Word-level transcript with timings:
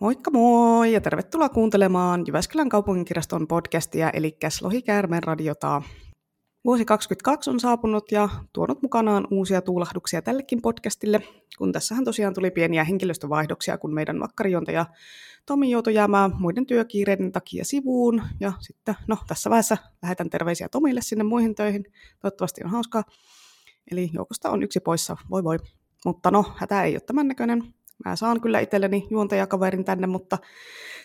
Moikka 0.00 0.30
moi 0.30 0.92
ja 0.92 1.00
tervetuloa 1.00 1.48
kuuntelemaan 1.48 2.24
Jyväskylän 2.26 2.68
kaupunginkirjaston 2.68 3.46
podcastia 3.46 4.10
eli 4.10 4.38
Lohikäärmeen 4.62 5.22
radiota. 5.22 5.82
Vuosi 6.64 6.84
2022 6.84 7.50
on 7.50 7.60
saapunut 7.60 8.12
ja 8.12 8.28
tuonut 8.52 8.82
mukanaan 8.82 9.26
uusia 9.30 9.62
tuulahduksia 9.62 10.22
tällekin 10.22 10.62
podcastille, 10.62 11.20
kun 11.58 11.72
tässähän 11.72 12.04
tosiaan 12.04 12.34
tuli 12.34 12.50
pieniä 12.50 12.84
henkilöstövaihdoksia, 12.84 13.78
kun 13.78 13.94
meidän 13.94 14.20
vakkarijuontaja 14.20 14.86
Tomi 15.46 15.70
joutui 15.70 15.94
jäämään 15.94 16.30
muiden 16.38 16.66
työkiireiden 16.66 17.32
takia 17.32 17.64
sivuun. 17.64 18.22
Ja 18.40 18.52
sitten, 18.60 18.94
no 19.06 19.16
tässä 19.26 19.50
vaiheessa 19.50 19.76
lähetän 20.02 20.30
terveisiä 20.30 20.68
Tomille 20.68 21.00
sinne 21.02 21.24
muihin 21.24 21.54
töihin. 21.54 21.84
Toivottavasti 22.20 22.64
on 22.64 22.70
hauskaa. 22.70 23.04
Eli 23.90 24.10
joukosta 24.12 24.50
on 24.50 24.62
yksi 24.62 24.80
poissa, 24.80 25.16
voi 25.30 25.44
voi. 25.44 25.58
Mutta 26.04 26.30
no, 26.30 26.44
hätä 26.56 26.82
ei 26.82 26.94
ole 26.94 27.00
tämän 27.00 27.28
näköinen. 27.28 27.74
Mä 28.04 28.16
saan 28.16 28.40
kyllä 28.40 28.60
itselleni 28.60 29.06
juontajakaverin 29.10 29.84
tänne, 29.84 30.06
mutta 30.06 30.38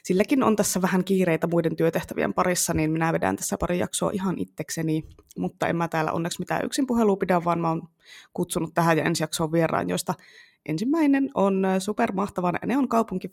silläkin 0.03 0.43
on 0.43 0.55
tässä 0.55 0.81
vähän 0.81 1.03
kiireitä 1.03 1.47
muiden 1.47 1.75
työtehtävien 1.75 2.33
parissa, 2.33 2.73
niin 2.73 2.91
minä 2.91 3.13
vedän 3.13 3.35
tässä 3.35 3.57
pari 3.57 3.79
jaksoa 3.79 4.11
ihan 4.13 4.35
itsekseni. 4.37 5.03
Mutta 5.37 5.67
en 5.67 5.75
mä 5.75 5.87
täällä 5.87 6.11
onneksi 6.11 6.39
mitään 6.39 6.65
yksin 6.65 6.87
puhelua 6.87 7.17
pidä, 7.17 7.43
vaan 7.43 7.59
mä 7.59 7.69
oon 7.69 7.87
kutsunut 8.33 8.73
tähän 8.73 8.97
ja 8.97 9.03
ensi 9.03 9.23
jaksoon 9.23 9.51
vieraan, 9.51 9.89
joista 9.89 10.13
ensimmäinen 10.65 11.29
on 11.33 11.65
supermahtavan 11.79 12.59
Neon 12.65 12.87
kaupunki 12.87 13.31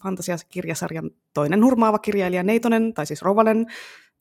kirjasarjan 0.48 1.10
toinen 1.34 1.64
hurmaava 1.64 1.98
kirjailija 1.98 2.42
Neitonen, 2.42 2.94
tai 2.94 3.06
siis 3.06 3.22
Rovanen, 3.22 3.66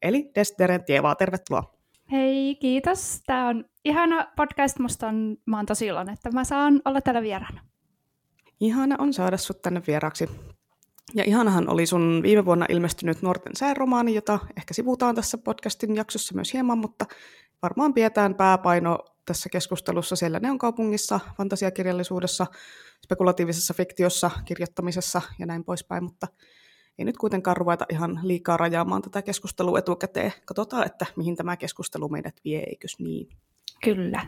eli 0.01 0.31
Desderen 0.35 0.83
Tievaa. 0.85 1.15
Tervetuloa. 1.15 1.73
Hei, 2.11 2.55
kiitos. 2.55 3.21
Tämä 3.25 3.47
on 3.47 3.65
ihana 3.85 4.27
podcast. 4.35 4.79
Musta 4.79 5.07
on, 5.07 5.37
mä 5.45 5.57
oon 5.57 5.65
tosi 5.65 5.85
iloinen, 5.85 6.13
että 6.13 6.31
mä 6.31 6.43
saan 6.43 6.81
olla 6.85 7.01
täällä 7.01 7.21
vieraana. 7.21 7.70
Ihana 8.61 8.95
on 8.99 9.13
saada 9.13 9.37
sut 9.37 9.61
tänne 9.61 9.81
vieraaksi. 9.87 10.29
Ja 11.13 11.23
ihanahan 11.23 11.69
oli 11.69 11.85
sun 11.85 12.19
viime 12.23 12.45
vuonna 12.45 12.65
ilmestynyt 12.69 13.21
Nuorten 13.21 13.55
sääromaani, 13.55 14.15
jota 14.15 14.39
ehkä 14.57 14.73
sivutaan 14.73 15.15
tässä 15.15 15.37
podcastin 15.37 15.95
jaksossa 15.95 16.35
myös 16.35 16.53
hieman, 16.53 16.77
mutta 16.77 17.05
varmaan 17.61 17.93
pidetään 17.93 18.35
pääpaino 18.35 18.99
tässä 19.25 19.49
keskustelussa 19.49 20.15
siellä 20.15 20.39
Neon 20.39 20.57
kaupungissa, 20.57 21.19
fantasiakirjallisuudessa, 21.37 22.47
spekulatiivisessa 23.05 23.73
fiktiossa, 23.73 24.31
kirjoittamisessa 24.45 25.21
ja 25.39 25.45
näin 25.45 25.63
poispäin, 25.63 26.03
mutta 26.03 26.27
ei 26.97 27.05
nyt 27.05 27.17
kuitenkaan 27.17 27.57
ruveta 27.57 27.85
ihan 27.89 28.19
liikaa 28.23 28.57
rajaamaan 28.57 29.01
tätä 29.01 29.21
keskustelua 29.21 29.79
etukäteen. 29.79 30.33
Katsotaan, 30.45 30.85
että 30.85 31.05
mihin 31.15 31.35
tämä 31.35 31.57
keskustelu 31.57 32.09
meidät 32.09 32.35
vie, 32.45 32.63
eikös 32.67 32.99
niin? 32.99 33.29
Kyllä. 33.83 34.25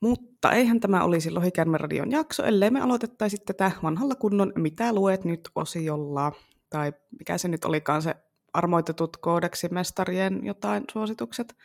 Mutta 0.00 0.52
eihän 0.52 0.80
tämä 0.80 1.04
olisi 1.04 1.30
Lohikärmen 1.30 1.80
radion 1.80 2.10
jakso, 2.10 2.44
ellei 2.44 2.70
me 2.70 2.80
aloitettaisi 2.80 3.36
tätä 3.36 3.70
vanhalla 3.82 4.14
kunnon 4.14 4.52
Mitä 4.56 4.92
luet 4.92 5.24
nyt 5.24 5.48
osiolla. 5.54 6.32
Tai 6.70 6.92
mikä 7.18 7.38
se 7.38 7.48
nyt 7.48 7.64
olikaan 7.64 8.02
se 8.02 8.14
armoitetut 8.52 9.16
koodeksimestarien 9.16 10.40
jotain 10.44 10.84
suositukset, 10.92 11.56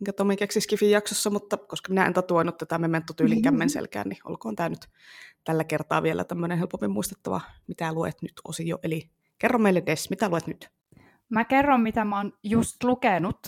minkä 0.00 0.12
Tomi 0.12 0.36
keksi 0.36 0.60
Skifin 0.60 0.90
jaksossa, 0.90 1.30
mutta 1.30 1.56
koska 1.56 1.88
minä 1.88 2.06
en 2.06 2.12
tatuoinut 2.12 2.58
tätä 2.58 2.78
Memento-tyylin 2.78 3.42
kämmen 3.42 3.70
selkään, 3.70 4.08
niin 4.08 4.18
olkoon 4.24 4.56
tämä 4.56 4.68
nyt 4.68 4.88
tällä 5.44 5.64
kertaa 5.64 6.02
vielä 6.02 6.24
tämmöinen 6.24 6.58
helpommin 6.58 6.90
muistettava 6.90 7.40
Mitä 7.66 7.92
luet 7.92 8.22
nyt 8.22 8.32
osio. 8.44 8.78
Eli 8.82 9.10
kerro 9.38 9.58
meille 9.58 9.82
Des, 9.86 10.10
mitä 10.10 10.28
luet 10.28 10.46
nyt? 10.46 10.70
Mä 11.28 11.44
kerron, 11.44 11.80
mitä 11.80 12.04
mä 12.04 12.16
oon 12.16 12.32
just 12.42 12.84
lukenut. 12.84 13.38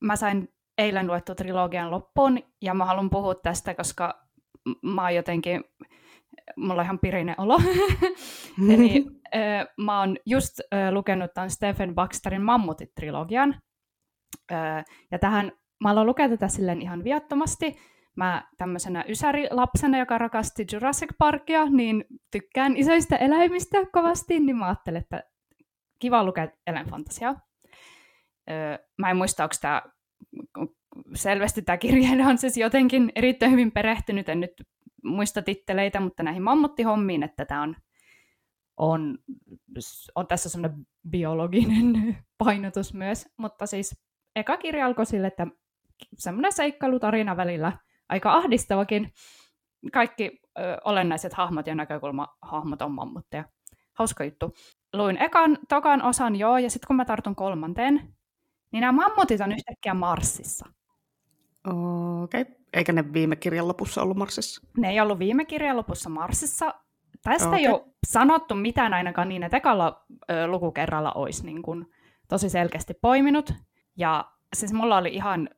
Mä 0.00 0.16
sain 0.16 0.48
eilen 0.78 1.06
luettu 1.06 1.34
trilogian 1.34 1.90
loppuun, 1.90 2.38
ja 2.62 2.74
mä 2.74 2.84
haluan 2.84 3.10
puhua 3.10 3.34
tästä, 3.34 3.74
koska 3.74 4.26
mä 4.82 5.02
oon 5.02 5.14
jotenkin, 5.14 5.64
mulla 6.56 6.80
on 6.80 6.84
ihan 6.84 6.98
pirinen 6.98 7.34
olo. 7.38 7.58
Eli 8.74 9.04
mä 9.76 10.00
oon 10.00 10.16
just 10.26 10.60
lukenut 10.90 11.30
tämän 11.34 11.50
Stephen 11.50 11.94
Baxterin 11.94 12.42
Mammutit-trilogian, 12.42 13.60
ja 15.10 15.18
tähän, 15.20 15.52
mä 15.82 15.90
aloin 15.90 16.06
lukea 16.06 16.28
tätä 16.28 16.48
silleen 16.48 16.82
ihan 16.82 17.04
viattomasti, 17.04 17.76
mä 18.16 18.48
tämmöisenä 18.56 19.04
ysärilapsena, 19.08 19.98
joka 19.98 20.18
rakasti 20.18 20.66
Jurassic 20.72 21.10
Parkia, 21.18 21.66
niin 21.66 22.04
tykkään 22.30 22.76
isoista 22.76 23.16
eläimistä 23.16 23.78
kovasti, 23.92 24.40
niin 24.40 24.56
mä 24.56 24.66
ajattelin, 24.66 25.00
että 25.00 25.22
kiva 25.98 26.24
lukea 26.24 26.48
eläinfantasiaa. 26.66 27.34
Mä 28.98 29.10
en 29.10 29.16
muista, 29.16 29.42
onko 29.42 29.54
tämä 29.60 29.82
selvästi 31.14 31.62
tämä 31.62 31.76
kirjailija 31.76 32.28
on 32.28 32.38
siis 32.38 32.56
jotenkin 32.56 33.12
erittäin 33.14 33.52
hyvin 33.52 33.72
perehtynyt, 33.72 34.28
en 34.28 34.40
nyt 34.40 34.52
muista 35.04 35.42
titteleitä, 35.42 36.00
mutta 36.00 36.22
näihin 36.22 36.42
mammuttihommiin, 36.42 37.22
että 37.22 37.44
tämä 37.44 37.62
on, 37.62 37.76
on, 38.76 39.18
on 40.14 40.26
tässä 40.26 40.48
semmoinen 40.48 40.86
biologinen 41.10 42.16
painotus 42.38 42.94
myös, 42.94 43.28
mutta 43.36 43.66
siis 43.66 43.96
eka 44.36 44.56
kirja 44.56 44.86
alkoi 44.86 45.06
sille, 45.06 45.26
että 45.26 45.46
semmoinen 46.18 46.52
seikkailutarina 46.52 47.36
välillä, 47.36 47.72
aika 48.08 48.32
ahdistavakin, 48.32 49.12
kaikki 49.92 50.40
ö, 50.58 50.62
olennaiset 50.84 51.32
hahmot 51.32 51.66
ja 51.66 51.74
näkökulmahahmot 51.74 52.82
on 52.82 52.92
mammutteja. 52.92 53.44
Hauska 53.92 54.24
juttu. 54.24 54.54
Luin 54.92 55.22
ekan, 55.22 55.58
tokan 55.68 56.02
osan 56.02 56.36
joo, 56.36 56.58
ja 56.58 56.70
sitten 56.70 56.86
kun 56.86 56.96
mä 56.96 57.04
tartun 57.04 57.36
kolmanteen, 57.36 58.15
niin 58.76 58.80
nämä 58.80 58.92
mammutit 58.92 59.40
on 59.40 59.52
yhtäkkiä 59.52 59.94
Marsissa. 59.94 60.66
Okei. 62.22 62.42
Okay. 62.42 62.54
Eikä 62.72 62.92
ne 62.92 63.12
viime 63.12 63.36
kirjan 63.36 63.68
lopussa 63.68 64.02
ollut 64.02 64.16
Marsissa? 64.16 64.66
Ne 64.76 64.90
ei 64.90 65.00
ollut 65.00 65.18
viime 65.18 65.44
kirjan 65.44 65.76
lopussa 65.76 66.10
Marsissa. 66.10 66.74
Tästä 67.22 67.48
okay. 67.48 67.60
ei 67.60 67.68
ole 67.68 67.84
sanottu 68.06 68.54
mitään 68.54 68.94
ainakaan 68.94 69.28
niin, 69.28 69.42
että 69.42 69.56
ekalla 69.56 70.04
ö, 70.30 70.46
lukukerralla 70.46 71.12
olisi 71.12 71.46
niin 71.46 71.62
kuin, 71.62 71.86
tosi 72.28 72.48
selkeästi 72.48 72.94
poiminut. 72.94 73.54
Ja 73.96 74.24
siis 74.56 74.72
mulla 74.72 74.96
oli 74.96 75.14
ihan 75.14 75.48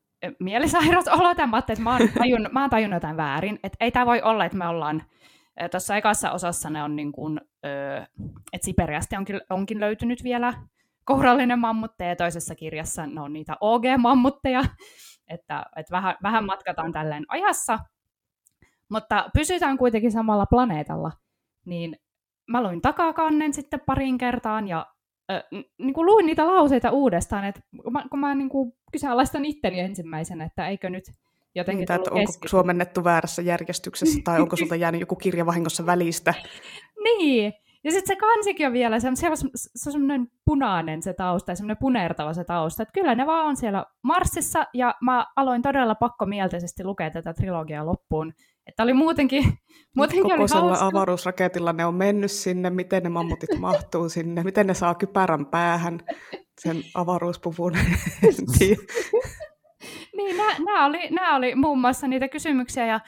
mielisairas 0.41 1.09
olo 1.19 1.35
tämän, 1.35 1.59
että 1.59 1.83
mä 1.83 1.97
oon, 1.97 2.09
tajun, 2.19 2.49
mä 2.53 2.61
oon 2.61 2.71
tajunnut 2.71 2.97
jotain 2.97 3.17
väärin. 3.17 3.59
Että 3.63 3.77
ei 3.81 3.91
tämä 3.91 4.07
voi 4.07 4.23
olla, 4.23 4.45
että 4.45 4.59
me 4.59 4.69
ollaan 4.69 5.03
tuossa 5.71 5.97
ekassa 5.97 6.33
osassa 6.33 6.71
ne 6.71 6.83
on 6.83 6.97
niin 6.97 7.13
kuin, 7.13 7.41
että 8.53 8.65
Siperiasta 8.65 9.19
onkin, 9.19 9.41
onkin 9.51 9.81
löytynyt 9.81 10.25
vielä 10.25 10.55
kourallinen 11.09 11.59
mammutteja 11.59 12.11
ja 12.11 12.17
toisessa 12.17 12.55
kirjassa 12.55 13.07
ne 13.07 13.21
on 13.21 13.33
niitä 13.33 13.57
OG-mammutteja, 13.61 14.65
että, 15.35 15.67
että 15.77 15.93
vähän, 15.93 16.17
vähän 16.23 16.45
matkataan 16.47 16.93
tälleen 16.93 17.25
ajassa, 17.29 17.79
mutta 18.91 19.31
pysytään 19.35 19.79
kuitenkin 19.79 20.13
samalla 20.13 20.47
planeetalla, 20.47 21.13
niin 21.67 21.97
mä 22.49 22.63
luin 22.63 22.81
takakannen 22.81 23.55
sitten 23.55 23.81
parin 23.87 24.19
kertaan 24.19 24.69
ja 24.69 24.87
äh, 25.33 25.43
niin 25.79 25.95
kuin 25.95 26.07
luin 26.07 26.27
niitä 26.27 26.47
lauseita 26.47 26.91
uudestaan, 26.91 27.45
että 27.45 27.61
kun 27.83 27.93
mä, 27.93 28.05
kun 28.11 28.21
mä 28.21 28.35
niin 28.35 28.49
kuin 28.49 28.73
kyseenalaistan 28.93 29.45
itteni 29.45 29.81
ensimmäisenä, 29.81 30.45
että 30.45 30.69
eikö 30.69 30.91
nyt 30.91 31.05
jotenkin 31.55 31.87
niin, 31.89 32.01
että 32.01 32.11
onko 32.11 32.33
suomennettu 32.47 33.05
väärässä 33.05 33.43
järjestyksessä 33.43 34.21
tai 34.25 34.41
onko 34.41 34.57
sulta 34.57 34.77
jäänyt 34.77 35.01
joku 35.01 35.17
kirja 35.17 35.47
vahingossa 35.47 35.87
välistä. 35.87 36.35
niin, 37.05 37.53
ja 37.85 37.91
sitten 37.91 38.17
se 38.17 38.21
kansikin 38.21 38.67
on 38.67 38.73
vielä, 38.73 39.01
se 39.01 39.09
on, 39.09 39.17
se 39.17 39.27
on 39.29 39.93
semmoinen 39.93 40.29
punainen 40.45 41.03
se 41.03 41.15
tausta 41.15 41.53
ja 41.53 41.57
semmoinen 41.57 41.77
punertava 41.81 42.35
se 42.35 42.45
tausta. 42.45 42.83
Että 42.83 42.93
kyllä 42.93 43.15
ne 43.15 43.27
vaan 43.27 43.47
on 43.47 43.57
siellä 43.57 43.85
Marsissa 44.03 44.67
ja 44.75 44.95
mä 45.03 45.27
aloin 45.37 45.63
todella 45.63 45.95
pakkomielteisesti 45.95 46.85
lukea 46.85 47.11
tätä 47.11 47.35
trilogiaa 47.35 47.87
loppuun. 47.87 48.33
Että 48.67 48.83
oli 48.83 48.93
muutenkin, 48.93 49.45
muutenkin 49.97 50.31
Kokoisella 50.31 50.71
oli 50.71 50.77
avaruusraketilla 50.81 51.73
ne 51.73 51.87
on 51.87 51.95
mennyt 51.95 52.31
sinne, 52.31 52.71
miten 52.71 53.03
ne 53.03 53.09
mammutit 53.09 53.59
mahtuu 53.61 54.09
sinne, 54.09 54.43
miten 54.43 54.67
ne 54.67 54.75
saa 54.75 54.95
kypärän 54.95 55.47
päähän 55.47 56.01
sen 56.61 56.77
avaruuspuvun. 56.95 57.73
niin, 60.17 60.37
nämä 60.67 60.87
oli, 60.87 60.99
oli 61.37 61.55
muun 61.55 61.81
muassa 61.81 62.09
niitä 62.09 62.29
kysymyksiä 62.29 62.87
ja 62.87 63.01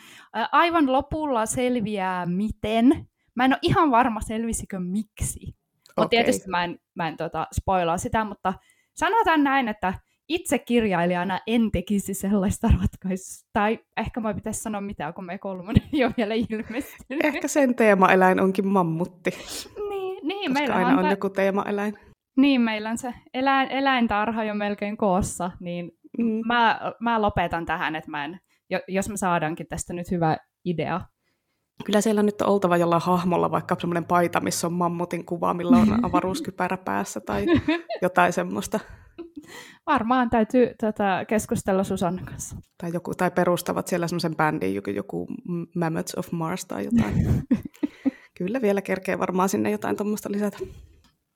aivan 0.52 0.92
lopulla 0.92 1.46
selviää 1.46 2.26
miten, 2.26 3.06
Mä 3.40 3.44
en 3.44 3.52
ole 3.52 3.58
ihan 3.62 3.90
varma, 3.90 4.20
selvisikö 4.20 4.80
miksi. 4.80 5.40
Mutta 5.46 6.02
okay. 6.02 6.08
tietysti 6.08 6.48
mä 6.48 6.64
en, 6.64 6.78
mä 6.94 7.08
en 7.08 7.16
tota, 7.16 7.46
spoilaa 7.54 7.98
sitä, 7.98 8.24
mutta 8.24 8.54
sanotaan 8.94 9.44
näin, 9.44 9.68
että 9.68 9.94
itse 10.28 10.58
kirjailijana 10.58 11.40
en 11.46 11.70
tekisi 11.72 12.14
sellaista 12.14 12.68
ratkaisua. 12.80 13.48
Tai 13.52 13.78
ehkä 13.96 14.20
mä 14.20 14.34
pitäisi 14.34 14.62
sanoa 14.62 14.80
mitään, 14.80 15.14
kun 15.14 15.24
me 15.24 15.38
kolmonen 15.38 15.82
ei 15.92 16.04
ole 16.04 16.14
vielä 16.16 16.34
ilmestynyt. 16.34 17.24
Ehkä 17.24 17.48
sen 17.48 17.74
teemaeläin 17.74 18.40
onkin 18.40 18.66
mammutti. 18.66 19.30
Niin, 19.88 20.28
niin 20.28 20.52
meillä 20.52 20.74
aina 20.74 20.98
on, 20.98 21.04
on 21.04 21.10
joku 21.10 21.30
teemaeläin. 21.30 21.98
Niin, 22.36 22.60
meillä 22.60 22.90
on 22.90 22.98
se 22.98 23.14
eläin, 23.34 23.70
eläintarha 23.70 24.44
jo 24.44 24.54
melkein 24.54 24.96
koossa, 24.96 25.50
niin 25.60 25.90
mm. 26.18 26.46
mä, 26.46 26.80
mä 27.00 27.22
lopetan 27.22 27.66
tähän, 27.66 27.96
että 27.96 28.10
mä 28.10 28.24
en, 28.24 28.40
jos 28.88 29.08
me 29.08 29.16
saadaankin 29.16 29.66
tästä 29.66 29.92
nyt 29.92 30.10
hyvä 30.10 30.36
idea, 30.64 31.00
Kyllä 31.84 32.00
siellä 32.00 32.22
nyt 32.22 32.42
on 32.42 32.48
oltava 32.48 32.76
jollain 32.76 33.02
hahmolla 33.02 33.50
vaikka 33.50 33.76
semmoinen 33.80 34.04
paita, 34.04 34.40
missä 34.40 34.66
on 34.66 34.72
mammutin 34.72 35.24
kuva, 35.24 35.54
millä 35.54 35.76
on 35.76 35.98
avaruuskypärä 36.06 36.76
päässä 36.76 37.20
tai 37.20 37.46
jotain 38.02 38.32
semmoista. 38.32 38.80
Varmaan 39.86 40.30
täytyy 40.30 40.74
tätä 40.78 41.24
keskustella 41.28 41.84
Susanna 41.84 42.22
kanssa. 42.24 42.56
Tai, 42.78 42.90
joku, 42.94 43.14
tai 43.14 43.30
perustavat 43.30 43.86
siellä 43.86 44.08
semmoisen 44.08 44.36
bändin, 44.36 44.74
joku, 44.74 44.90
joku 44.90 45.26
Mammoths 45.74 46.14
of 46.14 46.32
Mars 46.32 46.64
tai 46.64 46.84
jotain. 46.84 47.14
Kyllä 48.38 48.62
vielä 48.62 48.82
kerkee 48.82 49.18
varmaan 49.18 49.48
sinne 49.48 49.70
jotain 49.70 49.96
tuommoista 49.96 50.32
lisätä. 50.32 50.58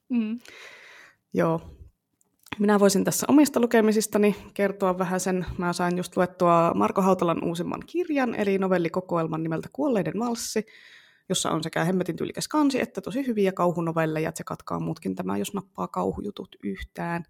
Mm. 0.09 0.39
Joo. 1.35 1.61
Minä 2.59 2.81
voisin 2.81 3.05
tässä 3.05 3.27
omista 3.29 3.61
lukemisistani 3.61 4.37
kertoa 4.55 4.99
vähän 4.99 5.21
sen. 5.21 5.47
Mä 5.59 5.73
sain 5.73 5.97
just 5.97 6.17
luettua 6.17 6.73
Marko 6.75 7.03
Hautalan 7.03 7.45
uusimman 7.45 7.81
kirjan, 7.87 8.35
eli 8.35 8.59
novellikokoelman 8.59 9.43
nimeltä 9.43 9.69
Kuolleiden 9.73 10.19
valssi, 10.19 10.67
jossa 11.29 11.51
on 11.51 11.63
sekä 11.63 11.85
hemmetin 11.85 12.17
tyylikäs 12.17 12.49
kansi 12.49 12.81
että 12.81 13.01
tosi 13.01 13.27
hyviä 13.27 13.53
kauhunovelleja, 13.53 14.29
että 14.29 14.39
se 14.39 14.45
katkaa 14.45 14.81
muutkin 14.81 15.15
tämä, 15.15 15.37
jos 15.37 15.55
nappaa 15.55 15.89
kauhujutut 15.89 16.57
yhtään. 16.63 17.25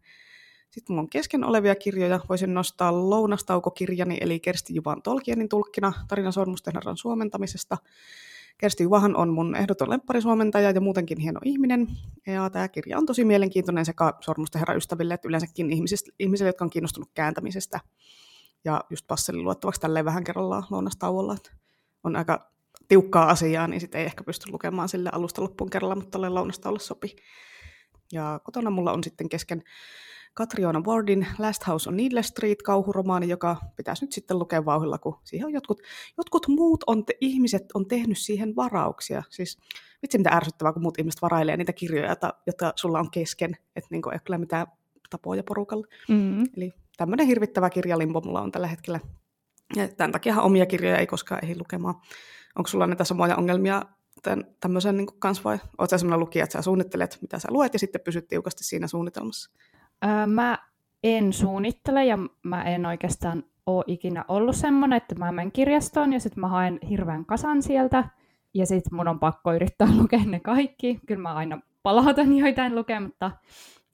Sitten 0.71 0.95
mulla 0.95 1.03
on 1.03 1.11
kesken 1.11 1.45
olevia 1.45 1.75
kirjoja. 1.75 2.21
Voisin 2.29 2.55
nostaa 2.55 3.11
lounastaukokirjani, 3.11 4.19
eli 4.21 4.41
Kersti 4.41 4.75
Juvan 4.75 5.03
Tolkienin 5.03 5.49
tulkkina 5.49 5.93
tarina 6.09 6.33
Sormustenherran 6.33 6.97
suomentamisesta. 6.97 7.79
Kersti 8.59 8.83
Juvahan 8.83 9.17
on 9.17 9.33
mun 9.33 9.57
ehdoton 9.57 9.91
lempparisuomentaja 9.91 10.71
ja 10.71 10.81
muutenkin 10.81 11.19
hieno 11.21 11.41
ihminen. 11.45 11.89
Ja 12.27 12.51
tämä 12.51 12.69
kirja 12.69 12.99
on 12.99 13.07
tosi 13.07 13.25
mielenkiintoinen 13.25 13.85
sekä 13.85 14.13
Sormustenherran 14.21 14.77
ystäville 14.77 15.15
että 15.15 15.29
yleensäkin 15.29 15.71
ihmisille, 16.19 16.49
jotka 16.49 16.65
on 16.65 16.71
kiinnostunut 16.71 17.11
kääntämisestä. 17.15 17.81
Ja 18.65 18.85
just 18.91 19.07
passelin 19.07 19.45
luettavaksi 19.45 19.81
tälleen 19.81 20.05
vähän 20.05 20.25
kerrallaan 20.25 20.67
lounastauolla. 20.71 21.37
On 22.05 22.17
aika 22.17 22.51
tiukkaa 22.89 23.29
asiaa, 23.29 23.69
niin 23.69 23.81
sitten 23.81 24.01
ei 24.01 24.07
ehkä 24.07 24.25
pysty 24.25 24.51
lukemaan 24.51 24.89
sille 24.89 25.11
alusta 25.13 25.43
loppuun 25.43 25.71
kerralla, 25.71 25.95
mutta 25.95 26.11
tolleen 26.11 26.35
lounastauolle 26.35 26.81
sopii. 26.81 27.17
Ja 28.13 28.41
kotona 28.45 28.71
mulla 28.71 28.93
on 28.93 29.05
sitten 29.05 29.29
kesken 29.29 29.63
Katriona 30.35 30.81
Wardin 30.81 31.27
Last 31.39 31.67
House 31.67 31.89
on 31.89 31.97
Needle 31.97 32.23
Street 32.23 32.63
kauhuromaani, 32.63 33.29
joka 33.29 33.57
pitäisi 33.77 34.05
nyt 34.05 34.13
sitten 34.13 34.39
lukea 34.39 34.65
vauhilla, 34.65 34.99
kun 34.99 35.19
siihen 35.25 35.47
on 35.47 35.53
jotkut, 35.53 35.81
jotkut 36.17 36.49
muut 36.49 36.85
on 36.87 37.07
te, 37.07 37.15
ihmiset 37.21 37.65
on 37.75 37.89
tehnyt 37.89 38.19
siihen 38.19 38.57
varauksia. 38.57 39.23
Siis 39.31 39.59
vitsi 40.03 40.19
mitä 40.19 40.31
ärsyttävää, 40.31 40.73
kun 40.73 40.83
muut 40.83 40.99
ihmiset 40.99 41.23
varailee 41.23 41.57
niitä 41.57 41.73
kirjoja, 41.73 42.17
joita 42.47 42.73
sulla 42.77 43.01
on 43.01 43.11
kesken, 43.11 43.57
että 43.77 43.89
niin 43.91 44.03
ei 44.07 44.15
ole 44.15 44.21
kyllä 44.25 44.39
mitään 44.39 44.67
tapoja 45.11 45.43
porukalla. 45.43 45.87
Mm-hmm. 46.09 46.45
Eli 46.57 46.73
tämmöinen 46.97 47.27
hirvittävä 47.27 47.71
kirjalimpo 47.71 48.21
mulla 48.21 48.41
on 48.41 48.53
tällä 48.53 48.67
hetkellä. 48.67 49.01
Ja 49.77 49.89
tämän 49.89 50.13
takia 50.13 50.41
omia 50.41 50.67
kirjoja 50.67 50.99
ei 50.99 51.07
koskaan 51.07 51.45
ehdi 51.45 51.59
lukemaan. 51.59 51.95
Onko 52.57 52.69
sulla 52.69 52.87
näitä 52.87 53.05
samoja 53.05 53.37
ongelmia 53.37 53.83
tämän, 54.23 54.45
tämmöisen 54.61 54.97
niin 54.97 55.19
kanssa 55.19 55.45
vai 55.45 55.55
oletko 55.55 55.87
sä 55.87 55.99
sellainen 55.99 56.21
lukija, 56.21 56.45
että 56.45 56.59
sä 56.59 56.63
suunnittelet, 56.63 57.19
mitä 57.21 57.39
sä 57.39 57.49
luet 57.51 57.73
ja 57.73 57.79
sitten 57.79 58.01
pysyt 58.01 58.29
tiukasti 58.29 58.65
siinä 58.65 58.87
suunnitelmassa? 58.87 59.51
Öö, 60.05 60.27
mä 60.27 60.59
en 61.03 61.33
suunnittele 61.33 62.05
ja 62.05 62.19
mä 62.43 62.63
en 62.63 62.87
oikeastaan 62.87 63.45
ole 63.67 63.85
ikinä 63.87 64.25
ollut 64.29 64.57
semmoinen, 64.57 64.97
että 64.97 65.15
mä 65.15 65.33
menen 65.33 65.53
kirjastoon 65.53 66.13
ja 66.13 66.21
sitten 66.21 66.41
mä 66.41 66.49
haen 66.49 66.79
hirveän 66.89 67.27
kasan 67.27 67.63
sieltä 67.63 68.05
ja 68.55 68.67
sitten 68.67 68.95
mun 68.95 69.09
on 69.09 69.21
pakko 69.21 69.53
yrittää 69.53 69.89
lukea 69.99 70.21
ne 70.27 70.41
kaikki. 70.41 71.01
Kyllä 71.07 71.23
mä 71.23 71.35
aina 71.35 71.61
palautan 71.83 72.33
joitain 72.39 72.75
lukematta. 72.75 73.31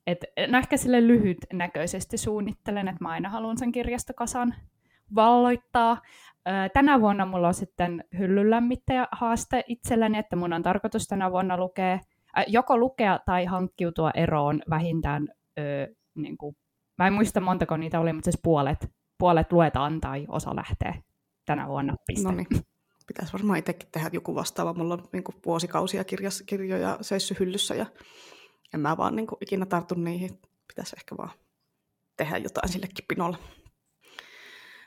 Et, 0.07 0.25
no 0.47 0.57
ehkä 0.57 0.77
sille 0.77 1.07
lyhytnäköisesti 1.07 2.17
suunnittelen, 2.17 2.87
että 2.87 3.03
mä 3.03 3.09
aina 3.09 3.29
haluan 3.29 3.57
sen 3.57 3.71
kirjastokasan 3.71 4.55
valloittaa. 5.15 6.01
tänä 6.73 7.01
vuonna 7.01 7.25
mulla 7.25 7.47
on 7.47 7.53
sitten 7.53 8.03
hyllynlämmittäjä 8.17 9.07
haaste 9.11 9.63
itselläni, 9.67 10.17
että 10.17 10.35
mun 10.35 10.53
on 10.53 10.63
tarkoitus 10.63 11.07
tänä 11.07 11.31
vuonna 11.31 11.57
lukea, 11.57 11.99
joko 12.47 12.77
lukea 12.77 13.19
tai 13.25 13.45
hankkiutua 13.45 14.11
eroon 14.15 14.61
vähintään 14.69 15.27
ö, 15.59 15.95
niin 16.15 16.37
kuin, 16.37 16.55
mä 16.97 17.07
en 17.07 17.13
muista 17.13 17.39
montako 17.39 17.77
niitä 17.77 17.99
oli, 17.99 18.13
mutta 18.13 18.31
siis 18.31 18.39
puolet, 18.43 18.91
puolet 19.17 19.51
luetaan 19.51 20.01
tai 20.01 20.25
osa 20.27 20.55
lähtee 20.55 21.03
tänä 21.45 21.67
vuonna. 21.67 21.95
Piste. 22.07 22.27
No 22.27 22.31
niin. 22.35 22.47
Pitäisi 23.07 23.33
varmaan 23.33 23.59
itsekin 23.59 23.89
tehdä 23.91 24.09
joku 24.13 24.35
vastaava. 24.35 24.73
Mulla 24.73 24.93
on 24.93 25.03
niin 25.13 25.23
kuin 25.23 25.35
vuosikausia 25.45 26.03
kirjas, 26.03 26.43
kirjoja 26.45 26.97
seissy 27.01 27.35
hyllyssä 27.39 27.75
ja 27.75 27.85
en 28.73 28.79
mä 28.79 28.97
vaan 28.97 29.15
niin 29.15 29.27
kuin, 29.27 29.37
ikinä 29.41 29.65
tartu 29.65 29.95
niihin. 29.95 30.39
Pitäisi 30.67 30.95
ehkä 30.99 31.17
vaan 31.17 31.31
tehdä 32.17 32.37
jotain 32.37 32.69
sillekin 32.69 33.05
pinolle. 33.07 33.37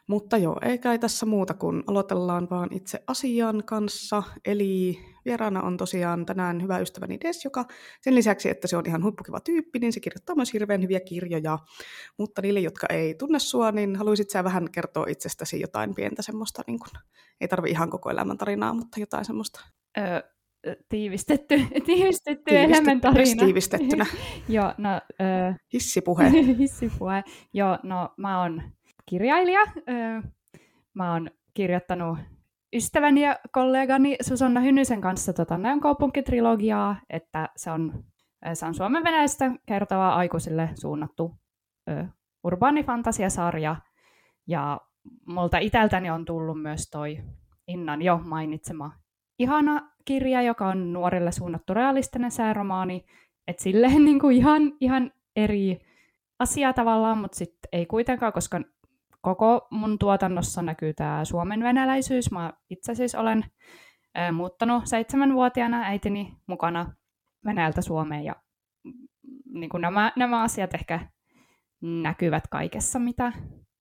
Mutta 0.06 0.36
joo, 0.36 0.58
ei 0.62 0.78
kai 0.78 0.98
tässä 0.98 1.26
muuta 1.26 1.54
kuin 1.54 1.84
aloitellaan 1.86 2.48
vaan 2.50 2.68
itse 2.72 3.02
asian 3.06 3.62
kanssa. 3.64 4.22
Eli 4.44 4.98
vieraana 5.24 5.62
on 5.62 5.76
tosiaan 5.76 6.26
tänään 6.26 6.62
hyvä 6.62 6.78
ystäväni 6.78 7.18
Des, 7.20 7.44
joka 7.44 7.64
sen 8.00 8.14
lisäksi, 8.14 8.48
että 8.48 8.68
se 8.68 8.76
on 8.76 8.84
ihan 8.86 9.02
huippukiva 9.02 9.40
tyyppi, 9.40 9.78
niin 9.78 9.92
se 9.92 10.00
kirjoittaa 10.00 10.36
myös 10.36 10.52
hirveän 10.52 10.82
hyviä 10.82 11.00
kirjoja. 11.00 11.58
Mutta 12.18 12.42
niille, 12.42 12.60
jotka 12.60 12.86
ei 12.90 13.14
tunne 13.14 13.38
sua, 13.38 13.72
niin 13.72 13.96
haluaisit 13.96 14.30
sä 14.30 14.44
vähän 14.44 14.70
kertoa 14.72 15.06
itsestäsi 15.08 15.60
jotain 15.60 15.94
pientä 15.94 16.22
semmoista, 16.22 16.62
niin 16.66 16.78
kun, 16.78 17.00
ei 17.40 17.48
tarvi 17.48 17.70
ihan 17.70 17.90
koko 17.90 18.10
elämän 18.10 18.38
tarinaa, 18.38 18.74
mutta 18.74 19.00
jotain 19.00 19.24
semmoista. 19.24 19.60
Öö, 19.98 20.20
tiivistetty, 20.88 21.62
tiivistetty 21.86 22.58
elämän 22.58 23.00
tarina. 23.00 23.44
tiivistettynä. 23.44 24.06
Joo, 24.48 24.72
no... 24.78 25.00
Öö, 25.20 25.52
hissipuhe. 25.72 26.30
hissipuhe. 26.58 27.24
Joo, 27.52 27.78
no 27.82 28.14
mä 28.16 28.42
oon 28.42 28.62
kirjailija. 29.06 29.60
Mä 30.94 31.12
oon 31.12 31.30
kirjoittanut 31.54 32.18
ystäväni 32.74 33.22
ja 33.22 33.38
kollegani 33.52 34.16
Susanna 34.20 34.60
Hynysen 34.60 35.00
kanssa 35.00 35.32
tota 35.32 35.58
Näön 35.58 35.80
kaupunkitrilogiaa, 35.80 36.96
että 37.10 37.48
se 37.56 37.70
on, 37.70 38.04
se 38.54 38.66
on 38.66 38.74
Suomen 38.74 39.04
venäjästä 39.04 39.50
kertovaa 39.66 40.14
aikuisille 40.14 40.70
suunnattu 40.74 41.34
ö, 41.90 42.04
urbaanifantasiasarja. 42.44 43.76
Ja 44.46 44.80
multa 45.26 45.58
iteltäni 45.58 46.10
on 46.10 46.24
tullut 46.24 46.62
myös 46.62 46.90
toi 46.90 47.18
Innan 47.68 48.02
jo 48.02 48.20
mainitsema 48.24 48.92
ihana 49.38 49.90
kirja, 50.04 50.42
joka 50.42 50.68
on 50.68 50.92
nuorille 50.92 51.32
suunnattu 51.32 51.74
realistinen 51.74 52.30
sääromaani. 52.30 53.04
Että 53.48 53.62
silleen 53.62 54.04
niin 54.04 54.20
kuin 54.20 54.36
ihan, 54.36 54.72
ihan 54.80 55.12
eri 55.36 55.78
asia 56.38 56.72
tavallaan, 56.72 57.18
mutta 57.18 57.36
sitten 57.36 57.68
ei 57.72 57.86
kuitenkaan, 57.86 58.32
koska 58.32 58.60
koko 59.24 59.66
mun 59.70 59.98
tuotannossa 59.98 60.62
näkyy 60.62 60.94
tämä 60.94 61.24
suomen 61.24 61.62
venäläisyys. 61.62 62.30
Mä 62.30 62.52
itse 62.70 62.94
siis 62.94 63.14
olen 63.14 63.44
muuttanut 64.32 64.86
seitsemänvuotiaana 64.86 65.82
äitini 65.82 66.36
mukana 66.46 66.92
Venäjältä 67.44 67.82
Suomeen 67.82 68.24
ja 68.24 68.34
mm, 68.84 68.92
niin 69.54 69.70
kuin 69.70 69.80
nämä, 69.80 70.12
nämä 70.16 70.42
asiat 70.42 70.74
ehkä 70.74 71.00
näkyvät 71.82 72.44
kaikessa, 72.50 72.98
mitä 72.98 73.32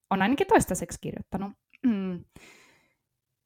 on 0.10 0.22
ainakin 0.22 0.48
toistaiseksi 0.48 1.00
kirjoittanut. 1.02 1.52
Mm. 1.86 2.26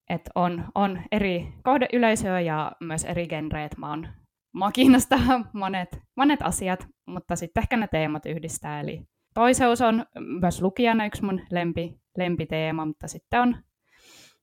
Et 0.09 0.29
on, 0.35 0.65
on 0.75 1.01
eri 1.11 1.53
kohdeyleisöä 1.63 2.39
ja 2.39 2.71
myös 2.79 3.05
eri 3.05 3.27
genreet. 3.27 3.77
Mä 3.77 3.89
oon, 3.89 4.07
mua 4.53 4.71
kiinnostaa 4.71 5.19
monet, 5.53 6.01
monet 6.17 6.41
asiat, 6.41 6.87
mutta 7.05 7.35
sitten 7.35 7.61
ehkä 7.61 7.77
ne 7.77 7.87
teemat 7.87 8.25
yhdistää, 8.25 8.79
eli 8.79 9.07
toiseus 9.37 9.81
on 9.81 10.05
myös 10.41 10.61
lukijana 10.61 11.05
yksi 11.05 11.25
mun 11.25 11.41
lempi, 11.51 12.01
lempiteema, 12.17 12.85
mutta 12.85 13.07
sitten 13.07 13.41
on 13.41 13.57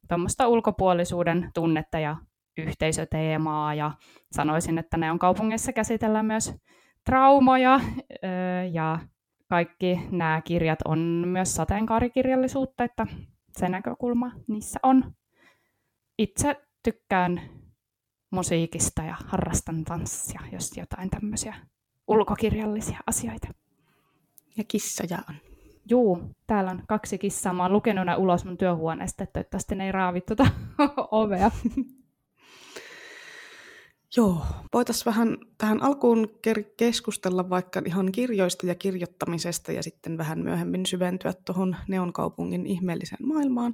tuommoista 0.09 0.49
ulkopuolisuuden 0.49 1.51
tunnetta 1.55 1.99
ja 1.99 2.17
yhteisöteemaa 2.57 3.75
ja 3.75 3.93
sanoisin, 4.33 4.79
että 4.79 4.97
ne 4.97 5.11
on 5.11 5.19
kaupungissa 5.19 5.73
käsitellään 5.73 6.27
myös 6.27 6.55
traumoja 7.05 7.81
ja 8.73 8.99
kaikki 9.49 10.01
nämä 10.11 10.43
kirjat 10.45 10.79
on 10.85 10.99
myös 11.27 11.55
sateenkaarikirjallisuutta, 11.55 12.85
että 12.85 13.07
se 13.59 13.69
näkökulma 13.69 14.33
niissä 14.49 14.81
on. 14.83 15.15
Itse 16.19 16.63
tykkään 16.83 17.41
musiikista 18.31 19.03
ja 19.03 19.17
harrastan 19.27 19.85
tanssia, 19.85 20.41
jos 20.53 20.77
jotain 20.77 21.11
tämmöisiä 21.11 21.55
ulkokirjallisia 22.09 22.99
asioita. 23.07 23.64
Ja 24.57 24.65
kissoja 24.69 25.19
on. 25.29 25.35
Juu, 25.91 26.31
täällä 26.47 26.71
on 26.71 26.83
kaksi 26.89 27.19
kissaa. 27.19 27.53
Mä 27.53 27.63
oon 27.63 27.73
lukenut 27.73 28.07
ne 28.07 28.17
ulos 28.17 28.45
mun 28.45 28.57
työhuoneesta, 28.57 29.25
että 29.25 29.33
toivottavasti 29.33 29.75
ne 29.75 29.87
ei 29.87 29.93
raavi 29.93 30.21
tuota 30.21 30.47
ovea. 31.11 31.51
Joo, 34.17 34.47
voitaisiin 34.73 35.05
vähän 35.05 35.39
tähän 35.59 35.83
alkuun 35.83 36.29
keskustella 36.77 37.51
vaikka 37.51 37.83
ihan 37.87 38.13
kirjoista 38.13 38.67
ja 38.67 38.75
kirjoittamisesta 38.75 39.73
ja 39.73 39.83
sitten 39.83 40.19
vähän 40.19 40.39
myöhemmin 40.39 40.87
syventyä 40.87 41.33
tuohon 41.45 41.77
Neon 41.89 42.13
kaupungin 42.13 42.67
ihmeelliseen 42.67 43.29
maailmaan. 43.29 43.73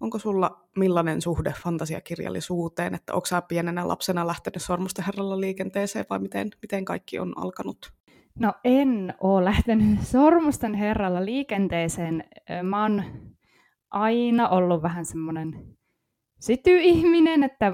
Onko 0.00 0.18
sulla 0.18 0.68
millainen 0.76 1.22
suhde 1.22 1.54
fantasiakirjallisuuteen, 1.62 2.94
että 2.94 3.14
onko 3.14 3.26
sä 3.26 3.42
pienenä 3.42 3.88
lapsena 3.88 4.26
lähtenyt 4.26 4.62
Sormusten 4.62 5.04
herralla 5.04 5.40
liikenteeseen 5.40 6.04
vai 6.10 6.18
miten, 6.18 6.50
miten 6.62 6.84
kaikki 6.84 7.18
on 7.18 7.38
alkanut? 7.38 7.92
No 8.38 8.52
en 8.64 9.14
ole 9.20 9.44
lähtenyt 9.44 10.00
Sormusten 10.02 10.74
herralla 10.74 11.24
liikenteeseen. 11.24 12.24
Mä 12.62 12.82
oon 12.82 13.02
aina 13.90 14.48
ollut 14.48 14.82
vähän 14.82 15.04
semmoinen 15.04 15.76
syty-ihminen, 16.40 17.42
että 17.42 17.72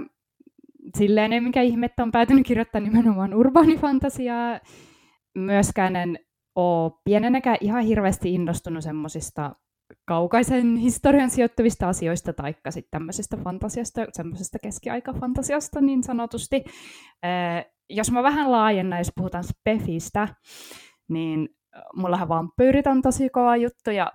silleen 0.99 1.33
ei 1.33 1.41
mikä 1.41 1.63
ihme, 1.63 1.87
että 1.87 2.03
on 2.03 2.13
päätynyt 2.13 2.47
kirjoittaa 2.47 2.81
nimenomaan 2.81 3.35
urbaanifantasiaa. 3.35 4.61
Myöskään 5.35 5.97
en 5.97 6.19
ole 6.55 6.93
pienenäkään 7.05 7.59
ihan 7.61 7.85
hirveästi 7.85 8.35
innostunut 8.35 8.85
semmoisista 8.85 9.57
kaukaisen 10.05 10.77
historian 10.77 11.31
sijoittuvista 11.31 11.89
asioista, 11.89 12.33
taikka 12.33 12.71
sitten 12.71 12.91
tämmöisestä 12.91 13.37
fantasiasta, 13.37 14.07
semmoisesta 14.13 14.59
keskiaikafantasiasta 14.59 15.81
niin 15.81 16.03
sanotusti. 16.03 16.65
Jos 17.91 18.11
mä 18.11 18.23
vähän 18.23 18.53
laajennan, 18.53 18.99
jos 18.99 19.13
puhutaan 19.17 19.45
Spefistä, 19.45 20.29
niin 21.09 21.49
mullahan 21.97 22.29
vampyyrit 22.29 22.87
on 22.87 23.03
tosi 23.03 23.29
kova 23.29 23.57
juttu 23.57 23.91
ja 23.91 24.13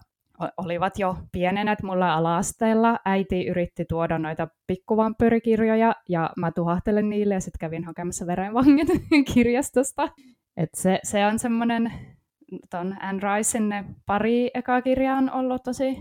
olivat 0.58 1.00
jo 1.00 1.17
pienenä 1.32 1.75
mulla 1.84 2.13
ala-asteella. 2.13 3.00
Äiti 3.05 3.48
yritti 3.48 3.86
tuoda 3.86 4.20
noita 4.20 4.48
pikkuvampyyrikirjoja 4.67 5.96
ja 6.10 6.29
mä 6.38 6.51
tuhahtelen 6.51 7.10
niille 7.10 7.34
ja 7.34 7.41
sitten 7.41 7.60
kävin 7.60 7.84
hakemassa 7.84 8.27
verenvangin 8.27 8.88
kirjastosta. 9.34 10.10
Et 10.58 10.70
se, 10.74 11.00
se 11.03 11.25
on 11.25 11.39
semmoinen, 11.39 11.91
ton 12.70 12.96
Anne 13.01 13.22
Ricein 13.24 13.70
ne 13.70 13.86
pari 14.05 14.51
ekaa 14.53 14.82
kirjaa 14.82 15.17
on 15.17 15.32
ollut 15.32 15.63
tosi 15.63 15.98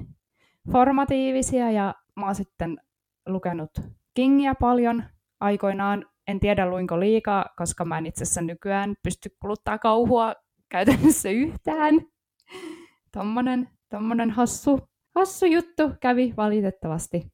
formatiivisia 0.73 1.71
ja 1.71 1.95
mä 2.17 2.27
oon 2.27 2.35
sitten 2.35 2.79
lukenut 3.27 3.71
Kingia 4.15 4.55
paljon 4.55 5.05
aikoinaan. 5.41 6.07
En 6.29 6.41
tiedä 6.41 6.71
luinko 6.71 7.01
liikaa, 7.01 7.47
koska 7.57 7.85
mä 7.85 7.99
en 7.99 8.07
itse 8.07 8.23
asiassa 8.23 8.41
nykyään 8.41 8.95
pysty 9.03 9.37
kuluttaa 9.41 9.79
kauhua 9.79 10.35
käytännössä 10.69 11.31
yhtään. 11.31 11.95
Tommonen, 13.13 13.69
tommonen 13.91 14.31
hassu, 14.31 14.81
hassu 15.15 15.47
juttu 15.47 15.83
kävi 16.01 16.35
valitettavasti. 16.37 17.33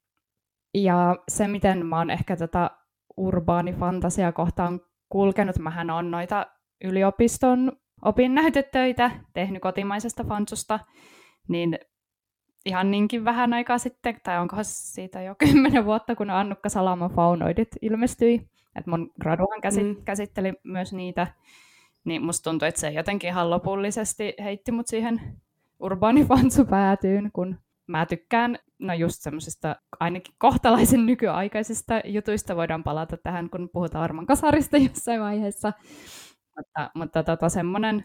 Ja 0.75 1.17
se, 1.29 1.49
miten 1.49 1.87
mä 1.87 1.99
oon 1.99 2.11
ehkä 2.11 2.37
tätä 2.37 2.71
urbaanifantasia 3.17 4.33
kohtaan 4.33 4.81
kulkenut, 5.09 5.59
mähän 5.59 5.91
on 5.91 6.11
noita 6.11 6.47
yliopiston 6.85 7.73
opinnäytetöitä 8.05 9.11
tehnyt 9.35 9.63
kotimaisesta 9.63 10.25
fansusta, 10.25 10.81
niin 11.49 11.79
ihan 12.65 12.91
niinkin 12.91 13.25
vähän 13.25 13.53
aikaa 13.53 13.79
sitten, 13.79 14.21
tai 14.23 14.39
onkohan 14.39 14.65
siitä 14.65 15.23
jo 15.23 15.35
kymmenen 15.45 15.85
vuotta, 15.85 16.17
kun 16.17 16.31
Annukka 16.31 16.69
Salama 16.69 17.09
Faunoidit 17.09 17.69
ilmestyi. 17.83 18.49
että 18.77 18.91
mun 18.91 19.11
graduhan 19.21 19.61
käsit- 19.63 19.97
mm. 19.97 20.05
käsitteli 20.05 20.53
myös 20.65 20.93
niitä, 20.93 21.27
niin 22.05 22.23
musta 22.23 22.51
tuntui, 22.51 22.69
että 22.69 22.81
se 22.81 22.91
jotenkin 22.91 23.31
ihan 23.31 23.51
lopullisesti 23.51 24.35
heitti 24.43 24.73
mut 24.73 24.87
siihen 24.87 25.21
urbaanifansu-päätyyn, 25.81 27.31
kun 27.33 27.59
mä 27.87 28.07
tykkään, 28.07 28.59
no 28.79 28.95
just 28.95 29.23
semmoisista 29.23 29.77
ainakin 30.01 30.35
kohtalaisen 30.39 31.07
nykyaikaisista 31.07 32.01
jutuista 32.05 32.57
voidaan 32.57 32.85
palata 32.85 33.17
tähän, 33.17 33.51
kun 33.51 33.71
puhutaan 33.73 34.05
Arman 34.05 34.27
kasarista 34.27 34.77
jossain 34.89 35.21
vaiheessa. 35.21 35.73
Mutta, 36.57 36.91
mutta 36.95 37.23
tota, 37.23 37.49
semmoinen, 37.49 38.05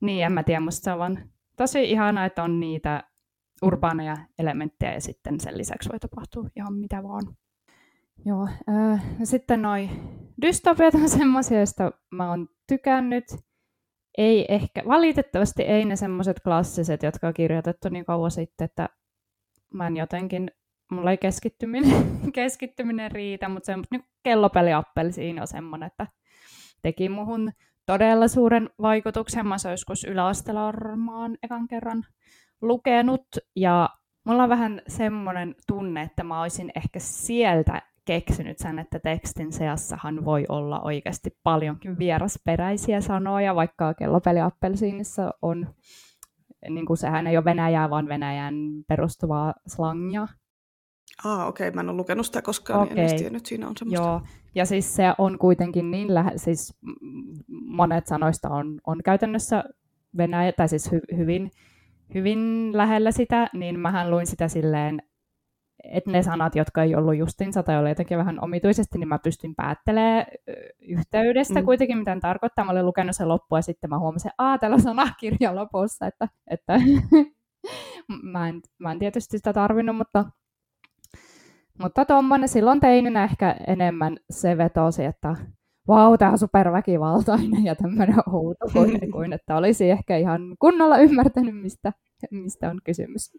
niin 0.00 0.24
en 0.24 0.32
mä 0.32 0.42
tiedä, 0.42 0.60
musta 0.60 0.84
se 0.84 0.92
on 0.92 0.98
vaan 0.98 1.18
tosi 1.56 1.90
ihanaa, 1.90 2.24
että 2.24 2.42
on 2.42 2.60
niitä 2.60 3.04
urbaaneja 3.62 4.16
elementtejä 4.38 4.94
ja 4.94 5.00
sitten 5.00 5.40
sen 5.40 5.58
lisäksi 5.58 5.88
voi 5.88 5.98
tapahtua 5.98 6.48
ihan 6.56 6.74
mitä 6.74 7.02
vaan. 7.02 7.36
Joo, 8.24 8.48
äh, 8.68 9.04
sitten 9.24 9.62
noi 9.62 9.90
dystopiat 10.42 10.94
on 10.94 11.08
semmoisia, 11.18 11.58
joista 11.58 11.92
mä 12.10 12.30
oon 12.30 12.48
tykännyt. 12.66 13.24
Ei 14.18 14.46
ehkä, 14.48 14.82
valitettavasti 14.88 15.62
ei 15.62 15.84
ne 15.84 15.96
semmoiset 15.96 16.40
klassiset, 16.44 17.02
jotka 17.02 17.28
on 17.28 17.34
kirjoitettu 17.34 17.88
niin 17.88 18.04
kauan 18.04 18.30
sitten, 18.30 18.64
että 18.64 18.88
mä 19.74 19.86
en 19.86 19.96
jotenkin, 19.96 20.50
mulla 20.90 21.10
ei 21.10 21.18
keskittyminen, 21.18 21.92
keskittyminen 22.34 23.10
riitä, 23.10 23.48
mutta 23.48 23.66
se 23.66 23.74
niin 23.90 24.04
kellopeliappelsiin 24.22 25.40
on 25.40 25.46
semmoinen, 25.46 25.86
että 25.86 26.06
teki 26.82 27.08
muhun 27.08 27.52
todella 27.86 28.28
suuren 28.28 28.70
vaikutuksen. 28.82 29.46
Mä 29.46 29.56
joskus 29.70 30.04
yläasteella 30.04 30.66
varmaan 30.66 31.38
ekan 31.42 31.68
kerran 31.68 32.04
lukenut 32.62 33.26
ja 33.56 33.88
mulla 34.24 34.42
on 34.42 34.48
vähän 34.48 34.82
semmoinen 34.88 35.54
tunne, 35.66 36.02
että 36.02 36.24
mä 36.24 36.42
olisin 36.42 36.72
ehkä 36.76 36.98
sieltä 36.98 37.82
keksinyt 38.04 38.58
sen, 38.58 38.78
että 38.78 38.98
tekstin 38.98 39.52
seassahan 39.52 40.24
voi 40.24 40.44
olla 40.48 40.80
oikeasti 40.80 41.30
paljonkin 41.42 41.98
vierasperäisiä 41.98 43.00
sanoja, 43.00 43.54
vaikka 43.54 43.94
kellopeli 43.94 44.40
Appelsiinissa 44.40 45.34
on, 45.42 45.74
niin 46.68 46.86
kuin 46.86 46.96
sehän 46.96 47.26
ei 47.26 47.36
ole 47.36 47.44
Venäjää, 47.44 47.90
vaan 47.90 48.08
Venäjän 48.08 48.54
perustuvaa 48.88 49.54
slangia. 49.66 50.28
Ah, 51.24 51.48
okei, 51.48 51.68
okay. 51.68 51.74
mä 51.74 51.80
en 51.80 51.88
ole 51.88 51.96
lukenut 51.96 52.26
sitä 52.26 52.42
koskaan, 52.42 52.82
okay. 52.82 52.94
niin 52.94 53.10
en 53.10 53.18
tiennyt, 53.18 53.46
siinä 53.46 53.68
on 53.68 53.76
semmoista. 53.76 54.06
Joo, 54.06 54.22
ja 54.54 54.66
siis 54.66 54.94
se 54.94 55.04
on 55.18 55.38
kuitenkin 55.38 55.90
niin 55.90 56.14
lähe, 56.14 56.32
siis 56.36 56.78
monet 57.66 58.06
sanoista 58.06 58.48
on, 58.48 58.80
on 58.86 59.02
käytännössä 59.04 59.64
Venäjä, 60.16 60.52
tai 60.52 60.68
siis 60.68 60.92
hy, 60.92 61.00
hyvin 61.16 61.50
hyvin 62.14 62.70
lähellä 62.72 63.10
sitä, 63.10 63.48
niin 63.52 63.80
mähän 63.80 64.10
luin 64.10 64.26
sitä 64.26 64.48
silleen, 64.48 65.02
että 65.84 66.10
ne 66.10 66.22
sanat, 66.22 66.56
jotka 66.56 66.82
ei 66.82 66.94
ollut 66.94 67.16
justinsa 67.16 67.62
tai 67.62 67.78
oli 67.78 67.88
jotenkin 67.88 68.18
vähän 68.18 68.44
omituisesti, 68.44 68.98
niin 68.98 69.08
mä 69.08 69.18
pystyn 69.18 69.54
päättelemään 69.54 70.26
yhteydestä 70.80 71.60
mm. 71.60 71.64
kuitenkin, 71.64 71.98
mitä 71.98 72.16
tarkoittaa. 72.20 72.64
Mä 72.64 72.70
olin 72.72 72.86
lukenut 72.86 73.16
sen 73.16 73.28
loppuun 73.28 73.58
ja 73.58 73.62
sitten 73.62 73.90
mä 73.90 73.98
huomasin, 73.98 74.28
että 74.28 74.42
aah, 74.44 74.58
täällä 74.58 74.74
on 74.74 74.82
sanakirja 74.82 75.54
lopussa, 75.54 76.06
että, 76.06 76.28
että 76.50 76.72
mä, 78.32 78.48
en, 78.48 78.60
mä 78.78 78.92
en 78.92 78.98
tietysti 78.98 79.38
sitä 79.38 79.52
tarvinnut, 79.52 79.96
mutta 79.96 80.24
mutta 81.78 82.04
tuommoinen 82.04 82.48
silloin 82.48 82.80
teininä 82.80 83.24
ehkä 83.24 83.56
enemmän 83.66 84.16
se 84.30 84.58
vetosi, 84.58 85.04
että 85.04 85.36
vau, 85.88 86.18
tämä 86.18 86.30
on 86.30 86.38
superväkivaltainen 86.38 87.64
ja 87.64 87.74
tämmöinen 87.74 88.16
outo, 88.32 88.66
kuin, 88.72 89.10
kuin 89.12 89.32
että 89.32 89.56
olisi 89.56 89.90
ehkä 89.90 90.16
ihan 90.16 90.56
kunnolla 90.58 90.98
ymmärtänyt, 90.98 91.62
mistä, 91.62 91.92
mistä 92.30 92.70
on 92.70 92.80
kysymys. 92.84 93.32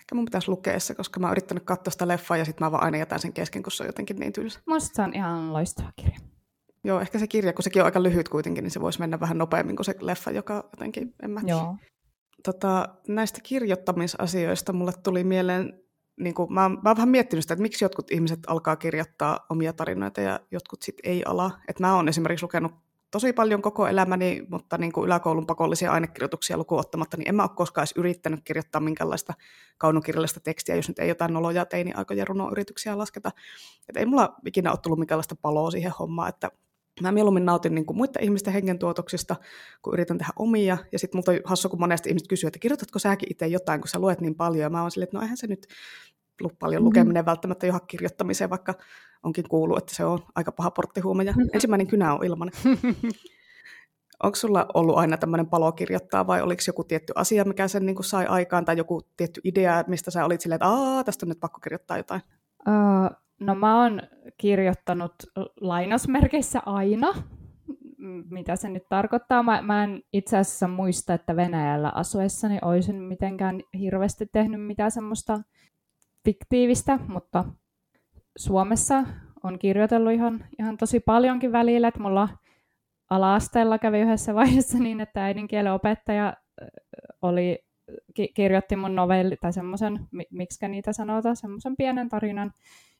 Ehkä 0.00 0.14
mun 0.14 0.24
pitäisi 0.24 0.48
lukea 0.48 0.80
se, 0.80 0.94
koska 0.94 1.20
mä 1.20 1.26
oon 1.26 1.32
yrittänyt 1.32 1.64
katsoa 1.64 1.90
sitä 1.90 2.08
leffaa 2.08 2.36
ja 2.36 2.44
sitten 2.44 2.66
mä 2.66 2.72
vaan 2.72 2.82
aina 2.82 2.98
jätän 2.98 3.20
sen 3.20 3.32
kesken, 3.32 3.62
kun 3.62 3.72
se 3.72 3.82
on 3.82 3.88
jotenkin 3.88 4.16
niin 4.16 4.32
tylsä. 4.32 4.60
Musta 4.66 4.94
se 4.94 5.02
on 5.02 5.14
ihan 5.14 5.52
loistava 5.52 5.92
kirja. 5.96 6.18
Joo, 6.84 7.00
ehkä 7.00 7.18
se 7.18 7.26
kirja, 7.26 7.52
kun 7.52 7.62
sekin 7.62 7.82
on 7.82 7.86
aika 7.86 8.02
lyhyt 8.02 8.28
kuitenkin, 8.28 8.64
niin 8.64 8.70
se 8.70 8.80
voisi 8.80 9.00
mennä 9.00 9.20
vähän 9.20 9.38
nopeammin 9.38 9.76
kuin 9.76 9.86
se 9.86 9.94
leffa, 10.00 10.30
joka 10.30 10.68
jotenkin, 10.72 11.14
en 11.22 11.30
mä 11.30 11.40
Joo. 11.46 11.76
Tota, 12.44 12.88
näistä 13.08 13.40
kirjoittamisasioista 13.42 14.72
mulle 14.72 14.92
tuli 15.02 15.24
mieleen 15.24 15.83
niin 16.16 16.34
kuin, 16.34 16.52
mä, 16.52 16.62
oon, 16.62 16.78
mä 16.82 16.90
oon 16.90 16.96
vähän 16.96 17.08
miettinyt 17.08 17.42
sitä, 17.42 17.54
että 17.54 17.62
miksi 17.62 17.84
jotkut 17.84 18.10
ihmiset 18.10 18.40
alkaa 18.46 18.76
kirjoittaa 18.76 19.46
omia 19.50 19.72
tarinoita 19.72 20.20
ja 20.20 20.40
jotkut 20.50 20.82
sitten 20.82 21.10
ei 21.10 21.22
ala. 21.26 21.50
Et 21.68 21.80
mä 21.80 21.94
oon 21.94 22.08
esimerkiksi 22.08 22.44
lukenut 22.44 22.72
tosi 23.10 23.32
paljon 23.32 23.62
koko 23.62 23.86
elämäni, 23.86 24.46
mutta 24.48 24.78
niin 24.78 24.92
kuin 24.92 25.06
yläkoulun 25.06 25.46
pakollisia 25.46 25.92
ainekirjoituksia 25.92 26.56
lukuun 26.56 26.80
ottamatta, 26.80 27.16
niin 27.16 27.28
en 27.28 27.34
mä 27.34 27.42
ole 27.42 27.50
koskaan 27.54 27.82
edes 27.82 27.94
yrittänyt 27.96 28.40
kirjoittaa 28.44 28.80
minkälaista 28.80 29.34
kaunokirjallista 29.78 30.40
tekstiä, 30.40 30.76
jos 30.76 30.88
nyt 30.88 30.98
ei 30.98 31.08
jotain 31.08 31.32
noloja 31.32 31.66
teini-aikoja 31.66 32.24
runoyrityksiä 32.24 32.98
lasketa. 32.98 33.30
Et 33.88 33.96
ei 33.96 34.06
mulla 34.06 34.34
ikinä 34.46 34.70
ole 34.70 34.78
tullut 34.82 34.98
minkälaista 34.98 35.36
paloa 35.42 35.70
siihen 35.70 35.92
hommaan, 35.98 36.28
että 36.28 36.50
mä 37.00 37.12
mieluummin 37.12 37.44
nautin 37.44 37.74
niin 37.74 37.86
kuin 37.86 37.96
muiden 37.96 38.24
ihmisten 38.24 38.52
hengentuotoksista, 38.52 39.36
kun 39.82 39.94
yritän 39.94 40.18
tehdä 40.18 40.32
omia. 40.36 40.78
Ja 40.92 40.98
sitten 40.98 41.18
multa 41.18 41.32
on 41.32 41.38
hassu, 41.44 41.68
kun 41.68 41.80
monesti 41.80 42.08
ihmiset 42.08 42.28
kysyy, 42.28 42.48
että 42.48 42.58
kirjoitatko 42.58 42.98
säkin 42.98 43.30
itse 43.30 43.46
jotain, 43.46 43.80
kun 43.80 43.88
sä 43.88 43.98
luet 43.98 44.20
niin 44.20 44.34
paljon. 44.34 44.62
Ja 44.62 44.70
mä 44.70 44.82
oon 44.82 44.90
silleen, 44.90 45.06
että 45.06 45.16
no 45.16 45.22
eihän 45.22 45.36
se 45.36 45.46
nyt 45.46 45.66
paljon 46.58 46.80
mm-hmm. 46.80 46.84
lukeminen 46.84 47.26
välttämättä 47.26 47.66
johon 47.66 47.86
kirjoittamiseen, 47.86 48.50
vaikka 48.50 48.74
onkin 49.22 49.48
kuullut, 49.48 49.78
että 49.78 49.94
se 49.94 50.04
on 50.04 50.18
aika 50.34 50.52
paha 50.52 50.70
porttihuume. 50.70 51.24
Ja 51.24 51.32
mm-hmm. 51.32 51.50
ensimmäinen 51.52 51.86
kynä 51.86 52.14
on 52.14 52.24
ilmanen. 52.24 52.54
Onko 54.22 54.36
sulla 54.36 54.66
ollut 54.74 54.96
aina 54.96 55.16
tämmöinen 55.16 55.46
palo 55.46 55.72
kirjoittaa 55.72 56.26
vai 56.26 56.42
oliko 56.42 56.62
joku 56.66 56.84
tietty 56.84 57.12
asia, 57.16 57.44
mikä 57.44 57.68
sen 57.68 57.86
niin 57.86 57.96
kuin 57.96 58.04
sai 58.04 58.26
aikaan 58.26 58.64
tai 58.64 58.76
joku 58.76 59.02
tietty 59.16 59.40
idea, 59.44 59.84
mistä 59.86 60.10
sä 60.10 60.24
olit 60.24 60.40
silleen, 60.40 60.56
että 60.56 60.68
Aa, 60.68 61.04
tästä 61.04 61.26
on 61.26 61.28
nyt 61.28 61.40
pakko 61.40 61.60
kirjoittaa 61.60 61.96
jotain? 61.96 62.20
Uh, 62.68 63.23
No 63.40 63.54
mä 63.54 63.82
oon 63.82 64.02
kirjoittanut 64.38 65.14
lainausmerkeissä 65.60 66.60
aina, 66.66 67.08
mitä 68.30 68.56
se 68.56 68.68
nyt 68.68 68.88
tarkoittaa. 68.88 69.42
Mä, 69.42 69.62
mä 69.62 69.84
en 69.84 70.02
itse 70.12 70.36
asiassa 70.36 70.68
muista, 70.68 71.14
että 71.14 71.36
Venäjällä 71.36 71.92
asuessani 71.94 72.58
olisin 72.62 73.02
mitenkään 73.02 73.60
hirveästi 73.78 74.26
tehnyt 74.32 74.66
mitään 74.66 74.90
semmoista 74.90 75.40
fiktiivistä, 76.24 76.98
mutta 77.08 77.44
Suomessa 78.36 79.04
on 79.42 79.58
kirjoitellut 79.58 80.12
ihan, 80.12 80.44
ihan 80.58 80.76
tosi 80.76 81.00
paljonkin 81.00 81.52
välillä, 81.52 81.88
että 81.88 82.00
mulla 82.00 82.28
ala-asteella 83.10 83.78
kävi 83.78 84.00
yhdessä 84.00 84.34
vaiheessa 84.34 84.78
niin, 84.78 85.00
että 85.00 85.24
äidinkielen 85.24 85.72
opettaja 85.72 86.34
oli, 87.22 87.64
ki- 88.14 88.32
kirjoitti 88.34 88.76
mun 88.76 88.94
novelli, 88.94 89.36
tai 89.36 89.52
semmoisen, 89.52 90.08
miksi 90.30 90.68
niitä 90.68 90.92
sanotaan, 90.92 91.36
semmoisen 91.36 91.76
pienen 91.76 92.08
tarinan, 92.08 92.52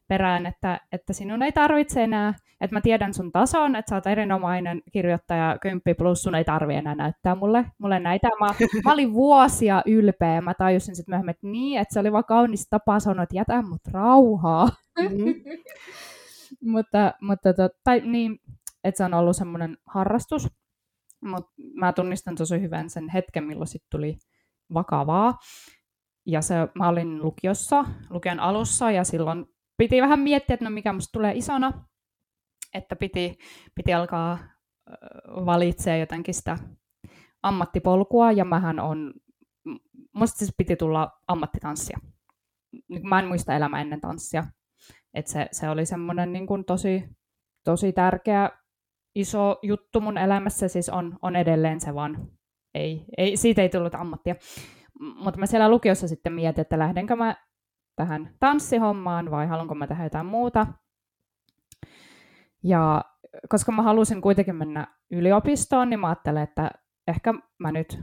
perään, 0.08 0.46
että, 0.46 0.80
että 0.92 1.12
sinun 1.12 1.42
ei 1.42 1.52
tarvitse 1.52 2.02
enää, 2.02 2.34
että 2.60 2.76
mä 2.76 2.80
tiedän 2.80 3.14
sun 3.14 3.32
tason, 3.32 3.76
että 3.76 3.90
sä 3.90 3.94
oot 3.94 4.06
erinomainen 4.06 4.82
kirjoittaja, 4.92 5.58
kymppi 5.60 5.94
plus 5.94 6.22
sun 6.22 6.34
ei 6.34 6.44
tarvi 6.44 6.74
enää 6.74 6.94
näyttää 6.94 7.34
mulle, 7.34 7.64
mulle 7.78 8.00
näitä. 8.00 8.28
Mä, 8.40 8.46
mä 8.84 8.92
olin 8.92 9.12
vuosia 9.12 9.82
ylpeä, 9.86 10.40
mä 10.40 10.54
tajusin 10.54 10.96
sitten 10.96 11.12
myöhemmin, 11.12 11.30
että 11.30 11.46
niin, 11.46 11.80
että 11.80 11.94
se 11.94 12.00
oli 12.00 12.12
vaan 12.12 12.24
kaunis 12.24 12.68
tapa 12.70 13.00
sanoa, 13.00 13.22
että 13.22 13.36
jätä 13.36 13.62
mut 13.62 13.86
rauhaa. 13.92 14.68
Mm-hmm. 14.98 15.34
mutta, 16.72 17.14
mutta 17.20 17.54
to, 17.54 17.68
tai 17.84 18.00
niin, 18.00 18.38
että 18.84 18.98
se 18.98 19.04
on 19.04 19.14
ollut 19.14 19.36
semmoinen 19.36 19.78
harrastus, 19.86 20.48
mutta 21.24 21.52
mä 21.74 21.92
tunnistan 21.92 22.34
tosi 22.34 22.60
hyvän 22.60 22.90
sen 22.90 23.08
hetken, 23.08 23.44
milloin 23.44 23.68
sitten 23.68 23.90
tuli 23.90 24.18
vakavaa. 24.74 25.38
Ja 26.26 26.42
se, 26.42 26.54
mä 26.74 26.88
olin 26.88 27.22
lukiossa, 27.22 27.84
lukion 28.10 28.40
alussa, 28.40 28.90
ja 28.90 29.04
silloin 29.04 29.46
piti 29.76 30.02
vähän 30.02 30.20
miettiä, 30.20 30.54
että 30.54 30.64
no 30.64 30.70
mikä 30.70 30.92
musta 30.92 31.12
tulee 31.12 31.32
isona. 31.34 31.86
että 32.74 32.96
piti, 32.96 33.38
piti 33.74 33.94
alkaa 33.94 34.38
valitsemaan 35.28 36.00
jotenkin 36.00 36.34
sitä 36.34 36.58
ammattipolkua, 37.42 38.32
ja 38.32 38.44
mähän 38.44 38.80
on, 38.80 39.14
musta 40.14 40.38
siis 40.38 40.54
piti 40.56 40.76
tulla 40.76 41.10
ammattitanssia. 41.28 41.98
Mä 43.02 43.18
en 43.18 43.28
muista 43.28 43.54
elämää 43.54 43.80
ennen 43.80 44.00
tanssia. 44.00 44.46
Et 45.14 45.26
se, 45.26 45.48
se 45.52 45.68
oli 45.68 45.86
semmoinen 45.86 46.32
niin 46.32 46.46
tosi, 46.66 47.04
tosi 47.64 47.92
tärkeä 47.92 48.50
iso 49.14 49.58
juttu 49.62 50.00
mun 50.00 50.18
elämässä, 50.18 50.68
siis 50.68 50.88
on, 50.88 51.18
on 51.22 51.36
edelleen 51.36 51.80
se 51.80 51.94
vaan, 51.94 52.28
ei, 52.74 53.04
ei, 53.18 53.36
siitä 53.36 53.62
ei 53.62 53.68
tullut 53.68 53.94
ammattia. 53.94 54.34
Mutta 55.00 55.40
mä 55.40 55.46
siellä 55.46 55.68
lukiossa 55.68 56.08
sitten 56.08 56.32
mietin, 56.32 56.62
että 56.62 56.78
lähdenkö 56.78 57.16
mä 57.16 57.36
tähän 57.96 58.34
tanssihommaan 58.40 59.30
vai 59.30 59.46
haluanko 59.46 59.74
mä 59.74 59.86
tehdä 59.86 60.04
jotain 60.04 60.26
muuta. 60.26 60.66
Ja 62.62 63.04
koska 63.48 63.72
mä 63.72 63.82
halusin 63.82 64.20
kuitenkin 64.20 64.56
mennä 64.56 64.86
yliopistoon, 65.10 65.90
niin 65.90 66.00
mä 66.00 66.08
ajattelin, 66.08 66.42
että 66.42 66.70
ehkä 67.08 67.34
mä 67.58 67.72
nyt 67.72 67.98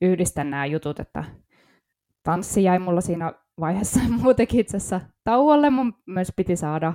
yhdistän 0.00 0.50
nämä 0.50 0.66
jutut, 0.66 1.00
että 1.00 1.24
tanssi 2.22 2.64
jäi 2.64 2.78
mulla 2.78 3.00
siinä 3.00 3.32
vaiheessa 3.60 4.00
muutenkin 4.22 4.60
itse 4.60 4.76
asiassa 4.76 5.00
tauolle. 5.24 5.70
Mun 5.70 5.94
myös 6.06 6.32
piti 6.36 6.56
saada 6.56 6.92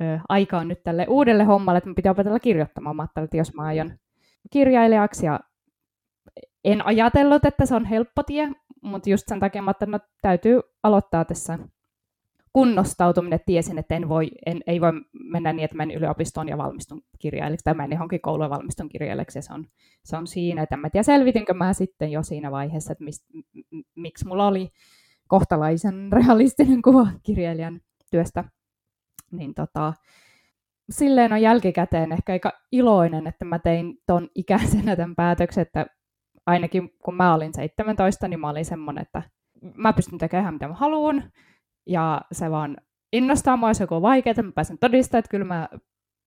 ö, 0.00 0.18
aikaa 0.28 0.64
nyt 0.64 0.82
tälle 0.82 1.06
uudelle 1.08 1.44
hommalle, 1.44 1.78
että 1.78 1.88
mun 1.88 1.94
piti 1.94 2.08
opetella 2.08 2.40
kirjoittamaan. 2.40 2.96
Mä 2.96 3.02
ajattelin, 3.02 3.24
että 3.24 3.36
jos 3.36 3.54
mä 3.54 3.62
aion 3.62 3.98
kirjailijaksi 4.50 5.26
ja 5.26 5.40
en 6.64 6.86
ajatellut, 6.86 7.44
että 7.44 7.66
se 7.66 7.74
on 7.74 7.84
helppo 7.84 8.22
tie, 8.22 8.48
mutta 8.82 9.10
just 9.10 9.24
sen 9.28 9.40
takia 9.40 9.62
että 9.70 9.86
no, 9.86 9.98
täytyy 10.22 10.60
aloittaa 10.82 11.24
tässä 11.24 11.58
kunnostautuminen, 12.52 13.40
tiesin, 13.46 13.78
että 13.78 13.94
en 13.94 14.08
voi, 14.08 14.30
en, 14.46 14.60
ei 14.66 14.80
voi 14.80 14.92
mennä 15.12 15.52
niin, 15.52 15.64
että 15.64 15.76
menen 15.76 15.96
yliopistoon 15.96 16.48
ja 16.48 16.58
valmistun 16.58 17.02
kirjailijaksi, 17.18 17.64
tai 17.64 17.74
menen 17.74 17.90
johonkin 17.90 18.20
kouluun 18.20 18.46
ja 18.46 18.50
valmistun 18.50 18.88
kirjailijaksi, 18.88 19.38
ja 19.38 19.42
se 19.42 19.52
on, 19.52 19.66
se 20.04 20.16
on 20.16 20.26
siinä, 20.26 20.62
että 20.62 20.76
mä 20.76 20.90
tiedä, 20.90 21.02
selvitinkö 21.02 21.54
mä 21.54 21.72
sitten 21.72 22.12
jo 22.12 22.22
siinä 22.22 22.50
vaiheessa, 22.50 22.92
että 22.92 23.04
mist, 23.04 23.24
m- 23.70 23.80
miksi 23.96 24.26
mulla 24.26 24.46
oli 24.46 24.70
kohtalaisen 25.28 26.12
realistinen 26.12 26.82
kuva 26.88 27.06
kirjailijan 27.22 27.80
työstä, 28.10 28.44
niin 29.30 29.54
tota, 29.54 29.92
silleen 30.90 31.32
on 31.32 31.42
jälkikäteen 31.42 32.12
ehkä 32.12 32.32
aika 32.32 32.52
iloinen, 32.72 33.26
että 33.26 33.44
mä 33.44 33.58
tein 33.58 33.94
ton 34.06 34.28
ikäisenä 34.34 34.96
tämän 34.96 35.16
päätöksen, 35.16 35.62
että 35.62 35.86
ainakin 36.46 36.90
kun 37.04 37.14
mä 37.14 37.34
olin 37.34 37.54
17, 37.54 38.28
niin 38.28 38.40
mä 38.40 38.50
olin 38.50 38.64
semmoinen, 38.64 39.02
että 39.02 39.22
mä 39.74 39.92
pystyn 39.92 40.18
tekemään 40.18 40.54
mitä 40.54 40.68
mä 40.68 40.74
haluan, 40.74 41.32
ja 41.86 42.20
se 42.32 42.50
vaan 42.50 42.76
innostaa 43.12 43.56
mua, 43.56 43.70
jos 43.70 43.80
joku 43.80 43.94
on 43.94 44.02
vaikeaa, 44.02 44.42
mä 44.42 44.52
pääsen 44.52 44.78
todistamaan, 44.78 45.18
että 45.18 45.30
kyllä 45.30 45.44
mä 45.44 45.68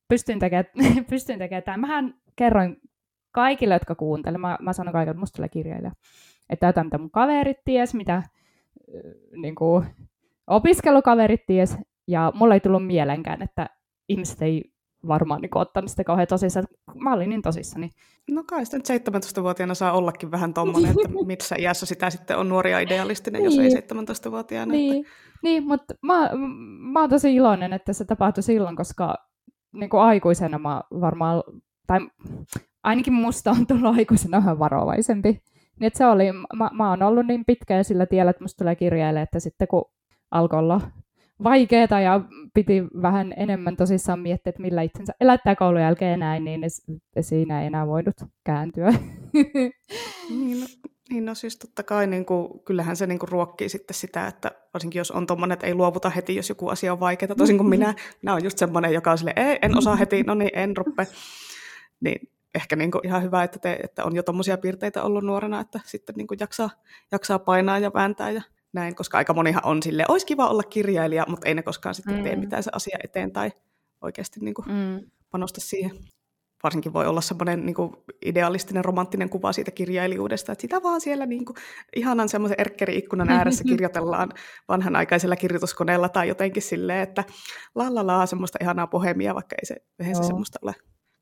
pystyn 0.07 0.39
tekemään, 0.39 0.65
pystyn 1.09 1.39
tekemään 1.39 1.63
tämän. 1.63 1.79
Mähän 1.79 2.13
kerroin 2.35 2.77
kaikille, 3.31 3.73
jotka 3.73 3.95
kuuntelevat, 3.95 4.41
mä, 4.41 4.57
mä 4.61 4.73
sanon 4.73 4.91
kaikille, 4.91 5.11
että 5.11 5.19
musta 5.19 5.49
kirjailija. 5.49 5.91
Että 6.49 6.65
jotain, 6.67 6.87
mitä 6.87 6.97
mun 6.97 7.11
kaverit 7.11 7.57
ties, 7.65 7.93
mitä 7.93 8.23
niin 9.41 9.55
kuin, 9.55 9.85
opiskelukaverit 10.47 11.45
ties, 11.45 11.77
ja 12.07 12.31
mulla 12.35 12.53
ei 12.53 12.59
tullut 12.59 12.85
mielenkään, 12.85 13.41
että 13.41 13.69
ihmiset 14.09 14.41
ei 14.41 14.74
varmaan 15.07 15.41
niin 15.41 15.57
ottanut 15.57 15.89
sitä 15.89 16.03
kauhean 16.03 16.27
tosissaan. 16.27 16.65
Mä 16.95 17.13
olin 17.13 17.29
niin 17.29 17.41
tosissani. 17.41 17.89
No 18.31 18.43
kai 18.43 18.65
sitten 18.65 19.01
17-vuotiaana 19.15 19.73
saa 19.73 19.93
ollakin 19.93 20.31
vähän 20.31 20.53
tommonen, 20.53 20.89
että 20.89 21.25
missä 21.25 21.55
iässä 21.59 21.85
sitä 21.85 22.09
sitten 22.09 22.37
on 22.37 22.49
nuoria 22.49 22.79
idealistinen, 22.79 23.43
niin. 23.43 23.63
jos 23.63 23.75
ei 23.75 23.81
17-vuotiaana. 23.81 24.71
Niin, 24.71 25.05
että... 25.05 25.11
niin 25.43 25.67
mutta 25.67 25.93
mä, 26.01 26.29
mä 26.79 27.01
oon 27.01 27.09
tosi 27.09 27.35
iloinen, 27.35 27.73
että 27.73 27.93
se 27.93 28.05
tapahtui 28.05 28.43
silloin, 28.43 28.75
koska 28.75 29.15
niin 29.73 29.89
kuin 29.89 30.01
aikuisena 30.01 30.59
mä 30.59 30.81
varmaan, 31.01 31.43
tai 31.87 31.99
ainakin 32.83 33.13
musta 33.13 33.51
on 33.51 33.67
tullut 33.67 33.95
aikuisena 33.97 34.37
vähän 34.37 34.59
varovaisempi. 34.59 35.41
Niin 35.79 35.87
että 35.87 35.97
se 35.97 36.05
oli, 36.05 36.31
mä, 36.31 36.69
mä 36.73 36.89
oon 36.89 37.03
ollut 37.03 37.25
niin 37.25 37.45
pitkään 37.45 37.83
sillä 37.83 38.05
tiellä, 38.05 38.29
että 38.29 38.43
musta 38.43 38.57
tulee 38.57 38.75
kirjaille, 38.75 39.21
että 39.21 39.39
sitten 39.39 39.67
kun 39.67 39.85
alkoi 40.31 40.59
olla 40.59 40.81
vaikeaa 41.43 42.01
ja 42.01 42.21
piti 42.53 42.83
vähän 43.01 43.33
enemmän 43.37 43.75
tosissaan 43.75 44.19
miettiä, 44.19 44.49
että 44.49 44.61
millä 44.61 44.81
itsensä 44.81 45.13
elättää 45.19 45.55
koulun 45.55 45.81
jälkeen 45.81 46.19
näin, 46.19 46.43
niin 46.43 46.61
siinä 47.21 47.61
ei 47.61 47.67
enää 47.67 47.87
voinut 47.87 48.15
kääntyä. 48.43 48.93
Niin, 50.29 50.59
no, 50.59 50.65
niin 51.09 51.25
no 51.25 51.35
siis 51.35 51.57
totta 51.57 51.83
kai 51.83 52.07
niin 52.07 52.25
kuin, 52.25 52.59
kyllähän 52.59 52.95
se 52.95 53.07
niin 53.07 53.19
kuin, 53.19 53.29
ruokkii 53.29 53.69
sitten 53.69 53.95
sitä, 53.95 54.27
että 54.27 54.51
varsinkin 54.73 54.99
jos 54.99 55.11
on 55.11 55.27
tuommoinen, 55.27 55.53
että 55.53 55.67
ei 55.67 55.73
luovuta 55.73 56.09
heti, 56.09 56.35
jos 56.35 56.49
joku 56.49 56.67
asia 56.67 56.93
on 56.93 56.99
vaikeaa, 56.99 57.35
tosin 57.35 57.57
kuin 57.57 57.69
minä, 57.69 57.93
minä 58.21 58.33
olen 58.33 58.43
just 58.43 58.57
semmoinen, 58.57 58.93
joka 58.93 59.11
on 59.11 59.17
silleen, 59.17 59.39
ei, 59.39 59.59
en 59.61 59.77
osaa 59.77 59.95
heti, 59.95 60.23
no 60.23 60.33
niin, 60.33 60.51
en 60.53 60.77
ruppe. 60.77 61.07
Niin 61.99 62.29
ehkä 62.55 62.75
niin 62.75 62.91
kuin, 62.91 63.07
ihan 63.07 63.23
hyvä, 63.23 63.43
että, 63.43 63.59
te, 63.59 63.79
että 63.83 64.03
on 64.03 64.15
jo 64.15 64.23
tuommoisia 64.23 64.57
piirteitä 64.57 65.03
ollut 65.03 65.23
nuorena, 65.23 65.59
että 65.59 65.79
sitten 65.85 66.15
niin 66.15 66.27
kuin, 66.27 66.37
jaksaa, 66.39 66.69
jaksaa 67.11 67.39
painaa 67.39 67.79
ja 67.79 67.91
vääntää 67.93 68.29
ja 68.29 68.41
näin, 68.75 68.95
koska 68.95 69.17
aika 69.17 69.33
monihan 69.33 69.65
on 69.65 69.83
sille, 69.83 70.05
olisi 70.07 70.25
kiva 70.25 70.47
olla 70.47 70.63
kirjailija, 70.63 71.25
mutta 71.27 71.47
ei 71.47 71.55
ne 71.55 71.63
koskaan 71.63 71.95
sitten 71.95 72.15
mm. 72.15 72.23
tee 72.23 72.35
mitään 72.35 72.63
se 72.63 72.69
asia 72.73 72.97
eteen 73.03 73.31
tai 73.31 73.51
oikeasti 74.01 74.39
niin 74.39 74.53
kuin 74.53 74.67
mm. 74.67 75.11
panosta 75.31 75.61
siihen. 75.61 75.91
Varsinkin 76.63 76.93
voi 76.93 77.07
olla 77.07 77.21
semmoinen 77.21 77.65
niin 77.65 77.75
kuin 77.75 77.91
idealistinen, 78.25 78.85
romanttinen 78.85 79.29
kuva 79.29 79.53
siitä 79.53 79.71
kirjailijuudesta, 79.71 80.51
että 80.51 80.61
sitä 80.61 80.83
vaan 80.83 81.01
siellä 81.01 81.25
niin 81.25 81.45
kuin, 81.45 81.55
ihanan 81.95 82.29
semmoisen 82.29 82.59
erkkeri-ikkunan 82.59 83.29
ääressä 83.29 83.63
kirjoitellaan 83.71 84.31
vanhanaikaisella 84.67 85.35
kirjoituskoneella 85.35 86.09
tai 86.09 86.27
jotenkin 86.27 86.63
silleen, 86.63 86.99
että 86.99 87.23
la 87.75 87.95
la 87.95 88.07
la, 88.07 88.25
semmoista 88.25 88.57
ihanaa 88.61 88.87
pohemia, 88.87 89.35
vaikka 89.35 89.55
ei 89.61 89.65
se, 89.65 89.75
eihän 89.99 90.15
se 90.15 90.23
semmoista 90.23 90.59
ole 90.61 90.75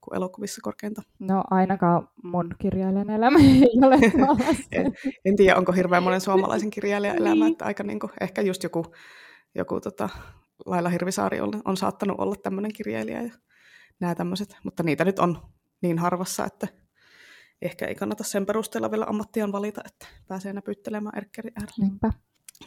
kuin 0.03 0.15
elokuvissa 0.17 0.61
korkeinta. 0.61 1.01
No 1.19 1.43
ainakaan 1.51 2.07
mun 2.23 2.55
kirjailijan 2.59 3.09
elämä 3.09 3.39
ei 3.43 3.63
ole 3.85 3.99
en, 4.71 4.93
en 5.25 5.35
tiedä, 5.35 5.57
onko 5.57 5.71
hirveän 5.71 6.03
monen 6.03 6.21
suomalaisen 6.21 6.69
kirjailijan 6.69 7.17
elämä, 7.17 7.45
niin. 7.45 7.51
että 7.51 7.65
aika 7.65 7.83
niin 7.83 7.99
kuin, 7.99 8.11
ehkä 8.21 8.41
just 8.41 8.63
joku, 8.63 8.85
joku 9.55 9.81
tota, 9.81 10.09
Laila 10.65 10.89
Hirvisaari 10.89 11.41
on, 11.41 11.61
on 11.65 11.77
saattanut 11.77 12.19
olla 12.19 12.35
tämmöinen 12.35 12.73
kirjailija 12.73 13.21
ja 13.21 13.31
nämä 13.99 14.15
tämmöiset, 14.15 14.57
mutta 14.63 14.83
niitä 14.83 15.05
nyt 15.05 15.19
on 15.19 15.37
niin 15.81 15.99
harvassa, 15.99 16.45
että 16.45 16.67
ehkä 17.61 17.85
ei 17.85 17.95
kannata 17.95 18.23
sen 18.23 18.45
perusteella 18.45 18.91
vielä 18.91 19.05
ammattiaan 19.09 19.51
valita, 19.51 19.81
että 19.85 20.07
pääsee 20.27 20.53
näpyttelemään 20.53 21.17
erkkeri 21.17 21.51
äärellä. 21.55 21.85
Niinpä. 21.87 22.11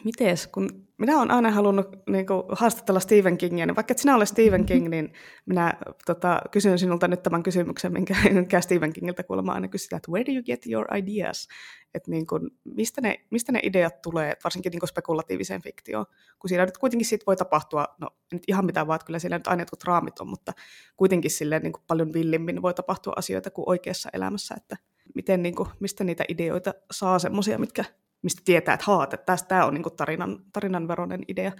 Mites, 0.03 0.47
kun 0.47 0.87
minä 0.97 1.17
olen 1.17 1.31
aina 1.31 1.51
halunnut 1.51 1.87
niin 2.09 2.25
kuin, 2.25 2.43
haastatella 2.51 2.99
Stephen 2.99 3.37
Kingia, 3.37 3.65
niin 3.65 3.75
vaikka 3.75 3.91
et 3.91 3.97
sinä 3.97 4.15
ole 4.15 4.25
Stephen 4.25 4.65
King, 4.65 4.87
niin 4.87 5.13
minä 5.45 5.73
tota, 6.05 6.41
kysyn 6.51 6.79
sinulta 6.79 7.07
nyt 7.07 7.23
tämän 7.23 7.43
kysymyksen, 7.43 7.93
minkä, 7.93 8.15
minkä 8.33 8.61
Stephen 8.61 8.93
Kingiltä 8.93 9.23
kuulemma 9.23 9.53
aina 9.53 9.67
kysytään, 9.67 9.97
että 9.97 10.11
where 10.11 10.25
do 10.25 10.31
you 10.31 10.43
get 10.43 10.65
your 10.65 10.87
ideas? 10.95 11.47
Että 11.93 12.11
niin 12.11 12.27
kuin, 12.27 12.49
mistä, 12.63 13.01
ne, 13.01 13.15
mistä 13.31 13.51
ne 13.51 13.59
ideat 13.63 14.01
tulee, 14.01 14.33
varsinkin 14.43 14.71
niin 14.71 14.79
kuin 14.79 14.89
spekulatiiviseen 14.89 15.61
fiktioon, 15.61 16.05
kun 16.39 16.49
siinä 16.49 16.65
nyt 16.65 16.77
kuitenkin 16.77 17.05
siitä 17.05 17.23
voi 17.27 17.35
tapahtua, 17.35 17.85
no 18.01 18.09
nyt 18.31 18.43
ihan 18.47 18.65
mitä 18.65 18.87
vaan, 18.87 18.99
kyllä 19.05 19.19
siellä 19.19 19.37
nyt 19.37 19.47
aina 19.47 19.61
jotkut 19.61 19.83
raamit 19.83 20.19
on, 20.19 20.27
mutta 20.27 20.53
kuitenkin 20.97 21.31
silleen 21.31 21.61
niin 21.61 21.73
kuin 21.73 21.83
paljon 21.87 22.13
villimmin 22.13 22.61
voi 22.61 22.73
tapahtua 22.73 23.13
asioita 23.15 23.51
kuin 23.51 23.69
oikeassa 23.69 24.09
elämässä, 24.13 24.55
että 24.57 24.77
miten, 25.15 25.43
niin 25.43 25.55
kuin, 25.55 25.69
mistä 25.79 26.03
niitä 26.03 26.23
ideoita 26.29 26.73
saa 26.91 27.19
semmoisia, 27.19 27.57
mitkä 27.57 27.85
mistä 28.23 28.41
tietää, 28.45 28.73
että 28.73 28.85
haat, 28.85 29.13
että 29.13 29.25
tästä 29.25 29.47
tämä 29.47 29.65
on 29.65 29.73
niin 29.73 29.83
tarinan, 29.97 30.39
tarinan 30.53 30.87
veronen 30.87 31.21
idea? 31.27 31.51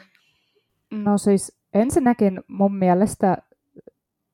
No 0.92 1.18
siis 1.18 1.60
ensinnäkin 1.74 2.42
mun 2.48 2.76
mielestä 2.76 3.38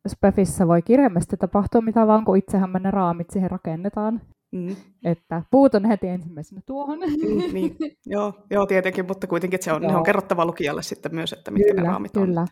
Spefissä 0.08 0.68
voi 0.68 0.82
kirjaimesti 0.82 1.38
tapahtua 1.38 1.82
mitä 1.82 2.08
vaan, 2.08 2.26
kun 2.26 2.38
itsehän 2.38 2.72
ne 2.80 2.92
raamit 2.92 3.30
siihen 3.30 3.52
rakennetaan. 3.52 4.22
Mm. 4.52 4.76
Että 5.04 5.42
puutun 5.52 5.86
heti 5.86 6.08
ensimmäisenä 6.08 6.62
tuohon. 6.66 7.00
Mm, 7.00 7.54
niin. 7.54 7.78
joo, 8.06 8.34
joo, 8.50 8.66
tietenkin, 8.66 9.08
mutta 9.08 9.28
kuitenkin 9.28 9.64
se 9.64 9.74
on, 9.74 9.82
ne 9.82 9.96
on 9.96 10.04
kerrottava 10.04 10.46
lukijalle 10.46 10.84
sitten 10.84 11.16
myös, 11.16 11.34
että 11.34 11.52
mitkä 11.52 11.70
kyllä, 11.70 11.84
ne 11.84 11.90
raamit 11.90 12.12
kyllä. 12.12 12.42
on. 12.42 12.48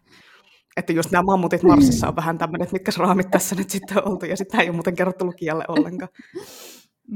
Että 0.78 0.94
just 0.94 1.12
nämä 1.12 1.24
mammutit 1.24 1.64
Marsissa 1.64 2.08
on 2.08 2.16
vähän 2.16 2.38
tämmöinen, 2.38 2.64
että 2.64 2.74
mitkä 2.74 2.92
raamit 2.98 3.32
tässä 3.32 3.56
nyt 3.56 3.70
sitten 3.70 3.98
on 3.98 4.12
oltu, 4.12 4.26
ja 4.26 4.38
sitä 4.38 4.58
ei 4.58 4.70
ole 4.70 4.76
muuten 4.76 4.96
kerrottu 4.96 5.26
lukijalle 5.26 5.66
ollenkaan. 5.68 6.10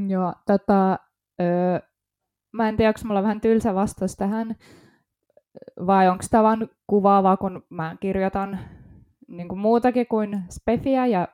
joo, 0.08 0.34
tota, 0.46 1.00
mä 2.56 2.70
en 2.70 2.78
tiedä, 2.78 2.90
onko 2.90 3.00
mulla 3.08 3.24
vähän 3.24 3.42
tylsä 3.42 3.76
vastaus 3.76 4.16
tähän, 4.16 4.56
vai 5.88 6.10
onko 6.10 6.24
tämä 6.32 6.44
vaan 6.44 6.70
kuvaavaa, 6.88 7.38
kun 7.38 7.64
mä 7.70 7.96
kirjoitan 8.00 8.60
niin 9.28 9.48
kuin 9.48 9.60
muutakin 9.60 10.08
kuin 10.08 10.44
spefiä, 10.50 11.06
ja 11.06 11.28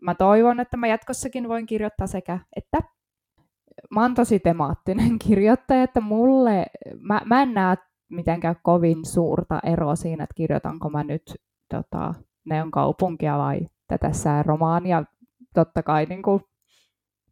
mä 0.00 0.14
toivon, 0.14 0.60
että 0.60 0.76
mä 0.76 0.86
jatkossakin 0.86 1.48
voin 1.48 1.66
kirjoittaa 1.66 2.06
sekä 2.06 2.38
että. 2.56 2.82
Mä 3.90 4.02
oon 4.02 4.14
tosi 4.14 4.40
temaattinen 4.40 5.18
kirjoittaja, 5.26 5.82
että 5.82 6.00
mulle, 6.00 6.66
mä, 7.00 7.20
mä 7.24 7.42
en 7.42 7.54
näe 7.54 7.76
mitenkään 8.10 8.56
kovin 8.62 9.04
suurta 9.04 9.60
eroa 9.64 9.96
siinä, 9.96 10.24
että 10.24 10.34
kirjoitanko 10.34 10.90
mä 10.90 11.04
nyt 11.04 11.22
tota, 11.74 12.14
Neon 12.44 12.70
kaupunkia 12.70 13.38
vai 13.38 13.60
tätä 13.88 14.08
romaania. 14.46 15.04
Totta 15.54 15.82
kai 15.82 16.06
niin 16.06 16.22
kuin, 16.22 16.42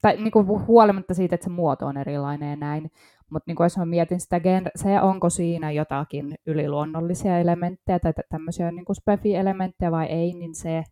tai 0.03 0.17
niin 0.17 0.31
kuin 0.31 0.47
huolimatta 0.47 1.15
siitä, 1.15 1.35
että 1.35 1.45
se 1.45 1.51
muoto 1.51 1.87
on 1.87 1.97
erilainen 1.97 2.51
ja 2.51 2.57
näin, 2.57 2.91
mutta 3.31 3.45
niin 3.47 3.57
jos 3.61 3.79
mä 3.79 3.85
mietin 3.85 4.21
sitä 4.21 4.41
genre, 4.41 4.71
se 4.77 5.01
onko 5.01 5.31
siinä 5.31 5.71
jotakin 5.71 6.35
yliluonnollisia 6.47 7.39
elementtejä 7.39 7.99
tai 7.99 8.13
tämmöisiä 8.31 8.71
niin 8.71 8.85
spefi-elementtejä 8.93 9.91
vai 9.91 10.07
ei, 10.07 10.33
niin 10.33 10.55
se, 10.55 10.83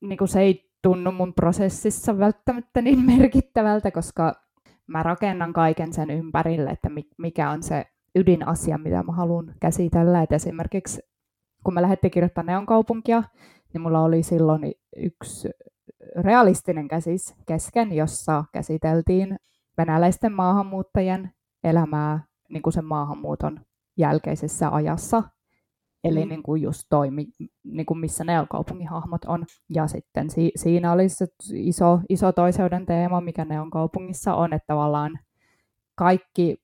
niin 0.00 0.18
kuin 0.18 0.28
se 0.28 0.40
ei 0.40 0.70
tunnu 0.82 1.12
mun 1.12 1.34
prosessissa 1.34 2.18
välttämättä 2.18 2.82
niin 2.82 3.06
merkittävältä, 3.16 3.90
koska 3.90 4.34
mä 4.86 5.02
rakennan 5.02 5.52
kaiken 5.52 5.92
sen 5.92 6.10
ympärille, 6.10 6.70
että 6.70 6.88
mikä 7.18 7.50
on 7.50 7.62
se 7.62 7.84
ydinasia, 8.14 8.78
mitä 8.78 9.02
mä 9.02 9.12
haluan 9.12 9.54
käsitellä. 9.60 10.22
Et 10.22 10.32
esimerkiksi 10.32 11.00
kun 11.64 11.74
mä 11.74 11.82
lähdettiin 11.82 12.10
kirjoittamaan 12.10 12.46
Neon 12.46 12.66
kaupunkia, 12.66 13.22
niin 13.72 13.80
mulla 13.80 14.00
oli 14.00 14.22
silloin 14.22 14.72
yksi 14.96 15.48
realistinen 16.16 16.88
käsis 16.88 17.34
kesken, 17.46 17.92
jossa 17.92 18.44
käsiteltiin 18.52 19.36
venäläisten 19.78 20.32
maahanmuuttajien 20.32 21.30
elämää 21.64 22.24
niin 22.48 22.62
kuin 22.62 22.72
sen 22.72 22.84
maahanmuuton 22.84 23.60
jälkeisessä 23.96 24.68
ajassa. 24.68 25.22
Eli 26.04 26.24
mm. 26.24 26.28
niin 26.28 26.42
kuin 26.42 26.62
just 26.62 26.82
toimi, 26.90 27.26
niin 27.64 27.86
kuin 27.86 27.98
missä 27.98 28.24
ne 28.24 28.32
kaupungin 28.50 28.88
hahmot 28.88 29.24
on. 29.24 29.46
Ja 29.74 29.86
sitten 29.86 30.30
si- 30.30 30.52
siinä 30.56 30.92
oli 30.92 31.08
se 31.08 31.26
iso, 31.54 32.00
iso 32.08 32.32
toiseuden 32.32 32.86
teema, 32.86 33.20
mikä 33.20 33.44
ne 33.44 33.60
on 33.60 33.70
kaupungissa 33.70 34.34
on, 34.34 34.52
että 34.52 34.66
tavallaan 34.66 35.18
kaikki 35.94 36.56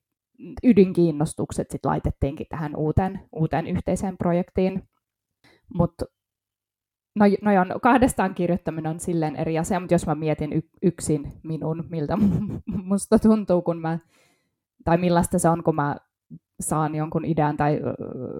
ydinkiinnostukset 0.63 1.71
sit 1.71 1.85
laitettiinkin 1.85 2.47
tähän 2.49 2.75
uuteen, 2.75 3.19
uuteen 3.31 3.67
yhteiseen 3.67 4.17
projektiin. 4.17 4.83
Mutta 5.73 6.05
no, 7.17 7.25
no 7.41 7.61
on, 7.61 7.79
kahdestaan 7.81 8.35
kirjoittaminen 8.35 8.91
on 8.91 8.99
silleen 8.99 9.35
eri 9.35 9.59
asia, 9.59 9.79
mutta 9.79 9.93
jos 9.93 10.07
mä 10.07 10.15
mietin 10.15 10.63
yksin 10.81 11.33
minun, 11.43 11.83
miltä 11.89 12.17
musta 12.83 13.19
tuntuu, 13.19 13.61
kun 13.61 13.81
mä, 13.81 13.99
tai 14.85 14.97
millaista 14.97 15.39
se 15.39 15.49
on, 15.49 15.63
kun 15.63 15.75
mä 15.75 15.95
saan 16.59 16.95
jonkun 16.95 17.25
idean 17.25 17.57
tai 17.57 17.79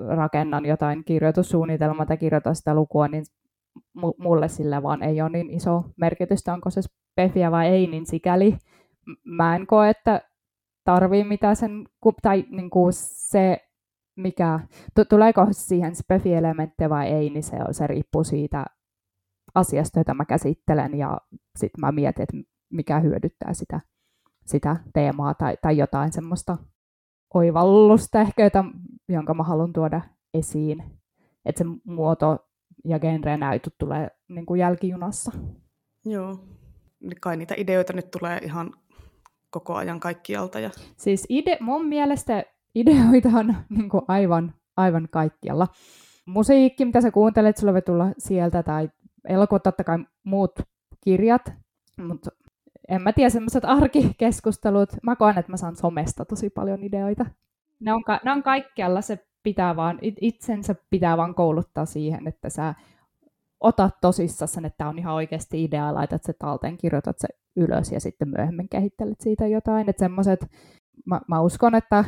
rakennan 0.08 0.66
jotain 0.66 1.04
kirjoitussuunnitelmaa 1.04 2.06
tai 2.06 2.18
kirjoitan 2.18 2.56
sitä 2.56 2.76
lukua, 2.76 3.08
niin 3.08 3.24
mulle 4.18 4.48
sille 4.48 4.84
vaan 4.84 5.04
ei 5.04 5.22
ole 5.22 5.30
niin 5.30 5.50
iso 5.50 5.84
merkitystä, 5.98 6.54
onko 6.54 6.70
se 6.70 6.82
spefiä 6.82 7.52
vai 7.52 7.68
ei, 7.68 7.88
niin 7.88 8.06
sikäli 8.06 8.58
mä 9.24 9.56
en 9.56 9.68
koe, 9.68 9.90
että 9.90 10.22
tarvii 10.84 11.24
mitä 11.24 11.56
sen, 11.56 11.88
tai 12.22 12.46
niin 12.50 12.70
kuin 12.70 12.94
se, 12.94 13.67
mikä, 14.18 14.60
tuleeko 15.10 15.48
siihen 15.52 15.96
spefi-elementtejä 15.96 16.90
vai 16.90 17.08
ei, 17.08 17.30
niin 17.30 17.44
se, 17.44 17.58
se 17.72 17.88
riippuu 17.88 18.24
siitä 18.24 18.66
asiasta, 19.56 20.00
jota 20.00 20.14
mä 20.14 20.26
käsittelen, 20.26 20.98
ja 20.98 21.18
sitten 21.56 21.82
mä 21.82 21.92
mietin, 21.92 22.24
että 22.24 22.38
mikä 22.70 23.00
hyödyttää 23.00 23.54
sitä, 23.54 23.82
sitä 24.46 24.76
teemaa 24.94 25.34
tai, 25.34 25.58
tai 25.62 25.78
jotain 25.78 26.12
semmoista 26.12 26.58
oivallusta 27.34 28.22
ehkä, 28.22 28.44
jota, 28.44 28.66
jonka 29.10 29.34
mä 29.34 29.44
haluan 29.44 29.74
tuoda 29.74 30.02
esiin. 30.34 30.84
Että 31.46 31.64
se 31.64 31.66
muoto 31.84 32.48
ja 32.86 33.00
genre 33.00 33.38
näytöt 33.38 33.74
tulee 33.78 34.10
niin 34.28 34.46
kuin 34.46 34.60
jälkijunassa. 34.60 35.32
Joo. 36.06 36.40
Kai 37.22 37.38
niitä 37.38 37.56
ideoita 37.58 37.94
nyt 37.94 38.12
tulee 38.12 38.38
ihan 38.38 38.74
koko 39.50 39.76
ajan 39.76 40.00
kaikkialta. 40.00 40.60
Ja... 40.60 40.70
Siis 40.98 41.26
ide, 41.30 41.58
mun 41.60 41.86
mielestä 41.86 42.44
ideoita 42.80 43.30
on 43.30 43.56
niin 43.78 43.90
kuin 43.90 44.02
aivan, 44.08 44.54
aivan 44.78 45.08
kaikkialla. 45.12 45.68
Musiikki, 46.26 46.86
mitä 46.86 47.02
sä 47.02 47.12
kuuntelet, 47.12 47.58
sulla 47.58 47.74
voi 47.74 47.82
tulla 47.82 48.06
sieltä, 48.18 48.64
tai 48.64 48.90
elokuvat, 49.28 49.64
totta 49.64 49.84
kai 49.84 49.98
muut 50.24 50.52
kirjat, 51.04 51.54
mutta 51.98 52.32
en 52.88 53.02
mä 53.02 53.14
tiedä, 53.14 53.30
semmoiset 53.30 53.66
arkikeskustelut, 53.66 54.90
mä 55.04 55.16
koen, 55.16 55.38
että 55.38 55.52
mä 55.52 55.58
saan 55.58 55.76
somesta 55.76 56.26
tosi 56.26 56.50
paljon 56.50 56.84
ideoita. 56.84 57.26
Ne 57.80 57.94
on, 57.94 58.04
ka- 58.04 58.20
ne 58.26 58.32
on 58.32 58.44
kaikkialla, 58.44 59.02
se 59.02 59.28
pitää 59.44 59.76
vaan, 59.76 60.00
itsensä 60.22 60.76
pitää 60.90 61.18
vaan 61.18 61.36
kouluttaa 61.36 61.86
siihen, 61.86 62.28
että 62.28 62.50
sä 62.50 62.76
otat 63.60 63.96
tosissaan 64.02 64.48
sen, 64.48 64.66
että 64.66 64.88
on 64.88 65.00
ihan 65.00 65.14
oikeasti 65.14 65.64
idea, 65.64 65.94
laitat 65.94 66.24
se 66.24 66.34
talteen, 66.34 66.78
kirjoitat 66.78 67.16
se 67.20 67.28
ylös 67.56 67.92
ja 67.92 68.00
sitten 68.00 68.30
myöhemmin 68.30 68.70
kehittelet 68.70 69.22
siitä 69.22 69.48
jotain. 69.48 69.90
Että 69.90 70.00
semmoiset, 70.00 70.46
mä, 71.06 71.22
mä 71.28 71.42
uskon, 71.42 71.76
että 71.76 72.06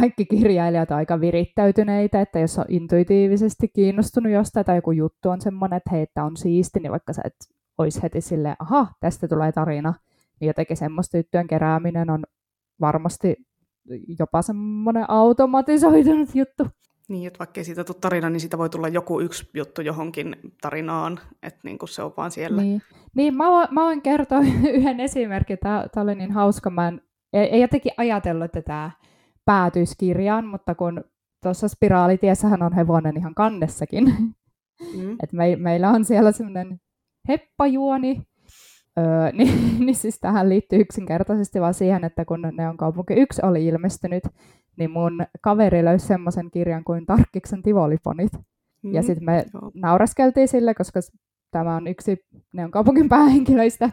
kaikki 0.00 0.26
kirjailijat 0.26 0.90
on 0.90 0.96
aika 0.96 1.20
virittäytyneitä, 1.20 2.20
että 2.20 2.38
jos 2.38 2.58
on 2.58 2.64
intuitiivisesti 2.68 3.68
kiinnostunut 3.68 4.32
jostain 4.32 4.66
tai 4.66 4.76
joku 4.76 4.92
juttu 4.92 5.28
on 5.28 5.40
semmoinen, 5.40 5.76
että 5.76 5.90
hei, 5.90 6.02
että 6.02 6.24
on 6.24 6.36
siisti, 6.36 6.80
niin 6.80 6.92
vaikka 6.92 7.12
sä 7.12 7.22
et 7.24 7.34
olisi 7.78 8.02
heti 8.02 8.20
silleen, 8.20 8.56
aha, 8.58 8.86
tästä 9.00 9.28
tulee 9.28 9.52
tarina, 9.52 9.94
niin 10.40 10.46
jotenkin 10.46 10.76
semmoista 10.76 11.18
tyttöjen 11.18 11.46
kerääminen 11.46 12.10
on 12.10 12.24
varmasti 12.80 13.36
jopa 14.18 14.42
semmoinen 14.42 15.10
automatisoitunut 15.10 16.34
juttu. 16.34 16.66
Niin, 17.08 17.26
että 17.26 17.38
vaikka 17.38 17.60
ei 17.60 17.64
siitä 17.64 17.84
tule 17.84 17.96
tarina, 18.00 18.30
niin 18.30 18.40
siitä 18.40 18.58
voi 18.58 18.70
tulla 18.70 18.88
joku 18.88 19.20
yksi 19.20 19.50
juttu 19.54 19.82
johonkin 19.82 20.36
tarinaan, 20.60 21.20
että 21.42 21.60
niin 21.62 21.78
kuin 21.78 21.88
se 21.88 22.02
on 22.02 22.12
vaan 22.16 22.30
siellä. 22.30 22.62
Niin, 22.62 22.82
niin 23.14 23.36
mä, 23.36 23.50
voin, 23.50 23.68
mä 23.70 23.84
voin 23.84 24.02
kertoa 24.02 24.40
yhden 24.74 25.00
esimerkin, 25.00 25.58
tämä, 25.58 25.86
tämä 25.94 26.02
oli 26.02 26.14
niin 26.14 26.32
hauska, 26.32 26.70
mä 26.70 26.88
en, 26.88 27.00
ei, 27.32 27.44
ei 27.44 27.60
jotenkin 27.60 27.92
ajatellut, 27.96 28.44
että 28.44 28.62
tämä 28.62 28.90
päätyisi 29.44 29.94
kirjaan, 29.98 30.46
mutta 30.46 30.74
kun 30.74 31.04
tuossa 31.42 31.68
spiraalitiessähän 31.68 32.62
on 32.62 32.72
hevonen 32.72 33.16
ihan 33.16 33.34
kannessakin, 33.34 34.04
mm. 34.96 35.12
että 35.22 35.36
me, 35.36 35.56
meillä 35.56 35.90
on 35.90 36.04
siellä 36.04 36.32
semmoinen 36.32 36.80
heppajuoni, 37.28 38.22
Öö, 38.98 39.32
niin, 39.38 39.86
niin 39.86 39.94
siis 39.94 40.20
tähän 40.20 40.48
liittyy 40.48 40.80
yksinkertaisesti 40.80 41.60
vaan 41.60 41.74
siihen, 41.74 42.04
että 42.04 42.24
kun 42.24 42.50
ne 42.52 42.68
on 42.68 42.76
kaupunki 42.76 43.14
yksi 43.14 43.42
oli 43.44 43.66
ilmestynyt, 43.66 44.22
niin 44.76 44.90
mun 44.90 45.26
kaveri 45.40 45.84
löysi 45.84 46.06
semmoisen 46.06 46.50
kirjan 46.50 46.84
kuin 46.84 47.06
Tarkkiksen 47.06 47.62
tivoliponit. 47.62 48.32
Mm, 48.82 48.94
ja 48.94 49.02
sitten 49.02 49.24
me 49.24 49.44
joo. 49.54 49.70
nauraskeltiin 49.74 50.48
sille, 50.48 50.74
koska 50.74 51.00
tämä 51.50 51.76
on 51.76 51.86
yksi 51.86 52.16
ne 52.52 52.64
on 52.64 52.70
kaupungin 52.70 53.08
päähenkilöistä. 53.08 53.90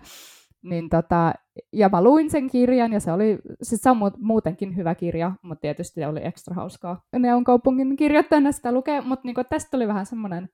Niin 0.64 0.90
tota, 0.90 1.34
ja 1.74 1.90
mä 1.90 2.04
luin 2.04 2.30
sen 2.30 2.50
kirjan, 2.50 2.94
ja 2.94 3.00
se 3.00 3.12
oli, 3.12 3.38
siis 3.62 3.82
se 3.82 3.90
on 3.90 3.98
muutenkin 4.18 4.76
hyvä 4.76 4.96
kirja, 4.96 5.32
mutta 5.42 5.62
tietysti 5.62 6.06
oli 6.06 6.20
ekstra 6.24 6.56
hauskaa. 6.56 7.04
Ne 7.20 7.36
on 7.36 7.44
kaupungin 7.44 7.96
kirjoittajana 7.96 8.52
sitä 8.52 8.72
lukee, 8.72 9.02
mutta 9.02 9.28
niinku, 9.28 9.42
tästä 9.50 9.72
tuli 9.72 9.88
vähän 9.88 10.06
semmoinen 10.06 10.50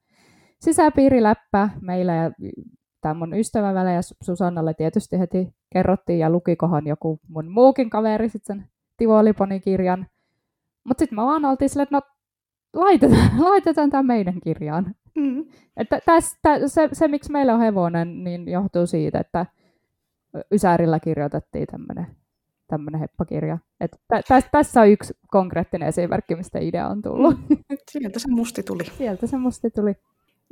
sisäpiiriläppä 0.61 1.69
meillä, 1.81 2.15
ja 2.15 2.31
tämä 3.01 3.13
mun 3.13 3.33
ystävän 3.33 3.75
välillä 3.75 3.91
ja 3.91 4.01
Susannalle 4.01 4.73
tietysti 4.73 5.19
heti 5.19 5.53
kerrottiin, 5.73 6.19
ja 6.19 6.29
lukikohan 6.29 6.87
joku 6.87 7.19
mun 7.27 7.51
muukin 7.51 7.89
kaveri 7.89 8.29
sitten 8.29 8.57
sen 8.57 8.67
Tivoliponin 8.97 9.61
kirjan. 9.61 10.07
Mutta 10.83 11.01
sitten 11.01 11.15
mä 11.15 11.25
vaan 11.25 11.45
oltiin 11.45 11.69
silleen, 11.69 11.83
että 11.83 11.95
no 11.95 12.01
laitetaan, 12.73 13.31
laitetaan 13.49 13.89
tämä 13.89 14.03
meidän 14.03 14.41
kirjaan. 14.43 14.95
Mm. 15.15 15.45
Että 15.77 15.99
tästä, 16.05 16.67
se, 16.67 16.89
se, 16.93 17.07
miksi 17.07 17.31
meillä 17.31 17.53
on 17.53 17.59
hevonen, 17.59 18.23
niin 18.23 18.47
johtuu 18.47 18.85
siitä, 18.85 19.19
että 19.19 19.45
Ysärillä 20.53 20.99
kirjoitettiin 20.99 21.67
tämmöinen 21.67 22.07
tämmöinen 22.67 23.01
heppakirja. 23.01 23.57
Et 23.79 23.91
tä, 24.07 24.21
tä, 24.27 24.41
tässä 24.51 24.81
on 24.81 24.89
yksi 24.89 25.13
konkreettinen 25.27 25.87
esimerkki, 25.87 26.35
mistä 26.35 26.59
idea 26.59 26.87
on 26.87 27.01
tullut. 27.01 27.49
Mm. 27.49 27.57
Sieltä 27.91 28.19
se 28.19 28.27
musti 28.27 28.63
tuli. 28.63 28.83
Sieltä 28.97 29.27
se 29.27 29.37
musti 29.37 29.69
tuli. 29.69 29.93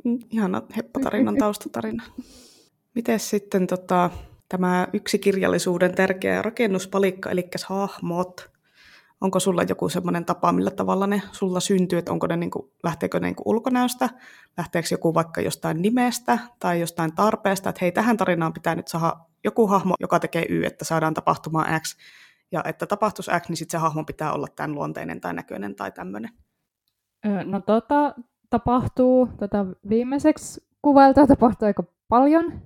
Mm, 0.03 0.19
ihana 0.31 0.61
heppatarinan 0.75 1.37
taustatarina. 1.37 2.03
Miten 2.95 3.19
sitten 3.19 3.67
tota, 3.67 4.09
tämä 4.49 4.87
yksi 4.93 5.19
kirjallisuuden 5.19 5.95
tärkeä 5.95 6.41
rakennuspalikka, 6.41 7.29
eli 7.29 7.47
hahmot, 7.65 8.51
onko 9.21 9.39
sulla 9.39 9.63
joku 9.63 9.89
semmoinen 9.89 10.25
tapa, 10.25 10.51
millä 10.51 10.71
tavalla 10.71 11.07
ne 11.07 11.21
sulla 11.31 11.59
syntyy, 11.59 11.99
että 11.99 12.11
onko 12.11 12.27
ne 12.27 12.37
niin 12.37 12.51
kuin, 12.51 12.71
lähteekö 12.83 13.19
ne 13.19 13.27
niin 13.27 13.35
kuin 13.35 13.47
ulkonäöstä, 13.47 14.09
lähteekö 14.57 14.87
joku 14.91 15.13
vaikka 15.13 15.41
jostain 15.41 15.81
nimestä 15.81 16.39
tai 16.59 16.79
jostain 16.79 17.15
tarpeesta, 17.15 17.69
että 17.69 17.79
hei, 17.81 17.91
tähän 17.91 18.17
tarinaan 18.17 18.53
pitää 18.53 18.75
nyt 18.75 18.87
saada 18.87 19.15
joku 19.45 19.67
hahmo, 19.67 19.95
joka 19.99 20.19
tekee 20.19 20.45
Y, 20.49 20.63
että 20.63 20.85
saadaan 20.85 21.13
tapahtumaan 21.13 21.81
X, 21.81 21.97
ja 22.51 22.63
että 22.65 22.85
tapahtuisi 22.85 23.31
X, 23.39 23.49
niin 23.49 23.57
sitten 23.57 23.79
se 23.79 23.81
hahmo 23.81 24.03
pitää 24.03 24.33
olla 24.33 24.47
tämän 24.55 24.75
luonteinen 24.75 25.21
tai 25.21 25.33
näköinen 25.33 25.75
tai 25.75 25.91
tämmöinen. 25.91 26.31
No 27.45 27.61
tota, 27.61 28.15
tapahtuu, 28.49 29.29
tota, 29.39 29.65
viimeiseksi 29.89 30.67
kuvailta 30.81 31.27
tapahtuu 31.27 31.65
aika 31.65 31.83
paljon, 32.07 32.61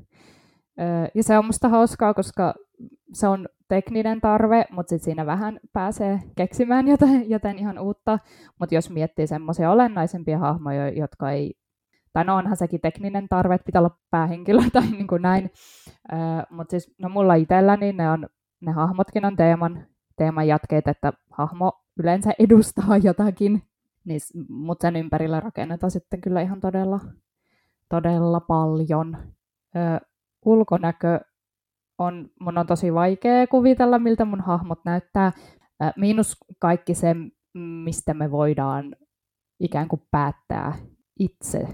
ja 1.15 1.23
se 1.23 1.37
on 1.37 1.45
musta 1.45 1.69
hauskaa, 1.69 2.13
koska 2.13 2.53
se 3.13 3.27
on 3.27 3.47
tekninen 3.67 4.21
tarve, 4.21 4.65
mutta 4.71 4.89
sitten 4.89 5.05
siinä 5.05 5.25
vähän 5.25 5.59
pääsee 5.73 6.19
keksimään 6.35 6.87
jotain, 6.87 7.29
jotain 7.29 7.59
ihan 7.59 7.79
uutta. 7.79 8.19
Mutta 8.59 8.75
jos 8.75 8.89
miettii 8.89 9.27
semmoisia 9.27 9.71
olennaisempia 9.71 10.37
hahmoja, 10.37 10.89
jotka 10.89 11.31
ei, 11.31 11.53
tai 12.13 12.25
no 12.25 12.35
onhan 12.35 12.57
sekin 12.57 12.81
tekninen 12.81 13.29
tarve, 13.29 13.55
että 13.55 13.65
pitää 13.65 13.81
olla 13.81 13.97
päähenkilö 14.11 14.61
tai 14.73 14.87
niin 14.91 15.07
kuin 15.07 15.21
näin. 15.21 15.51
Mutta 16.49 16.71
siis 16.71 16.95
no 16.97 17.09
mulla 17.09 17.35
itselläni 17.35 17.93
ne, 17.93 18.09
on, 18.09 18.27
ne 18.61 18.71
hahmotkin 18.71 19.25
on 19.25 19.35
teeman, 19.35 19.85
teeman 20.17 20.47
jatkeet, 20.47 20.87
että 20.87 21.13
hahmo 21.31 21.71
yleensä 21.99 22.31
edustaa 22.39 22.97
jotakin, 23.03 23.63
niin, 24.05 24.21
mutta 24.49 24.81
sen 24.81 24.95
ympärillä 24.95 25.39
rakennetaan 25.39 25.91
sitten 25.91 26.21
kyllä 26.21 26.41
ihan 26.41 26.59
todella, 26.59 26.99
todella 27.89 28.39
paljon. 28.39 29.17
Ö, 29.75 30.05
ulkonäkö 30.45 31.19
on, 31.97 32.29
mun 32.39 32.57
on 32.57 32.67
tosi 32.67 32.93
vaikea 32.93 33.47
kuvitella, 33.47 33.99
miltä 33.99 34.25
mun 34.25 34.41
hahmot 34.41 34.79
näyttää. 34.85 35.31
Miinus 35.97 36.37
kaikki 36.59 36.93
se, 36.93 37.15
mistä 37.83 38.13
me 38.13 38.31
voidaan 38.31 38.95
ikään 39.59 39.87
kuin 39.87 40.01
päättää 40.11 40.73
itse. 41.19 41.67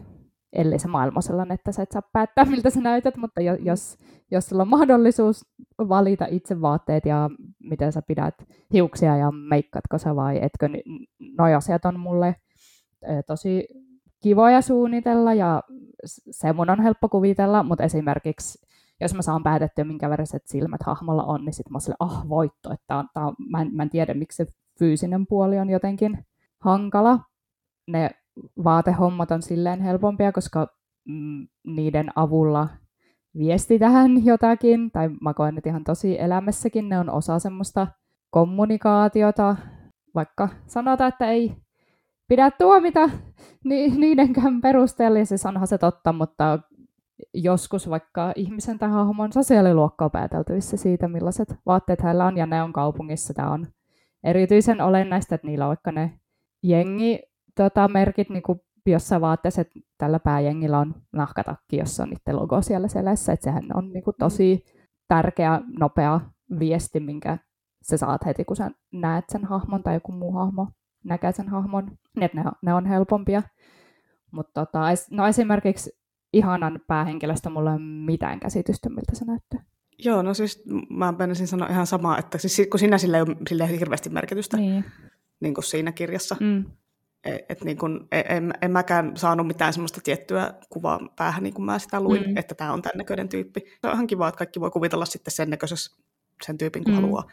Ellei 0.55 0.79
se 0.79 0.87
maailma 0.87 1.21
sellainen, 1.21 1.55
että 1.55 1.71
sä 1.71 1.83
et 1.83 1.91
saa 1.91 2.01
päättää, 2.13 2.45
miltä 2.45 2.69
sä 2.69 2.81
näytät, 2.81 3.17
mutta 3.17 3.41
jo, 3.41 3.53
jos, 3.53 3.97
jos 4.31 4.45
sulla 4.45 4.61
on 4.61 4.69
mahdollisuus 4.69 5.45
valita 5.77 6.25
itse 6.29 6.61
vaatteet 6.61 7.05
ja 7.05 7.29
miten 7.63 7.91
sä 7.91 8.01
pidät 8.01 8.35
hiuksia 8.73 9.17
ja 9.17 9.31
meikkatko 9.31 9.97
sä 9.97 10.15
vai 10.15 10.39
etkö, 10.41 10.67
niin 10.67 11.07
noi 11.37 11.53
asiat 11.53 11.85
on 11.85 11.99
mulle 11.99 12.35
tosi 13.27 13.67
kivoja 14.23 14.61
suunnitella 14.61 15.33
ja 15.33 15.63
se 16.31 16.53
mun 16.53 16.69
on 16.69 16.81
helppo 16.81 17.09
kuvitella, 17.09 17.63
mutta 17.63 17.83
esimerkiksi 17.83 18.65
jos 19.01 19.13
mä 19.13 19.21
saan 19.21 19.43
päätettyä, 19.43 19.83
minkä 19.83 20.09
väriset 20.09 20.47
silmät 20.47 20.83
hahmolla 20.83 21.23
on, 21.23 21.45
niin 21.45 21.53
sitten 21.53 21.73
mä 21.73 21.79
sille, 21.79 21.95
ah 21.99 22.29
voitto, 22.29 22.73
että 22.73 23.03
tää 23.13 23.25
on, 23.27 23.35
mä, 23.51 23.61
en, 23.61 23.75
mä 23.75 23.83
en 23.83 23.89
tiedä, 23.89 24.13
miksi 24.13 24.35
se 24.35 24.51
fyysinen 24.79 25.27
puoli 25.27 25.59
on 25.59 25.69
jotenkin 25.69 26.25
hankala. 26.59 27.19
Ne 27.87 28.09
vaatehommat 28.63 29.31
on 29.31 29.41
silleen 29.41 29.81
helpompia, 29.81 30.31
koska 30.31 30.67
mm, 31.07 31.47
niiden 31.67 32.11
avulla 32.15 32.67
viestitään 33.37 34.25
jotakin, 34.25 34.91
tai 34.91 35.09
mä 35.21 35.33
koen, 35.33 35.57
että 35.57 35.69
ihan 35.69 35.83
tosi 35.83 36.19
elämässäkin 36.19 36.89
ne 36.89 36.99
on 36.99 37.09
osa 37.09 37.39
semmoista 37.39 37.87
kommunikaatiota, 38.29 39.55
vaikka 40.15 40.49
sanotaan, 40.67 41.07
että 41.07 41.29
ei 41.29 41.55
pidä 42.27 42.51
tuomita 42.51 43.09
ni- 43.63 43.89
niidenkään 43.97 44.61
perusteella, 44.61 45.25
siis 45.25 45.45
onhan 45.45 45.67
se 45.67 45.77
totta, 45.77 46.13
mutta 46.13 46.59
joskus 47.33 47.89
vaikka 47.89 48.33
ihmisen 48.35 48.79
tai 48.79 48.89
hahmon 48.89 49.33
sosiaaliluokka 49.33 50.05
on 50.05 50.11
pääteltävissä 50.11 50.77
siitä, 50.77 51.07
millaiset 51.07 51.55
vaatteet 51.65 52.01
hänellä 52.01 52.25
on, 52.25 52.37
ja 52.37 52.45
ne 52.45 52.63
on 52.63 52.73
kaupungissa. 52.73 53.33
Tämä 53.33 53.51
on 53.51 53.67
erityisen 54.23 54.81
olennaista, 54.81 55.35
että 55.35 55.47
niillä 55.47 55.65
on 55.65 55.69
vaikka 55.69 55.91
ne 55.91 56.19
jengi 56.63 57.19
tota, 57.55 57.87
merkit 57.87 58.29
niin 58.29 58.43
kuin 58.43 58.59
jossain 58.85 59.21
vaatteessa, 59.21 59.61
että 59.61 59.79
tällä 59.97 60.19
pääjengillä 60.19 60.79
on 60.79 60.95
nahkatakki, 61.13 61.77
jossa 61.77 62.03
on 62.03 62.09
niiden 62.09 62.35
logo 62.35 62.61
siellä 62.61 62.87
selässä, 62.87 63.33
että 63.33 63.43
sehän 63.43 63.63
on 63.73 63.93
niin 63.93 64.03
kuin 64.03 64.15
tosi 64.19 64.65
tärkeä, 65.07 65.61
nopea 65.79 66.21
viesti, 66.59 66.99
minkä 66.99 67.37
sä 67.81 67.97
saat 67.97 68.25
heti, 68.25 68.45
kun 68.45 68.55
sä 68.55 68.71
näet 68.93 69.25
sen 69.29 69.45
hahmon 69.45 69.83
tai 69.83 69.93
joku 69.93 70.11
muu 70.11 70.31
hahmo 70.31 70.67
näkee 71.03 71.31
sen 71.31 71.49
hahmon, 71.49 71.85
niin 72.15 72.23
että 72.23 72.37
ne, 72.37 72.51
ne 72.61 72.73
on 72.73 72.85
helpompia. 72.85 73.43
Mutta 74.31 74.65
tota, 74.65 74.79
no 75.11 75.27
esimerkiksi 75.27 75.91
ihanan 76.33 76.79
päähenkilöstä 76.87 77.49
mulla 77.49 77.71
ei 77.71 77.75
ole 77.75 78.05
mitään 78.05 78.39
käsitystä, 78.39 78.89
miltä 78.89 79.15
se 79.15 79.25
näyttää. 79.25 79.63
Joo, 79.99 80.21
no 80.21 80.33
siis 80.33 80.63
mä 80.89 81.13
menisin 81.19 81.47
sanoa 81.47 81.67
ihan 81.67 81.87
samaa, 81.87 82.17
että 82.17 82.37
siis 82.37 82.67
kun 82.69 82.79
sinä 82.79 82.97
sille 82.97 83.17
ei 83.17 83.21
ole 83.21 83.35
sille 83.49 83.69
hirveästi 83.69 84.09
merkitystä 84.09 84.57
niin. 84.57 84.85
Niin 85.39 85.53
kuin 85.53 85.63
siinä 85.63 85.91
kirjassa. 85.91 86.35
Mm. 86.39 86.65
E, 87.25 87.37
et 87.49 87.63
niin 87.63 87.77
kun, 87.77 88.07
e, 88.11 88.19
en, 88.19 88.53
en 88.61 88.71
mäkään 88.71 89.17
saanut 89.17 89.47
mitään 89.47 89.73
semmoista 89.73 90.01
tiettyä 90.03 90.53
kuvaa 90.69 90.99
päähän, 91.15 91.43
niin 91.43 91.53
kuin 91.53 91.65
mä 91.65 91.79
sitä 91.79 92.01
luin, 92.01 92.23
mm. 92.29 92.37
että 92.37 92.55
tämä 92.55 92.73
on 92.73 92.81
tämän 92.81 92.97
näköinen 92.97 93.29
tyyppi. 93.29 93.59
Se 93.59 93.87
on 93.87 93.93
ihan 93.93 94.07
kiva, 94.07 94.27
että 94.27 94.37
kaikki 94.37 94.59
voi 94.59 94.71
kuvitella 94.71 95.05
sitten 95.05 95.31
sen 95.31 95.49
näköisessä 95.49 95.97
sen 96.45 96.57
tyypin, 96.57 96.83
kun 96.83 96.93
mm. 96.93 97.01
haluaa. 97.01 97.23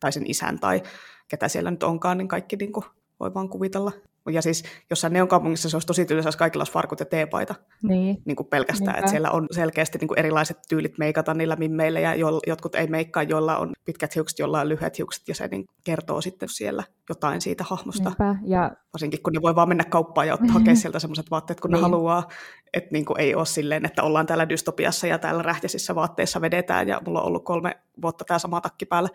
Tai 0.00 0.12
sen 0.12 0.30
isän 0.30 0.60
tai 0.60 0.82
ketä 1.28 1.48
siellä 1.48 1.70
nyt 1.70 1.82
onkaan, 1.82 2.18
niin 2.18 2.28
kaikki 2.28 2.56
niin 2.56 2.72
kuin 2.72 2.84
voi 3.20 3.34
vaan 3.34 3.48
kuvitella. 3.48 3.92
Ja 4.30 4.42
siis 4.42 4.64
jossain 4.90 5.12
neonkaupungissa 5.12 5.70
se 5.70 5.76
olisi 5.76 5.86
tosi 5.86 6.04
tylsä, 6.04 6.28
jos 6.28 6.36
kaikilla 6.36 6.60
olisi 6.60 6.72
farkut 6.72 7.00
ja 7.00 7.06
teepaita 7.06 7.54
niin. 7.82 8.22
Niin 8.24 8.36
kuin 8.36 8.46
pelkästään. 8.46 8.86
Niinpä. 8.86 8.98
Että 8.98 9.10
siellä 9.10 9.30
on 9.30 9.46
selkeästi 9.50 9.98
niin 9.98 10.08
kuin 10.08 10.18
erilaiset 10.18 10.58
tyylit 10.68 10.98
meikata 10.98 11.34
niillä 11.34 11.56
mimmeillä 11.56 12.00
ja 12.00 12.14
jo, 12.14 12.40
jotkut 12.46 12.74
ei 12.74 12.86
meikkaa, 12.86 13.22
joilla 13.22 13.56
on 13.56 13.72
pitkät 13.84 14.14
hiukset, 14.14 14.38
joilla 14.38 14.60
on 14.60 14.68
lyhyet 14.68 14.98
hiukset 14.98 15.28
ja 15.28 15.34
se 15.34 15.48
niin 15.48 15.64
kertoo 15.84 16.20
sitten 16.20 16.48
siellä 16.48 16.84
jotain 17.08 17.40
siitä 17.40 17.64
hahmosta. 17.64 18.08
Niinpä. 18.08 18.36
Ja... 18.44 18.70
Varsinkin 18.92 19.22
kun 19.22 19.32
ne 19.32 19.42
voi 19.42 19.54
vaan 19.54 19.68
mennä 19.68 19.84
kauppaan 19.84 20.26
ja 20.26 20.34
ottaa, 20.34 20.52
hakea 20.58 20.74
sieltä 20.74 20.98
sellaiset 20.98 21.30
vaatteet 21.30 21.60
kun 21.60 21.70
niin. 21.70 21.76
ne 21.76 21.82
haluaa. 21.82 22.28
Että 22.72 22.90
niin 22.92 23.04
kuin 23.04 23.20
ei 23.20 23.34
ole 23.34 23.46
silleen, 23.46 23.84
että 23.84 24.02
ollaan 24.02 24.26
täällä 24.26 24.48
dystopiassa 24.48 25.06
ja 25.06 25.18
täällä 25.18 25.42
rähjäsissä 25.42 25.94
vaatteissa 25.94 26.40
vedetään 26.40 26.88
ja 26.88 27.00
mulla 27.06 27.20
on 27.20 27.26
ollut 27.26 27.44
kolme 27.44 27.76
vuotta 28.02 28.24
tämä 28.24 28.38
sama 28.38 28.60
takki 28.60 28.86
päällä. 28.86 29.08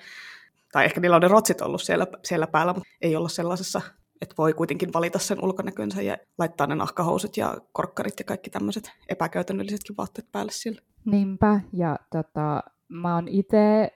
Tai 0.71 0.85
ehkä 0.85 0.99
niillä 0.99 1.15
on 1.15 1.21
ne 1.21 1.27
rotsit 1.27 1.61
ollut 1.61 1.81
siellä, 1.81 2.07
siellä 2.23 2.47
päällä, 2.47 2.73
mutta 2.73 2.89
ei 3.01 3.15
olla 3.15 3.29
sellaisessa 3.29 3.81
että 4.21 4.35
voi 4.37 4.53
kuitenkin 4.53 4.93
valita 4.93 5.19
sen 5.19 5.43
ulkonäkönsä 5.43 6.01
ja 6.01 6.17
laittaa 6.37 6.67
ne 6.67 6.75
nahkahousut 6.75 7.37
ja 7.37 7.57
korkkarit 7.73 8.19
ja 8.19 8.25
kaikki 8.25 8.49
tämmöiset 8.49 8.91
epäkäytännöllisetkin 9.09 9.97
vaatteet 9.97 10.31
päälle 10.31 10.51
sille. 10.51 10.81
Niinpä, 11.05 11.59
ja 11.73 11.99
tota, 12.11 12.63
mä 12.89 13.15
oon 13.15 13.27
itse 13.27 13.91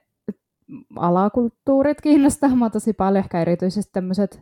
alakulttuurit 0.96 2.02
kiinnostaa 2.02 2.56
mä 2.56 2.70
tosi 2.70 2.94
paljon, 2.94 3.24
ehkä 3.24 3.42
erityisesti 3.42 3.92
tämmöiset 3.94 4.42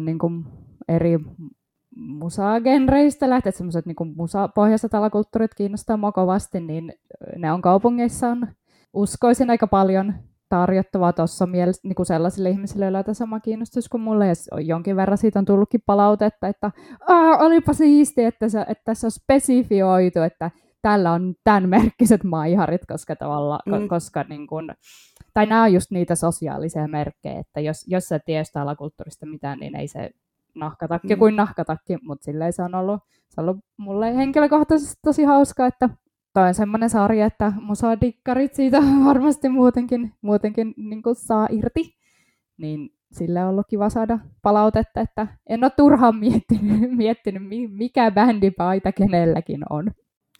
niin 0.00 0.18
eri 0.88 1.18
musagenreistä 1.96 3.30
lähtee, 3.30 3.52
semmoiset 3.52 3.86
niin 3.86 4.16
musapohjaiset 4.16 4.94
alakulttuurit 4.94 5.54
kiinnostaa 5.54 5.96
mua 5.96 6.12
kovasti, 6.12 6.60
niin 6.60 6.92
ne 7.36 7.52
on 7.52 7.62
kaupungeissa 7.62 8.28
on 8.28 8.46
uskoisin 8.92 9.50
aika 9.50 9.66
paljon 9.66 10.14
tarjottavaa 10.48 11.12
tuossa 11.12 11.46
mielessä 11.46 11.88
niin 11.88 12.06
sellaisille 12.06 12.50
ihmisille, 12.50 12.84
joilla 12.84 13.04
on 13.08 13.14
sama 13.14 13.40
kiinnostus 13.40 13.88
kuin 13.88 14.00
mulle. 14.00 14.26
Ja 14.26 14.60
jonkin 14.60 14.96
verran 14.96 15.18
siitä 15.18 15.38
on 15.38 15.44
tullutkin 15.44 15.82
palautetta, 15.86 16.48
että 16.48 16.70
olipa 17.38 17.72
siisti, 17.72 18.24
että, 18.24 18.48
se, 18.48 18.60
että 18.60 18.84
tässä 18.84 19.06
on 19.06 19.10
spesifioitu, 19.10 20.18
että 20.18 20.50
tällä 20.82 21.12
on 21.12 21.34
tämän 21.44 21.68
merkkiset 21.68 22.24
maiharit, 22.24 22.86
koska 22.86 23.16
tavalla, 23.16 23.58
mm. 23.66 23.88
koska 23.88 24.24
niin 24.28 24.46
kuin, 24.46 24.72
tai 25.34 25.46
nämä 25.46 25.62
on 25.62 25.72
just 25.72 25.90
niitä 25.90 26.14
sosiaalisia 26.14 26.88
merkkejä, 26.88 27.40
että 27.40 27.60
jos, 27.60 27.84
jos 27.86 28.04
sä 28.04 28.18
tiedät 28.18 28.56
alakulttuurista 28.56 29.26
mitään, 29.26 29.58
niin 29.58 29.76
ei 29.76 29.88
se 29.88 30.10
nahkatakki 30.54 31.14
mm. 31.14 31.18
kuin 31.18 31.36
nahkatakki, 31.36 31.96
mutta 32.02 32.24
silleen 32.24 32.52
se 32.52 32.62
on 32.62 32.74
ollut, 32.74 33.00
se 33.28 33.40
on 33.40 33.48
ollut 33.48 33.64
mulle 33.76 34.16
henkilökohtaisesti 34.16 34.94
tosi 35.04 35.24
hauska, 35.24 35.66
että 35.66 35.88
toi 36.38 36.48
on 36.48 36.54
semmoinen 36.54 36.90
sarja, 36.90 37.26
että 37.26 37.52
musadikkarit 37.60 38.54
siitä 38.54 38.80
varmasti 39.06 39.48
muutenkin, 39.48 40.12
muutenkin 40.22 40.74
niin 40.76 41.02
kuin 41.02 41.14
saa 41.14 41.48
irti. 41.50 41.96
Niin 42.58 42.90
sille 43.12 43.42
on 43.42 43.48
ollut 43.50 43.66
kiva 43.70 43.88
saada 43.88 44.18
palautetta, 44.42 45.00
että 45.00 45.26
en 45.48 45.64
ole 45.64 45.72
turhaan 45.76 46.16
miettinyt, 46.16 46.90
miettinyt 46.96 47.42
mikä 47.70 48.10
bändipaita 48.10 48.92
kenelläkin 48.92 49.60
on. 49.70 49.90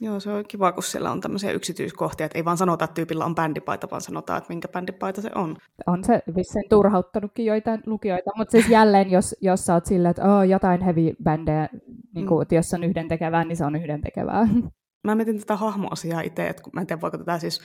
Joo, 0.03 0.21
se 0.21 0.31
on 0.31 0.45
kiva, 0.49 0.73
kun 0.73 0.83
siellä 0.83 1.11
on 1.11 1.21
tämmöisiä 1.21 1.53
yksityiskohtia, 1.53 2.27
että 2.27 2.39
ei 2.39 2.45
vaan 2.45 2.57
sanota, 2.57 2.85
että 2.85 2.95
tyypillä 2.95 3.25
on 3.25 3.35
bändipaita, 3.35 3.91
vaan 3.91 4.01
sanotaan, 4.01 4.39
että 4.39 4.49
minkä 4.49 4.69
bändipaita 4.69 5.23
se 5.23 5.31
on. 5.35 5.57
On 5.87 6.05
se 6.05 6.23
vissiin 6.37 6.69
turhauttanutkin 6.71 7.47
joitain 7.47 7.83
lukijoita, 7.87 8.31
mutta 8.37 8.53
siis 8.53 8.69
jälleen, 8.69 9.11
jos, 9.11 9.37
jos 9.41 9.67
sä 9.67 9.75
oot 9.75 9.87
silleen, 9.87 10.11
että 10.11 10.37
oh, 10.37 10.43
jotain 10.43 10.81
heavy-bändejä, 10.81 11.69
niin 12.15 12.27
kuin, 12.27 12.47
mm. 12.51 12.57
jos 12.57 12.75
on 12.75 12.85
yhdentekevää, 12.85 13.45
niin 13.45 13.57
se 13.57 13.65
on 13.65 13.77
yhdentekevää. 13.77 14.49
Mä 15.05 15.15
mietin 15.15 15.41
tätä 15.41 15.57
hahmoasiaa 15.57 16.21
itse, 16.21 16.49
että 16.49 16.63
mä 16.73 16.81
en 16.81 16.87
tiedä 16.87 17.01
voiko 17.01 17.19
tätä 17.19 17.39
siis 17.39 17.61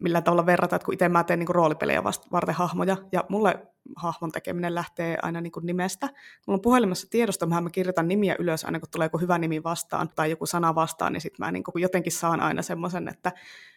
millään 0.00 0.24
tavalla 0.24 0.46
verrata, 0.46 0.76
että 0.76 0.86
kun 0.86 0.94
itse 0.94 1.08
mä 1.08 1.24
teen 1.24 1.38
niin 1.38 1.48
roolipelejä 1.48 2.04
vasta 2.04 2.28
varten 2.32 2.54
hahmoja, 2.54 2.96
ja 3.12 3.24
mulle 3.28 3.66
hahmon 3.96 4.32
tekeminen 4.32 4.74
lähtee 4.74 5.18
aina 5.22 5.40
niin 5.40 5.52
kuin 5.52 5.66
nimestä. 5.66 6.06
Mulla 6.46 6.56
on 6.56 6.60
puhelimessa 6.60 7.10
tiedosto, 7.10 7.46
mä 7.46 7.62
kirjoitan 7.72 8.08
nimiä 8.08 8.36
ylös 8.38 8.64
aina 8.64 8.80
kun 8.80 8.88
tulee 8.92 9.06
joku 9.06 9.18
hyvä 9.18 9.38
nimi 9.38 9.62
vastaan 9.62 10.08
tai 10.16 10.30
joku 10.30 10.46
sana 10.46 10.74
vastaan, 10.74 11.12
niin 11.12 11.20
sitten 11.20 11.46
mä 11.46 11.52
niin 11.52 11.64
kuin 11.64 11.82
jotenkin 11.82 12.12
saan 12.12 12.40
aina 12.40 12.62
semmoisen, 12.62 13.08
että 13.08 13.32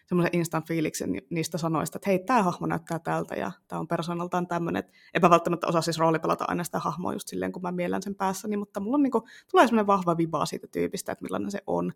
semmoisen 0.06 0.36
instant 0.36 0.66
fiiliksen 0.66 1.10
niistä 1.30 1.58
sanoista, 1.58 1.98
että 1.98 2.10
hei, 2.10 2.18
tämä 2.18 2.42
hahmo 2.42 2.66
näyttää 2.66 2.98
tältä 2.98 3.34
ja 3.34 3.52
tämä 3.68 3.80
on 3.80 3.88
persoonaltaan 3.88 4.46
tämmöinen. 4.46 4.84
Epä 5.14 5.30
välttämättä 5.30 5.66
osaa 5.66 5.82
siis 5.82 5.98
roolipelata 5.98 6.44
aina 6.48 6.64
sitä 6.64 6.78
hahmoa 6.78 7.12
just 7.12 7.28
silleen, 7.28 7.52
kun 7.52 7.62
mä 7.62 7.72
miellän 7.72 8.02
sen 8.02 8.14
päässäni, 8.14 8.56
mutta 8.56 8.80
mulla 8.80 8.94
on 8.94 9.02
niin 9.02 9.10
kuin, 9.10 9.24
tulee 9.50 9.66
semmoinen 9.66 9.86
vahva 9.86 10.16
vibaa 10.16 10.46
siitä 10.46 10.66
tyypistä, 10.66 11.12
että 11.12 11.22
millainen 11.22 11.50
se 11.50 11.62
on 11.66 11.92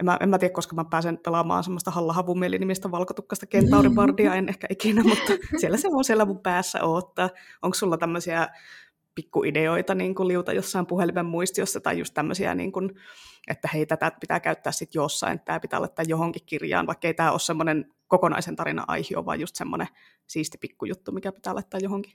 en 0.00 0.04
mä, 0.04 0.16
en 0.20 0.28
mä 0.28 0.38
tiedä, 0.38 0.54
koska 0.54 0.76
mä 0.76 0.84
pääsen 0.84 1.18
pelaamaan 1.18 1.64
semmoista 1.64 1.90
Halla 1.90 2.14
nimistä 2.58 2.90
valkotukkasta 2.90 3.46
kentauribardia, 3.46 4.34
en 4.34 4.48
ehkä 4.48 4.66
ikinä, 4.70 5.02
mutta 5.02 5.32
siellä 5.60 5.76
se 5.76 5.88
on 5.92 6.04
siellä 6.04 6.24
mun 6.24 6.40
päässä 6.40 6.84
odottaa. 6.84 7.30
Onko 7.62 7.74
sulla 7.74 7.98
tämmöisiä 7.98 8.48
pikkuideoita 9.14 9.94
niin 9.94 10.14
kuin 10.14 10.28
liuta 10.28 10.52
jossain 10.52 10.86
puhelimen 10.86 11.26
muistiossa 11.26 11.80
tai 11.80 11.98
just 11.98 12.14
tämmöisiä, 12.14 12.54
niin 12.54 12.72
kuin, 12.72 12.90
että 13.48 13.68
hei, 13.74 13.86
tätä 13.86 14.12
pitää 14.20 14.40
käyttää 14.40 14.72
sitten 14.72 15.00
jossain, 15.00 15.40
tämä 15.40 15.60
pitää 15.60 15.80
laittaa 15.80 16.04
johonkin 16.08 16.42
kirjaan, 16.46 16.86
vaikka 16.86 17.06
ei 17.06 17.14
tämä 17.14 17.30
ole 17.30 17.40
semmoinen 17.40 17.92
kokonaisen 18.08 18.56
tarina 18.56 18.84
aihio, 18.88 19.26
vaan 19.26 19.40
just 19.40 19.56
semmoinen 19.56 19.88
siisti 20.26 20.58
pikkujuttu, 20.58 21.12
mikä 21.12 21.32
pitää 21.32 21.54
laittaa 21.54 21.80
johonkin. 21.80 22.12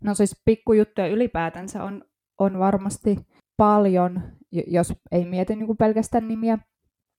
No 0.00 0.14
siis 0.14 0.42
pikkujuttuja 0.44 1.06
ylipäätänsä 1.06 1.84
on, 1.84 2.04
on 2.38 2.58
varmasti 2.58 3.16
paljon, 3.56 4.22
jos 4.66 4.94
ei 5.12 5.24
mieti 5.24 5.56
niin 5.56 5.66
kuin 5.66 5.78
pelkästään 5.78 6.28
nimiä. 6.28 6.58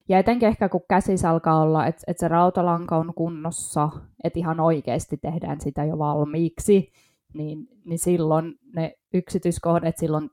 Ja 0.10 0.20
etenkin 0.20 0.48
ehkä 0.48 0.70
kun 0.70 0.82
käsis 0.90 1.26
alkaa 1.26 1.62
olla, 1.62 1.86
että, 1.86 2.04
että 2.08 2.20
se 2.22 2.28
rautalanka 2.28 2.98
on 2.98 3.14
kunnossa, 3.16 3.90
että 4.24 4.40
ihan 4.40 4.60
oikeasti 4.60 5.18
tehdään 5.18 5.62
sitä 5.62 5.84
jo 5.86 5.98
valmiiksi, 5.98 6.92
niin, 7.34 7.68
niin 7.86 8.00
silloin 8.00 8.56
ne 8.76 8.94
yksityiskohdat, 9.14 9.98
silloin 9.98 10.30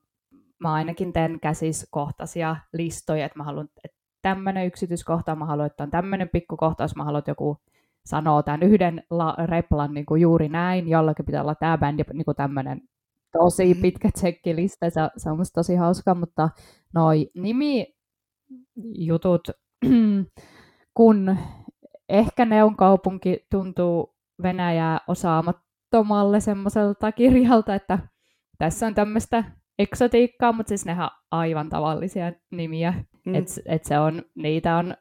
mä 0.58 0.72
ainakin 0.72 1.12
teen 1.12 1.40
käsiskohtaisia 1.40 2.56
listoja, 2.72 3.26
että 3.26 3.38
mä 3.38 3.44
haluan, 3.44 3.68
että 3.84 3.98
tämmöinen 4.22 4.66
yksityiskohta, 4.66 5.36
mä 5.36 5.44
haluan, 5.46 5.66
että 5.66 5.84
on 5.84 5.90
tämmöinen 5.90 6.28
pikkukohtaus, 6.28 6.96
mä 6.96 7.04
haluan, 7.04 7.18
että 7.18 7.30
joku 7.30 7.58
sanoo 8.06 8.42
tämän 8.42 8.62
yhden 8.62 9.02
la- 9.10 9.36
replan 9.46 9.94
niin 9.94 10.06
kuin 10.06 10.20
juuri 10.20 10.48
näin, 10.48 10.88
jollakin 10.88 11.24
pitää 11.24 11.42
olla 11.42 11.54
tämä 11.54 11.78
bändi 11.78 12.02
niin 12.12 12.24
kuin 12.24 12.36
tämmöinen 12.36 12.80
tosi 13.38 13.74
pitkä 13.74 14.10
tsekkilista, 14.14 14.90
se, 14.90 15.00
se 15.16 15.30
on 15.30 15.36
musta 15.38 15.60
tosi 15.60 15.74
hauska, 15.74 16.14
mutta 16.14 16.48
noi 16.94 17.30
nimi 17.34 17.94
jutut, 18.98 19.48
kun 20.96 21.36
ehkä 22.08 22.44
Neon 22.44 22.76
kaupunki 22.76 23.46
tuntuu 23.50 24.14
Venäjää 24.42 25.00
osaamattomalle 25.08 26.40
semmoiselta 26.40 27.12
kirjalta, 27.12 27.74
että 27.74 27.98
tässä 28.58 28.86
on 28.86 28.94
tämmöistä 28.94 29.44
eksotiikkaa, 29.78 30.52
mutta 30.52 30.68
siis 30.68 30.84
nehän 30.84 31.10
aivan 31.30 31.68
tavallisia 31.68 32.32
nimiä. 32.50 32.94
Mm. 33.26 33.34
Et, 33.34 33.44
et 33.66 33.84
se 33.84 33.98
on, 33.98 34.22
niitä 34.34 34.76
on 34.76 34.94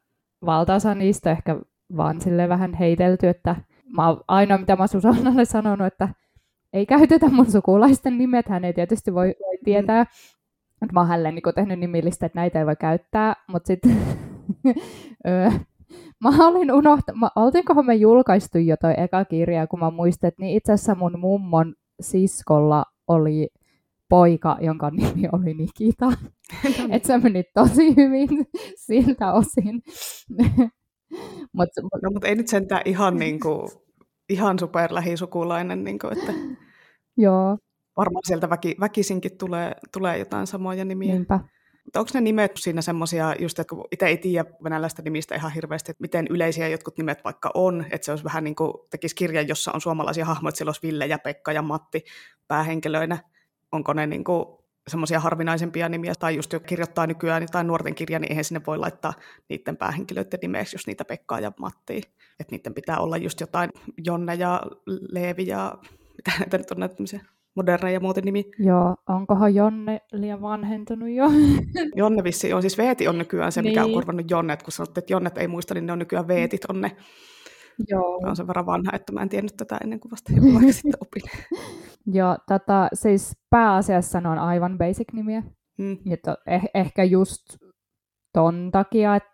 valtaosa 0.45 0.95
niistä 0.95 1.31
ehkä 1.31 1.59
vaan 1.97 2.21
sille 2.21 2.49
vähän 2.49 2.73
heitelty, 2.73 3.27
että 3.27 3.55
mä 3.97 4.17
ainoa 4.27 4.57
mitä 4.57 4.75
mä 4.75 4.87
Susannalle 4.87 5.45
sanonut, 5.45 5.87
että 5.87 6.09
ei 6.73 6.85
käytetä 6.85 7.29
mun 7.29 7.51
sukulaisten 7.51 8.17
nimet, 8.17 8.49
hän 8.49 8.65
ei 8.65 8.73
tietysti 8.73 9.13
voi, 9.13 9.35
voi 9.39 9.57
tietää. 9.63 10.03
Mm. 10.03 10.87
Mä 10.93 10.99
oon 10.99 11.07
hänelle 11.07 11.31
niin 11.31 11.55
tehnyt 11.55 11.79
nimillistä, 11.79 12.25
että 12.25 12.39
näitä 12.39 12.59
ei 12.59 12.65
voi 12.65 12.75
käyttää, 12.75 13.35
mutta 13.47 13.67
sitten 13.67 13.97
mä 16.23 16.47
olin 16.47 16.71
unohtanut, 16.71 17.31
oltiinkohan 17.35 17.85
me 17.85 17.95
julkaistu 17.95 18.57
jo 18.57 18.75
toi 18.81 18.93
eka 18.97 19.25
kirja, 19.25 19.67
kun 19.67 19.79
mä 19.79 19.91
muistin, 19.91 20.27
että 20.27 20.41
niin 20.41 20.57
itse 20.57 20.73
asiassa 20.73 20.95
mun 20.95 21.19
mummon 21.19 21.75
siskolla 22.01 22.85
oli 23.07 23.47
poika, 24.09 24.57
jonka 24.61 24.89
nimi 24.89 25.27
oli 25.31 25.53
Nikita. 25.53 26.11
että 26.91 27.07
se 27.07 27.17
meni 27.17 27.43
tosi 27.53 27.95
hyvin 27.95 28.29
siltä 28.75 29.33
osin. 29.33 29.81
mut, 31.53 31.69
no, 32.01 32.11
mutta 32.11 32.27
ei 32.27 32.35
nyt 32.35 32.47
sentään 32.47 32.81
ihan, 32.85 33.15
niinku, 33.15 33.69
ihan 34.29 34.59
super 34.59 34.93
lähisukulainen, 34.93 35.83
niinku, 35.83 36.07
että 36.07 36.33
Joo. 37.17 37.57
varmaan 37.97 38.23
sieltä 38.27 38.49
väki, 38.49 38.75
väkisinkin 38.79 39.37
tulee, 39.37 39.75
tulee 39.93 40.17
jotain 40.17 40.47
samoja 40.47 40.85
nimiä. 40.85 41.13
Niinpä. 41.13 41.39
Mutta 41.85 41.99
onko 41.99 42.11
ne 42.13 42.21
nimet 42.21 42.51
siinä 42.57 42.81
semmoisia, 42.81 43.35
just 43.39 43.59
että 43.59 43.75
kun 43.75 43.87
itse 43.91 44.05
ei 44.05 44.17
tiedä 44.17 44.49
venäläistä 44.63 45.01
nimistä 45.01 45.35
ihan 45.35 45.51
hirveästi, 45.51 45.91
että 45.91 46.01
miten 46.01 46.27
yleisiä 46.29 46.67
jotkut 46.67 46.97
nimet 46.97 47.23
vaikka 47.23 47.51
on, 47.53 47.85
että 47.91 48.05
se 48.05 48.11
olisi 48.11 48.23
vähän 48.23 48.43
niin 48.43 48.55
kuin 48.55 48.73
tekisi 48.89 49.15
kirjan, 49.15 49.47
jossa 49.47 49.71
on 49.71 49.81
suomalaisia 49.81 50.25
hahmoja, 50.25 50.49
että 50.49 50.57
siellä 50.57 50.69
olisi 50.69 50.81
Ville 50.83 51.05
ja 51.05 51.19
Pekka 51.19 51.51
ja 51.51 51.61
Matti 51.61 52.03
päähenkilöinä. 52.47 53.17
Onko 53.71 53.93
ne 53.93 54.07
niin 54.07 54.23
kuin 54.23 54.45
semmoisia 54.87 55.19
harvinaisempia 55.19 55.89
nimiä, 55.89 56.13
tai 56.19 56.35
just 56.35 56.53
jo 56.53 56.59
kirjoittaa 56.59 57.07
nykyään 57.07 57.47
tai 57.51 57.63
nuorten 57.63 57.95
kirja, 57.95 58.19
niin 58.19 58.31
eihän 58.31 58.45
sinne 58.45 58.61
voi 58.67 58.77
laittaa 58.77 59.13
niiden 59.49 59.77
päähenkilöiden 59.77 60.39
nimeksi, 60.41 60.75
jos 60.75 60.87
niitä 60.87 61.05
Pekkaa 61.05 61.39
ja 61.39 61.51
Mattia. 61.59 62.01
Että 62.39 62.55
niiden 62.55 62.73
pitää 62.73 62.97
olla 62.97 63.17
just 63.17 63.39
jotain 63.39 63.69
Jonne 64.05 64.35
ja 64.35 64.61
Leevi 64.85 65.47
ja 65.47 65.73
mitä 66.17 66.31
näitä 66.39 66.57
nyt 66.57 66.71
on 66.71 66.79
näitä 66.79 66.95
moderneja 67.55 67.99
muuten 67.99 68.23
nimi. 68.23 68.45
Joo, 68.59 68.95
onkohan 69.09 69.55
Jonne 69.55 70.01
liian 70.11 70.41
vanhentunut 70.41 71.09
jo? 71.09 71.25
Jonne 71.95 72.23
vissi 72.23 72.53
on, 72.53 72.61
siis 72.61 72.77
Veeti 72.77 73.07
on 73.07 73.17
nykyään 73.17 73.51
se, 73.51 73.61
mikä 73.61 73.81
niin. 73.81 73.89
on 73.89 73.93
korvannut 73.93 74.31
Jonnet, 74.31 74.63
kun 74.63 74.71
sanottiin, 74.71 75.01
että 75.01 75.13
Jonnet 75.13 75.37
ei 75.37 75.47
muista, 75.47 75.73
niin 75.73 75.85
ne 75.85 75.93
on 75.93 75.99
nykyään 75.99 76.27
Veetit 76.27 76.65
on 76.65 76.81
ne. 76.81 76.91
Joo. 77.87 78.21
Mä 78.21 78.29
on 78.29 78.35
sen 78.35 78.47
verran 78.47 78.65
vanha, 78.65 78.91
että 78.93 79.13
mä 79.13 79.21
en 79.21 79.29
tiennyt 79.29 79.57
tätä 79.57 79.77
ennen 79.83 79.99
kuin 79.99 80.11
vasta 80.11 80.33
joku 80.33 80.57
aika 80.57 80.71
sitten 80.71 80.93
opin. 81.05 81.23
Joo, 82.05 82.37
tota, 82.47 82.87
siis 82.93 83.37
pääasiassa 83.49 84.21
ne 84.21 84.29
on 84.29 84.39
aivan 84.39 84.77
basic-nimiä. 84.77 85.43
Mm. 85.77 85.97
to, 86.25 86.37
eh, 86.47 86.63
ehkä 86.73 87.03
just 87.03 87.57
ton 88.33 88.69
takia, 88.71 89.15
että 89.15 89.33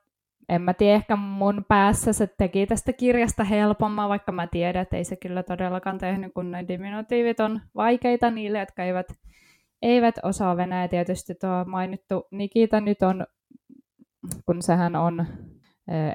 en 0.50 0.62
mä 0.62 0.74
tiedä, 0.74 0.96
ehkä 0.96 1.16
mun 1.16 1.66
päässä 1.68 2.14
se 2.14 2.28
teki 2.38 2.68
tästä 2.68 2.94
kirjasta 2.94 3.44
helpomman, 3.44 4.10
vaikka 4.10 4.32
mä 4.32 4.48
tiedän, 4.48 4.82
että 4.82 4.98
ei 4.98 5.04
se 5.04 5.16
kyllä 5.16 5.44
todellakaan 5.44 5.98
tehnyt, 5.98 6.34
kun 6.34 6.52
ne 6.52 6.66
diminutiivit 6.68 7.40
on 7.40 7.62
vaikeita 7.76 8.32
niille, 8.32 8.60
jotka 8.60 8.84
eivät, 8.84 9.08
eivät 9.82 10.16
osaa 10.24 10.58
venäjä. 10.58 10.88
Tietysti 10.88 11.36
tuo 11.36 11.66
mainittu 11.66 12.28
Nikita 12.32 12.82
nyt 12.82 13.02
on, 13.02 13.26
kun 14.46 14.62
sehän 14.62 14.96
on 14.96 15.26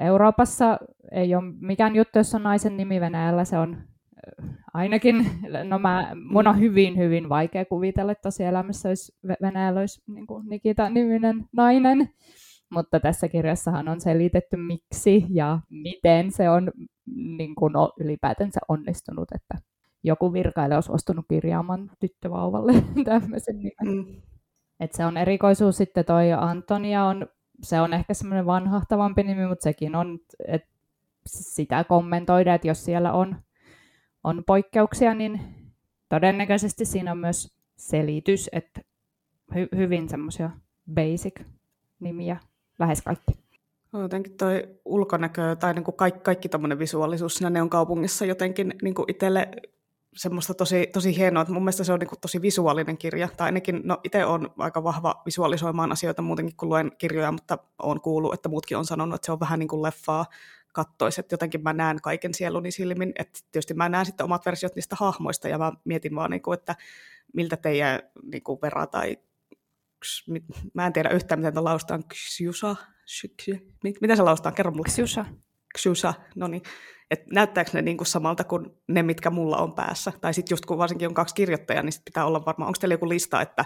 Euroopassa, 0.01 0.77
ei 1.11 1.35
ole 1.35 1.53
mikään 1.59 1.95
juttu, 1.95 2.19
jos 2.19 2.35
on 2.35 2.43
naisen 2.43 2.77
nimi 2.77 3.01
Venäjällä, 3.01 3.45
se 3.45 3.57
on 3.57 3.77
ainakin, 4.73 5.25
no 5.63 5.79
mä, 5.79 6.11
mun 6.31 6.47
on 6.47 6.59
hyvin, 6.59 6.97
hyvin 6.97 7.29
vaikea 7.29 7.65
kuvitella, 7.65 8.11
että 8.11 8.21
tosielämässä 8.21 8.89
olisi, 8.89 9.17
Venäjällä 9.41 9.79
olisi 9.79 10.01
niin 10.07 10.25
Nikita-niminen 10.49 11.45
nainen. 11.53 12.09
Mutta 12.69 12.99
tässä 12.99 13.27
kirjassahan 13.27 13.87
on 13.87 14.01
selitetty 14.01 14.57
miksi 14.57 15.25
ja 15.29 15.59
miten 15.69 16.31
se 16.31 16.49
on 16.49 16.71
niin 17.37 17.55
kuin 17.55 17.73
ylipäätänsä 17.99 18.59
onnistunut, 18.67 19.27
että 19.35 19.57
joku 20.03 20.33
virkailija 20.33 20.77
on 20.77 20.83
suostunut 20.83 21.25
kirjaamaan 21.29 21.91
tyttövauvalle 21.99 22.73
tämmöisen 23.05 23.57
nimen. 23.57 24.05
Mm. 24.05 24.21
Et 24.79 24.91
se 24.93 25.05
on 25.05 25.17
erikoisuus 25.17 25.77
sitten 25.77 26.05
toi 26.05 26.33
Antonia 26.33 27.03
on, 27.03 27.27
se 27.61 27.81
on 27.81 27.93
ehkä 27.93 28.13
semmoinen 28.13 28.45
vanhahtavampi 28.45 29.23
nimi, 29.23 29.47
mutta 29.47 29.63
sekin 29.63 29.95
on, 29.95 30.19
että 30.47 30.69
sitä 31.25 31.83
kommentoida, 31.83 32.53
että 32.53 32.67
jos 32.67 32.85
siellä 32.85 33.13
on, 33.13 33.35
on 34.23 34.43
poikkeuksia, 34.47 35.13
niin 35.13 35.41
todennäköisesti 36.09 36.85
siinä 36.85 37.11
on 37.11 37.17
myös 37.17 37.55
selitys, 37.77 38.49
että 38.51 38.81
hy, 39.55 39.67
hyvin 39.75 40.09
semmoisia 40.09 40.49
basic 40.93 41.41
nimiä 41.99 42.37
lähes 42.79 43.01
kaikki. 43.01 43.33
Jotenkin 43.93 44.37
toi 44.37 44.63
ulkonäkö 44.85 45.55
tai 45.55 45.73
niin 45.73 45.83
kuin 45.83 45.95
kaikki, 45.95 46.19
kaikki 46.19 46.49
tuommoinen 46.49 46.79
visuaalisuus 46.79 47.35
siinä 47.35 47.49
Neon 47.49 47.69
kaupungissa 47.69 48.25
jotenkin 48.25 48.73
niin 48.81 48.95
kuin 48.95 49.05
itselle 49.09 49.51
semmoista 50.15 50.53
tosi, 50.53 50.87
tosi 50.93 51.17
hienoa, 51.17 51.41
että 51.41 51.53
mun 51.53 51.63
mielestä 51.63 51.83
se 51.83 51.93
on 51.93 51.99
niin 51.99 52.09
tosi 52.21 52.41
visuaalinen 52.41 52.97
kirja, 52.97 53.29
tai 53.37 53.45
ainakin, 53.45 53.81
no 53.83 53.99
itse 54.03 54.25
on 54.25 54.53
aika 54.57 54.83
vahva 54.83 55.21
visualisoimaan 55.25 55.91
asioita 55.91 56.21
muutenkin 56.21 56.55
kuin 56.55 56.69
luen 56.69 56.91
kirjoja, 56.97 57.31
mutta 57.31 57.57
on 57.79 58.01
kuullut, 58.01 58.33
että 58.33 58.49
muutkin 58.49 58.77
on 58.77 58.85
sanonut, 58.85 59.15
että 59.15 59.25
se 59.25 59.31
on 59.31 59.39
vähän 59.39 59.59
niin 59.59 59.67
kuin 59.67 59.81
leffaa 59.81 60.25
kattoisi, 60.73 61.19
että 61.19 61.33
jotenkin 61.33 61.63
mä 61.63 61.73
näen 61.73 62.01
kaiken 62.01 62.33
sieluni 62.33 62.71
silmin, 62.71 63.13
että 63.19 63.39
tietysti 63.51 63.73
mä 63.73 63.89
näen 63.89 64.05
sitten 64.05 64.23
omat 64.23 64.45
versiot 64.45 64.75
niistä 64.75 64.95
hahmoista, 64.99 65.47
ja 65.47 65.57
mä 65.57 65.71
mietin 65.85 66.15
vaan, 66.15 66.31
niin 66.31 66.41
kuin, 66.41 66.59
että 66.59 66.75
miltä 67.33 67.57
teidän 67.57 67.99
niin 68.31 68.43
kuin 68.43 68.59
verran 68.61 68.89
tai 68.89 69.17
mä 70.73 70.85
en 70.85 70.93
tiedä 70.93 71.09
yhtään, 71.09 71.39
miten 71.39 71.53
tuon 71.53 71.63
laustaan, 71.63 72.03
Ksiusa, 72.07 72.75
mitä 74.01 74.15
se 74.15 74.21
laustaa, 74.21 74.51
kerro 74.51 74.71
mulle. 74.71 74.85
Ksiusa. 74.85 75.25
Ksiusa, 75.75 76.13
no 76.35 76.47
niin. 76.47 76.61
Et 77.11 77.27
näyttääkö 77.33 77.71
ne 77.73 77.81
niinku 77.81 78.05
samalta 78.05 78.43
kuin 78.43 78.65
ne, 78.87 79.03
mitkä 79.03 79.29
mulla 79.29 79.57
on 79.57 79.73
päässä? 79.73 80.11
Tai 80.21 80.33
sitten 80.33 80.53
just 80.53 80.65
kun 80.65 80.77
varsinkin 80.77 81.07
on 81.07 81.13
kaksi 81.13 81.35
kirjoittajaa, 81.35 81.83
niin 81.83 81.91
sit 81.91 82.05
pitää 82.05 82.25
olla 82.25 82.45
varmaan, 82.45 82.67
onko 82.67 82.77
teillä 82.79 82.93
joku 82.93 83.09
lista, 83.09 83.41
että, 83.41 83.65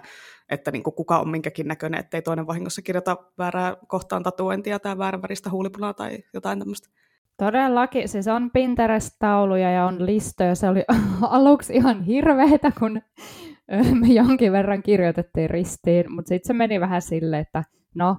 että 0.50 0.72
niinku 0.72 0.92
kuka 0.92 1.20
on 1.20 1.30
minkäkin 1.30 1.68
näköinen, 1.68 2.00
ettei 2.00 2.22
toinen 2.22 2.48
vahingossa 2.48 2.82
kirjoita 2.82 3.18
väärää 3.38 3.78
kohtaan 3.88 4.24
tatuointia 4.24 4.80
tai 4.80 4.98
väärän 4.98 5.22
väristä 5.22 5.50
huulipunaa 5.50 5.94
tai 5.94 6.18
jotain 6.34 6.60
tämmöistä? 6.60 6.90
Todellakin, 7.38 8.10
siis 8.10 8.28
on 8.28 8.52
Pinterest-tauluja 8.52 9.72
ja 9.72 9.86
on 9.86 10.06
listoja. 10.06 10.56
Se 10.56 10.70
oli 10.70 10.84
aluksi 11.22 11.74
ihan 11.74 12.04
hirveetä, 12.04 12.72
kun 12.80 13.02
me 14.00 14.08
jonkin 14.08 14.52
verran 14.52 14.84
kirjoitettiin 14.84 15.50
ristiin, 15.50 16.06
mutta 16.12 16.30
sitten 16.30 16.48
se 16.48 16.54
meni 16.54 16.80
vähän 16.80 17.02
silleen, 17.02 17.42
että 17.42 17.64
no, 17.96 18.18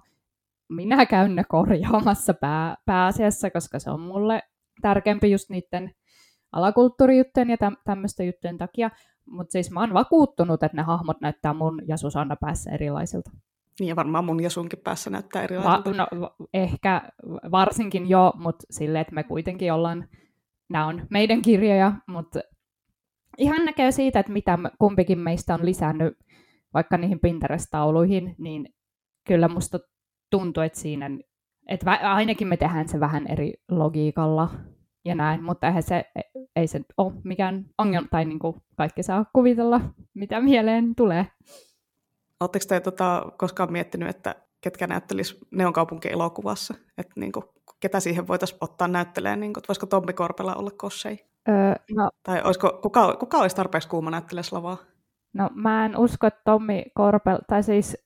minä 0.70 1.06
käyn 1.06 1.36
ne 1.36 1.44
korjaamassa 1.48 2.34
pää, 2.34 2.76
pääasiassa, 2.86 3.50
koska 3.50 3.78
se 3.78 3.90
on 3.90 4.00
mulle 4.00 4.42
tärkeämpi 4.82 5.30
just 5.30 5.50
niiden 5.50 5.94
alakulttuurijuttujen 6.52 7.50
ja 7.50 7.56
täm, 7.56 7.76
tämmöisten 7.84 8.26
juttujen 8.26 8.58
takia. 8.58 8.90
Mutta 9.26 9.52
siis 9.52 9.70
mä 9.70 9.80
oon 9.80 9.94
vakuuttunut, 9.94 10.62
että 10.62 10.76
ne 10.76 10.82
hahmot 10.82 11.20
näyttää 11.20 11.54
mun 11.54 11.82
ja 11.86 11.96
Susanna 11.96 12.36
päässä 12.36 12.70
erilaisilta. 12.70 13.30
Niin 13.80 13.88
ja 13.88 13.96
varmaan 13.96 14.24
mun 14.24 14.42
ja 14.42 14.50
sunkin 14.50 14.78
päässä 14.78 15.10
näyttää 15.10 15.42
erilaisilta. 15.42 15.90
Va- 15.90 15.94
no, 15.96 16.30
ehkä 16.54 17.02
varsinkin 17.50 18.08
jo, 18.08 18.32
mutta 18.36 18.64
silleen, 18.70 19.00
että 19.02 19.14
me 19.14 19.22
kuitenkin 19.22 19.72
ollaan, 19.72 20.08
nämä 20.68 20.86
on 20.86 21.06
meidän 21.10 21.42
kirjoja, 21.42 21.92
mutta 22.06 22.40
ihan 23.38 23.64
näkee 23.64 23.90
siitä, 23.90 24.20
että 24.20 24.32
mitä 24.32 24.58
kumpikin 24.78 25.18
meistä 25.18 25.54
on 25.54 25.66
lisännyt 25.66 26.18
vaikka 26.74 26.96
niihin 26.96 27.20
Pinterest-tauluihin, 27.20 28.34
niin 28.38 28.74
kyllä 29.26 29.48
musta 29.48 29.78
tuntuu, 30.30 30.62
että 30.62 30.78
siinä, 30.78 31.10
että 31.68 31.90
ainakin 31.90 32.48
me 32.48 32.56
tehdään 32.56 32.88
se 32.88 33.00
vähän 33.00 33.26
eri 33.26 33.52
logiikalla 33.70 34.50
ja 35.04 35.14
näin, 35.14 35.42
mutta 35.42 35.66
eihän 35.66 35.82
se, 35.82 36.04
ei 36.56 36.66
se 36.66 36.80
ole 36.96 37.12
mikään 37.24 37.66
ongelma, 37.78 38.08
tai 38.10 38.24
niin 38.24 38.38
kuin 38.38 38.56
kaikki 38.76 39.02
saa 39.02 39.24
kuvitella, 39.32 39.80
mitä 40.14 40.40
mieleen 40.40 40.94
tulee. 40.94 41.26
Oletteko 42.40 42.64
te 42.68 42.80
tota, 42.80 43.32
koskaan 43.38 43.72
miettinyt, 43.72 44.08
että 44.08 44.34
ketkä 44.60 44.86
näyttelis 44.86 45.38
Neon 45.50 45.72
kaupunki-elokuvassa? 45.72 46.74
Että 46.98 47.12
niin 47.16 47.32
kuin, 47.32 47.44
ketä 47.80 48.00
siihen 48.00 48.28
voitaisiin 48.28 48.58
ottaa 48.60 48.88
näyttelemään? 48.88 49.40
Niin 49.40 49.52
kuin, 49.52 49.64
voisiko 49.68 49.86
Tommi 49.86 50.12
Korpela 50.12 50.54
olla 50.54 50.70
Kossei? 50.70 51.26
Öö, 51.48 51.74
no, 51.96 52.10
tai 52.22 52.42
olisiko, 52.42 52.78
kuka, 52.82 53.16
kuka 53.16 53.38
olisi 53.38 53.56
tarpeeksi 53.56 53.88
kuuma 53.88 54.10
näyttelee 54.10 54.42
Slavaa? 54.42 54.76
No 55.34 55.50
mä 55.54 55.84
en 55.84 55.96
usko, 55.96 56.26
että 56.26 56.40
Tommi 56.44 56.84
Korpel, 56.94 57.38
tai 57.48 57.62
siis 57.62 57.96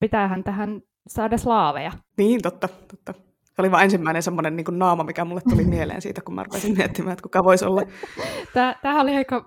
pitäähän 0.00 0.44
tähän 0.44 0.82
saada 1.08 1.38
slaaveja. 1.38 1.92
Niin, 2.16 2.42
totta, 2.42 2.68
totta. 2.88 3.14
Se 3.44 3.62
oli 3.62 3.70
vain 3.70 3.84
ensimmäinen 3.84 4.22
semmoinen 4.22 4.56
niin 4.56 4.66
naama, 4.70 5.04
mikä 5.04 5.24
mulle 5.24 5.40
tuli 5.50 5.64
mieleen 5.64 6.02
siitä, 6.02 6.20
kun 6.20 6.34
mä 6.34 6.42
rupesin 6.42 6.76
miettimään, 6.76 7.12
että 7.12 7.22
kuka 7.22 7.44
voisi 7.44 7.64
olla. 7.64 7.82
Tämähän 8.82 9.02
oli 9.02 9.16
aika 9.16 9.44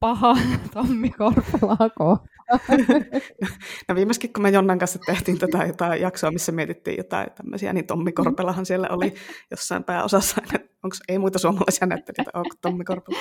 paha 0.00 0.36
Tommi 0.74 1.10
Korpelaa 1.10 2.20
no 3.88 3.94
viimeiskin, 3.94 4.32
kun 4.32 4.42
me 4.42 4.50
Jonnan 4.50 4.78
kanssa 4.78 4.98
tehtiin 5.06 5.38
tätä 5.38 5.64
jotain 5.64 6.00
jaksoa, 6.00 6.30
missä 6.30 6.52
mietittiin 6.52 6.96
jotain 6.96 7.26
tämmöisiä, 7.34 7.72
niin 7.72 7.86
Tommi 7.86 8.12
Korpelahan 8.12 8.66
siellä 8.66 8.88
oli 8.90 9.14
jossain 9.50 9.84
pääosassa. 9.84 10.42
Onko 10.84 10.96
ei 11.08 11.18
muita 11.18 11.38
suomalaisia 11.38 11.86
näyttelijöitä, 11.86 12.30
onko 12.34 12.54
Tommi 12.60 12.84
Korpela? 12.84 13.18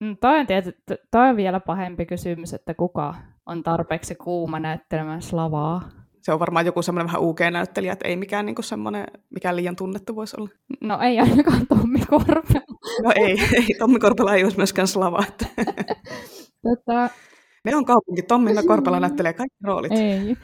Mm, 0.00 0.16
toi 0.20 0.40
on, 0.40 0.46
tietysti, 0.46 0.82
toi 1.10 1.28
on 1.28 1.36
vielä 1.36 1.60
pahempi 1.60 2.06
kysymys, 2.06 2.54
että 2.54 2.74
kuka 2.74 3.14
on 3.46 3.62
tarpeeksi 3.62 4.14
kuuma 4.14 4.60
näyttelemään 4.60 5.22
slavaa. 5.22 5.88
Se 6.26 6.32
on 6.32 6.40
varmaan 6.40 6.66
joku 6.66 6.82
semmoinen 6.82 7.06
vähän 7.06 7.22
UG-näyttelijä, 7.22 7.92
että 7.92 8.08
ei 8.08 8.16
mikään 8.16 8.46
niinku 8.46 8.62
semmoinen, 8.62 9.06
mikä 9.30 9.56
liian 9.56 9.76
tunnettu 9.76 10.16
voisi 10.16 10.36
olla. 10.38 10.48
No 10.80 11.00
ei 11.00 11.20
ainakaan 11.20 11.66
Tommi 11.66 12.00
Korpela. 12.10 12.76
No 13.02 13.12
ei, 13.16 13.38
ei 13.52 13.66
Tommi 13.78 13.98
Korpela 13.98 14.34
ei 14.34 14.44
olisi 14.44 14.56
myöskään 14.56 14.88
slava. 14.88 15.24
Tota... 16.62 17.10
Ne 17.64 17.76
on 17.76 17.84
kaupunki, 17.84 18.22
Tommi 18.22 18.54
ja 18.54 18.62
Korpela 18.62 19.00
näyttelee 19.00 19.32
kaikki 19.32 19.56
roolit. 19.64 19.92
Ei. 19.92 20.36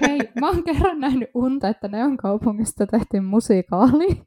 Hei, 0.00 0.18
mä 0.40 0.48
oon 0.48 0.64
kerran 0.64 1.00
nähnyt 1.00 1.28
unta, 1.34 1.68
että 1.68 1.88
ne 1.88 2.04
on 2.04 2.16
kaupungista 2.16 2.86
tehtiin 2.86 3.24
musiikaali. 3.24 4.22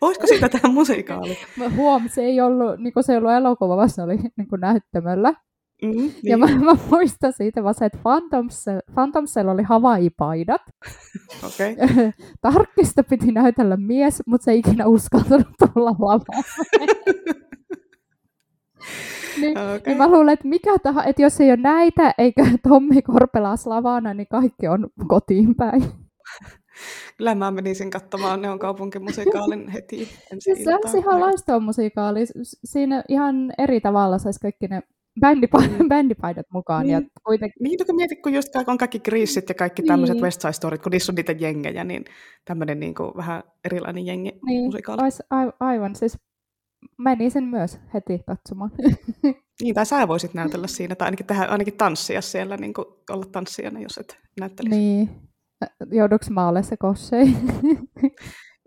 Voisiko 0.00 0.26
sitä 0.26 0.48
tehdä 0.48 0.68
musiikaali? 0.68 1.36
Mä 1.56 1.68
huomasin, 1.68 2.14
se 2.14 2.22
ei 2.22 2.40
ollut, 2.40 2.80
niin 2.80 2.92
se 3.00 3.12
ei 3.12 3.18
ollut 3.18 3.32
elokuva, 3.32 3.76
vaan 3.76 3.90
se 3.90 4.02
oli 4.02 4.16
niin 4.16 4.48
näyttämöllä. 4.60 5.34
Mm, 5.82 5.90
niin. 5.90 6.12
Ja 6.22 6.38
mä, 6.38 6.46
mä 6.46 6.76
muistan 6.90 7.32
siitä 7.32 7.64
vaan 7.64 7.74
se, 7.74 7.84
että 7.84 7.98
Phantomsel, 8.02 8.80
Phantomsel 8.94 9.48
oli 9.48 9.62
Hawaii-paidat. 9.62 10.62
Okay. 11.46 11.76
Tarkkista 12.40 13.02
piti 13.04 13.32
näytellä 13.32 13.76
mies, 13.76 14.22
mutta 14.26 14.44
se 14.44 14.50
ei 14.50 14.58
ikinä 14.58 14.86
uskaltanut 14.86 15.48
tulla 15.58 15.90
lavaan. 15.90 16.20
niin, 19.40 19.58
okay. 19.58 19.80
niin 19.86 19.98
mä 19.98 20.08
luulen, 20.08 20.32
että 20.32 20.48
mikä 20.48 20.78
tahansa, 20.82 21.08
että 21.08 21.22
jos 21.22 21.40
ei 21.40 21.48
ole 21.48 21.56
näitä 21.56 22.14
eikä 22.18 22.46
Tommi 22.68 23.02
Korpela 23.02 23.56
Slavana, 23.56 24.14
niin 24.14 24.28
kaikki 24.30 24.68
on 24.68 24.90
kotiin 25.08 25.54
päin. 25.54 25.84
Kyllä 27.16 27.34
mä 27.34 27.50
menisin 27.50 27.90
katsomaan 27.90 28.42
Neon 28.42 28.58
kaupunkimusikaalin 28.58 29.68
heti 29.74 30.08
ensi 30.32 30.64
Se 30.64 30.74
olisi 30.74 30.98
ihan 30.98 31.20
loistava 31.20 31.60
musikaali. 31.60 32.24
Siinä 32.64 33.02
ihan 33.08 33.52
eri 33.58 33.80
tavalla 33.80 34.18
saisi 34.18 34.40
kaikki 34.40 34.68
ne 34.68 34.82
bändipaidat, 35.20 35.78
mm. 35.78 35.88
bändipaidat 35.88 36.46
mukaan. 36.52 36.86
Niin, 36.86 36.92
ja 36.92 37.02
kuitenkin... 37.24 37.62
niin 37.62 37.86
kun 37.86 37.96
mietit, 37.96 38.22
kun 38.22 38.34
just 38.34 38.56
on 38.66 38.78
kaikki 38.78 39.00
kriisit 39.00 39.48
ja 39.48 39.54
kaikki 39.54 39.82
niin. 39.82 39.88
tämmöiset 39.88 40.20
West 40.20 40.40
Side 40.40 40.52
Storyt, 40.52 40.82
kun 40.82 40.90
niissä 40.90 41.12
on 41.12 41.16
niitä 41.16 41.32
jengejä, 41.32 41.84
niin 41.84 42.04
tämmöinen 42.44 42.80
niin 42.80 42.94
kuin 42.94 43.16
vähän 43.16 43.42
erilainen 43.64 44.06
jengi 44.06 44.32
niin, 44.46 44.64
musikaali. 44.64 45.02
Aivan, 45.60 45.94
siis 45.94 46.18
menisin 46.98 47.44
myös 47.44 47.78
heti 47.94 48.18
katsomaan. 48.26 48.70
niin, 49.62 49.74
tai 49.74 49.86
sä 49.86 50.08
voisit 50.08 50.34
näytellä 50.34 50.66
siinä, 50.66 50.94
tai 50.94 51.06
ainakin, 51.06 51.26
tehdä, 51.26 51.44
ainakin 51.44 51.76
tanssia 51.76 52.22
siellä, 52.22 52.56
niin 52.56 52.74
kuin 52.74 52.86
olla 53.10 53.24
tanssijana, 53.32 53.80
jos 53.80 53.98
et 53.98 54.18
näyttelisi. 54.40 54.76
Niin. 54.76 55.10
Jouduks 55.90 56.30
mä 56.30 56.62
se 56.62 56.76
kossei? 56.76 57.26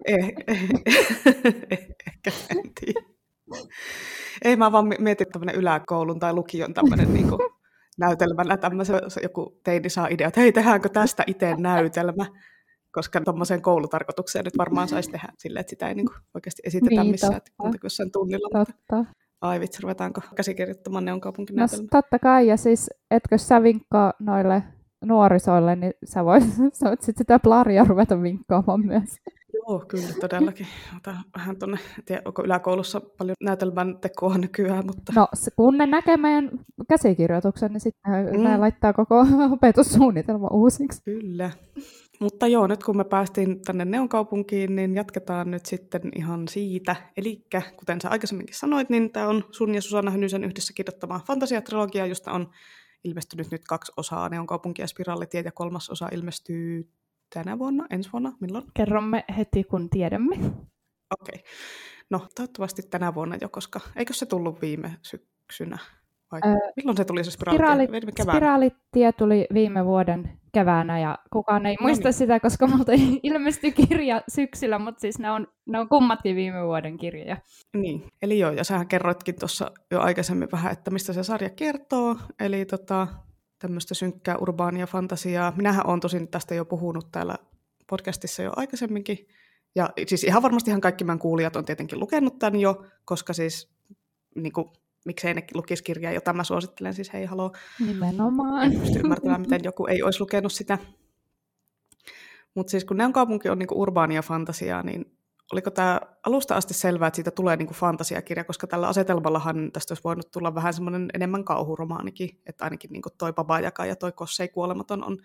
eh, 0.08 0.34
eh, 0.48 1.88
ehkä 2.08 2.32
en 2.50 2.72
tiedä. 2.80 3.02
Ei 4.46 4.56
mä 4.56 4.72
vaan 4.72 4.88
mietin 5.00 5.28
tämmöinen 5.28 5.56
yläkoulun 5.56 6.20
tai 6.20 6.34
lukion 6.34 6.74
tämmöinen 6.74 7.14
niin 7.14 7.30
kuin, 7.30 7.40
näytelmänä 7.98 8.58
tämmöisen, 8.58 9.02
joku 9.24 9.60
teini 9.64 9.90
saa 9.90 10.08
idea, 10.08 10.28
että 10.28 10.42
hei, 10.42 10.52
tehdäänkö 10.52 10.90
tästä 10.90 11.24
itse 11.28 11.56
näytelmä? 11.58 12.26
Koska 12.92 13.22
tuommoiseen 13.22 13.62
koulutarkoitukseen 13.62 14.46
nyt 14.46 14.58
varmaan 14.58 14.88
saisi 14.88 15.12
tehdä 15.12 15.28
silleen, 15.38 15.62
että 15.62 15.70
sitä 15.70 15.88
ei 15.88 15.96
niin 15.96 16.06
kuin, 16.06 16.18
oikeasti 16.34 16.62
esitetä 16.66 17.02
niin, 17.02 17.12
missään, 17.12 17.34
totta. 17.34 17.50
että 17.66 17.78
jossain 17.84 18.12
tunnilla. 18.12 18.66
Totta. 18.66 18.96
Mutta... 18.96 19.14
Ai 19.42 19.60
vitsi, 19.60 19.82
ruvetaanko 19.82 20.22
käsikirjoittamaan 20.36 21.06
Neon 21.06 21.22
kaupunkinäytelmä? 21.22 21.84
No 21.84 22.02
totta 22.02 22.20
kai, 22.20 22.48
ja 22.48 22.58
siis 22.58 22.90
etkö 23.12 23.38
sä 23.38 23.64
vinkkaa 23.64 24.14
noille 24.20 24.64
nuorisoille, 25.06 25.76
niin 25.76 25.94
sä 26.04 26.26
voit, 26.26 26.44
sä 26.80 26.90
voit 26.90 27.02
sit 27.02 27.18
sitä 27.18 27.40
plaria 27.40 27.84
ruveta 27.84 28.22
vinkkaamaan 28.22 28.86
myös. 28.86 29.18
Joo, 29.54 29.84
kyllä 29.88 30.08
todellakin. 30.20 30.68
Ota 30.98 31.16
vähän 31.38 31.60
tuonne, 31.60 31.80
en 31.98 32.04
tiedä, 32.06 32.22
onko 32.26 32.44
yläkoulussa 32.44 33.02
paljon 33.02 33.36
näytelmän 33.44 33.98
tekoa 34.02 34.38
nykyään, 34.38 34.86
mutta... 34.86 35.14
No, 35.16 35.28
kun 35.56 35.78
ne 35.78 35.86
näkee 35.86 36.18
meidän 36.18 36.52
käsikirjoituksen, 36.90 37.72
niin 37.72 37.82
sitten 37.82 38.12
mm. 38.32 38.44
ne 38.44 38.58
laittaa 38.58 38.94
koko 38.94 39.26
opetussuunnitelma 39.54 40.48
uusiksi. 40.48 41.02
Kyllä. 41.04 41.52
Mutta 42.20 42.48
joo, 42.48 42.68
nyt 42.68 42.84
kun 42.84 42.98
me 42.98 43.04
päästiin 43.04 43.62
tänne 43.62 43.86
Neonkaupunkiin, 43.86 44.76
niin 44.76 44.96
jatketaan 44.96 45.52
nyt 45.52 45.66
sitten 45.66 46.02
ihan 46.16 46.48
siitä. 46.48 46.96
Eli 47.18 47.46
kuten 47.78 48.02
sä 48.02 48.10
aikaisemminkin 48.10 48.56
sanoit, 48.56 48.90
niin 48.90 49.12
tämä 49.12 49.28
on 49.28 49.44
sun 49.52 49.76
ja 49.76 49.82
Susanna 49.82 50.12
Hynysen 50.12 50.44
yhdessä 50.44 50.74
kirjoittama 50.74 51.22
fantasiatrilogia, 51.28 52.06
josta 52.06 52.32
on 52.32 52.50
ilmestynyt 53.04 53.52
nyt 53.52 53.62
kaksi 53.68 53.92
osaa, 53.98 54.30
Neonkaupunki 54.30 54.82
ja 54.82 54.88
Spiraalitiet, 54.88 55.46
ja 55.46 55.52
kolmas 55.52 55.90
osa 55.90 56.10
ilmestyy 56.12 56.90
tänä 57.34 57.60
vuonna, 57.60 57.88
ensi 57.90 58.10
vuonna, 58.14 58.34
milloin? 58.40 58.66
Kerromme 58.74 59.24
heti, 59.38 59.64
kun 59.64 59.90
tiedämme. 59.90 60.36
Okei. 60.36 60.56
Okay. 61.12 61.40
No, 62.10 62.28
toivottavasti 62.36 62.82
tänä 62.82 63.14
vuonna 63.14 63.38
jo, 63.42 63.50
koska 63.50 63.80
eikö 63.96 64.14
se 64.14 64.26
tullut 64.26 64.62
viime 64.62 64.98
syksynä? 65.02 65.78
Vai 66.32 66.42
öö, 66.46 66.56
milloin 66.76 66.98
se 66.98 67.06
tuli 67.06 67.24
se 67.24 67.32
spiraalitie? 67.32 68.02
Spiraali, 68.02 68.32
spiraalitie 68.32 69.12
tuli 69.12 69.48
viime 69.54 69.86
vuoden 69.86 70.42
keväänä 70.54 71.00
ja 71.00 71.18
kukaan 71.34 71.66
ei 71.66 71.76
no 71.76 71.88
muista 71.88 72.08
niin. 72.08 72.14
sitä, 72.14 72.40
koska 72.40 72.68
multa 72.68 72.92
ilmestyi 73.24 73.72
kirja 73.72 74.22
syksyllä, 74.28 74.80
mutta 74.80 75.02
siis 75.02 75.20
ne 75.20 75.32
on, 75.32 75.48
ne 75.66 75.80
on 75.80 75.90
kummatkin 75.90 76.36
viime 76.36 76.66
vuoden 76.66 76.98
kirjoja. 76.98 77.38
Niin, 77.78 78.04
eli 78.22 78.40
joo, 78.40 78.52
ja 78.52 78.64
sähän 78.64 78.88
kerroitkin 78.88 79.36
tuossa 79.40 79.72
jo 79.92 80.02
aikaisemmin 80.02 80.48
vähän, 80.52 80.72
että 80.72 80.92
mistä 80.92 81.14
se 81.14 81.24
sarja 81.24 81.50
kertoo, 81.50 82.18
eli 82.40 82.66
tota, 82.66 83.08
tämmöistä 83.62 83.94
synkkää 83.94 84.38
urbaania 84.38 84.88
fantasiaa. 84.88 85.54
Minähän 85.56 85.88
olen 85.88 86.00
tosin 86.00 86.28
tästä 86.28 86.56
jo 86.56 86.66
puhunut 86.66 87.12
täällä 87.12 87.36
podcastissa 87.90 88.44
jo 88.44 88.52
aikaisemminkin, 88.56 89.28
ja 89.76 89.90
siis 90.08 90.24
ihan 90.24 90.44
varmasti 90.44 90.72
ihan 90.72 90.82
kaikki 90.82 91.04
meidän 91.04 91.20
kuulijat 91.20 91.56
on 91.56 91.66
tietenkin 91.66 92.00
lukenut 92.00 92.40
tämän 92.40 92.60
jo, 92.60 92.86
koska 93.06 93.34
siis 93.34 93.72
niin 94.36 94.54
kuin, 94.54 94.70
miksei 95.06 95.34
ne 95.34 95.44
lukisi 95.54 95.84
kirjaa, 95.84 96.14
jota 96.14 96.34
mä 96.34 96.44
suosittelen, 96.44 96.94
siis 96.94 97.14
hei 97.14 97.26
haloo. 97.26 97.52
Nimenomaan. 97.88 98.64
En 98.64 98.80
pysty 98.80 99.00
ymmärtämään, 99.00 99.42
miten 99.42 99.62
joku 99.64 99.86
ei 99.86 100.04
olisi 100.04 100.20
lukenut 100.20 100.52
sitä. 100.52 100.78
Mutta 102.56 102.72
siis 102.72 102.86
kun 102.86 102.98
ne 102.98 103.06
on 103.06 103.14
kaupunki 103.14 103.50
on 103.50 103.60
niinku 103.60 103.82
urbaania 103.82 104.22
fantasiaa, 104.22 104.84
niin 104.84 105.18
oliko 105.52 105.72
tämä 105.72 106.02
alusta 106.26 106.56
asti 106.56 106.74
selvää, 106.74 107.08
että 107.08 107.16
siitä 107.16 107.32
tulee 107.32 107.56
niinku 107.56 107.74
fantasiakirja, 107.74 108.44
koska 108.44 108.68
tällä 108.68 108.88
asetelmallahan 108.88 109.72
tästä 109.72 109.92
olisi 109.92 110.04
voinut 110.04 110.32
tulla 110.32 110.56
vähän 110.56 110.74
semmoinen 110.74 111.10
enemmän 111.14 111.44
kauhuromaanikin, 111.44 112.42
että 112.46 112.64
ainakin 112.64 112.92
niinku 112.92 113.10
toi 113.18 113.34
Babajaka 113.34 113.86
ja 113.86 113.96
toi 113.96 114.12
Kossei 114.12 114.48
kuolematon 114.48 115.04
on 115.04 115.18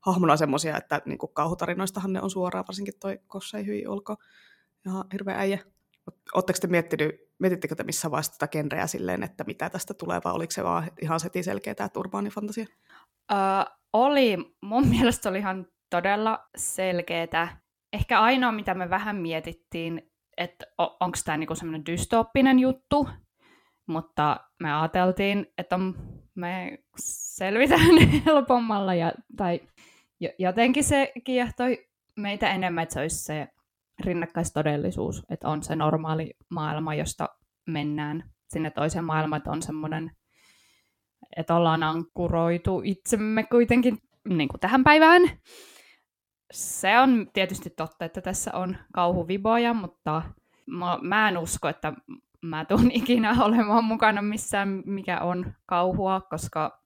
hahmona 0.00 0.36
semmoisia, 0.36 0.76
että 0.76 1.02
niinku 1.04 1.28
kauhutarinoistahan 1.28 2.12
ne 2.12 2.22
on 2.22 2.30
suoraan, 2.30 2.64
varsinkin 2.68 2.94
toi 3.00 3.18
Kossei 3.26 3.66
hyi 3.66 3.86
olko 3.86 4.16
ihan 4.86 5.04
hirveä 5.12 5.38
äijä. 5.38 5.58
Oletteko 6.34 6.58
te 6.60 6.66
miettinyt, 6.66 7.14
mietittekö 7.38 7.74
te 7.74 7.82
missä 7.82 8.10
vaiheessa 8.10 8.32
tätä 8.32 8.48
genreä 8.48 8.86
silleen, 8.86 9.22
että 9.22 9.44
mitä 9.44 9.70
tästä 9.70 9.94
tulee, 9.94 10.20
vai 10.24 10.32
oliko 10.32 10.50
se 10.50 10.64
vaan 10.64 10.90
ihan 11.02 11.20
seti 11.20 11.42
selkeä 11.42 11.74
tämä 11.74 11.88
urbaanifantasia? 11.96 12.66
Uh, 13.32 13.76
oli. 13.92 14.36
Mun 14.60 14.88
mielestä 14.94 15.28
oli 15.28 15.38
ihan 15.38 15.66
todella 15.90 16.48
selkeää. 16.56 17.67
Ehkä 17.92 18.20
ainoa, 18.20 18.52
mitä 18.52 18.74
me 18.74 18.90
vähän 18.90 19.16
mietittiin, 19.16 20.10
että 20.36 20.66
onko 20.78 21.18
tämä 21.24 21.38
niinku 21.38 21.54
semmoinen 21.54 21.86
dystooppinen 21.86 22.58
juttu, 22.58 23.08
mutta 23.86 24.40
me 24.60 24.74
ajateltiin, 24.74 25.46
että 25.58 25.78
me 26.34 26.78
selvitään 26.98 27.98
helpommalla, 28.26 28.94
ja, 28.94 29.12
tai 29.36 29.60
jotenkin 30.38 30.84
se 30.84 31.12
kiehtoi 31.24 31.86
meitä 32.16 32.50
enemmän, 32.50 32.82
että 32.82 32.92
se 32.92 33.00
olisi 33.00 33.24
se 33.24 33.48
rinnakkaistodellisuus, 34.04 35.22
että 35.30 35.48
on 35.48 35.62
se 35.62 35.76
normaali 35.76 36.34
maailma, 36.48 36.94
josta 36.94 37.28
mennään 37.66 38.30
sinne 38.48 38.70
toiseen 38.70 39.04
maailmaan, 39.04 39.38
että 39.38 39.50
on 39.50 39.62
semmoinen, 39.62 40.10
että 41.36 41.54
ollaan 41.54 41.82
ankkuroitu 41.82 42.82
itsemme 42.84 43.42
kuitenkin 43.42 43.98
niin 44.28 44.48
kuin 44.48 44.60
tähän 44.60 44.84
päivään. 44.84 45.22
Se 46.52 46.98
on 46.98 47.26
tietysti 47.32 47.70
totta, 47.70 48.04
että 48.04 48.20
tässä 48.20 48.50
on 48.54 48.76
kauhuviboja, 48.92 49.74
mutta 49.74 50.22
mä, 50.66 50.98
mä 51.02 51.28
en 51.28 51.38
usko, 51.38 51.68
että 51.68 51.92
mä 52.42 52.64
tuun 52.64 52.90
ikinä 53.00 53.44
olemaan 53.44 53.84
mukana 53.84 54.22
missään, 54.22 54.82
mikä 54.86 55.20
on 55.20 55.54
kauhua, 55.66 56.20
koska 56.20 56.82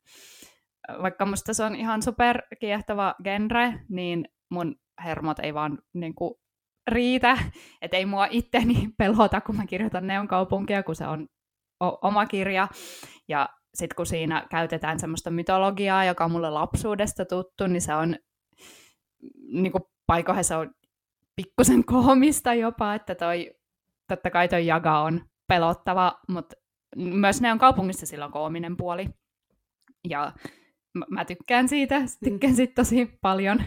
vaikka 1.02 1.26
musta 1.26 1.54
se 1.54 1.64
on 1.64 1.74
ihan 1.74 2.02
super 2.02 2.42
kiehtova 2.60 3.14
genre, 3.24 3.80
niin 3.88 4.28
mun 4.50 4.76
hermot 5.04 5.38
ei 5.38 5.54
vaan 5.54 5.78
niin 5.94 6.14
kuin, 6.14 6.34
riitä, 6.86 7.38
että 7.82 7.96
ei 7.96 8.06
mua 8.06 8.26
itteni 8.30 8.88
pelota, 8.98 9.40
kun 9.40 9.56
mä 9.56 9.66
kirjoitan 9.66 10.06
Neon 10.06 10.28
kaupunkia, 10.28 10.82
kun 10.82 10.96
se 10.96 11.06
on 11.06 11.28
o- 11.84 12.08
oma 12.08 12.26
kirja. 12.26 12.68
Ja 13.28 13.48
sitten 13.74 13.96
kun 13.96 14.06
siinä 14.06 14.46
käytetään 14.50 15.00
semmoista 15.00 15.30
mytologiaa, 15.30 16.04
joka 16.04 16.24
on 16.24 16.30
mulle 16.30 16.50
lapsuudesta 16.50 17.24
tuttu, 17.24 17.66
niin 17.66 17.82
se 17.82 17.94
on 17.94 18.16
niin 19.52 19.72
kuin 19.72 19.82
paikoissa 20.06 20.42
se 20.42 20.56
on 20.56 20.74
pikkusen 21.36 21.84
koomista 21.94 22.54
jopa, 22.54 22.94
että 22.94 23.14
toi, 23.14 23.50
totta 24.08 24.30
kai 24.30 24.48
toi 24.48 24.66
jaga 24.66 25.00
on 25.00 25.20
pelottava, 25.48 26.20
mutta 26.28 26.56
myös 26.96 27.40
ne 27.40 27.52
on 27.52 27.58
kaupungissa 27.58 28.06
silloin 28.06 28.32
koominen 28.32 28.76
puoli. 28.76 29.06
Ja 30.08 30.32
mä, 30.98 31.04
mä 31.10 31.24
tykkään 31.24 31.68
siitä, 31.68 31.98
mm. 32.00 32.06
tykkään 32.24 32.56
siitä 32.56 32.72
tosi 32.74 33.18
paljon, 33.20 33.62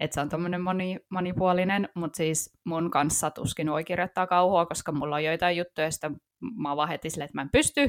että 0.00 0.14
se 0.14 0.20
on 0.20 0.28
tommonen 0.28 0.60
moni, 0.60 0.98
monipuolinen, 1.10 1.88
mutta 1.94 2.16
siis 2.16 2.58
mun 2.64 2.90
kanssa 2.90 3.30
tuskin 3.30 3.70
voi 3.70 3.84
kirjoittaa 3.84 4.26
kauhua, 4.26 4.66
koska 4.66 4.92
mulla 4.92 5.16
on 5.16 5.24
joitain 5.24 5.56
juttuja, 5.56 5.84
joista 5.84 6.12
mä 6.56 6.68
oon 6.68 6.76
vaan 6.76 6.88
heti 6.88 7.10
silleen, 7.10 7.24
että 7.24 7.38
mä 7.38 7.42
en 7.42 7.50
pysty. 7.52 7.80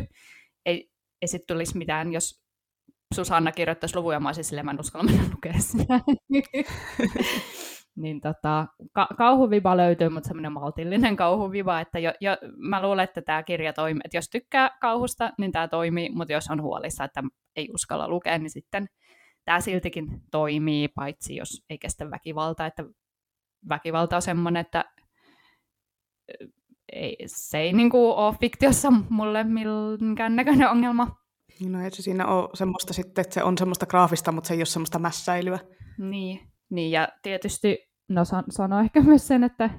Ei, 0.66 0.90
ei 1.22 1.28
sit 1.28 1.46
tulisi 1.48 1.78
mitään, 1.78 2.14
jos 2.14 2.47
Susanna 3.16 3.52
kirjoittaisi 3.52 3.96
luvuja, 3.96 4.20
mä 4.20 4.30
olisin 4.30 4.44
silleen, 4.44 4.66
mä 4.66 4.72
en 4.72 4.80
uskalla 4.80 5.06
mennä 5.06 5.24
lukea 5.32 5.60
sitä. 5.60 6.00
niin 8.02 8.22
tota, 8.22 8.68
ka- 8.94 9.08
kauhuviba 9.18 9.78
löytyy, 9.78 10.10
mutta 10.10 10.28
semmoinen 10.28 10.52
maltillinen 10.52 11.16
kauhuviba, 11.16 11.80
että 11.80 12.00
jo, 12.00 12.14
jo, 12.22 12.38
mä 12.58 12.82
luulen, 12.82 13.04
että 13.04 13.22
tämä 13.22 13.44
kirja 13.44 13.74
toimii, 13.74 14.02
että 14.06 14.18
jos 14.18 14.30
tykkää 14.30 14.78
kauhusta, 14.82 15.32
niin 15.38 15.52
tämä 15.52 15.68
toimii, 15.68 16.10
mutta 16.10 16.34
jos 16.34 16.50
on 16.50 16.62
huolissa, 16.62 17.04
että 17.04 17.24
ei 17.56 17.70
uskalla 17.74 18.08
lukea, 18.08 18.38
niin 18.38 18.50
sitten 18.50 18.88
tämä 19.46 19.62
siltikin 19.62 20.22
toimii, 20.32 20.88
paitsi 20.88 21.36
jos 21.36 21.66
ei 21.70 21.78
kestä 21.78 22.12
väkivalta, 22.12 22.66
että 22.66 22.84
väkivalta 23.70 24.16
on 24.16 24.22
semmoinen, 24.22 24.62
että 24.62 24.86
ei, 26.94 27.18
se 27.26 27.58
ei 27.58 27.74
niin 27.74 27.90
kuin, 27.90 28.16
ole 28.16 28.36
fiktiossa 28.42 28.94
mulle 29.10 29.46
minkään 30.00 30.36
näköinen 30.36 30.70
ongelma. 30.70 31.27
No 31.66 31.84
ei 31.84 31.92
se 31.92 32.02
siinä 32.02 32.28
ole 32.28 32.50
semmoista 32.54 32.94
sitten, 32.94 33.22
että 33.22 33.34
se 33.34 33.44
on 33.44 33.58
semmoista 33.58 33.86
graafista, 33.86 34.32
mutta 34.32 34.48
se 34.48 34.54
ei 34.54 34.60
ole 34.60 34.66
semmoista 34.66 35.00
mässäilyä. 35.00 35.60
Niin, 35.98 36.40
niin 36.70 36.92
ja 36.92 37.08
tietysti 37.22 37.78
no 38.10 38.26
san- 38.26 38.44
sano 38.50 38.80
ehkä 38.80 39.02
myös 39.02 39.28
sen, 39.28 39.44
että 39.44 39.70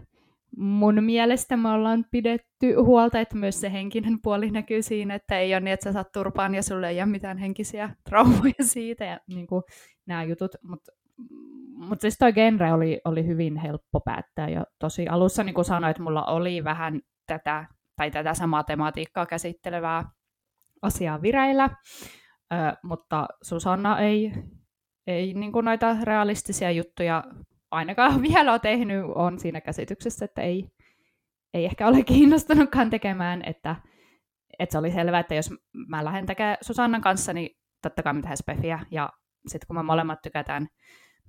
mun 0.57 1.05
mielestä 1.05 1.57
me 1.57 1.69
ollaan 1.69 2.05
pidetty 2.11 2.75
huolta, 2.75 3.21
että 3.21 3.37
myös 3.37 3.61
se 3.61 3.73
henkinen 3.73 4.19
puoli 4.23 4.51
näkyy 4.51 4.83
siinä, 4.83 5.15
että 5.15 5.39
ei 5.39 5.55
ole 5.55 5.61
niin, 5.61 5.73
että 5.73 5.85
sä 5.85 5.93
saat 5.93 6.13
turpaan 6.13 6.55
ja 6.55 6.63
sulle 6.63 6.89
ei 6.89 6.99
ole 6.99 7.07
mitään 7.07 7.39
henkisiä 7.39 7.91
traumoja 8.09 8.55
siitä 8.63 9.05
ja 9.05 9.21
niin 9.27 9.47
kuin, 9.47 9.63
nämä 10.07 10.25
jutut, 10.25 10.51
mutta 10.63 10.93
mutta 11.79 12.03
siis 12.03 12.19
toi 12.19 12.33
genre 12.33 12.73
oli, 12.73 13.01
oli 13.05 13.27
hyvin 13.27 13.57
helppo 13.57 14.01
päättää 14.01 14.49
jo 14.49 14.65
tosi 14.79 15.09
alussa, 15.09 15.45
niin 15.45 15.55
kuin 15.55 15.65
sanoit, 15.65 15.99
mulla 15.99 16.25
oli 16.25 16.65
vähän 16.65 17.01
tätä, 17.27 17.67
tai 17.97 18.11
tätä 18.11 18.35
samaa 18.35 18.65
tematiikkaa 18.65 19.27
käsittelevää 19.27 20.05
asiaa 20.83 21.23
vireillä, 21.23 21.71
mutta 22.83 23.27
Susanna 23.43 23.99
ei, 23.99 24.33
ei 25.07 25.35
niin 25.35 25.53
kuin 25.53 25.65
noita 25.65 25.97
realistisia 26.03 26.71
juttuja 26.71 27.25
ainakaan 27.71 28.23
vielä 28.33 28.53
ole 28.53 28.59
tehnyt, 28.59 29.05
on 29.15 29.39
siinä 29.39 29.61
käsityksessä, 29.61 30.25
että 30.25 30.43
ei, 30.43 30.69
ei 31.55 31.65
ehkä 31.65 31.89
ole 31.89 32.03
kiinnostunutkaan 32.03 32.91
tekemään, 32.91 33.43
että, 33.47 33.77
että 34.59 34.73
se 34.73 34.79
oli 34.79 34.91
selvää, 34.91 35.21
että 35.21 35.35
jos 35.35 35.51
mä 35.89 36.05
lähden 36.05 36.27
tekemään 36.27 36.57
Susannan 36.61 37.01
kanssa, 37.01 37.33
niin 37.33 37.57
totta 37.83 38.03
kai 38.03 38.15
tehdään 38.15 38.37
spefiä, 38.37 38.79
ja 38.91 39.11
sitten 39.47 39.67
kun 39.67 39.77
me 39.77 39.83
molemmat 39.83 40.23
tykätään 40.23 40.69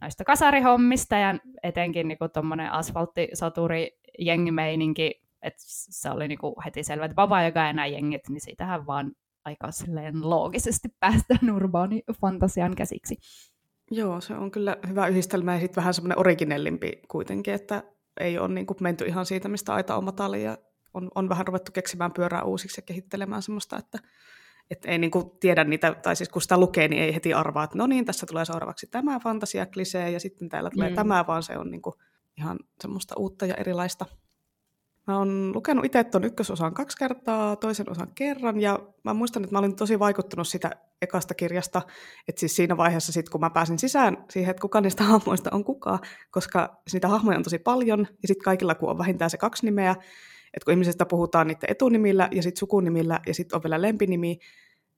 noista 0.01 0.23
kasarihommista, 0.23 1.15
ja 1.15 1.35
etenkin 1.63 2.07
niin 2.07 2.17
tuommoinen 2.33 2.71
asfalttisoturi 2.71 3.91
jengimeininki, 4.19 5.21
että 5.41 5.59
se 5.65 6.09
oli 6.09 6.27
niin 6.27 6.39
kuin 6.39 6.55
heti 6.65 6.83
selvä, 6.83 7.05
että 7.05 7.15
vapaa 7.15 7.43
joka 7.43 7.69
enää 7.69 7.85
jengit, 7.85 8.21
niin 8.29 8.41
siitähän 8.41 8.87
vaan 8.87 9.11
aika 9.49 9.71
silleen 9.71 10.29
loogisesti 10.29 10.87
päästään 10.99 11.51
urbaanifantasian 11.55 12.75
käsiksi. 12.75 13.17
Joo, 13.91 14.21
se 14.21 14.33
on 14.33 14.51
kyllä 14.51 14.77
hyvä 14.87 15.07
yhdistelmä 15.07 15.53
ja 15.53 15.59
sitten 15.59 15.81
vähän 15.81 15.93
semmoinen 15.93 16.19
originellimpi 16.19 16.91
kuitenkin, 17.07 17.53
että 17.53 17.83
ei 18.19 18.39
ole 18.39 18.47
niin 18.47 18.65
kuin 18.65 18.77
menty 18.81 19.05
ihan 19.05 19.25
siitä, 19.25 19.49
mistä 19.49 19.73
aita 19.73 19.95
on 19.95 20.03
matali 20.03 20.43
ja 20.43 20.57
on, 20.93 21.11
on 21.15 21.29
vähän 21.29 21.47
ruvettu 21.47 21.71
keksimään 21.71 22.11
pyörää 22.11 22.43
uusiksi 22.43 22.81
ja 22.81 22.85
kehittelemään 22.85 23.41
semmoista, 23.41 23.77
että, 23.77 23.99
että 24.71 24.89
ei 24.91 24.97
niin 24.97 25.11
kuin 25.11 25.25
tiedä 25.39 25.63
niitä, 25.63 25.93
tai 25.93 26.15
siis 26.15 26.29
kun 26.29 26.41
sitä 26.41 26.57
lukee, 26.57 26.87
niin 26.87 27.03
ei 27.03 27.15
heti 27.15 27.33
arvaa, 27.33 27.63
että 27.63 27.77
no 27.77 27.87
niin, 27.87 28.05
tässä 28.05 28.25
tulee 28.25 28.45
seuraavaksi 28.45 28.87
tämä 28.87 29.19
fantasia-klisee 29.19 30.11
ja 30.11 30.19
sitten 30.19 30.49
täällä 30.49 30.69
tulee 30.69 30.89
mm. 30.89 30.95
tämä, 30.95 31.27
vaan 31.27 31.43
se 31.43 31.57
on 31.57 31.71
niin 31.71 31.81
kuin 31.81 31.95
ihan 32.37 32.59
semmoista 32.81 33.15
uutta 33.17 33.45
ja 33.45 33.55
erilaista. 33.55 34.05
Mä 35.09 35.17
oon 35.17 35.51
lukenut 35.55 35.85
itse 35.85 36.03
tuon 36.03 36.23
ykkösosan 36.23 36.73
kaksi 36.73 36.97
kertaa, 36.97 37.55
toisen 37.55 37.89
osan 37.89 38.07
kerran, 38.15 38.61
ja 38.61 38.79
mä 39.03 39.13
muistan, 39.13 39.43
että 39.43 39.55
mä 39.55 39.59
olin 39.59 39.75
tosi 39.75 39.99
vaikuttunut 39.99 40.47
sitä 40.47 40.71
ekasta 41.01 41.33
kirjasta, 41.33 41.81
että 42.27 42.39
siis 42.39 42.55
siinä 42.55 42.77
vaiheessa 42.77 43.11
sit, 43.11 43.29
kun 43.29 43.41
mä 43.41 43.49
pääsin 43.49 43.79
sisään 43.79 44.25
siihen, 44.29 44.51
että 44.51 44.61
kuka 44.61 44.81
niistä 44.81 45.03
hahmoista 45.03 45.49
on 45.53 45.63
kuka, 45.63 45.99
koska 46.31 46.81
niitä 46.93 47.07
hahmoja 47.07 47.37
on 47.37 47.43
tosi 47.43 47.59
paljon, 47.59 47.99
ja 47.99 48.27
sitten 48.27 48.43
kaikilla 48.43 48.75
kun 48.75 48.89
on 48.89 48.97
vähintään 48.97 49.29
se 49.29 49.37
kaksi 49.37 49.65
nimeä, 49.65 49.91
että 50.53 50.65
kun 50.65 50.71
ihmisistä 50.71 51.05
puhutaan 51.05 51.47
niiden 51.47 51.71
etunimillä 51.71 52.29
ja 52.31 52.43
sitten 52.43 52.59
sukunimillä 52.59 53.19
ja 53.27 53.33
sitten 53.33 53.55
on 53.55 53.63
vielä 53.63 53.81
lempinimi, 53.81 54.39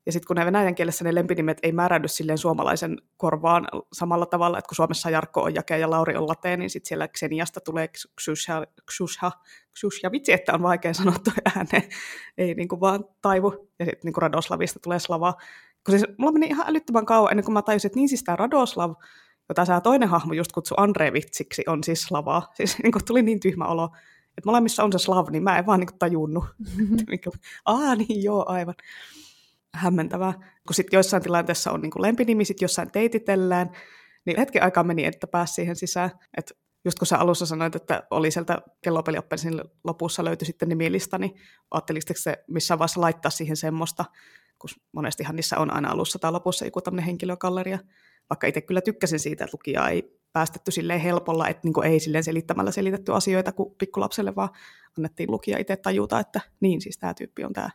ja 0.05 0.11
sitten 0.11 0.27
kun 0.27 0.35
ne 0.35 0.45
venäjän 0.45 0.75
kielessä 0.75 1.03
ne 1.03 1.15
lempinimet 1.15 1.57
ei 1.63 1.71
määräydy 1.71 2.07
silleen 2.07 2.37
suomalaisen 2.37 2.97
korvaan 3.17 3.67
samalla 3.93 4.25
tavalla, 4.25 4.57
että 4.57 4.69
kun 4.69 4.75
Suomessa 4.75 5.09
Jarkko 5.09 5.43
on 5.43 5.55
Jake 5.55 5.77
ja 5.77 5.89
Lauri 5.89 6.15
on 6.15 6.27
Late, 6.27 6.57
niin 6.57 6.69
sitten 6.69 6.87
siellä 6.87 7.07
Xeniasta 7.07 7.59
tulee 7.61 7.89
Xusha, 8.21 8.65
Xusha, 8.91 9.31
Xusha, 9.79 10.11
vitsi, 10.11 10.33
että 10.33 10.53
on 10.53 10.61
vaikea 10.61 10.93
sanoa 10.93 11.15
tuo 11.23 11.33
ääne, 11.55 11.89
ei 12.37 12.53
niin 12.53 12.67
kuin 12.67 12.79
vaan 12.79 13.05
taivu, 13.21 13.69
ja 13.79 13.85
sitten 13.85 14.01
niin 14.03 14.13
kuin 14.13 14.21
Radoslavista 14.21 14.79
tulee 14.79 14.99
Slava. 14.99 15.33
Kun 15.85 15.99
siis 15.99 16.05
mulla 16.17 16.31
meni 16.31 16.47
ihan 16.47 16.69
älyttömän 16.69 17.05
kauan 17.05 17.31
ennen 17.31 17.45
kuin 17.45 17.53
mä 17.53 17.61
tajusin, 17.61 17.87
että 17.87 17.99
niin 17.99 18.09
siis 18.09 18.23
tämä 18.23 18.35
Radoslav, 18.35 18.93
jota 19.49 19.65
sä 19.65 19.81
toinen 19.81 20.09
hahmo 20.09 20.33
just 20.33 20.51
kutsu 20.51 20.75
Andrevitsiksi, 20.77 21.63
on 21.67 21.83
siis 21.83 22.01
Slava. 22.01 22.43
Siis 22.57 22.77
niin 22.83 22.91
kuin 22.91 23.05
tuli 23.05 23.21
niin 23.21 23.39
tyhmä 23.39 23.65
olo, 23.65 23.89
että 24.37 24.45
molemmissa 24.45 24.83
on 24.83 24.91
se 24.91 24.97
Slav, 24.97 25.27
niin 25.31 25.43
mä 25.43 25.57
en 25.57 25.65
vaan 25.65 25.79
niin 25.79 25.87
kuin 25.87 25.99
tajunnut. 25.99 26.45
Aa, 27.65 27.95
niin 27.95 28.23
joo, 28.23 28.45
aivan 28.47 28.75
hämmentävää. 29.73 30.33
Kun 30.67 30.75
sitten 30.75 30.97
joissain 30.97 31.23
tilanteissa 31.23 31.71
on 31.71 31.81
niin 31.81 31.91
kuin 31.91 32.01
lempinimi, 32.01 32.45
sitten 32.45 32.63
jossain 32.63 32.91
teititellään, 32.91 33.71
niin 34.25 34.37
hetken 34.37 34.63
aikaa 34.63 34.83
meni, 34.83 35.05
että 35.05 35.27
pääsi 35.27 35.53
siihen 35.53 35.75
sisään. 35.75 36.11
Et 36.37 36.57
just 36.85 36.99
kun 36.99 37.07
sä 37.07 37.17
alussa 37.17 37.45
sanoit, 37.45 37.75
että 37.75 38.03
oli 38.11 38.31
sieltä 38.31 38.61
kellopelioppelisin 38.81 39.61
lopussa 39.83 40.23
löytyi 40.23 40.45
sitten 40.45 40.69
nimilista, 40.69 41.17
niin 41.17 41.35
ajattelisitko 41.71 42.13
se 42.17 42.43
missään 42.47 42.79
vaiheessa 42.79 43.01
laittaa 43.01 43.31
siihen 43.31 43.57
semmoista, 43.57 44.05
kun 44.59 44.69
monestihan 44.91 45.35
niissä 45.35 45.57
on 45.57 45.73
aina 45.73 45.89
alussa 45.89 46.19
tai 46.19 46.31
lopussa 46.31 46.65
joku 46.65 46.81
tämmöinen 46.81 47.05
henkilökalleria. 47.05 47.79
Vaikka 48.29 48.47
itse 48.47 48.61
kyllä 48.61 48.81
tykkäsin 48.81 49.19
siitä, 49.19 49.43
että 49.43 49.57
lukijaa 49.57 49.89
ei 49.89 50.21
päästetty 50.33 50.71
silleen 50.71 50.99
helpolla, 50.99 51.47
että 51.47 51.61
niin 51.63 51.85
ei 51.93 51.99
silleen 51.99 52.23
selittämällä 52.23 52.71
selitetty 52.71 53.13
asioita 53.13 53.51
kuin 53.51 53.75
pikkulapselle, 53.75 54.35
vaan 54.35 54.49
annettiin 54.97 55.31
lukija 55.31 55.57
itse 55.57 55.77
tajuta, 55.77 56.19
että 56.19 56.41
niin 56.59 56.81
siis 56.81 56.97
tämä 56.97 57.13
tyyppi 57.13 57.43
on 57.43 57.53
tämä 57.53 57.69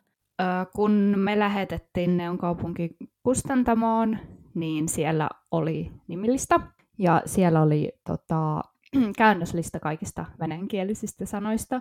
kun 0.74 0.92
me 1.16 1.38
lähetettiin 1.38 2.16
Neon 2.16 2.38
kaupunki 2.38 2.96
kustantamoon, 3.22 4.18
niin 4.54 4.88
siellä 4.88 5.28
oli 5.50 5.92
nimillistä 6.08 6.60
ja 6.98 7.22
siellä 7.26 7.62
oli 7.62 7.92
tota, 8.06 8.60
käännöslista 9.18 9.80
kaikista 9.80 10.24
venäjänkielisistä 10.40 11.26
sanoista. 11.26 11.80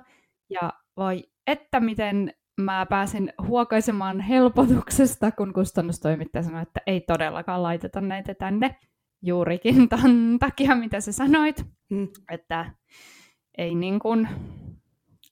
Ja 0.49 0.73
voi 0.97 1.23
että 1.47 1.79
miten 1.79 2.33
mä 2.61 2.85
pääsin 2.89 3.33
huokaisemaan 3.47 4.19
helpotuksesta, 4.19 5.31
kun 5.31 5.53
kustannustoimittaja 5.53 6.43
sanoi, 6.43 6.61
että 6.61 6.81
ei 6.87 7.01
todellakaan 7.01 7.63
laiteta 7.63 8.01
näitä 8.01 8.33
tänne 8.33 8.75
juurikin 9.21 9.89
tämän 9.89 10.11
takia, 10.39 10.75
mitä 10.75 11.01
sä 11.01 11.11
sanoit. 11.11 11.65
Mm. 11.89 12.07
Että 12.31 12.71
ei, 13.57 13.75
niin 13.75 13.99
kuin, 13.99 14.27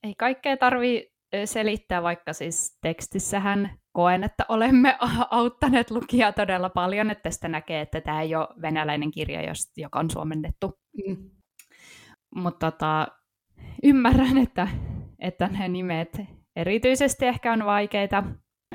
ei 0.03 0.15
kaikkea 0.17 0.57
tarvii 0.57 1.12
selittää, 1.45 2.03
vaikka 2.03 2.33
siis 2.33 2.77
tekstissähän 2.81 3.69
koen, 3.93 4.23
että 4.23 4.45
olemme 4.49 4.97
auttaneet 5.31 5.91
lukijaa 5.91 6.33
todella 6.33 6.69
paljon, 6.69 7.11
että 7.11 7.23
tästä 7.23 7.47
näkee, 7.47 7.81
että 7.81 8.01
tämä 8.01 8.21
ei 8.21 8.35
ole 8.35 8.47
venäläinen 8.61 9.11
kirja, 9.11 9.53
joka 9.77 9.99
on 9.99 10.09
suomennettu. 10.09 10.79
Mm. 11.07 11.29
Mutta 12.35 12.71
tota, 12.71 13.07
ymmärrän, 13.83 14.37
että, 14.37 14.67
että 15.19 15.47
ne 15.47 15.67
nimet 15.67 16.21
erityisesti 16.55 17.25
ehkä 17.25 17.53
on 17.53 17.65
vaikeita. 17.65 18.23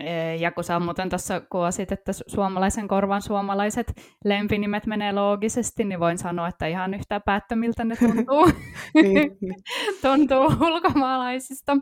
E, 0.01 0.35
ja 0.35 0.51
kun 0.53 0.65
sä 0.65 0.81
muuten 0.81 1.09
tuossa 1.09 1.41
kuvasit, 1.41 1.93
että 1.93 2.13
suomalaisen 2.13 2.89
korvan 2.89 3.23
suomalaiset 3.23 3.93
lempinimet 4.25 4.87
menee 4.87 5.13
loogisesti, 5.13 5.85
niin 5.85 6.01
voin 6.01 6.19
sanoa, 6.19 6.49
että 6.49 6.67
ihan 6.67 6.95
yhtä 6.95 7.21
päättömiltä 7.21 7.85
ne 7.85 7.97
tuntuu, 7.97 8.47
niin, 8.95 9.37
niin. 9.41 9.55
tuntuu 10.03 10.67
ulkomaalaisista. 10.67 11.77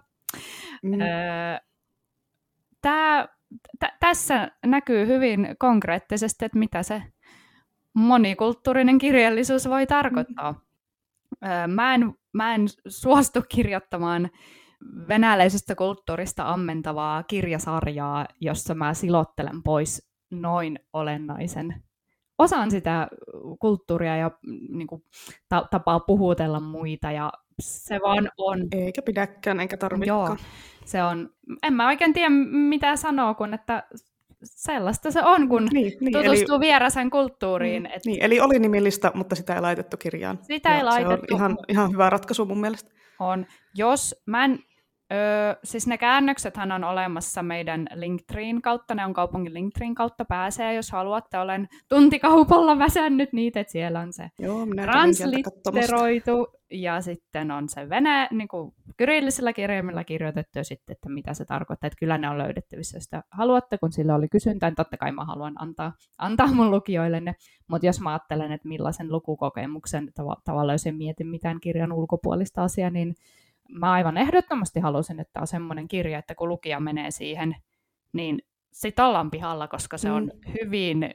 Mm. 0.82 1.00
Öö, 1.00 1.58
tää, 2.82 3.28
t- 3.78 3.98
tässä 4.00 4.50
näkyy 4.66 5.06
hyvin 5.06 5.48
konkreettisesti, 5.58 6.44
että 6.44 6.58
mitä 6.58 6.82
se 6.82 7.02
monikulttuurinen 7.94 8.98
kirjallisuus 8.98 9.68
voi 9.68 9.86
tarkoittaa. 9.86 10.52
Mm. 10.52 11.48
Öö, 11.48 11.66
mä, 11.66 11.94
en, 11.94 12.14
mä 12.32 12.54
en 12.54 12.62
suostu 12.88 13.42
kirjoittamaan 13.48 14.30
venäläisestä 15.08 15.74
kulttuurista 15.74 16.48
ammentavaa 16.48 17.22
kirjasarjaa, 17.22 18.26
jossa 18.40 18.74
mä 18.74 18.94
silottelen 18.94 19.62
pois 19.62 20.10
noin 20.30 20.78
olennaisen 20.92 21.82
osan 22.38 22.70
sitä 22.70 23.08
kulttuuria 23.60 24.16
ja 24.16 24.30
niin 24.68 24.86
kuin, 24.86 25.04
ta- 25.48 25.68
tapaa 25.70 26.00
puhutella 26.00 26.60
muita 26.60 27.12
ja 27.12 27.32
se 27.60 28.00
vaan 28.02 28.30
on. 28.38 28.58
Eikä 28.72 29.02
pidäkään, 29.02 29.60
eikä 29.60 29.76
tarvitsekaan. 29.76 30.26
Joo, 30.28 30.36
se 30.84 31.02
on, 31.02 31.30
en 31.62 31.72
mä 31.72 31.86
oikein 31.86 32.12
tiedä 32.12 32.30
mitä 32.68 32.96
sanoa, 32.96 33.34
kun 33.34 33.54
että 33.54 33.82
sellaista 34.44 35.10
se 35.10 35.22
on, 35.22 35.48
kun 35.48 35.68
niin, 35.72 35.92
niin, 36.00 36.12
tutustuu 36.12 36.54
eli, 36.54 36.60
vierasen 36.60 37.10
kulttuuriin. 37.10 37.82
Niin, 37.82 37.94
et... 37.96 38.04
niin, 38.06 38.22
eli 38.22 38.40
oli 38.40 38.58
nimillistä, 38.58 39.12
mutta 39.14 39.34
sitä 39.34 39.54
ei 39.54 39.60
laitettu 39.60 39.96
kirjaan. 39.96 40.38
Sitä 40.42 40.74
ei 40.74 40.78
ja 40.78 40.86
laitettu. 40.86 41.26
Se 41.28 41.34
on 41.34 41.40
ihan, 41.40 41.58
ihan 41.68 41.92
hyvä 41.92 42.10
ratkaisu 42.10 42.44
mun 42.44 42.60
mielestä. 42.60 42.90
On. 43.18 43.46
Jos 43.74 44.22
mä 44.26 44.44
en 44.44 44.58
Öö, 45.12 45.54
siis 45.64 45.86
ne 45.86 45.98
käännöksethän 45.98 46.72
on 46.72 46.84
olemassa 46.84 47.42
meidän 47.42 47.86
Linktreen 47.94 48.62
kautta, 48.62 48.94
ne 48.94 49.04
on 49.04 49.14
kaupungin 49.14 49.54
Linktreen 49.54 49.94
kautta 49.94 50.24
pääsee, 50.24 50.74
jos 50.74 50.90
haluatte. 50.90 51.38
Olen 51.38 51.68
tuntikaupalla 51.88 52.78
väsännyt 52.78 53.32
niitä, 53.32 53.60
että 53.60 53.72
siellä 53.72 54.00
on 54.00 54.12
se 54.12 54.28
Joo, 54.38 54.66
translitteroitu 54.82 56.46
ja 56.70 57.00
sitten 57.00 57.50
on 57.50 57.68
se 57.68 57.88
vene, 57.88 58.28
niin 58.30 58.48
kuin 58.48 58.72
kyrillisellä 58.96 59.52
kirjaimella 59.52 60.04
kirjoitettu 60.04 60.58
ja 60.58 60.64
sitten, 60.64 60.92
että 60.92 61.08
mitä 61.08 61.34
se 61.34 61.44
tarkoittaa. 61.44 61.86
Että 61.86 61.98
kyllä 61.98 62.18
ne 62.18 62.28
on 62.28 62.38
löydettävissä, 62.38 62.96
jos 62.96 63.04
sitä 63.04 63.22
haluatte, 63.30 63.78
kun 63.78 63.92
sillä 63.92 64.14
oli 64.14 64.28
kysyntää, 64.28 64.70
niin 64.70 64.76
totta 64.76 64.96
kai 64.96 65.12
mä 65.12 65.24
haluan 65.24 65.62
antaa, 65.62 65.92
antaa 66.18 66.54
mun 66.54 66.70
lukijoille 66.70 67.20
ne. 67.20 67.34
Mutta 67.68 67.86
jos 67.86 68.00
mä 68.00 68.10
ajattelen, 68.10 68.52
että 68.52 68.68
millaisen 68.68 69.12
lukukokemuksen 69.12 70.08
tav- 70.20 70.40
tavallaan, 70.44 70.74
jos 70.74 70.86
en 70.86 70.96
mieti 70.96 71.24
mitään 71.24 71.60
kirjan 71.60 71.92
ulkopuolista 71.92 72.62
asiaa, 72.62 72.90
niin 72.90 73.14
mä 73.68 73.92
aivan 73.92 74.16
ehdottomasti 74.16 74.80
halusin, 74.80 75.20
että 75.20 75.40
on 75.40 75.46
semmoinen 75.46 75.88
kirja, 75.88 76.18
että 76.18 76.34
kun 76.34 76.48
lukija 76.48 76.80
menee 76.80 77.10
siihen, 77.10 77.56
niin 78.12 78.42
sit 78.72 78.98
ollaan 78.98 79.30
pihalla, 79.30 79.68
koska 79.68 79.98
se 79.98 80.10
on 80.10 80.24
mm. 80.34 80.52
hyvin, 80.52 81.14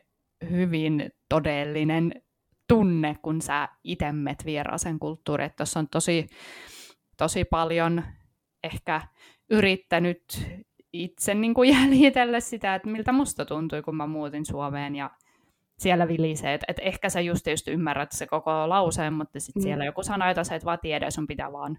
hyvin 0.49 1.12
todellinen 1.30 2.22
tunne, 2.68 3.18
kun 3.22 3.41
sä 3.41 3.70
itse 3.84 4.12
met 4.12 4.45
vieraaseen 4.45 4.99
kulttuuriin. 4.99 5.52
Tuossa 5.58 5.80
on 5.80 5.88
tosi, 5.88 6.28
tosi 7.18 7.45
paljon 7.45 8.04
ehkä 8.64 9.02
yrittänyt 9.49 10.24
itse 10.93 11.34
niin 11.34 11.54
kuin 11.54 11.70
jäljitellä 11.76 12.39
sitä, 12.39 12.76
että 12.76 12.89
miltä 12.89 13.12
musta 13.12 13.45
tuntui, 13.45 13.82
kun 13.82 13.95
mä 13.95 14.08
muutin 14.08 14.45
Suomeen 14.45 14.95
ja 14.95 15.12
siellä 15.78 16.08
vilisee. 16.08 16.54
Että 16.54 16.66
et 16.68 16.80
ehkä 16.82 17.10
sä 17.10 17.22
just, 17.22 17.47
just 17.47 17.68
ymmärrät 17.68 18.12
se 18.12 18.28
koko 18.28 18.70
lauseen, 18.70 19.14
mutta 19.14 19.39
sitten 19.39 19.62
mm. 19.62 19.64
siellä 19.64 19.86
joku 19.86 20.02
jotain, 20.02 20.22
että 20.30 20.56
et 20.56 20.66
vaan 20.66 20.80
tiedä, 20.82 21.10
sun 21.10 21.28
pitää 21.28 21.52
vaan 21.52 21.78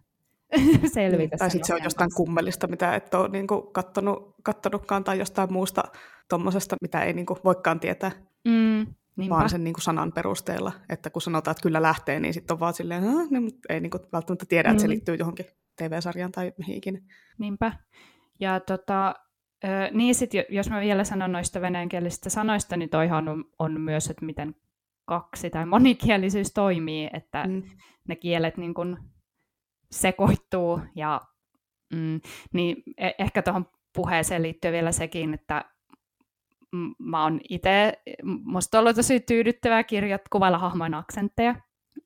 selvitä. 0.95 1.17
Niin, 1.17 1.39
tai 1.39 1.51
sitten 1.51 1.67
se 1.67 1.75
on 1.75 1.85
jostain 1.85 2.11
kummelista, 2.17 2.67
mitä 2.67 2.95
et 2.95 3.15
ole 3.15 3.29
niin 3.29 3.47
kuin, 3.47 3.73
kattonut, 3.73 4.35
kattonutkaan, 4.43 5.05
tai 5.05 5.19
jostain 5.19 5.53
muusta 5.53 5.83
tuommoisesta, 6.29 6.77
mitä 6.83 7.03
ei 7.03 7.13
niin 7.13 7.27
kuin, 7.27 7.39
voikaan 7.45 7.81
tietää. 7.81 8.11
Mm, 8.45 8.87
vaan 9.29 9.51
sen 9.51 9.65
niin 9.65 9.75
kuin, 9.75 9.83
sanan 9.83 10.13
perusteella. 10.13 10.73
Että 10.89 11.11
kun 11.11 11.23
sanotaan, 11.23 11.53
että 11.53 11.63
kyllä 11.63 11.83
lähtee, 11.83 12.21
niin 12.21 12.35
sitten 12.35 12.55
on 12.55 12.61
vaan 12.61 12.75
silleen, 12.75 13.03
niin, 13.31 13.43
mutta 13.43 13.61
ei 13.69 13.81
niin 13.81 13.91
kuin, 13.91 14.03
välttämättä 14.13 14.47
tiedä, 14.49 14.69
mm. 14.69 14.73
että 14.73 14.81
se 14.81 14.87
mm. 14.87 14.91
liittyy 14.91 15.15
johonkin 15.15 15.47
TV-sarjaan 15.77 16.33
tai 16.33 16.53
mihin 16.59 16.77
ikinä. 16.77 16.99
Niinpä. 17.39 17.73
Ja 18.41 18.61
tota, 18.61 19.15
niin 19.93 20.15
sit, 20.15 20.31
jos 20.49 20.71
mä 20.71 20.81
vielä 20.81 21.05
sanon 21.05 21.33
noista 21.33 21.61
venäjänkielisistä 21.61 22.31
sanoista, 22.31 22.77
niin 22.77 22.91
toihan 22.91 23.29
on, 23.29 23.45
on 23.59 23.81
myös, 23.81 24.11
että 24.11 24.27
miten 24.27 24.55
kaksi- 25.05 25.51
tai 25.51 25.67
monikielisyys 25.67 26.53
toimii, 26.53 27.11
että 27.13 27.45
mm. 27.47 27.63
ne 28.09 28.17
kielet 28.17 28.57
niin 28.57 28.75
kun 28.75 29.12
sekoittuu. 29.93 30.81
Ja, 30.97 31.21
mm, 31.95 32.21
niin 32.53 32.77
e- 32.99 33.11
ehkä 33.19 33.43
tuohon 33.43 33.67
puheeseen 33.95 34.43
liittyy 34.43 34.73
vielä 34.73 34.93
sekin, 34.93 35.35
että 35.35 35.65
mä 36.99 37.23
oon 37.23 37.41
itse, 37.49 37.93
musta 38.45 38.79
on 38.79 38.81
ollut 38.83 38.97
tosi 38.97 39.21
tyydyttävää 39.21 39.85
kirjat 39.85 40.23
kuvailla 40.33 40.59
hahmojen 40.59 40.95
aksentteja, 40.95 41.55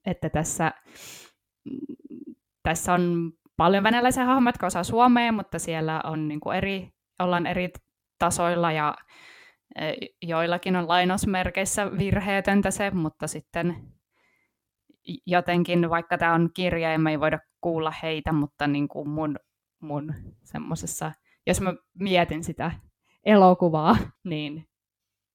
että 0.07 0.31
tässä, 0.31 0.73
tässä 2.63 2.93
on 2.93 3.33
paljon 3.57 3.85
venäläisiä 3.85 4.25
hahmoja, 4.25 4.49
jotka 4.49 4.67
osaa 4.67 4.85
suomea, 4.85 5.33
mutta 5.33 5.59
siellä 5.59 6.01
on 6.05 6.29
niin 6.29 6.41
kuin 6.41 6.57
eri, 6.57 6.91
ollaan 7.19 7.47
eri 7.47 7.69
tasoilla 8.19 8.73
ja 8.73 8.95
e, 9.77 9.93
joillakin 10.23 10.77
on 10.77 10.89
lainausmerkeissä 10.89 11.99
virheetöntä 11.99 12.71
se, 12.71 12.91
mutta 12.91 13.27
sitten 13.27 13.96
jotenkin, 15.27 15.91
vaikka 15.91 16.19
tämä 16.19 16.35
on 16.35 16.51
kirja 16.55 16.93
ja 16.93 16.99
me 16.99 17.11
ei 17.11 17.21
voida 17.21 17.39
kuulla 17.61 17.93
heitä, 18.03 18.33
mutta 18.33 18.67
niin 18.67 18.89
kuin 18.89 19.09
mun, 19.09 19.37
mun 19.83 20.15
semmoisessa, 20.45 21.13
jos 21.47 21.61
mä 21.61 21.75
mietin 21.99 22.45
sitä 22.45 22.73
elokuvaa, 23.25 23.97
niin 24.25 24.69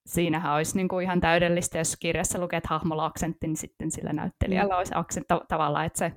siinähän 0.06 0.54
olisi 0.54 0.76
niin 0.76 0.88
kuin 0.88 1.04
ihan 1.04 1.20
täydellistä, 1.20 1.78
jos 1.78 1.96
kirjassa 2.00 2.38
lukee, 2.38 2.56
että 2.56 2.68
hahmolla 2.68 3.04
aksentti, 3.04 3.46
niin 3.46 3.56
sitten 3.56 3.90
sillä 3.90 4.12
näyttelijällä 4.12 4.74
mm. 4.74 4.78
olisi 4.78 4.92
aksentti 4.94 5.34
tavallaan, 5.48 5.86
että 5.86 5.98
se, 5.98 6.12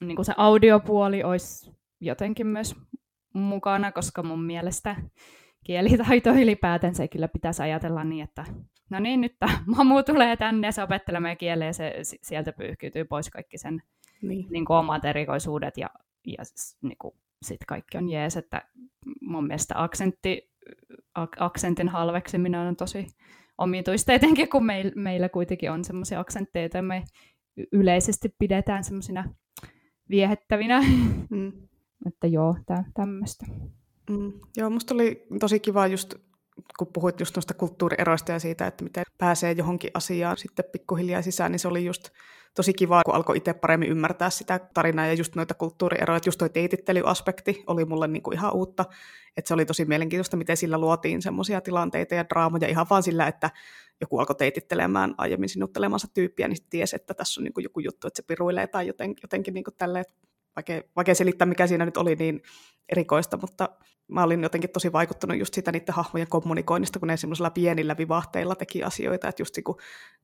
niin 0.00 0.16
kuin 0.16 0.26
se 0.26 0.34
audiopuoli 0.36 1.22
olisi 1.22 1.70
jotenkin 2.00 2.46
myös 2.46 2.74
mukana, 3.34 3.92
koska 3.92 4.22
mun 4.22 4.44
mielestä 4.44 4.96
kielitaito 5.64 6.30
ylipäätään 6.30 6.94
se 6.94 7.08
kyllä 7.08 7.28
pitäisi 7.28 7.62
ajatella 7.62 8.04
niin, 8.04 8.24
että 8.24 8.44
no 8.90 8.98
niin, 8.98 9.20
nyt 9.20 9.36
tämä 9.38 9.58
mamu 9.76 10.02
tulee 10.02 10.36
tänne 10.36 10.68
ja 10.68 10.72
se 10.72 10.82
opettelee 10.82 11.20
meidän 11.20 11.36
kieleä 11.36 11.66
ja 11.68 11.72
se, 11.72 11.94
sieltä 12.02 12.52
pyyhkiytyy 12.52 13.04
pois 13.04 13.30
kaikki 13.30 13.58
sen 13.58 13.82
niin. 14.22 14.46
Niin 14.50 14.64
kuin 14.64 14.76
omat 14.76 15.04
erikoisuudet 15.04 15.76
ja, 15.76 15.90
ja 16.26 16.44
niin 16.82 16.98
kuin, 16.98 17.14
sitten 17.42 17.66
kaikki 17.66 17.98
on 17.98 18.08
jees, 18.08 18.36
että 18.36 18.62
mun 19.20 19.46
mielestä 19.46 19.82
aksentti, 19.82 20.50
ak- 21.18 21.36
aksentin 21.38 21.88
halveksiminen 21.88 22.60
on 22.60 22.76
tosi 22.76 23.06
omituista, 23.58 24.12
etenkin 24.12 24.48
kun 24.48 24.66
meil, 24.66 24.92
meillä 24.94 25.28
kuitenkin 25.28 25.70
on 25.70 25.84
semmoisia 25.84 26.20
aksentteja, 26.20 26.62
joita 26.62 26.82
me 26.82 27.04
yleisesti 27.72 28.34
pidetään 28.38 28.84
semmoisina 28.84 29.34
viehettävinä. 30.10 30.80
Mm. 31.30 31.52
että 32.08 32.26
joo, 32.26 32.56
tämmöistä. 32.94 33.46
Mm. 34.10 34.32
Joo, 34.56 34.70
musta 34.70 34.94
oli 34.94 35.26
tosi 35.40 35.60
kiva 35.60 35.86
just 35.86 36.14
kun 36.78 36.86
puhuit 36.92 37.20
just 37.20 37.36
noista 37.36 37.54
kulttuurieroista 37.54 38.32
ja 38.32 38.38
siitä, 38.38 38.66
että 38.66 38.84
miten 38.84 39.04
pääsee 39.18 39.52
johonkin 39.52 39.90
asiaan 39.94 40.36
sitten 40.36 40.64
pikkuhiljaa 40.72 41.22
sisään, 41.22 41.52
niin 41.52 41.58
se 41.58 41.68
oli 41.68 41.84
just 41.84 42.08
tosi 42.54 42.72
kiva, 42.72 43.02
kun 43.04 43.14
alkoi 43.14 43.36
itse 43.36 43.52
paremmin 43.52 43.88
ymmärtää 43.88 44.30
sitä 44.30 44.60
tarinaa 44.74 45.06
ja 45.06 45.12
just 45.14 45.34
noita 45.34 45.54
kulttuurieroja. 45.54 46.20
Just 46.26 46.38
toi 46.38 46.50
teitittelyaspekti 46.50 47.64
oli 47.66 47.84
mulle 47.84 48.08
niinku 48.08 48.32
ihan 48.32 48.54
uutta. 48.54 48.84
Että 49.36 49.48
se 49.48 49.54
oli 49.54 49.66
tosi 49.66 49.84
mielenkiintoista, 49.84 50.36
miten 50.36 50.56
sillä 50.56 50.78
luotiin 50.78 51.22
semmoisia 51.22 51.60
tilanteita 51.60 52.14
ja 52.14 52.24
draamoja 52.28 52.68
ihan 52.68 52.86
vaan 52.90 53.02
sillä, 53.02 53.26
että 53.26 53.50
joku 54.00 54.18
alkoi 54.18 54.36
teitittelemään 54.36 55.14
aiemmin 55.18 55.48
sinuttelemansa 55.48 56.08
tyyppiä, 56.14 56.48
niin 56.48 56.58
tiesi, 56.70 56.96
että 56.96 57.14
tässä 57.14 57.40
on 57.40 57.44
niinku 57.44 57.60
joku 57.60 57.80
juttu, 57.80 58.06
että 58.06 58.22
se 58.22 58.26
piruilee 58.26 58.66
tai 58.66 58.86
jotenkin, 58.86 59.22
jotenkin 59.22 59.54
niinku 59.54 59.70
tälleen, 59.70 60.04
vaikea, 60.56 60.82
vaikea 60.96 61.14
selittää, 61.14 61.46
mikä 61.46 61.66
siinä 61.66 61.84
nyt 61.84 61.96
oli 61.96 62.14
niin 62.14 62.42
erikoista, 62.88 63.36
mutta 63.36 63.68
mä 64.08 64.22
olin 64.22 64.42
jotenkin 64.42 64.70
tosi 64.70 64.92
vaikuttunut 64.92 65.38
just 65.38 65.54
sitä 65.54 65.72
niiden 65.72 65.94
hahmojen 65.94 66.28
kommunikoinnista, 66.28 66.98
kun 66.98 67.08
ne 67.08 67.16
semmoisilla 67.16 67.50
pienillä 67.50 67.96
vivahteilla 67.96 68.54
teki 68.54 68.82
asioita, 68.82 69.28
että 69.28 69.42
just 69.42 69.54
kun 69.64 69.78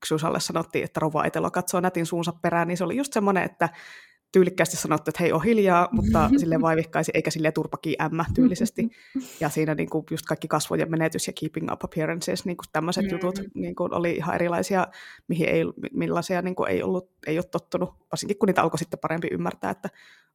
Xusalle 0.06 0.40
sanottiin, 0.40 0.84
että 0.84 1.00
Rova 1.00 1.24
Etelo 1.24 1.50
katsoo 1.50 1.80
nätin 1.80 2.06
suunsa 2.06 2.32
perään, 2.42 2.68
niin 2.68 2.76
se 2.76 2.84
oli 2.84 2.96
just 2.96 3.12
semmoinen, 3.12 3.44
että 3.44 3.68
tyylikkäästi 4.32 4.76
sanottu, 4.76 5.10
että 5.10 5.22
hei, 5.22 5.32
on 5.32 5.44
hiljaa, 5.44 5.88
mutta 5.92 6.30
sille 6.40 6.60
vaivihkaisi, 6.60 7.10
eikä 7.14 7.30
sille 7.30 7.52
turpaki 7.52 7.96
ämmä 8.02 8.24
tyylisesti. 8.34 8.88
Ja 9.40 9.48
siinä 9.48 9.74
niin 9.74 9.90
kuin 9.90 10.04
just 10.10 10.26
kaikki 10.26 10.48
kasvojen 10.48 10.90
menetys 10.90 11.26
ja 11.26 11.32
keeping 11.40 11.72
up 11.72 11.84
appearances, 11.84 12.44
niin 12.44 12.56
kuin 12.56 12.66
tämmöiset 12.72 13.04
mm. 13.04 13.10
jutut 13.10 13.40
niin 13.54 13.74
kuin 13.74 13.94
oli 13.94 14.12
ihan 14.12 14.34
erilaisia, 14.34 14.86
mihin 15.28 15.48
ei, 15.48 15.64
millaisia 15.92 16.42
niin 16.42 16.54
kuin 16.54 16.70
ei, 16.70 16.82
ollut, 16.82 17.10
ei 17.26 17.38
ole 17.38 17.44
tottunut, 17.44 17.94
varsinkin 18.12 18.38
kun 18.38 18.46
niitä 18.46 18.62
alkoi 18.62 18.78
sitten 18.78 19.00
parempi 19.00 19.28
ymmärtää, 19.30 19.70
että 19.70 19.88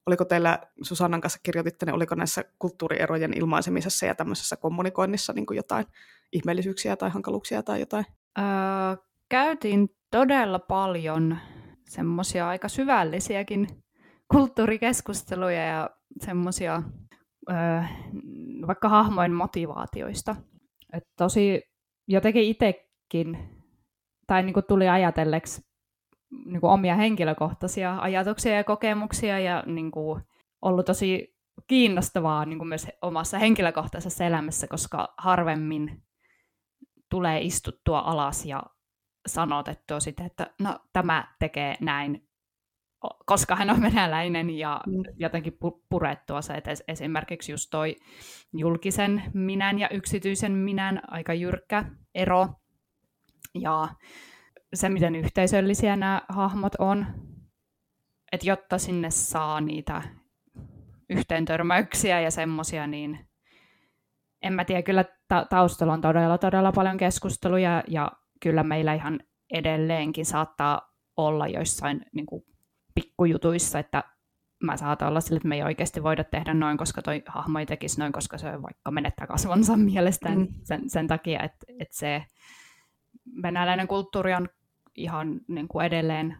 oliko 0.06 0.26
teillä 0.26 0.60
Susannan 0.82 1.22
kanssa 1.22 1.39
kirjoititte, 1.43 1.86
niin 1.86 1.96
oliko 1.96 2.16
näissä 2.16 2.43
kulttuurierojen 2.60 3.38
ilmaisemisessa 3.38 4.06
ja 4.06 4.16
tämmöisessä 4.16 4.56
kommunikoinnissa 4.56 5.34
niin 5.34 5.46
kuin 5.46 5.58
jotain 5.58 5.86
ihmeellisyyksiä 6.32 6.96
tai 6.96 7.10
hankaluuksia 7.10 7.64
tai 7.64 7.80
jotain? 7.80 8.06
Öö, 8.38 8.43
käytiin 9.30 9.89
todella 10.12 10.60
paljon 10.60 11.38
semmoisia 11.88 12.48
aika 12.48 12.68
syvällisiäkin 12.68 13.68
kulttuurikeskusteluja 14.32 15.65
ja 15.65 15.89
semmoisia 16.21 16.84
vaikka 18.67 18.89
hahmojen 18.89 19.34
motivaatioista. 19.34 20.36
Et 20.93 21.03
tosi 21.17 21.63
jotenkin 22.07 22.43
itsekin, 22.43 23.49
tai 24.28 24.43
niin 24.43 24.53
kuin 24.53 24.65
tuli 24.67 24.89
ajatelleeksi 24.89 25.61
niin 26.45 26.61
kuin 26.61 26.71
omia 26.71 26.95
henkilökohtaisia 26.95 27.97
ajatuksia 27.99 28.55
ja 28.55 28.63
kokemuksia 28.63 29.39
ja 29.39 29.63
niin 29.65 29.91
kuin 29.91 30.21
ollut 30.61 30.86
tosi 30.86 31.36
kiinnostavaa 31.67 32.45
niin 32.45 32.57
kuin 32.57 32.67
myös 32.67 32.88
omassa 33.01 33.38
henkilökohtaisessa 33.38 34.26
elämässä, 34.26 34.67
koska 34.67 35.13
harvemmin 35.17 36.03
tulee 37.09 37.41
istuttua 37.41 37.99
alas 37.99 38.45
ja 38.45 38.63
sanotettua 39.28 39.99
sitten, 39.99 40.26
että 40.26 40.53
no 40.61 40.80
tämä 40.93 41.36
tekee 41.39 41.76
näin, 41.82 42.24
koska 43.26 43.56
hän 43.56 43.70
on 43.70 43.82
venäläinen 43.82 44.49
ja 44.49 44.82
mm. 44.88 45.03
jotenkin 45.18 45.58
purettua 45.89 46.41
se, 46.41 46.53
että 46.53 46.72
esimerkiksi 46.88 47.51
just 47.51 47.68
toi 47.72 47.95
julkisen 48.53 49.24
minän 49.34 49.80
ja 49.80 49.89
yksityisen 49.89 50.51
minän 50.51 51.01
aika 51.08 51.34
jyrkkä 51.34 51.86
ero 52.16 52.47
ja 53.53 53.88
se, 54.74 54.89
miten 54.89 55.16
yhteisöllisiä 55.16 55.95
nämä 55.95 56.22
hahmot 56.30 56.76
on, 56.80 57.06
että 58.32 58.47
jotta 58.49 58.78
sinne 58.78 59.12
saa 59.12 59.62
niitä 59.62 60.01
yhteentörmäyksiä 61.10 62.22
ja 62.22 62.32
semmoisia, 62.32 62.88
niin 62.88 63.28
en 64.41 64.53
mä 64.53 64.66
tiedä, 64.66 64.82
kyllä 64.82 65.06
ta- 65.28 65.45
taustalla 65.49 65.93
on 65.93 66.01
todella, 66.01 66.38
todella 66.38 66.72
paljon 66.72 66.97
keskusteluja 66.97 67.84
ja 67.88 68.12
kyllä 68.41 68.64
meillä 68.64 68.93
ihan 68.93 69.20
edelleenkin 69.53 70.26
saattaa 70.26 70.93
olla 71.18 71.47
joissain 71.47 72.06
niin 72.12 72.26
kuin, 72.26 72.43
pikkujutuissa, 72.96 73.80
että 73.80 74.04
mä 74.64 74.78
saatan 74.78 75.08
olla 75.08 75.22
sille, 75.22 75.38
että 75.38 75.48
me 75.48 75.56
ei 75.56 75.64
oikeasti 75.64 76.04
voida 76.04 76.24
tehdä 76.24 76.54
noin, 76.54 76.78
koska 76.78 77.02
toi 77.02 77.24
hahmo 77.28 77.60
ei 77.60 77.66
tekisi 77.66 78.00
noin, 78.00 78.12
koska 78.12 78.38
se 78.38 78.62
vaikka 78.62 78.91
menettää 78.91 79.28
kasvonsa 79.28 79.78
mielestään 79.91 80.39
mm. 80.39 80.48
sen, 80.64 80.89
sen 80.89 81.08
takia, 81.08 81.43
että, 81.43 81.66
että 81.80 81.98
se 81.98 82.26
venäläinen 83.41 83.88
kulttuuri 83.88 84.34
on 84.34 84.50
ihan 84.96 85.41
niin 85.48 85.68
kuin 85.68 85.86
edelleen 85.86 86.38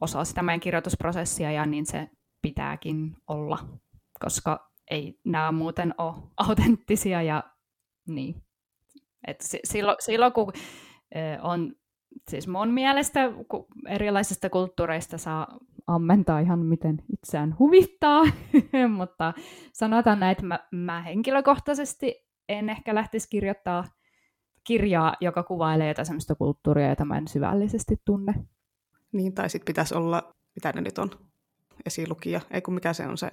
osa 0.00 0.24
sitä 0.24 0.42
meidän 0.42 0.60
kirjoitusprosessia 0.60 1.52
ja 1.52 1.66
niin 1.66 1.86
se 1.86 2.08
pitääkin 2.42 3.16
olla, 3.26 3.58
koska 4.20 4.70
ei 4.90 5.20
nämä 5.24 5.52
muuten 5.52 5.94
ole 5.98 6.14
autenttisia 6.36 7.22
ja 7.22 7.42
niin. 8.06 8.42
Et 9.26 9.40
silloin, 9.64 9.96
silloin 10.00 10.32
kun 10.32 10.52
on, 11.42 11.74
siis 12.28 12.48
mun 12.48 12.68
mielestä 12.68 13.20
kun 13.48 13.66
erilaisista 13.88 14.50
kulttuureista 14.50 15.18
saa 15.18 15.58
ammentaa 15.86 16.40
ihan 16.40 16.58
miten 16.58 17.02
itseään 17.12 17.56
huvittaa, 17.58 18.22
mutta 18.98 19.34
sanotaan 19.72 20.20
näin, 20.20 20.32
että 20.32 20.46
mä, 20.46 20.58
mä 20.70 21.02
henkilökohtaisesti 21.02 22.26
en 22.48 22.70
ehkä 22.70 22.94
lähtisi 22.94 23.28
kirjoittaa 23.30 23.84
kirjaa, 24.64 25.14
joka 25.20 25.42
kuvailee 25.42 25.88
jotain 25.88 26.06
sellaista 26.06 26.34
kulttuuria, 26.34 26.88
jota 26.88 27.04
mä 27.04 27.18
en 27.18 27.28
syvällisesti 27.28 27.96
tunne. 28.04 28.34
Niin, 29.12 29.34
tai 29.34 29.50
sitten 29.50 29.66
pitäisi 29.66 29.94
olla, 29.94 30.34
mitä 30.54 30.72
ne 30.72 30.80
nyt 30.80 30.98
on, 30.98 31.10
esilukija, 31.86 32.40
ei 32.50 32.62
kun 32.62 32.74
mikä 32.74 32.92
se 32.92 33.06
on 33.06 33.18
se... 33.18 33.30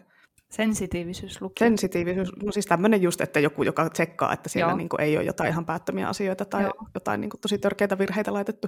Sensitiivisyyslukija. 0.51 1.67
Sensitiivisyys, 1.67 2.29
no 2.43 2.51
siis 2.51 2.65
tämmöinen 2.65 3.01
just, 3.01 3.21
että 3.21 3.39
joku, 3.39 3.63
joka 3.63 3.89
tsekkaa, 3.89 4.33
että 4.33 4.49
siellä 4.49 4.75
niin 4.75 4.89
kuin, 4.89 5.01
ei 5.01 5.17
ole 5.17 5.25
jotain 5.25 5.49
ihan 5.49 5.65
päättömiä 5.65 6.07
asioita 6.07 6.45
tai 6.45 6.63
Joo. 6.63 6.73
jotain 6.93 7.21
niin 7.21 7.29
kuin, 7.29 7.41
tosi 7.41 7.57
törkeitä 7.57 7.97
virheitä 7.97 8.33
laitettu. 8.33 8.67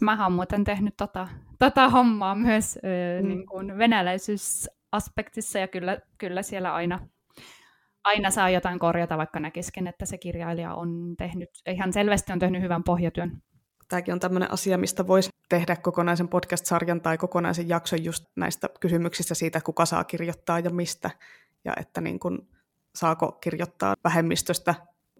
Mä 0.00 0.24
oon 0.24 0.32
muuten 0.32 0.64
tehnyt 0.64 0.94
tota, 0.96 1.28
tota 1.58 1.88
hommaa 1.88 2.34
myös 2.34 2.78
mm. 2.82 3.28
niin 3.28 3.46
kuin 3.46 3.78
venäläisyysaspektissa 3.78 5.58
ja 5.58 5.68
kyllä, 5.68 5.98
kyllä 6.18 6.42
siellä 6.42 6.74
aina, 6.74 7.08
aina 8.04 8.30
saa 8.30 8.50
jotain 8.50 8.78
korjata, 8.78 9.18
vaikka 9.18 9.40
näkisikin, 9.40 9.86
että 9.86 10.06
se 10.06 10.18
kirjailija 10.18 10.74
on 10.74 11.14
tehnyt, 11.18 11.50
ihan 11.66 11.92
selvästi 11.92 12.32
on 12.32 12.38
tehnyt 12.38 12.62
hyvän 12.62 12.84
pohjatyön. 12.84 13.42
Tämäkin 13.88 14.14
on 14.14 14.20
tämmöinen 14.20 14.52
asia, 14.52 14.78
mistä 14.78 15.06
voisi 15.06 15.30
tehdä 15.48 15.76
kokonaisen 15.76 16.28
podcast-sarjan 16.28 17.00
tai 17.00 17.18
kokonaisen 17.18 17.68
jakson 17.68 18.04
just 18.04 18.24
näistä 18.36 18.68
kysymyksistä 18.80 19.34
siitä, 19.34 19.60
kuka 19.60 19.86
saa 19.86 20.04
kirjoittaa 20.04 20.58
ja 20.58 20.70
mistä, 20.70 21.10
ja 21.64 21.72
että 21.80 22.00
niin 22.00 22.18
kun, 22.18 22.48
saako 22.94 23.32
kirjoittaa 23.32 23.94
vähemmistöstä 24.04 24.74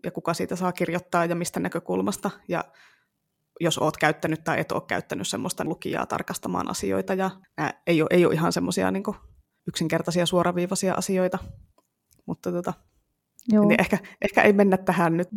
ja 0.05 0.11
kuka 0.11 0.35
siitä 0.35 0.57
saa 0.57 0.73
kirjoittaa 0.73 1.25
ja 1.25 1.35
mistä 1.35 1.61
näkökulmasta. 1.61 2.31
Ja 2.49 2.65
jos 3.61 3.79
oot 3.79 3.97
käyttänyt 3.97 4.45
tai 4.45 4.61
et 4.61 4.73
ole 4.73 4.83
käyttänyt 4.87 5.29
semmoista 5.29 5.65
lukijaa 5.65 6.07
tarkastamaan 6.07 6.71
asioita. 6.71 7.15
Ja 7.15 7.31
nämä 7.57 7.73
ei 7.87 8.03
ole, 8.03 8.09
ei 8.11 8.27
ole 8.27 8.35
ihan 8.35 8.53
semmoisia 8.53 8.91
niin 8.91 9.05
yksinkertaisia 9.69 10.27
suoraviivaisia 10.27 10.95
asioita. 10.95 11.39
Mutta 12.27 12.53
tota, 12.53 12.73
Joo. 13.49 13.69
Niin 13.69 13.81
ehkä, 13.81 13.99
ehkä 14.23 14.43
ei 14.43 14.53
mennä 14.53 14.77
tähän 14.77 15.17
nyt. 15.17 15.29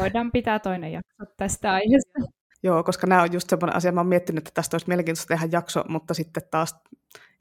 Voidaan 0.00 0.32
pitää 0.32 0.58
toinen 0.58 0.92
jakso 0.92 1.32
tästä 1.36 1.72
aiheesta. 1.72 2.18
Joo, 2.62 2.84
koska 2.84 3.06
nämä 3.06 3.22
on 3.22 3.32
just 3.32 3.50
semmoinen 3.50 3.76
asia, 3.76 3.92
mä 3.92 4.00
oon 4.00 4.06
miettinyt, 4.06 4.48
että 4.48 4.54
tästä 4.54 4.74
olisi 4.74 4.88
mielenkiintoista 4.88 5.34
tehdä 5.34 5.48
jakso, 5.52 5.84
mutta 5.88 6.14
sitten 6.14 6.42
taas 6.50 6.76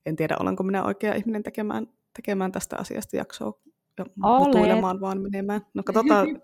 en 0.05 0.15
tiedä, 0.15 0.35
olenko 0.39 0.63
minä 0.63 0.83
oikea 0.83 1.13
ihminen 1.13 1.43
tekemään, 1.43 1.87
tekemään 2.15 2.51
tästä 2.51 2.75
asiasta 2.79 3.17
jaksoa 3.17 3.61
ja 3.97 4.05
mutuilemaan 4.15 5.01
vaan 5.01 5.21
menemään. 5.21 5.61
No 5.73 5.83
katsotaan, 5.83 6.27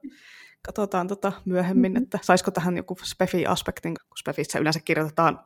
katsotaan 0.66 1.08
tota 1.08 1.32
myöhemmin, 1.46 1.92
mm-hmm. 1.92 2.04
että 2.04 2.20
saisiko 2.22 2.52
tähän 2.52 2.78
joku 2.78 2.96
spefi-aspektin, 3.04 3.94
kun 4.10 4.18
spefissä 4.18 4.60
yleensä 4.60 4.80
kirjoitetaan 4.80 5.40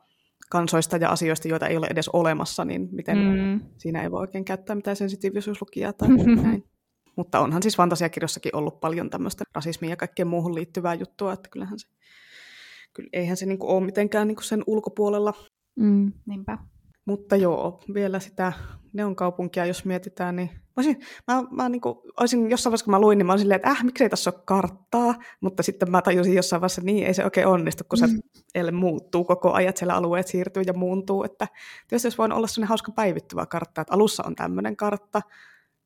kansoista 0.50 0.96
ja 0.96 1.10
asioista, 1.10 1.48
joita 1.48 1.66
ei 1.66 1.76
ole 1.76 1.86
edes 1.90 2.08
olemassa, 2.08 2.64
niin 2.64 2.88
miten 2.92 3.18
mm. 3.18 3.60
siinä 3.76 4.02
ei 4.02 4.10
voi 4.10 4.20
oikein 4.20 4.44
käyttää 4.44 4.76
mitään 4.76 4.96
sensitiivisuuslukijaa 4.96 5.92
tai 5.92 6.08
näin. 6.42 6.64
Mutta 7.16 7.40
onhan 7.40 7.62
siis 7.62 7.76
fantasiakirjossakin 7.76 8.56
ollut 8.56 8.80
paljon 8.80 9.10
tämmöistä 9.10 9.44
rasismia 9.54 9.90
ja 9.90 9.96
kaikkeen 9.96 10.28
muuhun 10.28 10.54
liittyvää 10.54 10.94
juttua, 10.94 11.32
että 11.32 11.48
kyllähän 11.48 11.78
se, 11.78 11.88
kyllä 12.92 13.08
eihän 13.12 13.36
se 13.36 13.46
niinku 13.46 13.70
ole 13.70 13.84
mitenkään 13.84 14.28
niinku 14.28 14.42
sen 14.42 14.64
ulkopuolella. 14.66 15.34
Mm, 15.76 16.12
niinpä. 16.26 16.58
Mutta 17.08 17.36
joo, 17.36 17.80
vielä 17.94 18.20
sitä 18.20 18.52
neon 18.92 19.16
kaupunkia, 19.16 19.66
jos 19.66 19.84
mietitään, 19.84 20.36
niin 20.36 20.50
olisin, 20.76 20.96
mä, 21.26 21.42
mä 21.50 21.68
niin 21.68 21.80
kuin, 21.80 21.98
olisin 22.20 22.50
jossain 22.50 22.70
vaiheessa, 22.70 22.84
kun 22.84 22.90
mä 22.90 23.00
luin, 23.00 23.18
niin 23.18 23.26
mä 23.26 23.32
olisin 23.32 23.44
silleen, 23.44 23.56
että 23.56 23.70
äh, 23.70 23.84
miksei 23.84 24.08
tässä 24.08 24.30
ole 24.30 24.42
karttaa, 24.44 25.14
mutta 25.40 25.62
sitten 25.62 25.90
mä 25.90 26.02
tajusin 26.02 26.34
jossain 26.34 26.60
vaiheessa, 26.60 26.82
niin 26.84 27.06
ei 27.06 27.14
se 27.14 27.24
oikein 27.24 27.46
onnistu, 27.46 27.84
kun 27.88 27.98
mm. 27.98 28.18
se 28.64 28.70
muuttuu 28.72 29.24
koko 29.24 29.52
ajan, 29.52 29.72
siellä 29.76 29.94
alueet 29.94 30.26
siirtyy 30.26 30.62
ja 30.66 30.72
muuntuu, 30.72 31.24
että 31.24 31.48
tietysti 31.88 32.06
olisi 32.06 32.18
voinut 32.18 32.38
olla 32.38 32.46
sellainen 32.46 32.68
hauska 32.68 32.92
päivittyvä 32.92 33.46
kartta, 33.46 33.80
että 33.80 33.94
alussa 33.94 34.22
on 34.26 34.34
tämmöinen 34.34 34.76
kartta, 34.76 35.22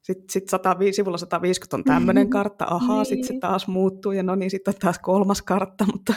sitten 0.03 0.31
sit 0.31 0.49
105, 0.49 0.97
sivulla 0.97 1.19
150 1.19 1.77
on 1.77 1.85
tämmöinen 1.85 2.31
kartta, 2.31 2.67
ahaa, 2.71 2.97
niin. 2.97 3.07
sitten 3.07 3.35
se 3.35 3.41
taas 3.41 3.69
muuttuu 3.69 4.13
ja 4.13 4.23
no 4.23 4.35
niin, 4.35 4.51
sitten 4.51 4.75
on 4.75 4.81
taas 4.81 4.99
kolmas 4.99 5.43
kartta, 5.43 5.87
mutta 5.93 6.15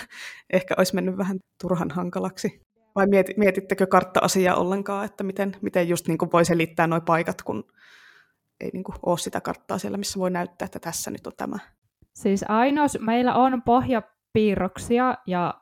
ehkä 0.53 0.75
olisi 0.77 0.95
mennyt 0.95 1.17
vähän 1.17 1.39
turhan 1.61 1.91
hankalaksi. 1.91 2.65
Vai 2.95 3.07
mietittekö 3.37 3.87
kartta-asiaa 3.87 4.55
ollenkaan, 4.55 5.05
että 5.05 5.23
miten, 5.23 5.55
miten 5.61 5.89
just 5.89 6.07
niin 6.07 6.17
kuin 6.17 6.31
voi 6.31 6.45
selittää 6.45 6.87
nuo 6.87 7.01
paikat, 7.01 7.41
kun 7.41 7.63
ei 8.61 8.69
niin 8.73 8.83
kuin 8.83 8.95
ole 9.05 9.17
sitä 9.17 9.41
karttaa 9.41 9.77
siellä, 9.77 9.97
missä 9.97 10.19
voi 10.19 10.31
näyttää, 10.31 10.65
että 10.65 10.79
tässä 10.79 11.11
nyt 11.11 11.27
on 11.27 11.33
tämä. 11.37 11.57
Siis 12.13 12.45
ainoa, 12.47 12.85
meillä 12.99 13.35
on 13.35 13.61
pohjapiirroksia 13.61 15.17
ja 15.27 15.53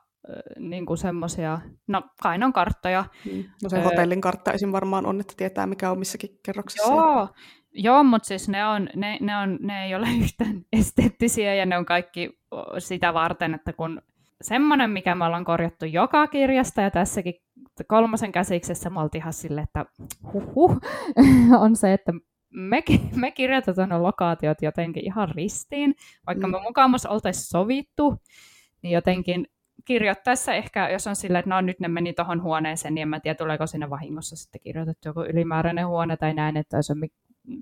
niin 0.58 0.86
kuin 0.86 0.98
semmoisia, 0.98 1.60
no 1.86 2.02
kainon 2.22 2.52
karttoja. 2.52 3.04
Mm. 3.32 3.44
No 3.62 3.68
se 3.68 3.82
hotellin 3.82 4.20
kartta 4.20 4.52
esim. 4.52 4.72
varmaan 4.72 5.06
on, 5.06 5.20
että 5.20 5.34
tietää 5.36 5.66
mikä 5.66 5.90
on 5.90 5.98
missäkin 5.98 6.38
kerroksessa. 6.42 6.92
Joo, 6.92 7.28
Joo 7.72 8.04
mutta 8.04 8.26
siis 8.26 8.48
ne, 8.48 8.66
on, 8.66 8.88
ne, 8.96 9.18
ne, 9.20 9.36
on, 9.36 9.58
ne 9.60 9.84
ei 9.84 9.94
ole 9.94 10.06
yhtään 10.22 10.64
esteettisiä 10.72 11.54
ja 11.54 11.66
ne 11.66 11.78
on 11.78 11.84
kaikki 11.84 12.38
sitä 12.78 13.14
varten, 13.14 13.54
että 13.54 13.72
kun 13.72 14.02
semmoinen, 14.42 14.90
mikä 14.90 15.14
me 15.14 15.24
ollaan 15.24 15.44
korjattu 15.44 15.84
joka 15.84 16.26
kirjasta 16.26 16.80
ja 16.80 16.90
tässäkin 16.90 17.34
kolmosen 17.86 18.32
käsiksessä 18.32 18.90
me 18.90 19.00
oltiin 19.00 19.22
ihan 19.22 19.32
sille, 19.32 19.60
että 19.60 19.86
huhhuh, 20.32 20.80
on 21.64 21.76
se, 21.76 21.92
että 21.92 22.12
me, 22.50 22.82
me 23.16 23.30
kirjoitetaan 23.30 23.88
ne 23.88 23.98
lokaatiot 23.98 24.62
jotenkin 24.62 25.04
ihan 25.04 25.28
ristiin, 25.28 25.94
vaikka 26.26 26.46
mm. 26.46 26.50
me 26.50 26.60
mukaamassa 26.62 27.10
oltaisiin 27.10 27.46
sovittu, 27.46 28.16
niin 28.82 28.92
jotenkin 28.92 29.46
kirjoittaessa 29.84 30.54
ehkä, 30.54 30.88
jos 30.88 31.06
on 31.06 31.16
silleen, 31.16 31.40
että 31.40 31.50
no 31.50 31.60
nyt 31.60 31.80
ne 31.80 31.88
meni 31.88 32.12
tuohon 32.12 32.42
huoneeseen, 32.42 32.94
niin 32.94 33.02
en 33.02 33.08
mä 33.08 33.20
tiedä, 33.20 33.34
tuleeko 33.34 33.66
sinne 33.66 33.90
vahingossa 33.90 34.36
sitten 34.36 34.60
kirjoitettu 34.60 35.08
joku 35.08 35.20
ylimääräinen 35.20 35.86
huone 35.86 36.16
tai 36.16 36.34
näin, 36.34 36.56
että 36.56 36.76
jos 36.76 36.90
on, 36.90 37.00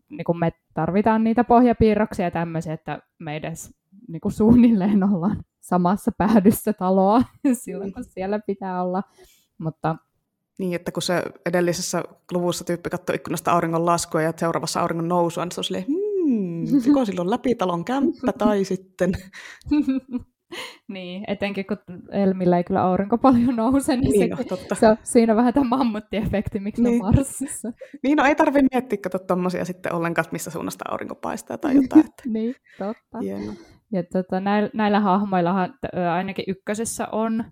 niin 0.08 0.24
kun 0.26 0.38
me 0.38 0.52
tarvitaan 0.74 1.24
niitä 1.24 1.44
pohjapiirroksia 1.44 2.24
ja 2.24 2.30
tämmöisiä, 2.30 2.72
että 2.72 2.98
me 3.18 3.36
edes 3.36 3.74
niin 4.08 4.20
kuin 4.20 4.32
suunnilleen 4.32 5.04
ollaan 5.04 5.44
samassa 5.62 6.12
päädyssä 6.18 6.72
taloa 6.72 7.22
silloin, 7.64 7.92
kun 7.92 8.04
siellä 8.04 8.38
pitää 8.38 8.82
olla. 8.82 9.02
Mutta 9.58 9.96
niin, 10.58 10.74
että 10.74 10.92
kun 10.92 11.02
se 11.02 11.22
edellisessä 11.46 12.02
luvussa 12.32 12.64
tyyppi 12.64 12.90
katsoi 12.90 13.16
ikkunasta 13.16 13.52
auringon 13.52 13.86
laskua 13.86 14.22
ja 14.22 14.32
seuraavassa 14.36 14.80
auringon 14.80 15.08
nousua, 15.08 15.44
niin 15.44 15.52
se 15.52 15.60
on 15.60 15.64
silleen, 15.64 15.84
hmm, 15.86 16.64
joko 16.86 17.04
silloin 17.04 17.30
läpitalon 17.30 17.84
kämppä 17.84 18.32
tai 18.38 18.64
sitten... 18.64 19.12
niin, 20.88 21.24
etenkin 21.28 21.66
kun 21.66 21.78
Elmillä 22.10 22.56
ei 22.56 22.64
kyllä 22.64 22.82
aurinko 22.82 23.18
paljon 23.18 23.56
nouse, 23.56 23.96
niin, 23.96 24.10
niin 24.10 24.36
se, 24.36 24.42
no, 24.42 24.44
totta. 24.48 24.74
se 24.74 24.88
on 24.88 24.96
siinä 25.02 25.36
vähän 25.36 25.54
tämä 25.54 25.68
mammuttiefekti, 25.68 26.60
miksi 26.60 26.82
niin. 26.82 27.04
on 27.04 27.14
Marsissa. 27.14 27.72
niin, 28.02 28.16
no 28.16 28.24
ei 28.24 28.34
tarvitse 28.34 28.68
miettiä, 28.72 28.98
kato 29.02 29.18
tuommoisia 29.18 29.64
sitten 29.64 29.92
ollenkaan, 29.92 30.26
missä 30.32 30.50
suunnasta 30.50 30.84
aurinko 30.88 31.14
paistaa 31.14 31.58
tai 31.58 31.74
jotain. 31.76 32.00
Että... 32.00 32.22
niin, 32.26 32.54
totta. 32.78 33.18
Hieno. 33.22 33.52
Ja 33.92 34.02
tota, 34.12 34.40
näillä, 34.40 34.70
näillä 34.74 35.00
hahmoillahan 35.00 35.74
ainakin 36.14 36.44
ykkösessä 36.48 37.08
on 37.12 37.44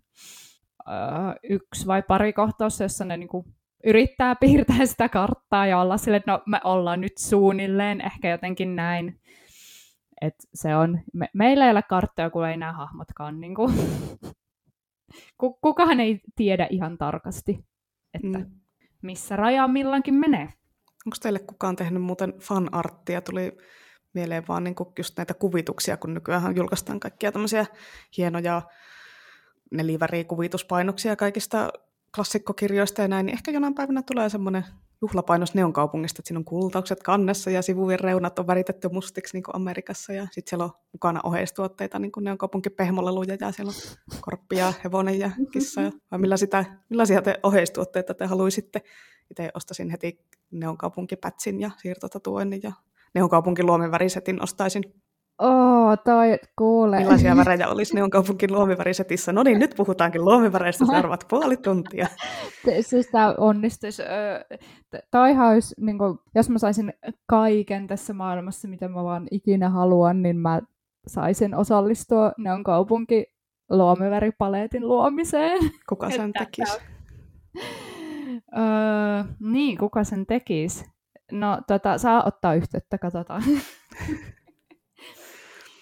yksi 1.51 1.87
vai 1.87 2.03
pari 2.03 2.33
kohtausta, 2.33 2.83
jossa 2.83 3.05
ne 3.05 3.17
niinku 3.17 3.45
yrittää 3.85 4.35
piirtää 4.35 4.87
sitä 4.87 5.09
karttaa 5.09 5.67
ja 5.67 5.81
olla 5.81 5.97
sille, 5.97 6.17
että 6.17 6.33
no 6.33 6.43
me 6.47 6.61
ollaan 6.65 7.01
nyt 7.01 7.19
suunnilleen, 7.19 8.01
ehkä 8.01 8.31
jotenkin 8.31 8.77
näin. 8.77 9.21
Et 10.21 10.35
se 10.55 10.77
on, 10.77 11.01
me, 11.13 11.29
meillä 11.35 11.65
ei 11.65 11.71
ole 11.71 11.83
karttoja, 11.83 12.31
kun 12.31 12.49
ei 12.49 12.57
nämä 12.57 12.73
hahmotkaan. 12.73 13.41
Niin 13.41 13.55
kuin, 13.55 13.75
kukaan 15.61 16.01
ei 16.01 16.21
tiedä 16.37 16.67
ihan 16.71 16.99
tarkasti, 16.99 17.65
että 18.15 18.39
mm. 18.39 18.51
missä 19.03 19.37
raja 19.37 19.69
millankin 19.69 20.15
menee. 20.15 20.49
Onko 21.07 21.17
teille 21.23 21.39
kukaan 21.39 21.77
tehnyt 21.77 22.03
muuten 22.03 22.35
fanarttia? 22.41 23.21
Tuli 23.21 23.53
mieleen 24.15 24.45
vaan 24.49 24.65
niin 24.65 24.75
just 24.99 25.17
näitä 25.17 25.35
kuvituksia, 25.35 25.97
kun 25.97 26.15
nykyään 26.15 26.57
julkaistaan 26.57 27.01
kaikkia 27.01 27.33
tämmöisiä 27.33 27.67
hienoja 28.17 28.63
nelivärikuvituspainoksia 29.71 31.17
kaikista 31.17 31.73
klassikkokirjoista 32.15 33.03
ja 33.03 33.09
näin, 33.09 33.27
niin 33.27 33.35
ehkä 33.35 33.51
jonain 33.51 33.75
päivänä 33.75 34.03
tulee 34.03 34.29
semmoinen 34.29 34.65
juhlapainos 35.03 35.55
Neonkaupungista, 35.55 36.21
että 36.21 36.29
siinä 36.29 36.39
on 36.39 36.45
kultaukset 36.45 37.03
kannessa 37.03 37.51
ja 37.51 37.63
sivuvien 37.63 38.01
reunat 38.01 38.39
on 38.39 38.47
väritetty 38.47 38.89
mustiksi 38.89 39.37
niin 39.37 39.43
kuin 39.43 39.57
Amerikassa 39.57 40.13
ja 40.13 40.27
sitten 40.31 40.51
siellä 40.51 40.65
on 40.65 40.71
mukana 40.93 41.21
oheistuotteita, 41.23 41.99
niin 41.99 42.13
kuin 42.13 42.25
Neonkaupunki 42.25 42.71
pehmoleluja 42.71 43.37
ja 43.41 43.53
siellä 43.53 43.71
on 43.71 43.97
korppia, 44.21 44.73
hevonen 44.85 45.19
ja 45.19 45.31
kissa. 45.53 45.81
Vai 46.11 46.19
millä 46.19 46.37
sitä, 46.37 46.65
millaisia 46.89 47.23
te 47.23 47.41
oheistuotteita 47.43 48.15
te 48.15 48.27
haluaisitte? 48.27 48.83
Itse 49.31 49.51
ostasin 49.55 49.91
heti 49.91 50.27
Neonkaupunkipätsin 50.51 51.61
ja 51.61 51.71
siirtotatuoinnin 51.77 52.61
ja 52.63 52.73
Neonkaupunkin 53.15 53.67
luomivärisetin 53.67 54.43
ostaisin. 54.43 54.83
Oo, 55.41 55.97
toi 56.05 56.39
kuule. 56.59 56.99
Millaisia 56.99 57.37
värejä 57.45 57.69
olisi 57.69 57.95
Neonkaupunkin 57.95 58.53
luomivärisetissä? 58.53 59.33
No 59.33 59.43
niin, 59.43 59.59
nyt 59.59 59.75
puhutaankin 59.77 60.25
luomiväreistä 60.25 60.87
seuraavat 60.91 61.25
puoli 61.31 61.57
tuntia. 61.57 62.07
Siis 62.81 63.09
tämä 63.13 63.35
onnistuisi. 63.39 64.03
Toihan 65.11 65.53
olisi, 65.53 65.75
niin 65.81 65.99
kuin, 65.99 66.19
jos 66.35 66.51
mä 66.51 66.59
saisin 66.59 66.93
kaiken 67.27 67.87
tässä 67.87 68.13
maailmassa, 68.13 68.69
mitä 68.69 68.89
mä 68.89 69.05
vaan 69.05 69.27
ikinä 69.31 69.69
haluan, 69.69 70.23
niin 70.23 70.37
mä 70.37 70.61
saisin 71.07 71.55
osallistua 71.55 72.33
Neonkaupunki 72.39 73.27
luomiväripaleetin 73.71 74.89
luomiseen. 74.89 75.59
Kuka 75.89 76.11
sen 76.11 76.33
tekisi? 76.33 76.79
Öö, 78.57 79.25
niin, 79.41 79.79
kuka 79.79 80.05
sen 80.05 80.27
tekisi? 80.27 80.85
No, 81.31 81.59
tota, 81.67 81.99
saa 81.99 82.23
ottaa 82.27 82.55
yhteyttä, 82.55 82.99
katsotaan. 82.99 83.43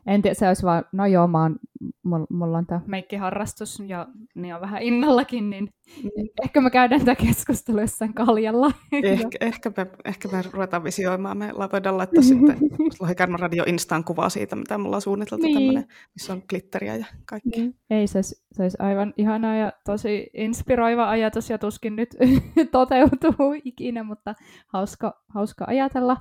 en 0.09 0.23
tiedä, 0.23 0.35
se 0.35 0.49
olisi 0.49 0.63
vaan, 0.63 0.85
no 0.93 1.07
joo, 1.07 1.29
mä 1.29 1.43
oon, 1.43 1.57
mulla, 2.03 2.27
mulla 2.31 2.59
on 2.59 2.67
tämä 2.67 2.81
meikkiharrastus 2.87 3.83
ja 3.87 4.07
niin 4.35 4.55
on 4.55 4.61
vähän 4.61 4.83
innollakin, 4.83 5.51
niin 5.51 5.69
mm. 6.03 6.11
ehkä 6.45 6.61
me 6.61 6.71
käydään 6.71 7.01
tätä 7.01 7.15
keskustelua 7.15 7.81
jossain 7.81 8.15
kaljalla. 8.15 8.73
Ehkä, 8.93 9.39
ehkä, 9.41 9.73
me, 9.77 9.87
ehkä 10.05 10.29
me 10.29 10.43
ruvetaan 10.53 10.85
visioimaan, 10.85 11.39
me 11.39 11.53
voidaan 11.73 11.99
laittaa 11.99 12.23
sitten 12.23 12.59
Lohikärmän 13.01 13.41
radio 13.41 13.65
Instaan 13.67 14.05
kuvaa 14.05 14.29
siitä, 14.29 14.57
mitä 14.57 14.79
mulla 14.79 14.97
on 14.97 15.03
suunniteltu 15.03 15.47
niin. 15.47 15.55
tämmöinen, 15.55 15.87
missä 16.15 16.33
on 16.33 16.43
glitteriä 16.49 16.97
ja 16.97 17.07
kaikki. 17.27 17.61
Niin. 17.61 17.75
Ei, 17.91 18.07
se, 18.07 18.23
se 18.23 18.63
olisi 18.63 18.77
aivan 18.81 19.15
ihanaa 19.17 19.55
ja 19.55 19.73
tosi 19.85 20.31
inspiroiva 20.35 21.11
ajatus 21.11 21.51
ja 21.51 21.59
tuskin 21.59 21.97
nyt 21.97 22.17
toteutuu 22.73 23.55
ikinä, 23.65 24.03
mutta 24.03 24.35
hauska, 24.67 25.25
hauska 25.29 25.65
ajatella. 25.69 26.17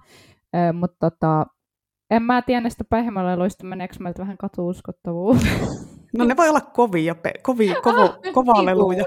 Mutta 0.73 1.09
tota, 1.09 1.45
en 2.11 2.23
mä 2.23 2.41
tiedä 2.41 2.61
näistä 2.61 2.83
päihmäleluista, 2.83 3.65
meneekö 3.65 3.95
meiltä 3.99 4.21
vähän 4.21 4.37
katuuskottavuus. 4.37 5.37
No 6.17 6.25
ne 6.25 6.37
voi 6.37 6.49
olla 6.49 6.61
kovia, 6.61 7.15
pe- 7.15 7.33
kovi, 7.41 7.75
kovo, 7.83 8.19
kovaa 8.33 8.65
leluja. 8.65 9.05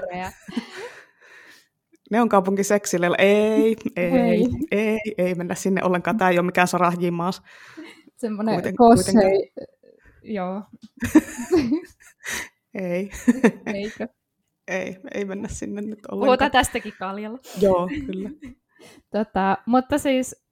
Ne 2.11 2.21
on 2.21 2.29
kaupunkiseksille. 2.29 3.09
Ei, 3.17 3.75
ei, 3.95 4.11
ei, 4.11 4.47
ei, 4.71 4.99
ei 5.17 5.35
mennä 5.35 5.55
sinne 5.55 5.83
ollenkaan. 5.83 6.17
Tämä 6.17 6.29
ei 6.29 6.39
ole 6.39 6.45
mikään 6.45 6.67
sarahjimaas. 6.67 7.41
Semmoinen 8.17 8.55
Kuiten, 8.55 8.75
kossei. 8.75 9.51
Joo. 10.23 10.63
ei. 12.73 13.11
Eikö? 13.65 14.07
Ei, 14.67 14.97
ei 15.13 15.25
mennä 15.25 15.47
sinne 15.47 15.81
nyt 15.81 15.99
ollenkaan. 16.05 16.27
Puhutaan 16.27 16.51
tästäkin 16.51 16.93
kaljalla. 16.99 17.39
Joo, 17.61 17.89
kyllä. 18.05 18.29
Tota, 19.09 19.57
mutta 19.65 19.97
siis 19.97 20.45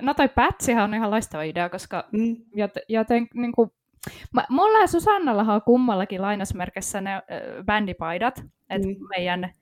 no 0.00 0.14
toi 0.14 0.28
pätsihän 0.28 0.84
on 0.84 0.94
ihan 0.94 1.10
loistava 1.10 1.42
idea, 1.42 1.68
koska 1.68 2.08
mm. 2.12 2.36
joten, 2.54 2.82
joten 2.88 3.28
niin 3.34 3.52
kuin, 3.52 3.70
mä, 4.32 4.44
mulla 4.50 4.78
ja 4.78 4.86
Susannallahan 4.86 5.54
on 5.54 5.62
kummallakin 5.62 6.22
lainausmerkissä 6.22 7.00
ne 7.00 7.14
äh, 7.14 7.22
bändipaidat, 7.64 8.42
että 8.70 8.88
mm. 8.88 8.94
meidän, 9.16 9.52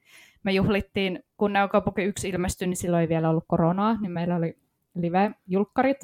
me 0.42 0.52
juhlittiin, 0.52 1.22
kun 1.36 1.52
Neokaupunki 1.52 2.02
1 2.02 2.28
ilmestyi, 2.28 2.68
niin 2.68 2.76
silloin 2.76 3.00
ei 3.00 3.08
vielä 3.08 3.30
ollut 3.30 3.44
koronaa, 3.46 4.00
niin 4.00 4.12
meillä 4.12 4.36
oli 4.36 4.58
live-julkkarit. 4.94 5.98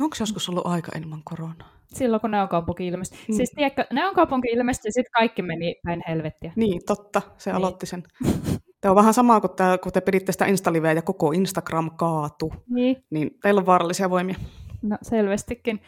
Onko 0.00 0.16
joskus 0.20 0.48
ollut 0.48 0.66
aika 0.66 0.92
ilman 0.98 1.22
koronaa? 1.24 1.80
Silloin, 1.86 2.20
kun 2.20 2.30
Neokaupunki 2.30 2.86
ilmestyi. 2.86 3.18
Mm. 3.28 3.34
Siis 3.34 3.50
tiedätkö, 3.50 3.86
Neokaupunki 3.92 4.48
ilmestyi, 4.48 4.92
sitten 4.92 5.12
kaikki 5.12 5.42
meni 5.42 5.80
päin 5.84 6.02
helvettiä. 6.08 6.52
Niin, 6.56 6.80
totta. 6.86 7.22
Se 7.38 7.50
niin. 7.50 7.56
aloitti 7.56 7.86
sen. 7.86 8.02
Tämä 8.80 8.90
on 8.90 8.96
vähän 8.96 9.14
sama 9.14 9.40
kuin 9.40 9.52
tämä, 9.56 9.78
kun 9.78 9.92
te 9.92 10.00
piditte 10.00 10.32
sitä 10.32 10.46
Instaliveä 10.46 10.92
ja 10.92 11.02
koko 11.02 11.32
Instagram 11.32 11.90
kaatu. 11.90 12.52
Niin. 12.68 13.04
niin 13.10 13.30
teillä 13.42 13.58
on 13.58 13.66
vaarallisia 13.66 14.10
voimia. 14.10 14.36
No 14.82 14.98
selvästikin. 15.02 15.80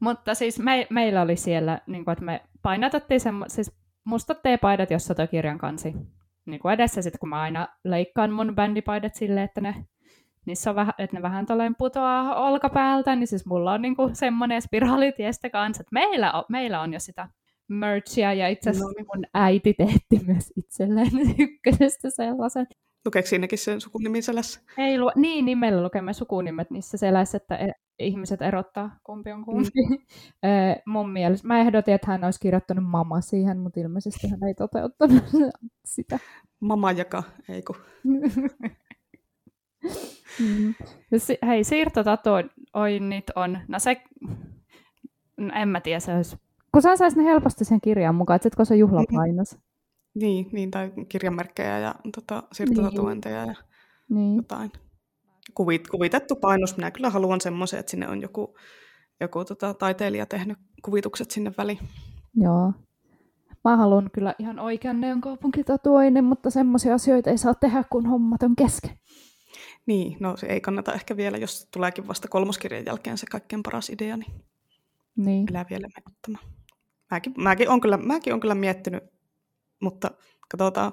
Mutta 0.00 0.34
siis 0.34 0.58
me, 0.58 0.86
meillä 0.90 1.22
oli 1.22 1.36
siellä, 1.36 1.80
niin 1.86 2.04
kuin, 2.04 2.12
että 2.12 2.24
me 2.24 2.40
painatettiin 2.62 3.20
semmo, 3.20 3.44
siis 3.48 3.72
mustat 4.04 4.42
teepaidat, 4.42 4.90
jossa 4.90 5.14
tuo 5.14 5.26
kirjan 5.26 5.58
kansi 5.58 5.94
niin 6.46 6.60
kuin 6.60 6.74
edessä. 6.74 7.02
Sitten 7.02 7.18
kun 7.18 7.28
mä 7.28 7.40
aina 7.40 7.68
leikkaan 7.84 8.32
mun 8.32 8.54
bändipaidat 8.54 9.14
silleen, 9.14 9.44
että 9.44 9.60
ne, 9.60 9.74
niissä 10.46 10.70
on 10.70 10.76
vähän, 10.76 10.94
että 10.98 11.16
ne 11.16 11.22
vähän 11.22 11.46
tolleen 11.46 11.74
putoaa 11.74 12.34
olkapäältä, 12.34 13.16
niin 13.16 13.26
siis 13.26 13.46
mulla 13.46 13.72
on 13.72 13.82
niin 13.82 13.96
kuin 13.96 14.16
semmoinen 14.16 14.62
spiraalitiestä 14.62 15.50
kanssa, 15.50 15.80
että 15.80 15.94
meillä 15.94 16.32
on, 16.32 16.44
meillä 16.48 16.80
on 16.80 16.92
jo 16.92 17.00
sitä 17.00 17.28
merchia, 17.68 18.34
ja 18.34 18.48
itse 18.48 18.70
asiassa 18.70 18.86
no 18.88 18.92
niin. 18.96 19.06
mun 19.14 19.24
äiti 19.34 19.74
tehti 19.74 20.20
myös 20.26 20.52
itselleen 20.56 21.10
ykkösestä 21.38 22.10
sellaisen. 22.10 22.66
Lukeeko 23.04 23.28
siinäkin 23.28 23.58
sen 23.58 23.80
sukunimin 23.80 24.22
selässä? 24.22 24.60
Ei, 24.78 24.98
lu- 24.98 25.12
niin, 25.16 25.44
nimellä 25.44 25.82
lukemme 25.82 26.12
sukunimet 26.12 26.70
niissä 26.70 26.96
selässä, 26.96 27.36
että 27.36 27.56
e- 27.56 27.72
ihmiset 27.98 28.42
erottaa 28.42 28.98
kumpi 29.04 29.32
on 29.32 29.44
kumpi. 29.44 29.70
Mm. 29.90 29.98
mun 30.92 31.10
mielestä. 31.10 31.48
Mä 31.48 31.58
ehdotin, 31.60 31.94
että 31.94 32.06
hän 32.06 32.24
olisi 32.24 32.40
kirjoittanut 32.40 32.84
mama 32.84 33.20
siihen, 33.20 33.58
mutta 33.58 33.80
ilmeisesti 33.80 34.28
hän 34.28 34.44
ei 34.48 34.54
toteuttanut 34.54 35.24
sitä. 35.84 36.18
Mama 36.60 36.92
jaka, 36.92 37.22
ei 37.48 37.62
kun. 37.62 37.76
mm. 40.38 40.74
Hei, 41.46 41.64
siirtotatoinnit 41.64 43.30
on, 43.36 43.58
no 43.68 43.78
se, 43.78 44.02
no 45.36 45.52
en 45.54 45.68
mä 45.68 45.80
tiedä, 45.80 46.00
se 46.00 46.14
olisi 46.14 46.36
kun 46.78 46.82
sä 46.82 46.96
sais 46.96 47.16
ne 47.16 47.24
helposti 47.24 47.64
sen 47.64 47.80
kirjan 47.80 48.14
mukaan, 48.14 48.36
että 48.36 48.56
kun 48.56 48.66
se 48.66 48.76
juhlapainos. 48.76 49.58
Niin, 50.14 50.48
niin, 50.52 50.70
tai 50.70 50.92
kirjanmerkkejä 51.08 51.78
ja 51.78 51.94
tota, 52.14 52.42
siirtotatuointeja 52.52 53.46
niin. 53.46 53.48
ja 53.48 53.64
niin. 54.10 54.36
jotain. 54.36 54.70
Kuvit, 55.54 55.88
kuvitettu 55.88 56.36
painos. 56.36 56.76
Minä 56.76 56.90
kyllä 56.90 57.10
haluan 57.10 57.40
semmoisen, 57.40 57.80
että 57.80 57.90
sinne 57.90 58.08
on 58.08 58.22
joku, 58.22 58.56
joku 59.20 59.44
tota, 59.44 59.74
taiteilija 59.74 60.26
tehnyt 60.26 60.58
kuvitukset 60.84 61.30
sinne 61.30 61.52
väliin. 61.58 61.78
Joo. 62.34 62.72
Mä 63.64 63.76
haluan 63.76 64.10
kyllä 64.12 64.34
ihan 64.38 64.58
oikean 64.58 65.00
neonkaupunkitatuoinnin, 65.00 66.24
mutta 66.24 66.50
semmoisia 66.50 66.94
asioita 66.94 67.30
ei 67.30 67.38
saa 67.38 67.54
tehdä, 67.54 67.84
kun 67.90 68.06
hommat 68.06 68.42
on 68.42 68.56
kesken. 68.56 68.98
Niin, 69.86 70.16
no 70.20 70.36
se 70.36 70.46
ei 70.46 70.60
kannata 70.60 70.92
ehkä 70.92 71.16
vielä, 71.16 71.36
jos 71.36 71.68
tuleekin 71.72 72.08
vasta 72.08 72.28
kolmoskirjan 72.28 72.86
jälkeen 72.86 73.18
se 73.18 73.26
kaikkein 73.30 73.62
paras 73.62 73.90
idea, 73.90 74.16
niin, 74.16 74.32
niin. 75.16 75.46
elää 75.50 75.66
vielä 75.70 75.88
menettämään. 75.96 76.57
Mäkin, 77.10 77.32
mäkin, 77.38 77.68
on 77.68 77.80
kyllä, 77.80 77.96
mäkin 77.96 78.34
on 78.34 78.40
kyllä 78.40 78.54
miettinyt, 78.54 79.02
mutta 79.80 80.10
katsotaan, 80.48 80.92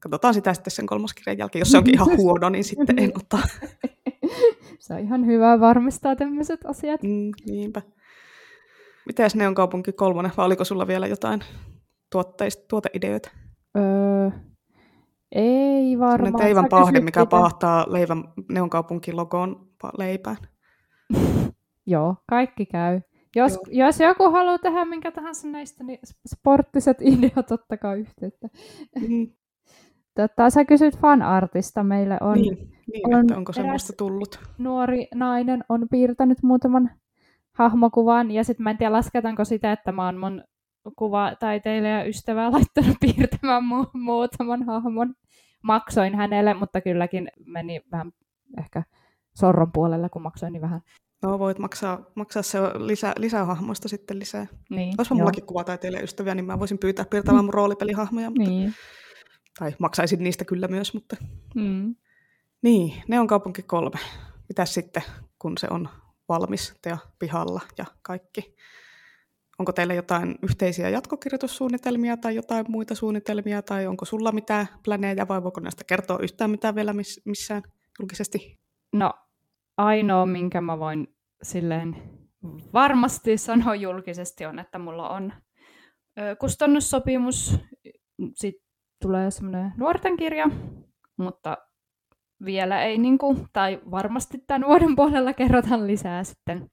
katsotaan 0.00 0.34
sitä 0.34 0.54
sitten 0.54 0.70
sen 0.70 0.86
kolmoskirjan 0.86 1.38
jälkeen. 1.38 1.60
Jos 1.60 1.70
se 1.70 1.78
onkin 1.78 1.94
ihan 1.94 2.16
huono, 2.16 2.48
niin 2.48 2.64
sitten 2.64 2.98
en 2.98 3.12
ota. 3.16 3.38
se 4.78 4.94
on 4.94 5.00
ihan 5.00 5.26
hyvä 5.26 5.60
varmistaa 5.60 6.16
tämmöiset 6.16 6.60
asiat. 6.66 7.02
Mm, 7.02 7.30
niinpä. 7.46 7.82
Mites 9.06 9.34
ne 9.34 9.48
on 9.48 9.54
kaupunki 9.54 9.92
kolmonen, 9.92 10.32
vai 10.36 10.46
oliko 10.46 10.64
sulla 10.64 10.86
vielä 10.86 11.06
jotain 11.06 11.40
tuotteista, 12.10 12.64
tuoteideoita? 12.68 13.30
Öö, 13.76 14.30
ei 15.32 15.98
varmaan. 15.98 16.18
Sellainen 16.18 16.46
teivän 16.46 16.68
pahde, 16.70 17.00
mikä 17.00 17.20
sitä. 17.20 17.30
pahtaa 17.30 17.86
leivän 17.88 18.24
neonkaupunkin 18.48 19.16
logoon 19.16 19.68
leipään. 19.98 20.36
Joo, 21.86 22.16
kaikki 22.28 22.66
käy. 22.66 23.00
Jos, 23.36 23.58
jos 23.68 24.00
joku 24.00 24.30
haluaa 24.30 24.58
tehdä 24.58 24.84
minkä 24.84 25.10
tahansa 25.10 25.48
näistä, 25.48 25.84
niin 25.84 25.98
sporttiset 26.28 26.96
ideat 27.12 27.52
ottakaa 27.52 27.94
yhteyttä. 27.94 28.48
Mm. 29.08 29.26
Tota, 30.14 30.50
sä 30.50 30.64
kysyt 30.64 30.98
fanartista. 30.98 31.82
Meille 31.84 32.18
on, 32.20 32.34
niin, 32.34 32.72
niin 32.92 33.14
on 33.16 33.36
onko 33.36 33.52
semmoista 33.52 33.92
tullut. 33.96 34.40
Nuori 34.58 35.08
nainen 35.14 35.64
on 35.68 35.86
piirtänyt 35.90 36.42
muutaman 36.42 36.90
hahmokuvan, 37.52 38.30
ja 38.30 38.44
sitten 38.44 38.64
mä 38.64 38.70
en 38.70 38.78
tiedä, 38.78 38.92
lasketaanko 38.92 39.44
sitä, 39.44 39.72
että 39.72 39.92
mä 39.92 40.04
oon 40.04 40.18
mun 40.18 40.44
kuvataiteilija 40.96 42.04
ystävää 42.04 42.52
laittanut 42.52 42.96
piirtämään 43.00 43.62
mu- 43.62 44.00
muutaman 44.00 44.62
hahmon. 44.62 45.14
Maksoin 45.62 46.14
hänelle, 46.14 46.54
mutta 46.54 46.80
kylläkin 46.80 47.28
meni 47.46 47.80
vähän 47.92 48.12
ehkä 48.58 48.82
sorron 49.34 49.72
puolelle, 49.72 50.08
kun 50.08 50.22
maksoin 50.22 50.52
niin 50.52 50.62
vähän. 50.62 50.80
No 51.22 51.38
voit 51.38 51.58
maksaa, 51.58 52.10
maksaa 52.14 52.42
se 52.42 52.58
lisä, 52.60 53.12
lisähahmoista 53.16 53.88
sitten 53.88 54.18
lisää. 54.18 54.46
Niin, 54.70 54.94
Olisipa 54.98 55.14
mullakin 55.14 55.44
ystäviä, 56.02 56.34
niin 56.34 56.44
mä 56.44 56.58
voisin 56.58 56.78
pyytää 56.78 57.04
piirtämään 57.04 57.44
mun 57.44 57.54
roolipelihahmoja. 57.54 58.30
Mutta, 58.30 58.50
niin. 58.50 58.74
Tai 59.58 59.74
maksaisin 59.78 60.22
niistä 60.22 60.44
kyllä 60.44 60.68
myös, 60.68 60.94
mutta... 60.94 61.16
Mm. 61.54 61.94
Niin, 62.62 63.02
ne 63.08 63.20
on 63.20 63.26
kaupunki 63.26 63.62
kolme. 63.62 63.98
Mitäs 64.48 64.74
sitten, 64.74 65.02
kun 65.38 65.58
se 65.58 65.66
on 65.70 65.88
valmis 66.28 66.74
ja 66.86 66.98
pihalla 67.18 67.60
ja 67.78 67.84
kaikki? 68.02 68.56
Onko 69.58 69.72
teillä 69.72 69.94
jotain 69.94 70.38
yhteisiä 70.42 70.88
jatkokirjoitussuunnitelmia 70.88 72.16
tai 72.16 72.34
jotain 72.34 72.66
muita 72.68 72.94
suunnitelmia, 72.94 73.62
tai 73.62 73.86
onko 73.86 74.04
sulla 74.04 74.32
mitään 74.32 74.66
planeja, 74.84 75.28
vai 75.28 75.42
voiko 75.42 75.60
näistä 75.60 75.84
kertoa 75.84 76.18
yhtään 76.22 76.50
mitään 76.50 76.74
vielä 76.74 76.94
missään 77.24 77.62
julkisesti? 78.00 78.60
No, 78.92 79.12
ainoa, 79.76 80.26
minkä 80.26 80.60
mä 80.60 80.78
voin 80.78 81.11
silleen 81.42 81.96
varmasti 82.72 83.38
sanoa 83.38 83.74
julkisesti 83.74 84.46
on, 84.46 84.58
että 84.58 84.78
mulla 84.78 85.08
on 85.08 85.32
kustannussopimus, 86.38 87.58
sitten 88.34 88.66
tulee 89.02 89.30
semmoinen 89.30 89.72
nuorten 89.76 90.16
kirja, 90.16 90.50
mutta 91.16 91.58
vielä 92.44 92.82
ei, 92.82 92.98
niin 92.98 93.18
kuin, 93.18 93.48
tai 93.52 93.80
varmasti 93.90 94.38
tämän 94.46 94.68
vuoden 94.68 94.96
puolella 94.96 95.32
kerrotaan 95.32 95.86
lisää 95.86 96.24
sitten, 96.24 96.70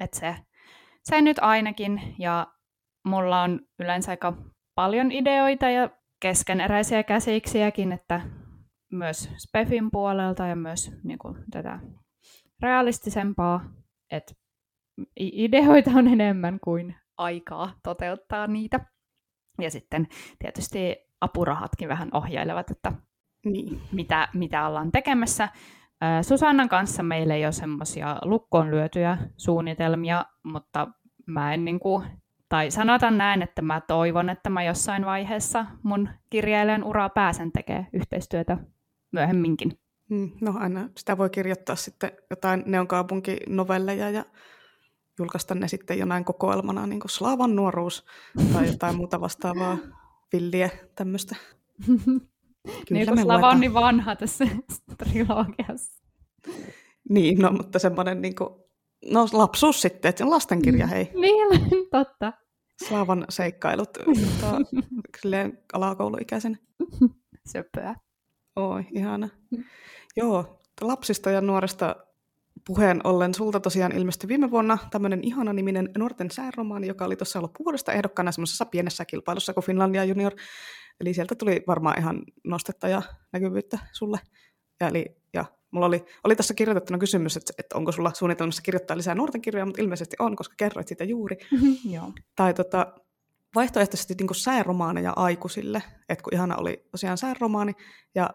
että 0.00 0.18
se, 0.18 0.36
se 1.02 1.20
nyt 1.20 1.38
ainakin, 1.40 2.14
ja 2.18 2.46
mulla 3.04 3.42
on 3.42 3.60
yleensä 3.78 4.12
aika 4.12 4.36
paljon 4.74 5.12
ideoita 5.12 5.70
ja 5.70 5.90
keskeneräisiä 6.20 7.02
käsiksiäkin, 7.02 7.92
että 7.92 8.20
myös 8.92 9.30
Spefin 9.36 9.90
puolelta 9.90 10.46
ja 10.46 10.56
myös 10.56 10.92
niin 11.04 11.18
kuin, 11.18 11.36
tätä 11.50 11.80
realistisempaa, 12.62 13.60
että 14.10 14.34
ideoita 15.16 15.90
on 15.90 16.08
enemmän 16.08 16.58
kuin 16.64 16.96
aikaa 17.18 17.72
toteuttaa 17.82 18.46
niitä. 18.46 18.80
Ja 19.60 19.70
sitten 19.70 20.08
tietysti 20.38 20.96
apurahatkin 21.20 21.88
vähän 21.88 22.08
ohjailevat, 22.12 22.70
että 22.70 22.92
niin. 23.44 23.82
mitä, 23.92 24.28
mitä 24.34 24.66
ollaan 24.66 24.92
tekemässä. 24.92 25.48
Susannan 26.22 26.68
kanssa 26.68 27.02
meillä 27.02 27.34
ei 27.34 27.44
ole 27.44 27.52
semmoisia 27.52 28.18
lukkoon 28.22 28.70
lyötyjä 28.70 29.18
suunnitelmia, 29.36 30.24
mutta 30.42 30.88
mä 31.26 31.54
en 31.54 31.64
niin 31.64 31.80
kuin, 31.80 32.06
tai 32.48 32.70
sanotaan 32.70 33.18
näin, 33.18 33.42
että 33.42 33.62
mä 33.62 33.80
toivon, 33.80 34.30
että 34.30 34.50
mä 34.50 34.62
jossain 34.62 35.06
vaiheessa 35.06 35.66
mun 35.82 36.08
kirjailijan 36.30 36.84
uraa 36.84 37.08
pääsen 37.08 37.52
tekemään 37.52 37.86
yhteistyötä 37.92 38.58
myöhemminkin. 39.12 39.78
Mm, 40.10 40.30
no 40.40 40.54
aina 40.58 40.88
sitä 40.96 41.18
voi 41.18 41.30
kirjoittaa 41.30 41.76
sitten 41.76 42.12
jotain 42.30 42.62
neonkaupunkinovelleja 42.66 44.10
ja 44.10 44.24
julkaista 45.18 45.54
ne 45.54 45.68
sitten 45.68 45.98
jonain 45.98 46.24
kokoelmana, 46.24 46.86
niin 46.86 47.00
kuin 47.00 47.10
Slaavan 47.10 47.56
nuoruus 47.56 48.04
tai 48.52 48.66
jotain 48.66 48.96
muuta 48.96 49.20
vastaavaa 49.20 49.78
villiä 50.32 50.70
tämmöistä. 50.94 51.36
niin 52.90 53.06
kuin 53.06 53.22
Slava 53.22 53.48
on 53.48 53.60
niin 53.60 53.74
vanha 53.74 54.16
tässä 54.16 54.44
trilogiassa. 54.98 56.04
Niin, 57.08 57.38
no 57.38 57.52
mutta 57.52 57.78
semmoinen 57.78 58.22
niin 58.22 58.34
kuin, 58.34 58.48
no 59.12 59.26
lapsuus 59.32 59.82
sitten, 59.82 60.08
että 60.08 60.30
lastenkirja, 60.30 60.86
hei. 60.86 61.10
niin, 61.14 61.48
totta. 61.90 62.32
Slaavan 62.88 63.24
seikkailut 63.28 63.92
tota, 63.92 64.60
alakouluikäisen. 65.72 66.58
Söpöä. 67.52 67.94
Oi, 68.56 68.84
ihana. 68.92 69.28
Joo, 70.16 70.60
lapsista 70.80 71.30
ja 71.30 71.40
nuoresta 71.40 71.96
puheen 72.66 73.00
ollen 73.04 73.34
sulta 73.34 73.60
tosiaan 73.60 73.92
ilmestyi 73.92 74.28
viime 74.28 74.50
vuonna 74.50 74.78
tämmöinen 74.90 75.24
ihana 75.24 75.52
niminen 75.52 75.90
nuorten 75.98 76.30
sääromaani, 76.30 76.86
joka 76.86 77.04
oli 77.04 77.16
tuossa 77.16 77.42
loppuvuodesta 77.42 77.92
ehdokkaana 77.92 78.32
semmoisessa 78.32 78.66
pienessä 78.66 79.04
kilpailussa 79.04 79.54
kuin 79.54 79.64
Finlandia 79.64 80.04
Junior. 80.04 80.32
Eli 81.00 81.14
sieltä 81.14 81.34
tuli 81.34 81.64
varmaan 81.66 81.98
ihan 81.98 82.22
nostetta 82.44 82.88
ja 82.88 83.02
näkyvyyttä 83.32 83.78
sulle. 83.92 84.18
Ja, 84.80 84.88
eli, 84.88 85.16
ja 85.32 85.44
mulla 85.70 85.86
oli, 85.86 86.04
oli 86.24 86.36
tässä 86.36 86.54
kirjoitettuna 86.54 86.98
kysymys, 86.98 87.36
että, 87.36 87.52
että 87.58 87.76
onko 87.76 87.92
sulla 87.92 88.12
suunnitelmassa 88.14 88.62
kirjoittaa 88.62 88.96
lisää 88.96 89.14
nuorten 89.14 89.40
kirjoja, 89.42 89.66
mutta 89.66 89.82
ilmeisesti 89.82 90.16
on, 90.18 90.36
koska 90.36 90.54
kerroit 90.56 90.88
sitä 90.88 91.04
juuri. 91.04 91.36
Joo. 91.94 92.12
Tai 92.36 92.54
tota, 92.54 92.94
vaihtoehtoisesti 93.54 94.14
niin 94.20 94.34
sääromaaneja 94.34 95.12
aikuisille, 95.16 95.82
että 96.08 96.22
kun 96.22 96.34
ihana 96.34 96.56
oli 96.56 96.86
tosiaan 96.90 97.18
sääromaani, 97.18 97.72
ja 98.14 98.30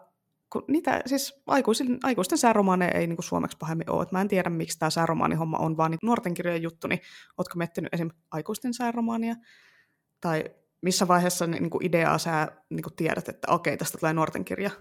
kun 0.50 0.64
niitä, 0.68 1.02
siis 1.06 1.41
aikuisten, 1.47 2.00
aikuisten 2.04 2.38
sääromaaneja 2.38 2.91
ei 2.91 3.08
niin 3.08 3.24
suomeksi 3.24 3.58
pahemmin 3.58 3.89
ole. 3.89 4.04
Et 4.04 4.12
mä 4.12 4.22
en 4.22 4.28
tiedä, 4.28 4.50
miksi 4.50 4.80
tämä 4.80 4.89
sääromaanihomma 4.89 5.58
on 5.58 5.78
vaan 5.78 5.91
niin 5.91 6.00
nuorten 6.04 6.34
kirjojen 6.34 6.62
juttu, 6.62 6.88
niin 6.88 7.02
ootko 7.38 7.58
miettinyt 7.58 7.93
esim. 7.93 8.10
aikuisten 8.32 8.74
sääromaania? 8.74 9.36
Tai 10.22 10.43
missä 10.82 11.08
vaiheessa 11.08 11.47
niin 11.47 11.70
kuin 11.70 11.86
ideaa 11.86 12.18
sä 12.18 12.47
niin 12.70 12.84
kuin 12.84 12.95
tiedät, 12.95 13.30
että 13.30 13.52
okei, 13.52 13.78
tästä 13.78 13.97
tulee 13.97 14.14
nuorten 14.14 14.45
kirja 14.45 14.72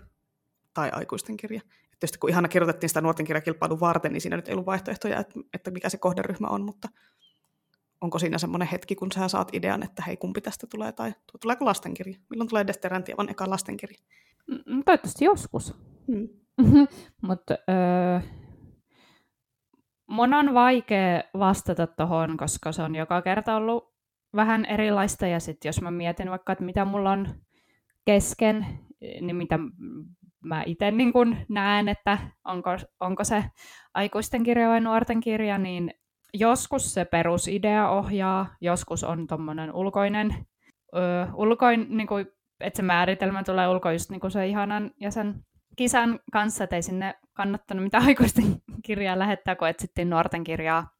tai 0.74 0.90
aikuisten 0.92 1.36
kirja? 1.36 1.60
Et 1.64 1.98
tietysti 2.00 2.18
kun 2.18 2.30
ihana 2.30 2.48
kirjoitettiin 2.48 2.90
sitä 2.90 3.00
nuorten 3.00 3.26
kirjakilpailun 3.26 3.80
varten, 3.80 4.12
niin 4.12 4.20
siinä 4.20 4.36
nyt 4.36 4.48
ei 4.48 4.52
ollut 4.52 4.66
vaihtoehtoja, 4.66 5.20
että, 5.20 5.40
että 5.54 5.70
mikä 5.70 5.88
se 5.88 5.98
kohderyhmä 5.98 6.48
on, 6.48 6.62
mutta 6.62 6.88
onko 8.00 8.18
siinä 8.18 8.38
semmoinen 8.38 8.68
hetki, 8.68 8.94
kun 8.94 9.12
sä 9.12 9.28
saat 9.28 9.54
idean, 9.54 9.82
että 9.82 10.02
hei, 10.02 10.16
kumpi 10.16 10.40
tästä 10.40 10.66
tulee, 10.66 10.92
tai 10.92 11.14
tuleeko 11.40 11.64
lastenkirja? 11.64 12.18
Milloin 12.30 12.48
tulee 12.48 12.66
Desterantievan 12.66 13.28
eka 13.28 13.50
lastenkirja? 13.50 13.98
Mm, 14.48 14.82
toivottavasti 14.84 15.24
joskus. 15.24 15.74
Mm. 16.08 16.28
Mutta 17.28 17.54
öö, 17.68 18.20
mun 20.08 20.34
on 20.34 20.54
vaikea 20.54 21.22
vastata 21.38 21.86
tuohon, 21.86 22.36
koska 22.36 22.72
se 22.72 22.82
on 22.82 22.94
joka 22.94 23.22
kerta 23.22 23.56
ollut 23.56 23.94
vähän 24.36 24.64
erilaista. 24.64 25.26
Ja 25.26 25.40
sitten 25.40 25.68
jos 25.68 25.82
mä 25.82 25.90
mietin 25.90 26.30
vaikka, 26.30 26.52
että 26.52 26.64
mitä 26.64 26.84
mulla 26.84 27.10
on 27.10 27.28
kesken, 28.04 28.66
niin 29.20 29.36
mitä 29.36 29.58
mä 30.44 30.62
itse 30.66 30.90
niin 30.90 31.12
näen, 31.48 31.88
että 31.88 32.18
onko, 32.44 32.70
onko 33.00 33.24
se 33.24 33.44
aikuisten 33.94 34.42
kirja 34.42 34.68
vai 34.68 34.80
nuorten 34.80 35.20
kirja, 35.20 35.58
niin 35.58 35.94
joskus 36.34 36.94
se 36.94 37.04
perusidea 37.04 37.90
ohjaa, 37.90 38.56
joskus 38.60 39.04
on 39.04 39.26
tuommoinen 39.26 39.74
ulkoinen, 39.74 40.34
ö, 40.96 41.26
ulkoin, 41.34 41.86
niin 41.88 42.06
kuin 42.06 42.26
että 42.60 42.76
se 42.76 42.82
määritelmä 42.82 43.42
tulee 43.42 43.68
ulkoa 43.68 43.92
just 43.92 44.10
niin 44.10 44.20
kuin 44.20 44.30
se 44.30 44.46
ihanan 44.46 44.90
ja 45.00 45.10
sen 45.10 45.44
kisan 45.76 46.20
kanssa, 46.32 46.64
että 46.64 46.76
ei 46.76 46.82
sinne 46.82 47.14
kannattanut 47.34 47.84
mitään 47.84 48.04
aikuisten 48.08 48.44
kirjaa 48.84 49.18
lähettää, 49.18 49.56
kun 49.56 49.68
etsittiin 49.68 50.10
nuorten 50.10 50.44
kirjaa. 50.44 50.90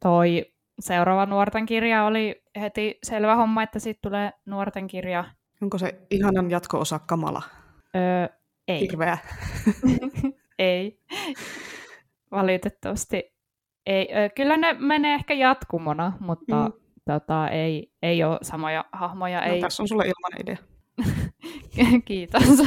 Toi 0.00 0.52
seuraava 0.80 1.26
nuorten 1.26 1.66
kirja 1.66 2.04
oli 2.04 2.42
heti 2.60 2.98
selvä 3.02 3.36
homma, 3.36 3.62
että 3.62 3.78
siitä 3.78 3.98
tulee 4.02 4.32
nuorten 4.46 4.86
kirja. 4.86 5.24
Onko 5.62 5.78
se 5.78 6.00
ihanan 6.10 6.50
jatko-osa 6.50 6.98
kamala? 6.98 7.42
Öö, 7.96 8.28
ei. 8.68 8.80
Hirveä. 8.80 9.18
ei. 10.58 11.00
Valitettavasti 12.30 13.34
ei. 13.86 14.08
Kyllä 14.36 14.56
ne 14.56 14.72
menee 14.72 15.14
ehkä 15.14 15.34
jatkumona, 15.34 16.12
mutta 16.20 16.68
mm. 16.68 16.72
tota, 17.04 17.48
ei, 17.48 17.92
ei 18.02 18.24
ole 18.24 18.38
samoja 18.42 18.84
hahmoja. 18.92 19.40
No, 19.40 19.52
ei... 19.52 19.60
Tässä 19.60 19.82
on 19.82 19.88
sulle 19.88 20.04
ilman 20.04 20.40
idea. 20.40 20.71
Kiitos. 22.04 22.42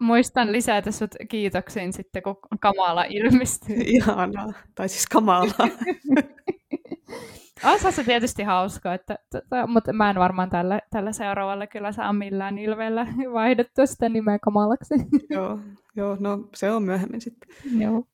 Muistan 0.00 0.52
lisätä 0.52 0.90
sut 0.90 1.10
kiitoksiin 1.28 1.92
sitten, 1.92 2.22
kun 2.22 2.36
Kamala 2.60 3.04
ilmestyy. 3.04 3.76
Ihanaa. 3.96 4.52
Tai 4.74 4.88
siis 4.88 5.06
Kamala. 5.06 5.68
Olisihan 7.64 7.92
se 7.92 8.04
tietysti 8.04 8.42
hauska, 8.42 8.94
että, 8.94 9.18
tota, 9.32 9.66
mutta 9.66 9.92
mä 9.92 10.10
en 10.10 10.16
varmaan 10.16 10.50
tällä, 10.50 10.80
tällä 10.90 11.12
seuraavalla 11.12 11.66
kyllä 11.66 11.92
saa 11.92 12.12
millään 12.12 12.58
ilveellä 12.58 13.06
vaihdettua 13.32 13.86
sitä 13.86 14.08
nimeä 14.08 14.38
Kamalaksi. 14.38 14.94
joo, 15.30 15.58
joo, 15.96 16.16
no 16.20 16.48
se 16.54 16.70
on 16.70 16.82
myöhemmin 16.82 17.20
sitten. 17.20 17.48
Joo. 17.80 18.04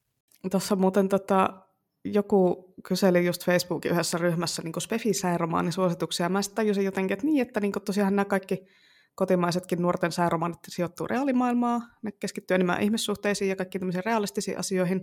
Tuossa 0.50 0.76
muuten 0.76 1.08
tota, 1.08 1.62
joku 2.04 2.72
kyseli 2.88 3.26
just 3.26 3.44
Facebookin 3.44 3.92
yhdessä 3.92 4.18
ryhmässä 4.18 4.62
niin 4.62 4.80
Spefi-sääromaanin-suosituksia. 4.80 6.28
Mä 6.28 6.42
sitten 6.42 6.56
tajusin 6.56 6.84
jotenkin, 6.84 7.12
että 7.12 7.26
niin, 7.26 7.42
että 7.42 7.60
niin 7.60 7.72
tosiaan 7.84 8.16
nämä 8.16 8.24
kaikki 8.24 8.66
kotimaisetkin 9.14 9.82
nuorten 9.82 10.12
sääromaanit 10.12 10.58
sijoittuu 10.68 11.06
reaalimaailmaa. 11.06 11.80
Ne 12.02 12.12
keskittyy 12.12 12.54
enemmän 12.54 12.82
ihmissuhteisiin 12.82 13.48
ja 13.48 13.56
kaikkiin 13.56 13.80
tämmöisiin 13.80 14.04
realistisiin 14.04 14.58
asioihin. 14.58 15.00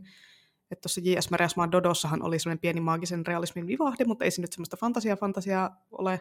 Että 0.72 0.82
tuossa 0.82 1.02
J.S. 1.04 1.32
Meresmaan 1.32 1.72
Dodossahan 1.72 2.24
oli 2.24 2.40
semmoinen 2.40 2.60
pieni 2.60 2.82
maagisen 2.82 3.26
realismin 3.26 3.68
vivahde, 3.68 4.06
mutta 4.06 4.26
ei 4.26 4.32
se 4.32 4.42
nyt 4.42 4.54
semmoista 4.54 4.78
fantasiaa-fantasiaa 4.78 5.86
ole. 5.92 6.20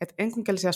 Että 0.00 0.14
enkunkelisia 0.18 0.70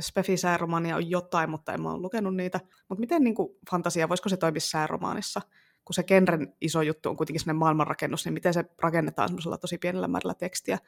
spefi-sääromaania 0.00 0.96
on 0.96 1.10
jotain, 1.10 1.50
mutta 1.50 1.72
en 1.72 1.82
mä 1.82 1.92
ole 1.92 2.00
lukenut 2.00 2.36
niitä. 2.36 2.60
Mutta 2.88 3.00
miten 3.00 3.24
niin 3.24 3.34
fantasia, 3.70 4.08
voisiko 4.08 4.28
se 4.28 4.36
toimia 4.36 4.60
sääromaanissa? 4.60 5.40
Kun 5.84 5.94
se 5.94 6.02
genren 6.02 6.54
iso 6.60 6.82
juttu 6.82 7.08
on 7.08 7.16
kuitenkin 7.16 7.40
sellainen 7.40 7.58
maailmanrakennus, 7.58 8.24
niin 8.24 8.34
miten 8.34 8.54
se 8.54 8.64
rakennetaan 8.82 9.28
semmoisella 9.28 9.58
tosi 9.58 9.78
pienellä 9.78 10.08
määrällä 10.08 10.34
tekstiä, 10.34 10.78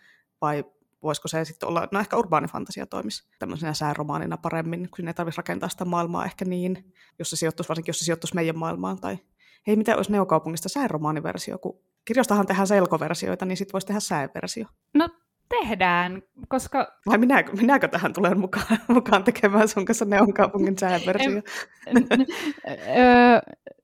vai 0.40 0.64
voisiko 1.02 1.28
se 1.28 1.44
sitten 1.44 1.68
olla, 1.68 1.88
no 1.92 2.00
ehkä 2.00 2.16
urbaanifantasia 2.16 2.86
toimisi 2.86 3.28
tämmöisenä 3.38 3.74
sääromaanina 3.74 4.36
paremmin, 4.36 4.88
kun 4.96 5.08
ei 5.08 5.14
tarvitsisi 5.14 5.38
rakentaa 5.38 5.68
sitä 5.68 5.84
maailmaa 5.84 6.24
ehkä 6.24 6.44
niin, 6.44 6.92
jos 7.18 7.30
se 7.30 7.36
sijoittuisi, 7.36 7.68
varsinkin 7.68 7.90
jos 7.90 7.98
se 7.98 8.04
sijoittuisi 8.04 8.34
meidän 8.34 8.58
maailmaan, 8.58 9.00
tai 9.00 9.18
hei, 9.66 9.76
mitä 9.76 9.96
olisi 9.96 10.12
Neokaupungista 10.12 10.68
sääromaaniversio, 10.68 11.58
kun 11.58 11.80
kirjostahan 12.04 12.46
tehdään 12.46 12.66
selkoversioita, 12.66 13.44
niin 13.44 13.56
sitten 13.56 13.72
voisi 13.72 13.86
tehdä 13.86 14.00
sääversio. 14.00 14.66
No 14.94 15.08
tehdään, 15.48 16.22
koska... 16.48 16.98
Vai 17.06 17.18
minäkö, 17.18 17.52
minäkö 17.52 17.88
tähän 17.88 18.12
tulen 18.12 18.40
mukaan, 18.40 18.78
mukaan 18.88 19.24
tekemään 19.24 19.68
sun 19.68 19.84
kanssa 19.84 20.04
Neonkaupungin 20.04 20.78
sääversio? 20.84 21.42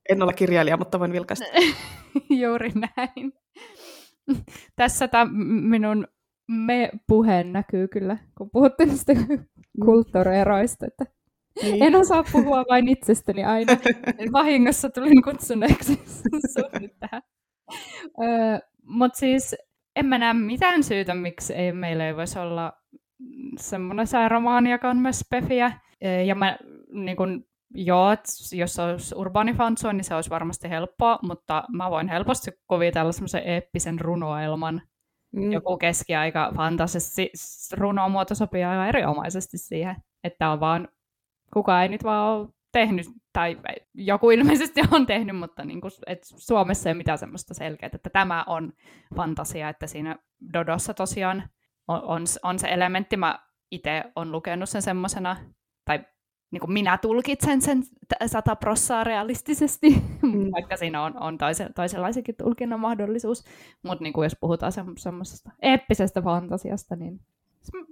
En 0.08 0.22
ole 0.22 0.32
kirjailija, 0.32 0.76
mutta 0.76 1.00
voin 1.00 1.12
vilkaista. 1.12 1.44
Juuri 2.42 2.70
näin. 2.74 3.32
Tässä 4.76 5.08
tämä 5.08 5.32
minun 5.68 6.06
me-puheen 6.48 7.52
näkyy 7.52 7.88
kyllä, 7.88 8.16
kun 8.38 8.50
puhuttiin 8.50 8.88
niistä 8.88 9.12
kulttuurieroista. 9.84 10.86
Että... 10.86 11.04
Niin. 11.62 11.82
En 11.82 11.96
osaa 11.96 12.24
puhua 12.32 12.64
vain 12.68 12.88
itsestäni 12.88 13.44
aina. 13.44 13.72
Vahingossa 14.32 14.90
tulin 14.90 15.22
kutsuneeksi 15.22 15.92
nyt 16.80 16.92
tähän. 16.98 17.22
Öö, 18.22 18.58
Mutta 18.82 19.18
siis 19.18 19.56
en 19.96 20.06
mä 20.06 20.18
näe 20.18 20.34
mitään 20.34 20.82
syytä, 20.82 21.14
miksi 21.14 21.54
ei, 21.54 21.72
meillä 21.72 22.06
ei 22.06 22.16
voisi 22.16 22.38
olla 22.38 22.72
semmoinen 23.58 24.06
on 24.84 24.98
myös 24.98 25.18
spefiä. 25.18 25.72
Ja 26.26 26.34
mä 26.34 26.58
niin 26.92 27.16
kun, 27.16 27.46
joo, 27.74 28.16
jos 28.52 28.74
se 28.74 28.82
olisi 28.82 29.14
urbaani 29.14 29.54
fansua, 29.54 29.92
niin 29.92 30.04
se 30.04 30.14
olisi 30.14 30.30
varmasti 30.30 30.70
helppoa, 30.70 31.18
mutta 31.22 31.64
mä 31.72 31.90
voin 31.90 32.08
helposti 32.08 32.50
kuvitella 32.66 33.12
semmoisen 33.12 33.42
eeppisen 33.44 34.00
runoelman. 34.00 34.82
Mm. 35.32 35.52
Joku 35.52 35.76
keskiaika 35.76 36.52
fantasisesti 36.56 37.30
runomuoto 37.72 38.34
sopii 38.34 38.64
aivan 38.64 38.88
erinomaisesti 38.88 39.58
siihen, 39.58 39.96
että 40.24 40.50
on 40.50 40.60
vaan, 40.60 40.88
kuka 41.52 41.82
ei 41.82 41.88
nyt 41.88 42.04
vaan 42.04 42.36
ole 42.36 42.48
tehnyt, 42.72 43.06
tai 43.32 43.56
joku 43.94 44.30
ilmeisesti 44.30 44.80
on 44.90 45.06
tehnyt, 45.06 45.36
mutta 45.36 45.64
niin 45.64 45.80
kuin, 45.80 45.92
et 46.06 46.18
Suomessa 46.24 46.88
ei 46.88 46.92
ole 46.92 46.96
mitään 46.98 47.18
semmoista 47.18 47.54
selkeää, 47.54 47.90
että 47.92 48.10
tämä 48.10 48.44
on 48.46 48.72
fantasia, 49.16 49.68
että 49.68 49.86
siinä 49.86 50.16
Dodossa 50.52 50.94
tosiaan 50.94 51.50
on, 51.88 52.02
on, 52.02 52.22
on 52.42 52.58
se 52.58 52.68
elementti, 52.68 53.16
mä 53.16 53.38
itse 53.70 54.04
olen 54.16 54.32
lukenut 54.32 54.68
sen 54.68 54.82
semmoisena, 54.82 55.36
tai 55.84 56.04
niin 56.50 56.60
kuin 56.60 56.72
minä 56.72 56.98
tulkitsen 56.98 57.62
sen 57.62 57.82
sata 58.26 58.56
prossaa 58.56 59.04
realistisesti, 59.04 59.90
mm. 60.22 60.50
vaikka 60.52 60.76
siinä 60.76 61.02
on, 61.02 61.22
on 61.22 61.38
toisen, 61.38 61.74
toisenlaisenkin 61.74 62.34
tulkinnan 62.36 62.80
mahdollisuus. 62.80 63.44
Mutta 63.82 64.02
niin 64.02 64.14
jos 64.22 64.36
puhutaan 64.40 64.72
semmoisesta 64.96 65.50
eeppisestä 65.62 66.22
fantasiasta, 66.22 66.96
niin 66.96 67.20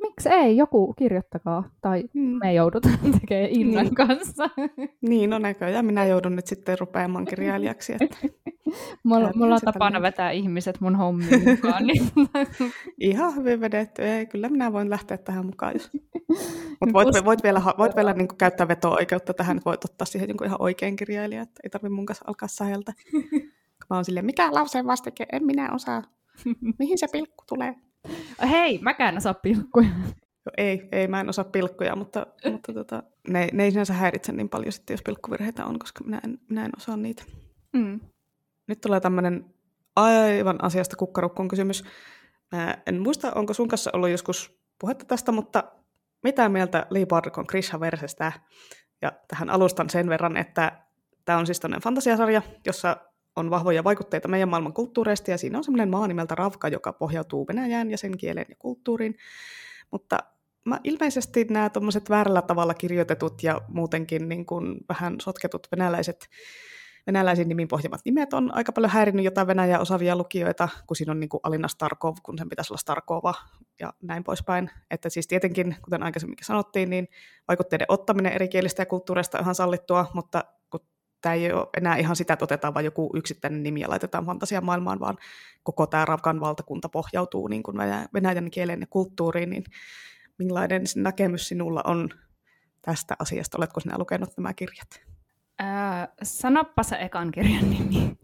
miksi 0.03 0.29
ei, 0.29 0.57
joku 0.57 0.95
kirjoittakaa, 0.99 1.71
tai 1.81 2.05
mm. 2.15 2.39
me 2.41 2.55
joudutaan 2.55 2.99
tekemään 3.21 3.51
Innan 3.51 3.85
niin. 3.85 3.95
kanssa. 3.95 4.51
Niin, 5.01 5.31
no 5.31 5.39
näköjään 5.39 5.85
minä 5.85 6.05
joudun 6.05 6.37
nyt 6.37 6.47
sitten 6.47 6.79
rupeamaan 6.79 7.25
kirjailijaksi. 7.25 7.93
Että... 7.93 8.17
mulla, 9.05 9.33
mulla 9.35 9.55
on 9.55 9.61
tapana 9.65 9.99
niin. 9.99 10.03
vetää 10.03 10.31
ihmiset 10.31 10.81
mun 10.81 10.97
hommiin 10.97 11.45
mukaan. 11.51 11.87
Niin... 11.87 12.03
Ihan 13.01 13.35
hyvin 13.35 13.61
vedetty, 13.61 14.03
ei, 14.03 14.27
kyllä 14.27 14.49
minä 14.49 14.73
voin 14.73 14.91
lähteä 14.91 15.19
tähän 15.19 15.47
mukaan. 15.47 15.73
Jos... 15.73 15.91
Mutta 16.81 16.93
voit, 16.93 17.25
voit, 17.25 17.43
vielä, 17.43 17.63
voit 17.79 17.97
vielä 17.97 18.13
niin 18.13 18.29
käyttää 18.39 18.69
veto-oikeutta 18.69 19.35
tähän, 19.35 19.57
että 19.57 19.71
voit 19.71 19.85
ottaa 19.85 20.07
siihen 20.07 20.29
jonkun 20.29 20.47
ihan 20.47 20.63
oikein 20.63 20.97
kirjailija, 20.97 21.43
että 21.43 21.61
ei 21.65 21.71
tarvitse 21.71 21.95
mun 21.95 22.07
kanssa 22.07 22.25
alkaa 22.27 22.49
säheltä. 22.49 22.93
Mä 23.91 23.97
oon 23.97 24.05
silleen, 24.05 24.27
mikä 24.27 24.55
lauseen 24.55 24.87
vastike, 24.87 25.27
en 25.33 25.47
minä 25.47 25.71
osaa. 25.75 26.03
Mihin 26.79 26.99
se 26.99 27.07
pilkku 27.13 27.45
tulee? 27.49 27.75
Hei, 28.51 28.79
mäkään 28.83 29.17
osaa 29.17 29.35
pilkkuja. 29.35 29.89
No, 30.47 30.53
ei, 30.57 30.89
ei, 30.93 31.09
mä 31.09 31.21
en 31.21 31.29
osaa 31.29 31.45
pilkkuja, 31.45 31.97
mutta, 31.97 32.27
mutta 32.51 32.73
tota, 32.73 33.03
ne, 33.29 33.49
ne 33.53 33.65
ei 33.65 33.71
sinänsä 33.71 33.93
häiritse 33.93 34.33
niin 34.33 34.49
paljon 34.49 34.73
sitten, 34.73 34.95
jos 34.95 35.03
pilkkuvirheitä 35.03 35.65
on, 35.65 35.79
koska 35.79 36.05
minä 36.05 36.21
en, 36.25 36.39
minä 36.49 36.65
en 36.65 36.71
osaa 36.77 36.97
niitä. 36.97 37.23
Mm. 37.73 38.01
Nyt 38.67 38.81
tulee 38.81 39.01
tämmöinen 39.01 39.55
aivan 39.97 40.65
asiasta 40.65 40.97
kukkarukkon 40.97 41.49
kysymys. 41.49 41.85
Mä 42.53 42.77
en 42.87 43.03
muista, 43.03 43.33
onko 43.35 43.55
sun 43.55 43.69
kanssa 43.69 43.91
ollut 43.93 44.11
joskus 44.11 44.59
puhetta 44.79 45.05
tästä, 45.05 45.33
mutta 45.33 45.65
mitä 46.23 46.49
mieltä 46.49 46.87
Lee 46.91 47.07
Barduck 47.07 47.39
on 47.39 47.47
Chris 47.47 47.71
Haversestä? 47.71 48.33
Ja 49.03 49.13
tähän 49.29 49.51
alustan 49.51 49.91
sen 49.91 50.09
verran, 50.09 50.37
että 50.37 50.83
tämä 51.25 51.39
on 51.39 51.47
siis 51.47 51.61
tämmöinen 51.61 51.83
fantasiasarja, 51.83 52.43
jossa 52.67 52.97
on 53.39 53.51
vahvoja 53.51 53.85
vaikutteita 53.85 54.29
meidän 54.29 54.49
maailman 54.49 54.73
kulttuureista, 54.73 55.31
ja 55.31 55.39
siinä 55.39 55.59
on 55.59 55.65
semmoinen 55.65 55.91
maa 55.91 56.09
nimeltä 56.09 56.35
Ravka, 56.35 56.69
joka 56.69 56.93
pohjautuu 56.93 57.47
Venäjään 57.47 57.91
ja 57.91 57.99
sen 57.99 58.19
kieleen 58.19 58.47
ja 58.49 58.57
kulttuuriin. 58.59 59.17
Mutta 59.91 60.19
mä 60.65 60.81
ilmeisesti 60.85 61.47
nämä 61.51 61.71
tuommoiset 61.71 62.11
väärällä 62.11 62.43
tavalla 62.43 62.75
kirjoitetut 62.75 63.43
ja 63.43 63.61
muutenkin 63.69 64.29
niin 64.29 64.47
kuin 64.47 64.77
vähän 64.89 65.17
sotketut 65.21 65.69
venäläiset 65.73 66.29
venäläisiin 67.07 67.49
nimiin 67.49 67.69
pohjamat 67.69 68.01
nimet 68.05 68.33
on 68.33 68.55
aika 68.55 68.73
paljon 68.73 68.91
häirinnyt 68.93 69.25
jotain 69.25 69.47
Venäjää 69.47 69.79
osaavia 69.79 70.17
lukijoita, 70.17 70.69
kun 70.87 70.97
siinä 70.97 71.11
on 71.11 71.21
niin 71.21 71.29
kuin 71.29 71.41
Alina 71.43 71.69
Starkov, 71.69 72.17
kun 72.23 72.39
sen 72.39 72.49
pitäisi 72.49 72.73
olla 72.73 72.79
Starkova 72.79 73.35
ja 73.81 73.93
näin 74.03 74.25
poispäin. 74.25 74.71
Että 74.91 75.09
siis 75.09 75.27
tietenkin, 75.27 75.77
kuten 75.83 76.03
aikaisemminkin 76.03 76.47
sanottiin, 76.47 76.91
niin 76.91 77.09
vaikutteiden 77.49 77.87
ottaminen 77.89 78.33
eri 78.33 78.49
kielistä 78.49 78.83
ja 78.83 78.87
kulttuureista 78.87 79.39
on 79.39 79.43
ihan 79.43 79.55
sallittua, 79.55 80.07
mutta 80.15 80.45
tämä 81.21 81.35
ei 81.35 81.53
ole 81.53 81.67
enää 81.77 81.97
ihan 81.97 82.17
sitä, 82.17 82.33
että 82.33 82.45
otetaan 82.45 82.75
vain 82.75 82.85
joku 82.85 83.11
yksittäinen 83.15 83.63
nimi 83.63 83.81
ja 83.81 83.91
laitetaan 83.91 84.27
fantasiamaailmaan, 84.27 85.01
vaan 85.01 85.17
koko 85.63 85.87
tämä 85.87 86.05
Ravkan 86.05 86.41
valtakunta 86.41 86.89
pohjautuu 86.89 87.49
niin 87.49 87.63
kuin 87.63 87.77
venäjän 88.15 88.51
kieleen 88.51 88.81
ja 88.81 88.87
kulttuuriin, 88.91 89.51
niin 89.51 89.65
millainen 90.39 90.83
näkemys 90.97 91.49
sinulla 91.49 91.83
on 91.85 92.09
tästä 92.83 93.17
asiasta? 93.19 93.59
Oletko 93.59 93.81
sinä 93.81 93.99
lukenut 93.99 94.31
nämä 94.37 94.55
kirjat? 94.55 94.89
Äh, 95.61 96.09
sanoppa 96.23 96.83
se 96.83 96.97
ekan 96.97 97.33
kirjan 97.33 97.71
nimi. 97.71 98.17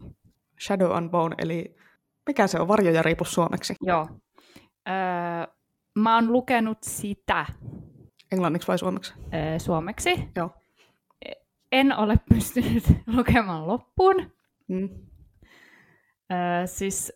Shadow 0.61 0.91
and 0.91 1.09
Bone, 1.09 1.35
eli 1.37 1.75
mikä 2.27 2.47
se 2.47 2.59
on, 2.59 2.67
varjo 2.67 2.91
ja 2.91 3.03
riipus 3.03 3.31
suomeksi? 3.33 3.75
Joo. 3.81 4.07
Äh, 4.87 5.47
mä 5.95 6.15
oon 6.15 6.31
lukenut 6.31 6.77
sitä. 6.81 7.45
Englanniksi 8.31 8.67
vai 8.67 8.79
suomeksi? 8.79 9.13
Äh, 9.13 9.59
suomeksi. 9.59 10.29
Joo 10.35 10.64
en 11.75 11.97
ole 11.97 12.19
pystynyt 12.29 12.83
lukemaan 13.17 13.67
loppuun. 13.67 14.31
Mm. 14.67 14.89
Ö, 16.31 16.67
siis 16.67 17.13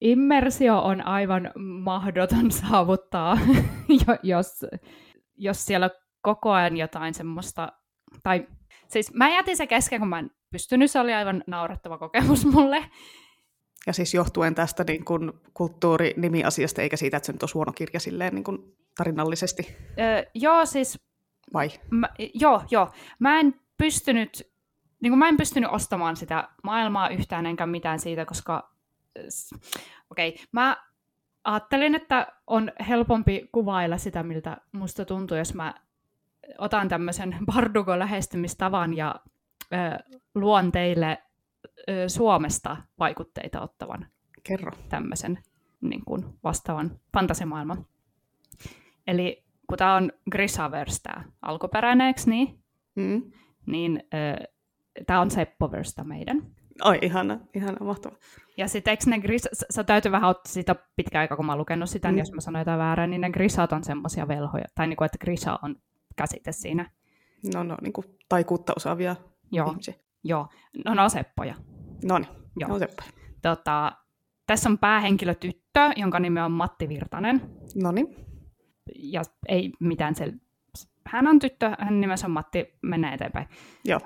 immersio 0.00 0.78
on 0.78 1.06
aivan 1.06 1.50
mahdoton 1.58 2.50
saavuttaa, 2.60 3.38
jos, 4.22 4.66
jos 5.36 5.66
siellä 5.66 5.90
koko 6.20 6.50
ajan 6.52 6.76
jotain 6.76 7.14
semmoista, 7.14 7.72
tai 8.22 8.46
siis 8.88 9.14
mä 9.14 9.34
jätin 9.34 9.56
se 9.56 9.66
kesken, 9.66 10.00
kun 10.00 10.08
mä 10.08 10.18
en 10.18 10.30
pystynyt, 10.50 10.90
se 10.90 11.00
oli 11.00 11.12
aivan 11.12 11.44
naurettava 11.46 11.98
kokemus 11.98 12.46
mulle. 12.46 12.84
Ja 13.86 13.92
siis 13.92 14.14
johtuen 14.14 14.54
tästä 14.54 14.84
niin 14.84 15.04
kuin 15.04 15.32
kulttuurinimiasiasta, 15.54 16.82
eikä 16.82 16.96
siitä, 16.96 17.16
että 17.16 17.26
se 17.26 17.32
nyt 17.32 17.42
on 17.42 17.48
huono 17.54 17.72
kirja 17.72 18.00
silleen 18.00 18.34
niin 18.34 18.44
kuin 18.44 18.58
tarinallisesti? 18.96 19.76
Öö, 19.98 20.22
joo, 20.34 20.66
siis... 20.66 20.98
Vai? 21.52 21.70
Mä, 21.90 22.08
joo, 22.34 22.62
joo. 22.70 22.90
Mä 23.18 23.40
en 23.40 23.61
pystynyt, 23.82 24.52
niin 25.00 25.10
kuin 25.10 25.18
mä 25.18 25.28
en 25.28 25.36
pystynyt 25.36 25.70
ostamaan 25.72 26.16
sitä 26.16 26.48
maailmaa 26.62 27.08
yhtään 27.08 27.46
enkä 27.46 27.66
mitään 27.66 27.98
siitä, 27.98 28.24
koska 28.24 28.72
okei, 30.10 30.28
okay, 30.28 30.44
mä 30.52 30.76
ajattelin, 31.44 31.94
että 31.94 32.26
on 32.46 32.72
helpompi 32.88 33.48
kuvailla 33.52 33.98
sitä, 33.98 34.22
miltä 34.22 34.56
musta 34.72 35.04
tuntuu, 35.04 35.36
jos 35.36 35.54
mä 35.54 35.74
otan 36.58 36.88
tämmöisen 36.88 37.36
Bardugo-lähestymistavan 37.52 38.96
ja 38.96 39.14
ö, 39.72 40.16
luon 40.34 40.72
teille 40.72 41.22
ö, 41.88 42.08
Suomesta 42.08 42.76
vaikutteita 42.98 43.60
ottavan 43.60 44.06
Kerro. 44.42 44.72
tämmöisen 44.88 45.38
niin 45.80 46.04
kuin 46.04 46.24
vastaavan 46.44 47.00
fantasimaailman. 47.14 47.86
Eli 49.06 49.44
kun 49.66 49.78
tämä 49.78 49.94
on 49.94 50.12
Grisaverse 50.30 51.02
tämä 51.02 51.24
alkuperäinen, 51.42 52.14
niin? 52.26 52.58
Mm 52.94 53.32
niin 53.66 54.02
äh, 54.14 54.46
tämä 55.06 55.20
on 55.20 55.30
Seppoversta 55.30 56.04
meidän. 56.04 56.42
Oi, 56.84 56.98
ihana, 57.02 57.38
ihana, 57.54 57.76
mahtava. 57.84 58.16
Ja 58.56 58.68
sitten 58.68 58.90
eikö 58.90 59.02
ne 59.06 59.18
gris, 59.18 59.48
sä 59.70 59.84
täytyy 59.84 60.12
vähän 60.12 60.30
ottaa 60.30 60.52
sitä 60.52 60.76
pitkä 60.96 61.20
aika, 61.20 61.36
kun 61.36 61.46
mä 61.46 61.52
oon 61.52 61.58
lukenut 61.58 61.90
sitä, 61.90 62.08
niin 62.08 62.14
mm. 62.14 62.16
niin 62.16 62.22
jos 62.22 62.32
mä 62.32 62.40
sanoin 62.40 62.60
jotain 62.60 62.78
väärää, 62.78 63.06
niin 63.06 63.20
ne 63.20 63.30
grisat 63.30 63.72
on 63.72 63.84
semmoisia 63.84 64.28
velhoja, 64.28 64.64
tai 64.74 64.86
niin 64.86 64.96
kuin, 64.96 65.06
että 65.06 65.18
grisa 65.18 65.58
on 65.62 65.76
käsite 66.16 66.52
siinä. 66.52 66.90
No, 67.54 67.62
no, 67.62 67.76
niin 67.82 67.92
kuin 67.92 68.04
taikuutta 68.28 68.72
osaavia 68.76 69.16
Joo. 69.52 69.70
ihmisiä. 69.70 69.94
Joo, 70.24 70.48
no 70.84 70.94
no 70.94 71.08
seppoja. 71.08 71.54
No 72.04 72.18
niin, 72.18 72.28
no 72.68 72.78
seppoja. 72.78 73.10
Tota, 73.42 73.92
tässä 74.46 74.68
on 74.68 74.78
päähenkilö 74.78 75.34
tyttö, 75.34 75.90
jonka 75.96 76.20
nimi 76.20 76.40
on 76.40 76.52
Matti 76.52 76.88
Virtanen. 76.88 77.40
No 77.82 77.92
niin. 77.92 78.16
Ja 78.94 79.22
ei 79.48 79.72
mitään 79.80 80.14
sel- 80.14 80.38
hän 81.06 81.26
on 81.26 81.38
tyttö, 81.38 81.70
hän 81.78 82.00
nimensä 82.00 82.26
on 82.26 82.30
Matti, 82.30 82.78
mennään 82.82 83.14
eteenpäin. 83.14 83.48
Joo. 83.84 84.00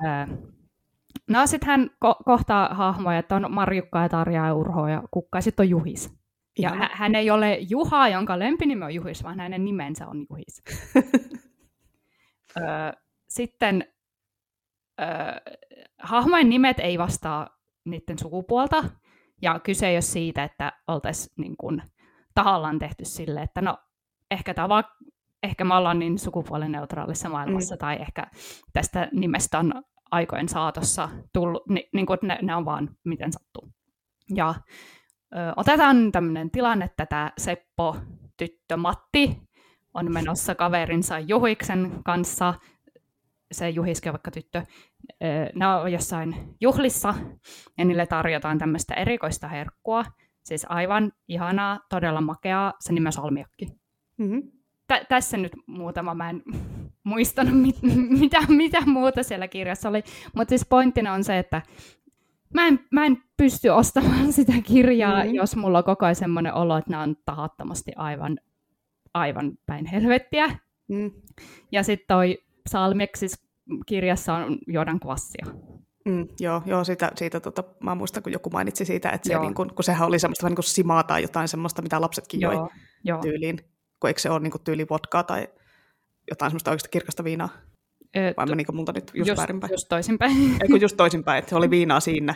no 1.30 1.46
sitten 1.46 1.66
hän 1.66 1.90
ko- 2.04 2.22
kohtaa 2.24 2.74
hahmoja, 2.74 3.18
että 3.18 3.36
on 3.36 3.52
Marjukka 3.52 4.02
ja 4.02 4.08
Tarja 4.08 4.46
ja 4.46 4.54
Urho 4.54 4.88
ja 4.88 5.02
Kukka 5.10 5.38
ja 5.38 5.42
sitten 5.42 5.64
on 5.64 5.70
Juhis. 5.70 6.16
Ja 6.58 6.70
h- 6.70 6.90
hän 6.92 7.14
ei 7.14 7.30
ole 7.30 7.58
Juha, 7.70 8.08
jonka 8.08 8.38
lempinimi 8.38 8.84
on 8.84 8.94
Juhis, 8.94 9.24
vaan 9.24 9.40
hänen 9.40 9.64
nimensä 9.64 10.06
on 10.06 10.26
Juhis. 10.30 10.62
sitten 13.28 13.84
hahmojen 15.98 16.48
nimet 16.48 16.80
ei 16.80 16.98
vastaa 16.98 17.48
niiden 17.84 18.18
sukupuolta, 18.18 18.84
ja 19.42 19.60
kyse 19.60 19.88
ei 19.88 19.94
ole 19.94 20.00
siitä, 20.00 20.44
että 20.44 20.72
oltaisiin 20.88 21.34
niin 21.36 21.56
kuin, 21.56 21.82
tahallaan 22.34 22.78
tehty 22.78 23.04
sille, 23.04 23.42
että 23.42 23.62
no 23.62 23.78
ehkä 24.30 24.54
tämä 24.54 24.68
vaan 24.68 24.84
ehkä 25.46 25.64
me 25.64 25.74
ollaan 25.74 25.98
niin 25.98 26.18
sukupuolineutraalissa 26.18 27.28
maailmassa, 27.28 27.74
mm. 27.74 27.78
tai 27.78 27.96
ehkä 28.00 28.26
tästä 28.72 29.08
nimestä 29.12 29.58
on 29.58 29.82
aikojen 30.10 30.48
saatossa 30.48 31.08
tullut, 31.32 31.62
ni, 31.68 31.88
niin 31.92 32.06
kuin, 32.06 32.18
ne, 32.22 32.38
ne 32.42 32.54
on 32.54 32.64
vaan 32.64 32.90
miten 33.04 33.32
sattuu. 33.32 33.68
Ja 34.34 34.54
ö, 35.36 35.38
otetaan 35.56 36.12
tämmöinen 36.12 36.50
tilanne, 36.50 36.84
että 36.84 37.06
tämä 37.06 37.32
Seppo, 37.38 37.96
tyttö 38.36 38.76
Matti, 38.76 39.36
on 39.94 40.12
menossa 40.12 40.54
kaverinsa 40.54 41.18
Juhiksen 41.18 41.92
kanssa 42.04 42.54
se 43.52 43.68
Juhiske 43.68 44.12
vaikka 44.12 44.30
tyttö, 44.30 44.62
ne 45.54 45.66
on 45.66 45.92
jossain 45.92 46.56
juhlissa 46.60 47.14
ja 47.78 47.84
niille 47.84 48.06
tarjotaan 48.06 48.58
tämmöistä 48.58 48.94
erikoista 48.94 49.48
herkkua, 49.48 50.04
siis 50.44 50.66
aivan 50.68 51.12
ihanaa, 51.28 51.80
todella 51.90 52.20
makeaa, 52.20 52.72
se 52.80 52.92
nimi 52.92 53.06
on 53.06 53.12
salmiakki. 53.12 53.66
Mm-hmm. 54.18 54.42
Tä- 54.88 55.04
tässä 55.08 55.36
nyt 55.36 55.52
muutama, 55.66 56.14
mä 56.14 56.30
en 56.30 56.42
muistanut 57.04 57.62
mit, 57.62 57.76
mitä, 58.20 58.38
mitä 58.48 58.80
muuta 58.86 59.22
siellä 59.22 59.48
kirjassa 59.48 59.88
oli, 59.88 60.02
mutta 60.34 60.48
siis 60.48 60.66
pointtina 60.68 61.12
on 61.12 61.24
se, 61.24 61.38
että 61.38 61.62
mä 62.54 62.66
en, 62.66 62.80
mä 62.90 63.06
en 63.06 63.22
pysty 63.36 63.68
ostamaan 63.68 64.32
sitä 64.38 64.52
kirjaa, 64.62 65.16
mm-hmm. 65.16 65.34
jos 65.34 65.56
mulla 65.56 65.78
on 65.78 65.84
koko 65.84 66.06
ajan 66.06 66.16
semmoinen 66.16 66.54
olo, 66.54 66.76
että 66.76 66.90
nämä 66.90 67.02
on 67.02 67.16
tahattomasti 67.24 67.92
aivan, 67.96 68.38
aivan 69.14 69.58
päin 69.66 69.86
helvettiä. 69.86 70.58
Mm. 70.88 71.10
Ja 71.72 71.82
sitten 71.82 72.06
toi 72.08 72.38
Salmeksis 72.68 73.46
kirjassa 73.86 74.34
on 74.34 74.58
Jordan 74.66 75.00
Kvassia. 75.00 75.46
Mm, 76.04 76.28
joo, 76.40 76.62
joo 76.66 76.84
siitä, 76.84 77.12
siitä 77.16 77.40
tota, 77.40 77.64
mä 77.80 77.94
muistan, 77.94 78.22
kun 78.22 78.32
joku 78.32 78.50
mainitsi 78.50 78.84
siitä, 78.84 79.10
että 79.10 79.28
se, 79.28 79.38
niin 79.38 79.54
kun, 79.54 79.74
kun 79.74 79.84
sehän 79.84 80.08
oli 80.08 80.18
semmoista 80.18 80.46
niin 80.46 80.56
kuin 80.56 80.64
simaa 80.64 81.02
tai 81.02 81.22
jotain 81.22 81.48
semmoista, 81.48 81.82
mitä 81.82 82.00
lapsetkin 82.00 82.40
joo, 82.40 82.52
joi 82.52 82.68
joo. 83.04 83.20
tyyliin, 83.22 83.58
kun 84.00 84.08
eikö 84.08 84.20
se 84.20 84.30
ole 84.30 84.40
niin 84.40 84.50
kuin 84.50 84.62
tyyli 84.64 84.86
vodkaa 84.90 85.22
tai 85.22 85.48
jotain 86.30 86.50
semmoista 86.50 86.70
oikeasta 86.70 86.88
kirkasta 86.88 87.24
viinaa? 87.24 87.48
Et, 88.14 88.36
Vai 88.36 88.46
menikö 88.46 88.72
multa 88.72 88.92
nyt 88.92 89.10
just, 89.14 89.28
just 89.28 89.38
väärinpäin? 89.38 89.70
Just 89.70 89.88
toisinpäin. 89.88 90.36
Eikö 90.62 90.76
just 90.80 90.96
toisinpäin, 90.96 91.38
että 91.38 91.48
se 91.48 91.56
oli 91.56 91.70
viinaa 91.70 92.00
siinä, 92.00 92.34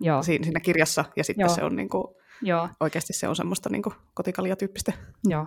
Joo. 0.00 0.22
Siinä, 0.22 0.44
siinä 0.44 0.60
kirjassa, 0.60 1.04
ja 1.16 1.24
sitten 1.24 1.44
Joo. 1.44 1.54
se 1.54 1.64
on 1.64 1.76
niin 1.76 1.88
kuin, 1.88 2.04
Joo. 2.42 2.68
oikeasti 2.80 3.12
se 3.12 3.28
on 3.28 3.36
semmoista 3.36 3.68
niin 3.68 3.82
kuin 3.82 3.94
kotikalia-tyyppistä. 4.14 4.92
Joo, 5.24 5.46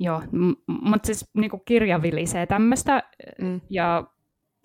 Joo. 0.00 0.22
M- 0.32 0.52
mutta 0.66 1.06
siis 1.06 1.24
niin 1.34 1.50
kuin 1.50 1.62
kirja 1.64 2.02
vilisee 2.02 2.46
tämmöistä, 2.46 3.02
mm. 3.42 3.60
ja 3.70 4.04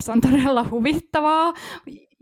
se 0.04 0.12
on 0.12 0.20
todella 0.20 0.68
huvittavaa, 0.70 1.54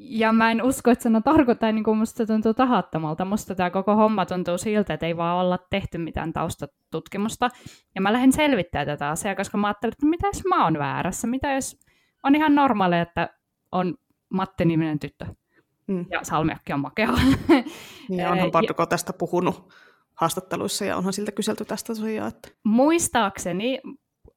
ja 0.05 0.33
mä 0.33 0.51
en 0.51 0.62
usko, 0.62 0.91
että 0.91 1.09
on 1.09 1.23
tarkoittaa, 1.23 1.73
niin 1.73 1.85
kuin 1.85 1.99
musta 1.99 2.27
tuntuu 2.27 2.55
tahattomalta. 2.55 3.24
Musta 3.24 3.55
tämä 3.55 3.70
koko 3.70 3.97
homma 3.97 4.27
tuntuu 4.27 4.59
siltä, 4.59 4.95
että 4.95 5.07
ei 5.07 5.16
vaan 5.16 5.37
olla 5.37 5.59
tehty 5.70 5.99
mitään 5.99 6.33
taustatutkimusta. 6.33 7.49
Ja 7.95 8.01
mä 8.01 8.12
lähden 8.12 8.33
selvittämään 8.33 8.87
tätä 8.87 9.09
asiaa, 9.09 9.35
koska 9.35 9.59
mä 9.59 9.66
ajattelin, 9.66 9.93
että 9.93 10.07
mitä 10.07 10.27
jos 10.27 10.45
mä 10.49 10.65
oon 10.65 10.79
väärässä? 10.79 11.27
Mitä 11.27 11.53
jos 11.53 11.81
on 12.23 12.35
ihan 12.35 12.55
normaali, 12.55 12.99
että 12.99 13.29
on 13.73 13.95
Matti-niminen 14.29 14.99
tyttö? 14.99 15.27
Mm. 15.87 16.07
Ja 16.11 16.20
salmiakki 16.23 16.73
on 16.73 16.81
makea. 16.81 17.09
Niin, 18.09 18.29
onhan 18.33 18.51
Parduko 18.51 18.87
tästä 18.87 19.12
puhunut 19.12 19.73
haastatteluissa 20.15 20.85
ja 20.85 20.97
onhan 20.97 21.12
siltä 21.12 21.33
kyselty 21.33 21.65
tästä 21.65 21.87
tosiaan. 21.87 22.29
Että... 22.29 22.49
Muistaakseni, 22.65 23.81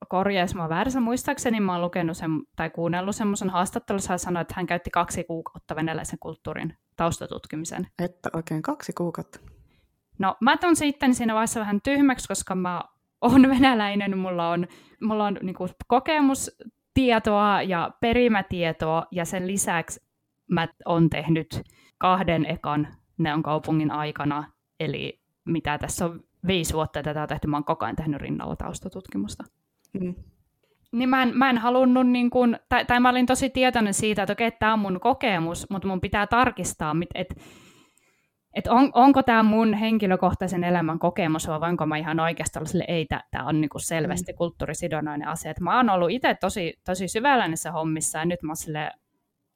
korjaisi 0.09 0.55
mä 0.55 0.69
väärässä, 0.69 0.99
muistaakseni 0.99 1.59
mä 1.59 1.71
oon 1.71 1.81
lukenut 1.81 2.17
sen, 2.17 2.31
tai 2.55 2.69
kuunnellut 2.69 3.15
semmoisen 3.15 3.49
haastattelussa 3.49 4.13
ja 4.13 4.17
sanoi, 4.17 4.41
että 4.41 4.53
hän 4.57 4.65
käytti 4.65 4.89
kaksi 4.89 5.23
kuukautta 5.23 5.75
venäläisen 5.75 6.19
kulttuurin 6.19 6.77
taustatutkimisen. 6.95 7.87
Että 7.99 8.29
oikein 8.33 8.61
kaksi 8.61 8.93
kuukautta? 8.93 9.39
No 10.19 10.35
mä 10.41 10.57
tuon 10.57 10.75
sitten 10.75 11.15
siinä 11.15 11.33
vaiheessa 11.33 11.59
vähän 11.59 11.81
tyhmäksi, 11.83 12.27
koska 12.27 12.55
mä 12.55 12.83
oon 13.21 13.49
venäläinen, 13.55 14.17
mulla 14.17 14.49
on, 14.49 14.67
mulla 15.01 15.25
on 15.25 15.37
niin 15.41 15.55
kokemustietoa 15.87 17.61
ja 17.61 17.91
perimätietoa 18.01 19.05
ja 19.11 19.25
sen 19.25 19.47
lisäksi 19.47 20.05
mä 20.49 20.67
oon 20.85 21.09
tehnyt 21.09 21.61
kahden 21.97 22.45
ekan 22.45 22.87
Neon 23.17 23.43
kaupungin 23.43 23.91
aikana, 23.91 24.51
eli 24.79 25.21
mitä 25.45 25.77
tässä 25.77 26.05
on 26.05 26.23
viisi 26.47 26.73
vuotta 26.73 27.03
tätä 27.03 27.21
on 27.21 27.27
tehty, 27.27 27.47
mä 27.47 27.55
oon 27.57 27.63
koko 27.63 27.85
ajan 27.85 27.95
tehnyt 27.95 28.21
rinnalla 28.21 28.55
taustatutkimusta. 28.55 29.43
Mm. 29.99 30.15
Niin 30.91 31.09
mä 31.09 31.23
en, 31.23 31.37
mä 31.37 31.49
en 31.49 31.57
halunnut, 31.57 32.07
niin 32.07 32.29
kun, 32.29 32.57
tai, 32.69 32.85
tai 32.85 32.99
mä 32.99 33.09
olin 33.09 33.25
tosi 33.25 33.49
tietoinen 33.49 33.93
siitä, 33.93 34.23
että 34.23 34.33
okei, 34.33 34.51
tämä 34.51 34.73
on 34.73 34.79
mun 34.79 34.99
kokemus, 34.99 35.69
mutta 35.69 35.87
mun 35.87 36.01
pitää 36.01 36.27
tarkistaa, 36.27 36.95
että 37.15 37.35
et 38.55 38.67
on, 38.67 38.91
onko 38.93 39.23
tämä 39.23 39.43
mun 39.43 39.73
henkilökohtaisen 39.73 40.63
elämän 40.63 40.99
kokemus 40.99 41.47
vai 41.47 41.69
onko 41.69 41.85
mä 41.85 41.97
ihan 41.97 42.19
oikeasti 42.19 42.59
ollut 42.59 42.69
sille, 42.69 42.85
ei, 42.87 43.07
tämä 43.31 43.45
on 43.45 43.61
niinku 43.61 43.79
selvästi 43.79 44.31
mm. 44.31 44.35
kulttuurisidonnainen 44.37 45.27
asia. 45.27 45.51
Et 45.51 45.59
mä 45.59 45.77
oon 45.77 45.89
ollut 45.89 46.11
itse 46.11 46.35
tosi, 46.41 46.73
tosi 46.85 47.07
syvällä 47.07 47.47
niissä 47.47 47.71
hommissa 47.71 48.19
ja 48.19 48.25
nyt 48.25 48.43
mä 48.43 48.49
oon 48.49 48.55
sille, 48.55 48.91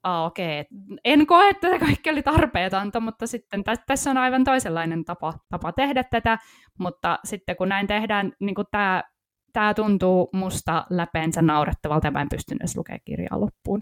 ah, 0.02 0.26
okei, 0.26 0.60
okay. 0.60 0.98
en 1.04 1.26
koe, 1.26 1.48
että 1.48 1.78
kaikki 1.78 2.10
oli 2.10 2.22
tarpeetonta, 2.22 3.00
mutta 3.00 3.26
sitten 3.26 3.64
tä- 3.64 3.76
tässä 3.86 4.10
on 4.10 4.18
aivan 4.18 4.44
toisenlainen 4.44 5.04
tapa, 5.04 5.32
tapa 5.50 5.72
tehdä 5.72 6.04
tätä, 6.04 6.38
mutta 6.78 7.18
sitten 7.24 7.56
kun 7.56 7.68
näin 7.68 7.86
tehdään, 7.86 8.32
niin 8.40 8.54
tämä 8.70 9.02
tämä 9.52 9.74
tuntuu 9.74 10.28
musta 10.32 10.86
läpeensä 10.90 11.42
naurettavalta 11.42 12.06
ja 12.06 12.10
mä 12.10 12.20
en 12.20 12.28
pystynyt 12.28 12.60
edes 12.60 12.76
lukemaan 12.76 13.00
kirjaa 13.04 13.40
loppuun. 13.40 13.80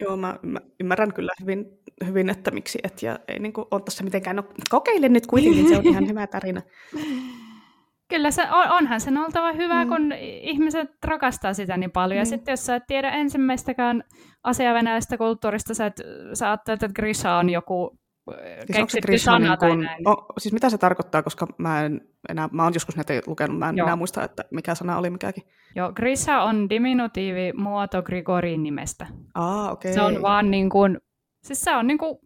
Joo, 0.00 0.16
mä, 0.16 0.38
mä 0.42 0.60
ymmärrän 0.80 1.14
kyllä 1.14 1.32
hyvin, 1.40 1.66
hyvin, 2.06 2.30
että 2.30 2.50
miksi 2.50 2.78
et, 2.82 3.02
ja 3.02 3.18
ei 3.28 3.38
niin 3.38 3.52
kuin, 3.52 3.66
ole 3.70 3.82
tässä 3.82 4.04
mitenkään, 4.04 4.36
no 4.36 4.42
kokeile 4.70 5.08
nyt 5.08 5.26
kuitenkin, 5.26 5.68
se 5.68 5.76
on 5.76 5.86
ihan 5.86 6.08
hyvä 6.08 6.26
tarina. 6.26 6.62
Kyllä 8.10 8.30
se 8.30 8.42
on, 8.42 8.70
onhan 8.70 9.00
sen 9.00 9.18
oltava 9.18 9.52
hyvä, 9.52 9.84
mm. 9.84 9.88
kun 9.88 10.12
ihmiset 10.42 10.90
rakastaa 11.04 11.54
sitä 11.54 11.76
niin 11.76 11.90
paljon. 11.90 12.16
Mm. 12.16 12.20
Ja 12.20 12.24
sitten 12.24 12.52
jos 12.52 12.66
sä 12.66 12.76
et 12.76 12.82
tiedä 12.86 13.10
ensimmäistäkään 13.10 14.04
asiaa 14.44 14.74
venäläisestä 14.74 15.18
kulttuurista, 15.18 15.74
sä, 15.74 15.86
et, 15.86 16.00
sä 16.34 16.46
ajattelet, 16.46 16.82
että 16.82 16.94
Grisha 16.94 17.36
on 17.36 17.50
joku 17.50 17.99
keksitty 18.72 19.18
sana 19.18 19.48
niin 19.48 19.58
tai 19.58 19.76
näin. 19.76 20.08
O, 20.08 20.26
siis 20.38 20.52
mitä 20.52 20.70
se 20.70 20.78
tarkoittaa, 20.78 21.22
koska 21.22 21.46
mä 21.58 21.84
en 21.84 22.00
enää, 22.28 22.48
mä 22.52 22.64
oon 22.64 22.74
joskus 22.74 22.96
näitä 22.96 23.12
lukenut, 23.26 23.58
mä 23.58 23.68
en 23.68 23.76
Joo. 23.76 23.86
enää 23.86 23.96
muista, 23.96 24.24
että 24.24 24.44
mikä 24.50 24.74
sana 24.74 24.98
oli 24.98 25.10
mikäkin. 25.10 25.44
Joo, 25.76 25.92
Grisha 25.92 26.42
on 26.42 26.70
diminutiivi 26.70 27.52
muoto 27.52 28.02
Grigorin 28.02 28.62
nimestä. 28.62 29.06
Ah, 29.34 29.72
okei. 29.72 29.90
Okay. 29.90 29.92
Se 29.92 30.16
on 30.16 30.22
vaan 30.22 30.50
niin 30.50 30.70
kuin, 30.70 30.98
siis 31.42 31.60
se 31.62 31.76
on 31.76 31.86
niin 31.86 31.98
kuin 31.98 32.18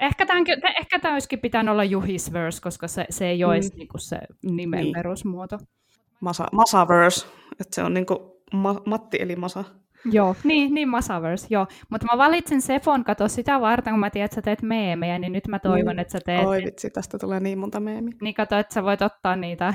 Ehkä 0.00 0.26
tämä, 0.26 0.40
ehkä 0.78 0.98
tämä 0.98 1.14
olisikin 1.14 1.38
pitänyt 1.38 1.72
olla 1.72 1.84
Juhisverse, 1.84 2.62
koska 2.62 2.88
se, 2.88 3.06
se 3.10 3.26
ei 3.26 3.44
ole 3.44 3.54
mm. 3.54 3.56
edes 3.56 3.74
niinku 3.74 3.98
se 3.98 4.18
nimen 4.42 4.80
niin. 4.80 4.94
perusmuoto. 4.94 5.58
Masa, 6.20 6.46
Masaverse, 6.52 7.26
että 7.60 7.74
se 7.74 7.82
on 7.82 7.94
niinku 7.94 8.42
ma, 8.52 8.82
Matti 8.86 9.18
eli 9.20 9.36
Masa. 9.36 9.64
Joo, 10.04 10.36
niin, 10.44 10.74
niin 10.74 10.88
Masaverse, 10.88 11.46
joo. 11.50 11.66
Mutta 11.90 12.06
mä 12.12 12.18
valitsin 12.18 12.62
Sepon, 12.62 13.04
kato 13.04 13.28
sitä 13.28 13.60
varten, 13.60 13.92
kun 13.92 14.00
mä 14.00 14.10
tiedän, 14.10 14.24
että 14.24 14.34
sä 14.34 14.42
teet 14.42 14.62
meemejä, 14.62 15.18
niin 15.18 15.32
nyt 15.32 15.48
mä 15.48 15.58
toivon, 15.58 15.96
mm. 15.96 15.98
että 15.98 16.12
sä 16.12 16.18
teet... 16.24 16.46
Oi 16.46 16.62
vitsi, 16.64 16.90
tästä 16.90 17.18
tulee 17.18 17.40
niin 17.40 17.58
monta 17.58 17.80
meemiä. 17.80 18.14
Niin 18.22 18.34
kato, 18.34 18.58
että 18.58 18.74
sä 18.74 18.82
voit 18.82 19.02
ottaa 19.02 19.36
niitä, 19.36 19.74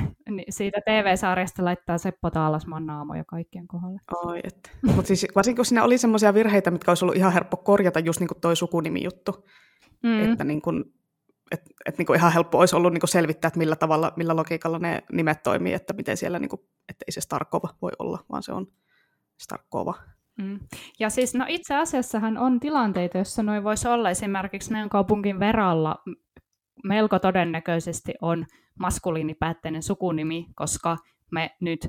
siitä 0.50 0.82
TV-sarjasta 0.86 1.66
laittaa 1.66 1.98
Seppo 1.98 2.32
Taalasman 2.32 2.86
naamoja 2.86 3.24
kaikkien 3.24 3.68
kohdalle. 3.68 4.00
Oi, 4.26 4.40
että. 4.44 4.70
Mutta 4.82 5.08
siis 5.08 5.28
varsinkin 5.36 5.58
kun 5.58 5.66
siinä 5.66 5.84
oli 5.84 5.98
semmoisia 5.98 6.34
virheitä, 6.34 6.72
mitkä 6.72 6.92
olisi 6.92 7.06
ollut 7.06 7.18
ihan 7.18 7.34
helppo 7.34 7.58
korjata, 7.58 8.00
just 8.00 8.20
niin 8.20 8.28
kuin 8.28 8.42
toi 8.42 8.56
sukunimi-juttu. 8.56 9.46
Mm. 10.04 10.32
Että 10.32 10.44
niin 10.44 10.62
kuin, 10.62 10.84
et, 11.52 11.62
et 11.86 11.98
niin 11.98 12.06
kuin 12.06 12.18
ihan 12.18 12.34
helppo 12.34 12.60
olisi 12.60 12.76
ollut 12.76 12.94
niin 12.94 13.02
kuin 13.02 13.10
selvittää, 13.10 13.48
että 13.48 13.58
millä 13.58 13.76
tavalla, 13.76 14.14
millä 14.16 14.36
logiikalla 14.36 14.80
ne 14.80 15.04
nimet 15.12 15.44
toimii, 15.44 15.74
että 15.74 15.94
miten 15.94 16.18
siellä, 16.18 16.40
niin 16.40 16.50
kuin, 16.50 16.62
että 16.90 17.06
ei 17.08 17.12
se 17.12 17.22
Starkova 17.22 17.70
voi 17.82 17.92
olla, 18.00 18.20
vaan 18.32 18.44
se 18.44 18.54
on 18.54 18.68
Starkova. 19.38 19.94
Mm. 20.38 20.60
Ja 21.00 21.10
siis 21.10 21.36
no 21.36 21.46
itse 21.48 21.76
asiassahan 21.76 22.38
on 22.38 22.60
tilanteita, 22.60 23.18
joissa 23.18 23.44
noin 23.44 23.64
voisi 23.64 23.88
olla 23.88 24.10
esimerkiksi 24.10 24.72
meidän 24.72 24.90
kaupungin 24.90 25.40
veralla 25.40 25.96
melko 26.84 27.20
todennäköisesti 27.20 28.14
on 28.22 28.46
maskuliinipäätteinen 28.80 29.84
sukunimi, 29.84 30.48
koska 30.56 30.98
me 31.32 31.56
nyt 31.62 31.88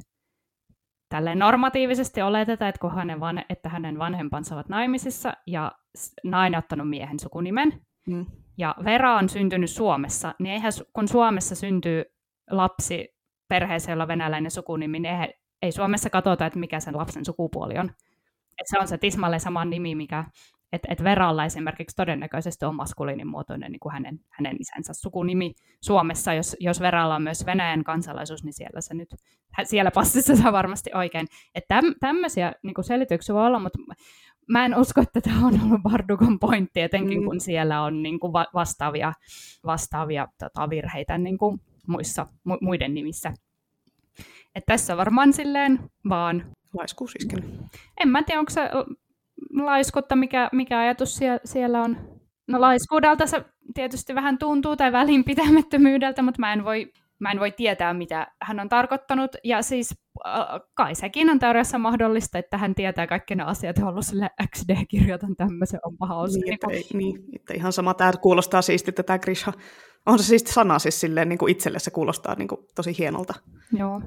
tälle 1.08 1.34
normatiivisesti 1.34 2.22
oletetaan, 2.22 2.68
että, 2.68 2.88
hänen, 2.88 3.20
van, 3.20 3.44
että 3.48 3.68
hänen 3.68 3.98
vanhempansa 3.98 4.54
ovat 4.54 4.68
naimisissa 4.68 5.32
ja 5.46 5.72
nainen 6.24 6.58
ottanut 6.58 6.88
miehen 6.88 7.18
sukunimen. 7.18 7.80
Mm. 8.06 8.26
Ja 8.58 8.74
Vera 8.84 9.16
on 9.16 9.28
syntynyt 9.28 9.70
Suomessa, 9.70 10.34
niin 10.38 10.52
eihän, 10.52 10.72
kun 10.92 11.08
Suomessa 11.08 11.54
syntyy 11.54 12.04
lapsi 12.50 13.08
perheeseen, 13.48 13.92
jolla 13.92 14.04
on 14.04 14.08
venäläinen 14.08 14.50
sukunimi, 14.50 14.98
niin 14.98 15.12
eihän, 15.12 15.28
ei 15.62 15.72
Suomessa 15.72 16.10
katsota, 16.10 16.46
että 16.46 16.58
mikä 16.58 16.80
sen 16.80 16.96
lapsen 16.96 17.24
sukupuoli 17.24 17.78
on. 17.78 17.90
Et 18.60 18.66
se 18.66 18.78
on 18.78 18.88
se 18.88 18.98
tismalleen 18.98 19.40
sama 19.40 19.64
nimi, 19.64 19.94
mikä 19.94 20.24
että 20.72 20.88
et 20.90 21.04
Veralla 21.04 21.44
esimerkiksi 21.44 21.96
todennäköisesti 21.96 22.64
on 22.64 22.74
maskuliinimuotoinen 22.74 23.72
niin 23.72 23.80
kuin 23.80 23.92
hänen, 23.92 24.20
hänen 24.30 24.56
isänsä 24.60 24.92
sukunimi 24.92 25.54
Suomessa. 25.84 26.34
Jos, 26.34 26.56
jos 26.60 26.80
Veralla 26.80 27.14
on 27.14 27.22
myös 27.22 27.46
Venäjän 27.46 27.84
kansalaisuus, 27.84 28.44
niin 28.44 28.52
siellä 28.52 28.80
se 28.80 28.94
nyt, 28.94 29.14
siellä 29.64 29.90
passissa 29.90 30.36
saa 30.36 30.52
varmasti 30.52 30.90
oikein. 30.94 31.26
Että 31.54 31.74
täm, 31.74 31.94
tämmöisiä 32.00 32.52
niin 32.62 32.74
kuin 32.74 32.84
selityksiä 32.84 33.34
voi 33.34 33.46
olla, 33.46 33.58
mutta 33.58 33.78
mä 34.48 34.64
en 34.64 34.78
usko, 34.78 35.00
että 35.00 35.20
tämä 35.20 35.46
on 35.46 35.60
ollut 35.64 35.82
Bardukon 35.82 36.38
pointti, 36.38 36.80
etenkin 36.80 37.20
mm. 37.20 37.24
kun 37.26 37.40
siellä 37.40 37.82
on 37.82 38.02
niin 38.02 38.20
kuin 38.20 38.32
vastaavia, 38.32 39.12
vastaavia 39.66 40.28
tota, 40.38 40.70
virheitä 40.70 41.18
niin 41.18 41.38
kuin 41.38 41.60
muissa, 41.86 42.26
mu- 42.48 42.58
muiden 42.60 42.94
nimissä. 42.94 43.32
Et 44.54 44.64
tässä 44.66 44.96
varmaan 44.96 45.32
silleen 45.32 45.90
vaan... 46.08 46.57
Laiskuus 46.74 47.14
iskenyt. 47.18 47.44
En 48.00 48.08
mä 48.08 48.22
tiedä, 48.22 48.40
onko 48.40 48.50
se 48.50 48.70
laiskutta, 49.64 50.16
mikä, 50.16 50.48
mikä 50.52 50.78
ajatus 50.78 51.16
siellä, 51.16 51.40
siellä 51.44 51.82
on. 51.82 51.96
No 52.48 52.60
laiskuudelta 52.60 53.26
se 53.26 53.44
tietysti 53.74 54.14
vähän 54.14 54.38
tuntuu 54.38 54.76
tai 54.76 54.92
välinpitämättömyydeltä, 54.92 56.22
mutta 56.22 56.40
mä 56.40 56.52
en 56.52 56.64
voi 56.64 56.92
mä 57.18 57.30
en 57.30 57.40
voi 57.40 57.52
tietää, 57.52 57.94
mitä 57.94 58.26
hän 58.42 58.60
on 58.60 58.68
tarkoittanut. 58.68 59.30
Ja 59.44 59.62
siis 59.62 59.94
äh, 60.26 60.46
kai 60.74 60.94
sekin 60.94 61.30
on 61.30 61.38
teoriassa 61.38 61.78
mahdollista, 61.78 62.38
että 62.38 62.58
hän 62.58 62.74
tietää 62.74 63.06
kaikki 63.06 63.34
ne 63.34 63.42
asiat, 63.42 63.78
ja 63.78 63.86
ollut 63.86 64.06
sille 64.06 64.30
XD-kirjoitan 64.56 65.36
tämmöisen, 65.36 65.80
on 65.84 65.96
paha 65.98 66.26
niin, 66.26 66.40
niin, 66.40 66.54
että, 66.54 66.66
ei, 66.70 66.84
niin, 66.94 67.20
että 67.36 67.54
ihan 67.54 67.72
sama, 67.72 67.94
tämä 67.94 68.12
kuulostaa 68.12 68.62
siistiltä 68.62 69.02
tämä 69.02 69.18
Grisha. 69.18 69.52
On 70.06 70.18
se 70.18 70.24
siisti 70.24 70.52
sana 70.52 70.78
siis 70.78 71.00
silleen, 71.00 71.28
niin 71.28 71.38
kuin 71.38 71.50
itselle 71.50 71.78
se 71.78 71.90
kuulostaa 71.90 72.34
niin 72.34 72.48
kuin, 72.48 72.60
tosi 72.74 72.98
hienolta. 72.98 73.34
Joo. 73.72 74.02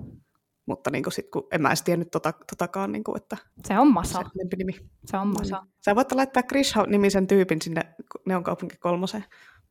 Mutta 0.72 0.91
niin 0.91 1.03
kuin 1.03 1.14
sit, 1.14 1.30
kun 1.30 1.48
en 1.52 1.61
mä 1.61 1.69
edes 1.69 1.81
tiennyt 1.81 2.11
tota, 2.11 2.31
totakaan, 2.31 2.91
niin 2.91 3.03
kuin, 3.03 3.18
että 3.18 3.38
se 3.68 3.80
on 3.80 3.93
Masa. 3.93 4.19
Se 4.23 4.30
lempinimi. 4.35 4.73
Se 5.06 5.18
on 5.18 5.27
Masa. 5.27 5.61
Niin. 5.61 5.73
Sä 5.85 5.95
voit 5.95 6.11
laittaa 6.11 6.43
Grisha-nimisen 6.43 7.27
tyypin 7.27 7.61
sinne 7.61 7.81
Neon 8.26 8.43
kaupunki 8.43 8.76
kolmoseen 8.77 9.26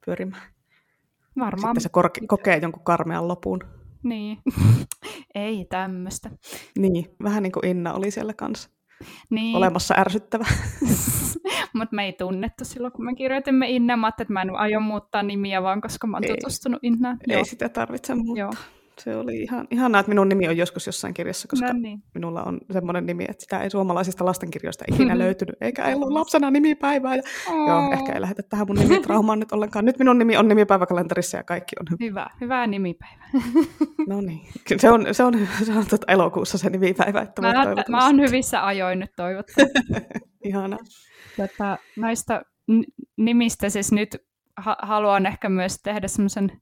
pyörimään. 0.07 0.43
Varmaan. 1.39 1.61
Sitten 1.61 1.83
se 1.83 1.89
kor- 1.89 2.27
kokee 2.29 2.59
jonkun 2.63 2.85
karmean 2.85 3.29
lopun. 3.29 3.61
Niin. 4.03 4.39
Ei 5.35 5.65
tämmöistä. 5.65 6.31
Niin, 6.79 7.05
vähän 7.23 7.43
niin 7.43 7.53
kuin 7.53 7.67
Inna 7.67 7.95
oli 7.95 8.11
siellä 8.11 8.35
kanssa. 8.35 8.71
Niin. 9.31 9.57
Olemassa 9.57 9.95
ärsyttävä. 9.99 10.45
Mutta 11.75 11.97
me 11.97 12.05
ei 12.05 12.13
tunnettu 12.13 12.65
silloin, 12.65 12.93
kun 12.93 13.05
me 13.05 13.15
kirjoitimme 13.15 13.71
Inna. 13.71 13.97
Mä 13.97 14.09
että 14.09 14.25
mä 14.29 14.43
en 14.43 14.57
aio 14.57 14.81
muuttaa 14.81 15.23
nimiä 15.23 15.63
vaan, 15.63 15.81
koska 15.81 16.07
mä 16.07 16.17
oon 16.17 16.25
tutustunut 16.27 16.81
Innaan. 16.83 17.19
Ei 17.29 17.37
Joo. 17.37 17.45
sitä 17.45 17.69
tarvitse 17.69 18.15
muuttaa. 18.15 18.37
Joo. 18.37 18.51
Se 19.05 19.17
oli 19.17 19.43
ihan, 19.43 19.67
ihanaa, 19.71 20.01
että 20.01 20.09
minun 20.11 20.29
nimi 20.29 20.49
on 20.49 20.57
joskus 20.57 20.87
jossain 20.87 21.15
kirjassa, 21.15 21.49
koska 21.49 21.67
no 21.67 21.73
niin. 21.73 22.03
minulla 22.15 22.43
on 22.43 22.61
semmoinen 22.73 23.07
nimi, 23.07 23.25
että 23.29 23.43
sitä 23.43 23.63
ei 23.63 23.71
suomalaisista 23.71 24.25
lastenkirjoista 24.25 24.85
ikinä 24.89 25.19
löytynyt, 25.25 25.57
eikä 25.61 25.85
ei 25.85 25.95
ollut 25.95 26.13
lapsena 26.13 26.51
nimipäivää. 26.51 27.17
Ja, 27.17 27.23
oh. 27.49 27.69
Joo, 27.69 27.93
ehkä 27.93 28.13
ei 28.13 28.21
lähetä 28.21 28.43
tähän 28.43 28.67
mun 28.67 28.77
nimitraumaan 28.77 29.41
nyt 29.41 29.53
ollenkaan. 29.53 29.85
Nyt 29.85 29.99
minun 29.99 30.19
nimi 30.19 30.37
on 30.37 30.49
nimipäiväkalenterissa 30.49 31.37
ja 31.37 31.43
kaikki 31.43 31.77
on 31.81 31.87
hyvä. 31.91 32.11
Hyvä, 32.11 32.27
hyvää 32.41 32.67
nimipäivä. 32.67 33.25
no 34.09 34.21
niin, 34.21 34.41
se 34.77 34.91
on, 34.91 35.07
se 35.13 35.25
on, 35.25 35.49
se 35.63 35.73
on 35.73 35.87
tuota 35.87 36.13
elokuussa 36.13 36.59
se 36.59 36.71
nimipäivä. 36.71 37.21
Että 37.21 37.43
mä, 37.43 37.53
mä 37.89 38.07
oon 38.07 38.21
hyvissä 38.21 38.67
ajoin 38.67 38.99
nyt 38.99 39.11
toivottavasti. 39.17 39.79
ihanaa. 40.45 40.79
Tätä, 41.37 41.79
näistä 41.97 42.43
nimistä 43.17 43.69
siis 43.69 43.93
nyt 43.93 44.17
ha- 44.57 44.79
haluan 44.83 45.27
ehkä 45.27 45.49
myös 45.49 45.79
tehdä 45.83 46.09
semmoisen 46.09 46.53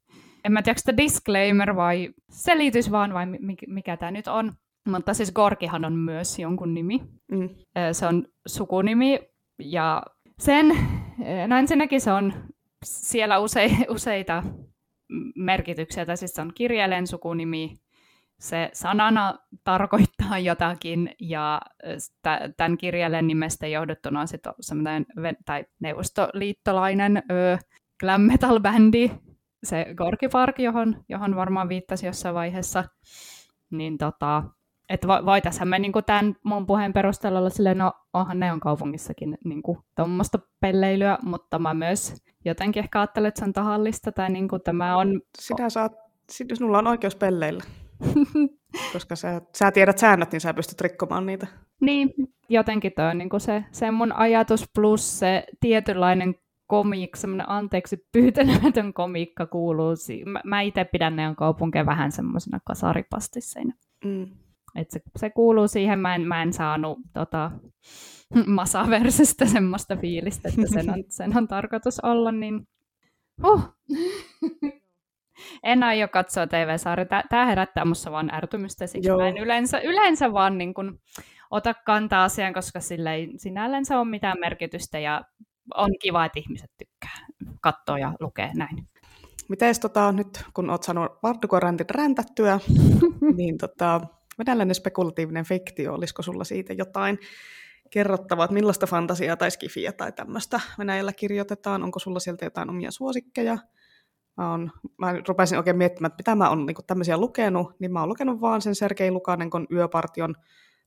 en 0.49 0.53
mä 0.53 0.63
tiedä, 0.63 0.97
disclaimer 0.97 1.77
vai 1.77 2.09
selitys 2.31 2.91
vaan 2.91 3.15
vai 3.15 3.27
mikä, 3.27 3.67
mikä 3.69 3.97
tämä 3.97 4.11
nyt 4.11 4.29
on. 4.29 4.53
Mutta 4.89 5.15
siis 5.15 5.33
Gorkihan 5.33 5.85
on 5.85 5.93
myös 5.93 6.39
jonkun 6.39 6.75
nimi. 6.75 7.01
Mm. 7.33 7.49
Se 7.93 8.07
on 8.07 8.25
sukunimi 8.47 9.21
ja 9.59 10.03
sen, 10.39 10.67
no 11.47 11.57
ensinnäkin 11.57 12.01
se 12.01 12.13
on 12.13 12.33
siellä 12.85 13.39
use, 13.39 13.71
useita 13.89 14.43
merkityksiä, 15.37 16.07
tai 16.07 16.17
siis 16.17 16.35
se 16.35 16.41
on 16.41 16.53
kirjailijan 16.55 17.07
sukunimi, 17.07 17.77
se 18.41 18.71
sanana 18.73 19.39
tarkoittaa 19.65 20.39
jotakin, 20.39 21.15
ja 21.21 21.61
tämän 22.57 22.79
kirjailijan 22.79 23.27
nimestä 23.27 23.67
johdettuna 23.67 24.21
on 24.21 24.29
sitten 24.29 24.53
semmoinen 24.61 25.07
tai 25.45 25.65
neuvostoliittolainen 25.81 27.17
ö, 27.17 27.59
glam 28.01 28.21
metal 28.21 28.61
bändi, 28.61 29.11
se 29.65 29.87
Gorky 29.95 30.29
Park, 30.29 30.59
johon, 30.59 31.05
johon 31.09 31.37
varmaan 31.37 31.69
viittasi 31.69 32.07
jossain 32.07 32.35
vaiheessa, 32.35 32.85
niin 33.71 33.99
tota, 33.99 34.43
että 34.89 35.09
voitaisiin 35.09 35.69
me 35.69 35.79
niinku 35.79 36.03
tämän 36.03 36.35
mun 36.43 36.67
puheen 36.67 36.93
perusteella 36.93 37.39
olla 37.39 37.51
silleen, 37.51 37.79
no 37.79 37.93
onhan 38.13 38.41
ne 38.41 38.53
on 38.53 38.61
kaupungissakin 38.61 39.39
niinku 39.45 39.79
tuommoista 39.97 40.39
pelleilyä, 40.61 41.19
mutta 41.23 41.59
mä 41.59 41.75
myös 41.75 42.15
jotenkin 42.45 42.83
ehkä 42.83 43.01
ajattelen, 43.01 43.29
että 43.29 43.39
se 43.39 43.45
on 43.45 43.53
tahallista, 43.53 44.13
tai 44.13 44.31
niinku 44.31 44.59
tämä 44.59 44.97
on... 44.97 45.21
Sinä 45.39 45.71
saat, 45.71 45.93
sinulla 46.31 46.79
on 46.79 46.87
oikeus 46.87 47.17
pelleillä. 47.17 47.65
Koska 48.93 49.17
sä, 49.17 49.41
sä 49.57 49.71
tiedät 49.71 49.99
säännöt, 49.99 50.33
niin 50.33 50.41
sä 50.41 50.55
pystyt 50.55 50.81
rikkomaan 50.81 51.27
niitä. 51.27 51.47
Niin, 51.81 52.15
jotenkin 52.49 52.93
toi 52.97 53.11
on 53.11 53.19
niin 53.19 53.29
se, 53.39 53.65
se 53.73 53.91
mun 53.91 54.13
ajatus 54.13 54.65
plus 54.75 55.19
se 55.19 55.45
tietynlainen 55.61 56.35
komiikka, 56.69 57.19
semmoinen 57.19 57.51
anteeksi 57.51 58.09
pyytelemätön 58.13 58.95
komiikka 58.95 59.47
kuuluu. 59.47 59.95
Mä, 60.27 60.41
mä 60.45 60.61
itse 60.61 60.85
pidän 60.85 61.17
ne 61.17 61.35
kaupunkeja 61.37 61.87
vähän 61.87 62.13
semmoisena 62.13 62.61
kasaripastisseina. 62.65 63.73
Mm. 64.05 64.27
Et 64.75 64.91
se, 64.91 65.01
se, 65.17 65.31
kuuluu 65.31 65.69
siihen, 65.69 65.99
mä 65.99 66.15
en, 66.15 66.23
mä 66.23 66.43
en 66.43 66.53
saanut 66.53 66.99
tota, 67.13 67.51
Masaversesta 68.47 69.47
semmoista 69.47 69.97
fiilistä, 69.97 70.49
että 70.49 70.67
sen 70.67 70.91
on, 70.91 71.05
sen 71.09 71.37
on 71.37 71.49
tarkoitus 71.49 72.01
olla, 72.01 72.33
niin 72.33 72.69
huh. 73.43 73.77
en 75.63 75.83
aio 75.83 76.09
katsoa 76.09 76.47
TV-sarja. 76.47 77.07
Tämä 77.29 77.47
herättää 77.47 77.85
minussa 77.85 78.13
vaan 78.13 78.35
ärtymystä, 78.35 78.87
siksi 78.87 79.09
Joo. 79.09 79.19
mä 79.19 79.29
en 79.29 79.39
yleensä, 79.39 79.81
yleensä 79.81 80.33
vaan 80.33 80.59
niin 80.59 80.75
kun, 80.75 81.01
ota 81.51 81.75
kantaa 81.75 82.25
asiaan, 82.25 82.55
koska 82.55 82.81
sillä 82.81 83.15
ei 83.15 83.33
sinällänsä 83.37 83.99
ole 83.99 84.09
mitään 84.09 84.41
merkitystä 84.41 84.99
ja 84.99 85.25
on 85.75 85.91
kiva, 86.03 86.25
että 86.25 86.39
ihmiset 86.39 86.71
tykkää 86.79 87.27
katsoa 87.61 87.99
ja 87.99 88.13
lukea 88.21 88.51
näin. 88.55 88.89
Mites 89.49 89.81
tota, 89.81 90.13
nyt, 90.13 90.45
kun 90.55 90.71
olet 90.71 90.83
saanut 90.83 91.13
Vardukoräntin 91.23 91.91
räntättyä, 91.91 92.61
niin 93.37 93.59
tota, 93.59 94.01
venäläinen 94.39 94.75
spekulatiivinen 94.75 95.45
fiktio, 95.45 95.95
olisiko 95.95 96.23
sulla 96.23 96.45
siitä 96.45 96.73
jotain 96.73 97.19
kerrottavaa, 97.91 98.45
että 98.45 98.55
millaista 98.55 98.87
fantasiaa 98.87 99.37
tai 99.37 99.51
skifiä 99.51 99.93
tai 99.93 100.13
tämmöistä 100.13 100.61
Venäjällä 100.79 101.13
kirjoitetaan? 101.13 101.83
Onko 101.83 101.99
sulla 101.99 102.21
sieltä 102.21 102.47
jotain 102.47 102.71
omia 102.71 102.91
suosikkeja? 102.91 103.59
Mä, 104.37 104.53
on, 104.53 104.71
mä 104.99 105.15
rupesin 105.29 105.59
oikein 105.59 105.77
miettimään, 105.77 106.11
että 106.11 106.21
mitä 106.21 106.35
mä 106.35 106.49
oon 106.49 106.67
niin 106.67 106.77
tämmöisiä 106.87 107.17
lukenut, 107.17 107.81
niin 107.81 107.93
mä 107.93 108.01
oon 108.01 108.09
lukenut 108.09 108.41
vaan 108.41 108.63
sen 108.63 108.75
Sergei 108.75 109.11
Lukanenkon 109.11 109.67
Yöpartion 109.73 110.35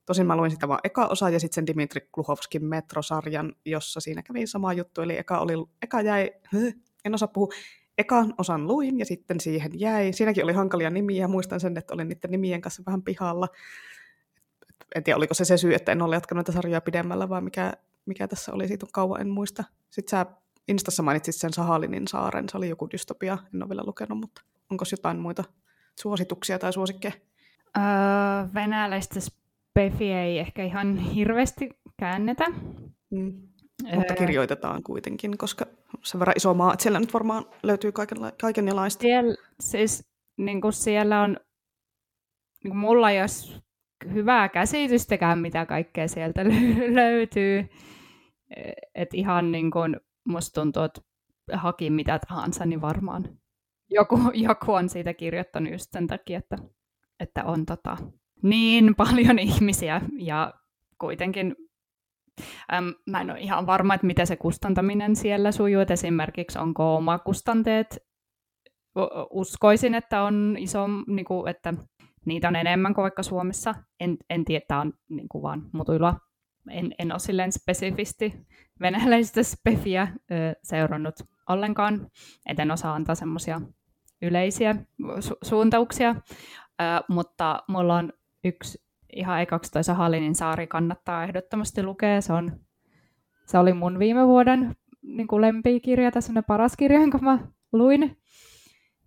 Tosin 0.06 0.26
mä 0.26 0.36
luin 0.36 0.50
sitä 0.50 0.68
vaan 0.68 0.80
eka 0.84 1.06
osa 1.06 1.30
ja 1.30 1.40
sitten 1.40 1.54
sen 1.54 1.66
Dimitri 1.66 2.08
Kluhovskin 2.12 2.64
metrosarjan, 2.64 3.52
jossa 3.64 4.00
siinä 4.00 4.22
kävi 4.22 4.46
sama 4.46 4.72
juttu. 4.72 5.00
Eli 5.00 5.18
eka, 5.18 5.38
oli, 5.38 5.52
eka 5.82 6.00
jäi, 6.00 6.30
en 7.04 7.14
osaa 7.14 7.28
puhua, 7.28 7.54
ekan 7.98 8.34
osan 8.38 8.66
luin 8.66 8.98
ja 8.98 9.06
sitten 9.06 9.40
siihen 9.40 9.70
jäi. 9.74 10.12
Siinäkin 10.12 10.44
oli 10.44 10.52
hankalia 10.52 10.90
nimiä, 10.90 11.28
muistan 11.28 11.60
sen, 11.60 11.78
että 11.78 11.94
olin 11.94 12.08
niiden 12.08 12.30
nimien 12.30 12.60
kanssa 12.60 12.82
vähän 12.86 13.02
pihalla. 13.02 13.48
En 14.94 15.04
tiedä, 15.04 15.16
oliko 15.16 15.34
se 15.34 15.44
se 15.44 15.56
syy, 15.56 15.74
että 15.74 15.92
en 15.92 16.02
ole 16.02 16.16
jatkanut 16.16 16.38
näitä 16.38 16.52
sarjoja 16.52 16.80
pidemmällä, 16.80 17.28
vai 17.28 17.40
mikä, 17.40 17.72
mikä 18.06 18.28
tässä 18.28 18.52
oli, 18.52 18.68
siitä 18.68 18.86
on 18.86 18.92
kauan, 18.92 19.20
en 19.20 19.30
muista. 19.30 19.64
Sitten 19.90 20.10
sä 20.10 20.26
Instassa 20.68 21.02
mainitsit 21.02 21.34
sen 21.34 21.52
Sahalinin 21.52 22.08
saaren, 22.08 22.48
se 22.48 22.56
oli 22.56 22.68
joku 22.68 22.90
dystopia, 22.90 23.38
en 23.54 23.62
ole 23.62 23.68
vielä 23.68 23.82
lukenut, 23.86 24.18
mutta 24.18 24.42
onko 24.70 24.84
jotain 24.90 25.18
muita 25.18 25.44
suosituksia 26.00 26.58
tai 26.58 26.72
suosikkeja? 26.72 27.12
Öö, 27.76 27.82
venäläistä 28.54 29.20
Pefi 29.74 30.12
ei 30.12 30.38
ehkä 30.38 30.64
ihan 30.64 30.96
hirveästi 30.96 31.70
käännetä. 31.98 32.44
Mm. 33.10 33.48
Mutta 33.94 34.14
kirjoitetaan 34.14 34.82
kuitenkin, 34.82 35.38
koska 35.38 35.66
se 36.02 36.18
verran 36.18 36.36
iso 36.36 36.54
maa, 36.54 36.72
että 36.72 36.82
siellä 36.82 37.00
nyt 37.00 37.14
varmaan 37.14 37.44
löytyy 37.62 37.90
kaikenla- 37.90 38.32
kaikenlaista. 38.40 39.02
Siellä, 39.02 39.34
siis, 39.60 40.12
niin 40.36 40.60
kuin 40.60 40.72
siellä 40.72 41.22
on, 41.22 41.36
niin 42.64 42.70
kuin 42.70 42.76
mulla 42.76 43.10
ei 43.10 43.20
ole 43.20 43.62
hyvää 44.14 44.48
käsitystäkään, 44.48 45.38
mitä 45.38 45.66
kaikkea 45.66 46.08
sieltä 46.08 46.44
löytyy. 47.00 47.68
Et 48.94 49.14
ihan 49.14 49.52
niin 49.52 49.70
kuin 49.70 49.96
musta 50.28 50.60
tuntuu, 50.60 50.82
että 50.82 51.00
haki 51.52 51.90
mitä 51.90 52.18
tahansa, 52.28 52.66
niin 52.66 52.80
varmaan 52.80 53.38
joku, 53.90 54.18
joku 54.48 54.72
on 54.72 54.88
siitä 54.88 55.14
kirjoittanut 55.14 55.72
just 55.72 55.92
sen 55.92 56.06
takia, 56.06 56.38
että, 56.38 56.56
että 57.20 57.44
on 57.44 57.66
tota, 57.66 57.96
niin 58.42 58.94
paljon 58.94 59.38
ihmisiä 59.48 60.00
ja 60.18 60.54
kuitenkin 60.98 61.56
äm, 62.74 62.94
mä 63.10 63.20
en 63.20 63.30
ole 63.30 63.40
ihan 63.40 63.66
varma, 63.66 63.94
että 63.94 64.06
miten 64.06 64.26
se 64.26 64.36
kustantaminen 64.36 65.16
siellä 65.16 65.52
sujuu, 65.52 65.82
että 65.82 65.94
esimerkiksi 65.94 66.58
onko 66.58 66.96
oma 66.96 67.18
kustanteet, 67.18 67.98
uskoisin, 69.30 69.94
että 69.94 70.22
on 70.22 70.56
iso, 70.58 70.86
niin 71.06 71.24
kuin, 71.24 71.48
että 71.48 71.74
niitä 72.24 72.48
on 72.48 72.56
enemmän 72.56 72.94
kuin 72.94 73.02
vaikka 73.02 73.22
Suomessa. 73.22 73.74
En, 74.00 74.16
en 74.30 74.44
tiedä, 74.44 74.62
että 74.62 74.78
on 74.78 74.92
niin 75.08 75.28
kuin 75.28 75.42
vaan 75.42 75.70
mutuilla. 75.72 76.14
En, 76.70 76.94
en 76.98 77.12
ole 77.12 77.18
silleen 77.18 77.52
spesifisti 77.52 78.34
venäläistä 78.80 79.42
spefiä 79.42 80.08
ö, 80.30 80.34
seurannut 80.62 81.14
ollenkaan, 81.48 82.10
eten 82.46 82.70
osaa 82.70 82.94
antaa 82.94 83.14
semmoisia 83.14 83.60
yleisiä 84.22 84.76
su- 85.02 85.38
suuntauksia, 85.42 86.10
ö, 86.10 86.84
mutta 87.08 87.62
mulla 87.68 87.96
on 87.96 88.12
yksi 88.44 88.78
ihan 89.12 89.40
ekaksi 89.40 89.72
toi 89.72 89.84
Sahalinin 89.84 90.34
saari 90.34 90.66
kannattaa 90.66 91.24
ehdottomasti 91.24 91.82
lukea. 91.82 92.20
Se, 92.20 92.32
on, 92.32 92.60
se 93.46 93.58
oli 93.58 93.72
mun 93.72 93.98
viime 93.98 94.26
vuoden 94.26 94.76
niin 95.02 95.28
kuin 95.28 95.40
lempikirja, 95.40 96.10
tässä 96.10 96.32
on 96.36 96.44
paras 96.44 96.76
kirja, 96.76 97.00
jonka 97.00 97.18
mä 97.18 97.38
luin. 97.72 98.16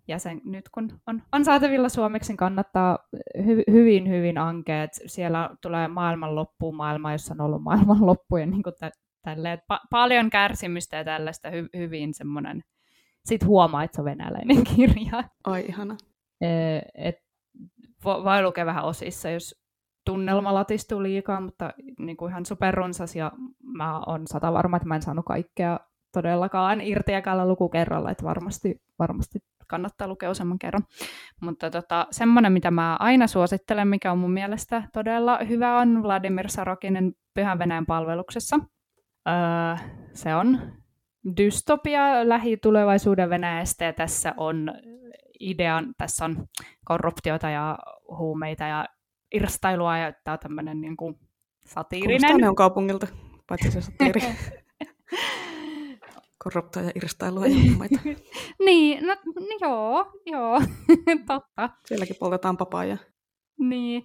Ja 0.08 0.18
sen 0.18 0.40
nyt 0.44 0.68
kun 0.68 1.00
on, 1.06 1.22
on 1.32 1.44
saatavilla 1.44 1.88
suomeksi, 1.88 2.30
niin 2.30 2.36
kannattaa 2.36 2.98
hy, 3.44 3.62
hyvin, 3.70 4.08
hyvin 4.08 4.38
ankea. 4.38 4.88
Siellä 5.06 5.50
tulee 5.62 5.88
maailmanloppu, 5.88 6.72
maailma, 6.72 7.12
jossa 7.12 7.34
on 7.34 7.40
ollut 7.40 7.62
maailmanloppu 7.62 8.36
ja 8.36 8.46
niin 8.46 8.62
kuin 8.62 8.74
tä, 8.80 8.90
tälleen, 9.22 9.58
pa- 9.58 9.86
paljon 9.90 10.30
kärsimystä 10.30 10.96
ja 10.96 11.04
tällaista 11.04 11.50
hy, 11.50 11.68
hyvin 11.76 12.14
semmoinen, 12.14 12.62
sitten 13.24 13.48
huomaa, 13.48 13.84
että 13.84 13.94
se 13.94 14.00
on 14.00 14.04
venäläinen 14.04 14.64
kirja. 14.76 15.24
Ai 15.44 15.64
ihana. 15.68 15.96
et 16.94 17.25
voi 18.06 18.42
lukea 18.42 18.66
vähän 18.66 18.84
osissa, 18.84 19.30
jos 19.30 19.66
tunnelma 20.04 20.54
latistuu 20.54 21.02
liikaa, 21.02 21.40
mutta 21.40 21.72
niin 21.98 22.16
kuin 22.16 22.30
ihan 22.30 22.46
superrunsas 22.46 23.16
ja 23.16 23.32
mä 23.62 24.00
oon 24.00 24.26
sata 24.26 24.52
varma, 24.52 24.76
että 24.76 24.88
mä 24.88 24.94
en 24.94 25.02
saanut 25.02 25.24
kaikkea 25.24 25.80
todellakaan 26.12 26.80
irti 26.80 27.12
ekalla 27.12 27.46
lukukerralla, 27.46 28.10
että 28.10 28.24
varmasti, 28.24 28.82
varmasti 28.98 29.38
kannattaa 29.66 30.08
lukea 30.08 30.30
useamman 30.30 30.58
kerran. 30.58 30.84
Mutta 31.40 31.70
tota, 31.70 32.06
semmoinen, 32.10 32.52
mitä 32.52 32.70
mä 32.70 32.96
aina 33.00 33.26
suosittelen, 33.26 33.88
mikä 33.88 34.12
on 34.12 34.18
mun 34.18 34.32
mielestä 34.32 34.82
todella 34.92 35.38
hyvä, 35.48 35.78
on 35.78 36.02
Vladimir 36.02 36.48
Sarokinen 36.48 37.12
Pyhän 37.34 37.58
Venäjän 37.58 37.86
palveluksessa. 37.86 38.58
Öö, 39.28 39.86
se 40.12 40.34
on 40.34 40.60
dystopia 41.36 42.28
lähitulevaisuuden 42.28 43.30
Venäjästä 43.30 43.84
ja 43.84 43.92
tässä 43.92 44.34
on 44.36 44.72
idean, 45.40 45.94
tässä 45.98 46.24
on 46.24 46.46
korruptiota 46.84 47.50
ja 47.50 47.78
huumeita 48.18 48.64
ja 48.64 48.86
irstailua 49.34 49.98
ja 49.98 50.12
tämä 50.24 50.32
on 50.32 50.38
tämmöinen 50.38 50.80
niin 50.80 50.96
kuin 50.96 51.18
satiirinen. 51.66 52.36
ne 52.36 52.48
on 52.48 52.54
kaupungilta, 52.54 53.06
paitsi 53.48 53.70
se 53.70 53.80
satiiri. 53.80 54.20
Korruptoa 56.44 56.82
ja 56.82 56.90
irstailua 56.94 57.46
ja 57.46 57.56
huumeita. 57.68 58.00
niin, 58.66 59.06
no 59.06 59.16
joo, 59.60 60.12
joo, 60.26 60.60
totta. 61.26 61.70
Sielläkin 61.84 62.16
poltetaan 62.20 62.56
papaa. 62.56 62.84
Niin, 63.58 64.04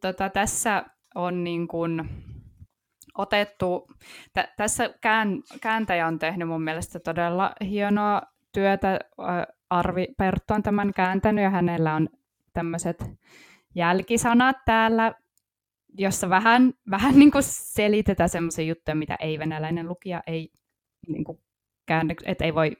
tota, 0.00 0.30
tässä 0.30 0.84
on 1.14 1.44
niin 1.44 1.68
kuin 1.68 2.08
otettu, 3.18 3.86
tä, 4.32 4.48
tässä 4.56 4.90
kään, 5.00 5.42
kääntäjä 5.60 6.06
on 6.06 6.18
tehnyt 6.18 6.48
mun 6.48 6.62
mielestä 6.62 7.00
todella 7.00 7.52
hienoa 7.60 8.22
työtä. 8.52 9.00
Arvi 9.70 10.06
Perttu 10.18 10.54
on 10.54 10.62
tämän 10.62 10.92
kääntänyt 10.92 11.44
ja 11.44 11.50
hänellä 11.50 11.94
on 11.94 12.08
tämmöiset 12.52 13.04
jälkisanat 13.74 14.56
täällä, 14.64 15.14
jossa 15.98 16.28
vähän, 16.28 16.72
vähän 16.90 17.18
niin 17.18 17.30
kuin 17.30 17.42
selitetään 17.46 18.28
semmoisia 18.28 18.64
juttuja, 18.64 18.94
mitä 18.94 19.16
ei-venäläinen 19.20 19.88
lukija 19.88 20.22
ei 20.26 20.52
niin 21.08 21.24
kuin 21.24 21.38
käänny, 21.86 22.14
että 22.24 22.44
ei 22.44 22.54
voi 22.54 22.76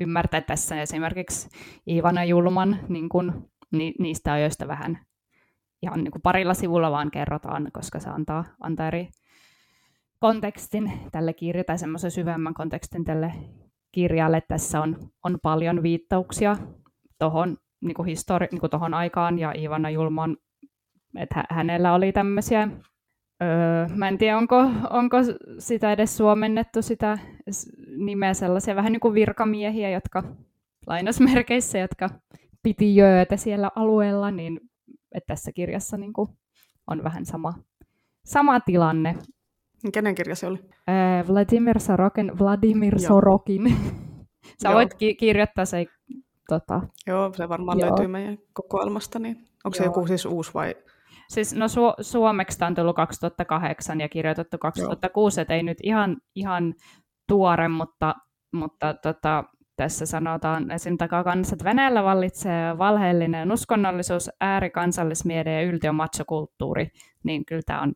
ymmärtää 0.00 0.40
tässä. 0.40 0.82
Esimerkiksi 0.82 1.48
Ivana 1.88 2.24
Julman 2.24 2.78
niin 2.88 3.08
kuin, 3.08 3.32
ni, 3.70 3.94
niistä 3.98 4.32
ajoista 4.32 4.68
vähän 4.68 4.98
ihan 5.82 6.04
niin 6.04 6.12
kuin 6.12 6.22
parilla 6.22 6.54
sivulla 6.54 6.90
vaan 6.90 7.10
kerrotaan, 7.10 7.68
koska 7.72 8.00
se 8.00 8.10
antaa, 8.10 8.44
antaa 8.60 8.86
eri 8.86 9.08
kontekstin 10.18 10.92
tälle 11.12 11.32
kirjalle 11.32 11.64
tai 11.64 11.78
semmoisen 11.78 12.10
syvemmän 12.10 12.54
kontekstin 12.54 13.04
tälle 13.04 13.32
kirjalle. 13.92 14.42
Tässä 14.48 14.80
on, 14.80 14.96
on 15.24 15.38
paljon 15.42 15.82
viittauksia 15.82 16.56
tuohon 17.18 17.56
niin 17.80 17.96
histori- 17.96 18.48
niin 18.52 18.94
aikaan 18.94 19.38
ja 19.38 19.52
Ivana 19.56 19.90
Julman, 19.90 20.36
että 21.18 21.44
hänellä 21.50 21.94
oli 21.94 22.12
tämmöisiä, 22.12 22.68
öö, 23.42 23.86
mä 23.96 24.08
en 24.08 24.18
tiedä 24.18 24.38
onko, 24.38 24.56
onko 24.90 25.16
sitä 25.58 25.92
edes 25.92 26.16
suomennettu 26.16 26.82
sitä 26.82 27.18
nimeä 27.96 28.34
sellaisia 28.34 28.76
vähän 28.76 28.92
niin 28.92 29.00
kuin 29.00 29.14
virkamiehiä, 29.14 29.90
jotka 29.90 30.22
lainasmerkeissä, 30.86 31.78
jotka 31.78 32.08
piti 32.62 32.96
jöötä 32.96 33.36
siellä 33.36 33.70
alueella, 33.76 34.30
niin 34.30 34.60
että 35.14 35.26
tässä 35.26 35.52
kirjassa 35.52 35.96
niin 35.96 36.12
kuin 36.12 36.28
on 36.86 37.04
vähän 37.04 37.26
sama, 37.26 37.54
sama 38.24 38.60
tilanne. 38.60 39.14
Kenen 39.92 40.14
kirja 40.14 40.36
se 40.36 40.46
oli? 40.46 40.58
Öö, 40.88 41.24
Vladimir 41.28 41.80
Sorokin. 41.80 42.38
Vladimir 42.38 42.94
Joo. 43.00 43.08
Sorokin. 43.08 43.62
Sä 44.62 44.68
Joo. 44.68 44.74
voit 44.74 44.94
ki- 44.94 45.14
kirjoittaa 45.14 45.64
se 45.64 45.86
Tota, 46.48 46.80
Joo, 47.06 47.32
se 47.36 47.48
varmaan 47.48 47.78
joo. 47.78 47.88
löytyy 47.88 48.06
meidän 48.06 48.38
kokoelmasta. 48.52 49.18
Niin 49.18 49.36
onko 49.36 49.48
joo. 49.64 49.72
se 49.72 49.84
joku 49.84 50.06
siis 50.06 50.26
uusi 50.26 50.54
vai? 50.54 50.74
Siis 51.28 51.54
no 51.54 51.66
su- 51.66 52.02
suomeksi 52.02 52.58
tämä 52.58 52.66
on 52.66 52.74
tullut 52.74 52.96
2008 52.96 54.00
ja 54.00 54.08
kirjoitettu 54.08 54.58
2006, 54.58 55.40
että 55.40 55.54
ei 55.54 55.62
nyt 55.62 55.78
ihan, 55.82 56.16
ihan 56.34 56.74
tuore, 57.28 57.68
mutta, 57.68 58.14
mutta 58.52 58.94
tota, 58.94 59.44
tässä 59.76 60.06
sanotaan 60.06 60.70
esim. 60.70 60.98
takakannassa, 60.98 61.54
että 61.54 61.64
Venäjällä 61.64 62.02
vallitsee 62.02 62.78
valheellinen 62.78 63.52
uskonnollisuus, 63.52 64.30
äärikansallismiede 64.40 65.52
ja 65.52 65.68
yltiö 65.68 65.92
machokulttuuri, 65.92 66.88
niin 67.24 67.44
kyllä 67.46 67.62
tämä 67.66 67.82
on 67.82 67.92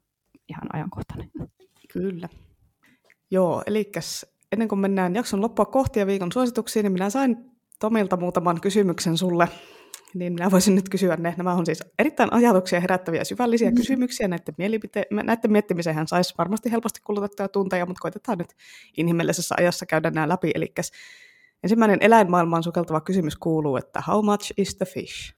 ihan 0.48 0.68
ajankohtainen. 0.72 1.30
Kyllä. 1.96 2.28
Joo, 3.30 3.62
eli 3.66 3.92
ennen 4.52 4.68
kuin 4.68 4.78
mennään 4.78 5.14
jakson 5.14 5.40
loppua 5.40 5.64
kohti 5.64 6.00
ja 6.00 6.06
viikon 6.06 6.32
suosituksiin, 6.32 6.82
niin 6.84 6.92
minä 6.92 7.10
sain 7.10 7.36
Tomilta 7.80 8.16
muutaman 8.16 8.60
kysymyksen 8.60 9.18
sulle, 9.18 9.48
niin 10.14 10.32
minä 10.32 10.50
voisin 10.50 10.74
nyt 10.74 10.88
kysyä 10.88 11.16
ne. 11.16 11.34
Nämä 11.36 11.54
on 11.54 11.66
siis 11.66 11.84
erittäin 11.98 12.32
ajatuksia 12.32 12.80
herättäviä 12.80 13.24
syvällisiä 13.24 13.70
mm. 13.70 13.74
kysymyksiä. 13.76 14.28
Näiden, 14.28 14.54
mielipite- 14.58 15.22
näiden 15.24 15.52
miettimiseen 15.52 16.08
saisi 16.08 16.34
varmasti 16.38 16.72
helposti 16.72 17.00
kulutettuja 17.04 17.48
tunteja, 17.48 17.86
mutta 17.86 18.00
koitetaan 18.00 18.38
nyt 18.38 18.54
inhimillisessä 18.96 19.54
ajassa 19.58 19.86
käydä 19.86 20.10
nämä 20.10 20.28
läpi. 20.28 20.50
Eli 20.54 20.74
ensimmäinen 21.62 21.98
eläinmaailmaan 22.00 22.62
sukeltava 22.62 23.00
kysymys 23.00 23.36
kuuluu, 23.36 23.76
että 23.76 24.02
how 24.06 24.24
much 24.24 24.52
is 24.56 24.76
the 24.76 24.86
fish? 24.86 25.34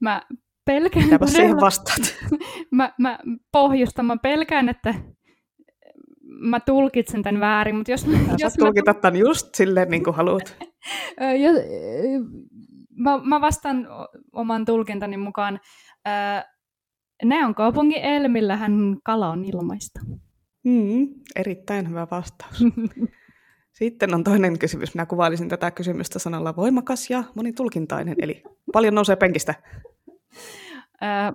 Mä 0.00 0.22
pelkään... 0.64 1.04
Mitäpä 1.04 1.26
siihen 1.26 1.60
vastaat? 1.60 2.14
mä, 2.70 2.92
mä 2.98 3.18
pohjustan, 3.52 4.06
mä 4.06 4.16
pelkään, 4.16 4.68
että 4.68 4.94
mä 6.22 6.60
tulkitsen 6.60 7.22
tämän 7.22 7.40
väärin, 7.40 7.76
mutta 7.76 7.90
jos... 7.90 8.06
Ja 8.06 8.18
jos 8.38 8.54
tulkitat 8.54 9.00
tämän 9.00 9.20
just 9.20 9.54
silleen, 9.54 9.90
niin 9.90 10.04
kuin 10.04 10.16
haluat. 10.16 10.56
mä, 13.04 13.20
mä 13.24 13.40
vastaan 13.40 13.86
oman 14.32 14.64
tulkintani 14.64 15.16
mukaan. 15.16 15.60
Ne 17.24 17.46
on 17.46 17.54
kaupungin 17.54 18.02
Elmillähän 18.02 18.96
kala 19.04 19.30
on 19.30 19.44
ilmaista. 19.44 20.00
Mm, 20.64 21.08
erittäin 21.36 21.90
hyvä 21.90 22.06
vastaus. 22.10 22.60
Sitten 23.78 24.14
on 24.14 24.24
toinen 24.24 24.58
kysymys. 24.58 24.94
Minä 24.94 25.06
kuvailisin 25.06 25.48
tätä 25.48 25.70
kysymystä 25.70 26.18
sanalla 26.18 26.56
voimakas 26.56 27.10
ja 27.10 27.24
monitulkintainen, 27.34 28.16
eli 28.18 28.42
paljon 28.72 28.94
nousee 28.94 29.16
penkistä. 29.16 29.54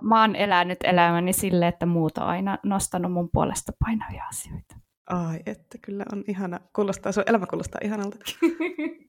Mä 0.02 0.20
oon 0.20 0.36
elänyt 0.36 0.78
elämäni 0.84 1.32
sille, 1.32 1.68
että 1.68 1.86
muut 1.86 2.18
on 2.18 2.24
aina 2.24 2.58
nostanut 2.62 3.12
mun 3.12 3.30
puolesta 3.32 3.72
painavia 3.84 4.24
asioita. 4.24 4.76
Ai, 5.06 5.40
että 5.46 5.78
kyllä 5.82 6.04
on 6.12 6.24
ihana. 6.28 6.60
Kuulostaa, 6.72 7.12
sun 7.12 7.24
elämä 7.26 7.46
kuulostaa 7.46 7.80
ihanalta. 7.84 8.16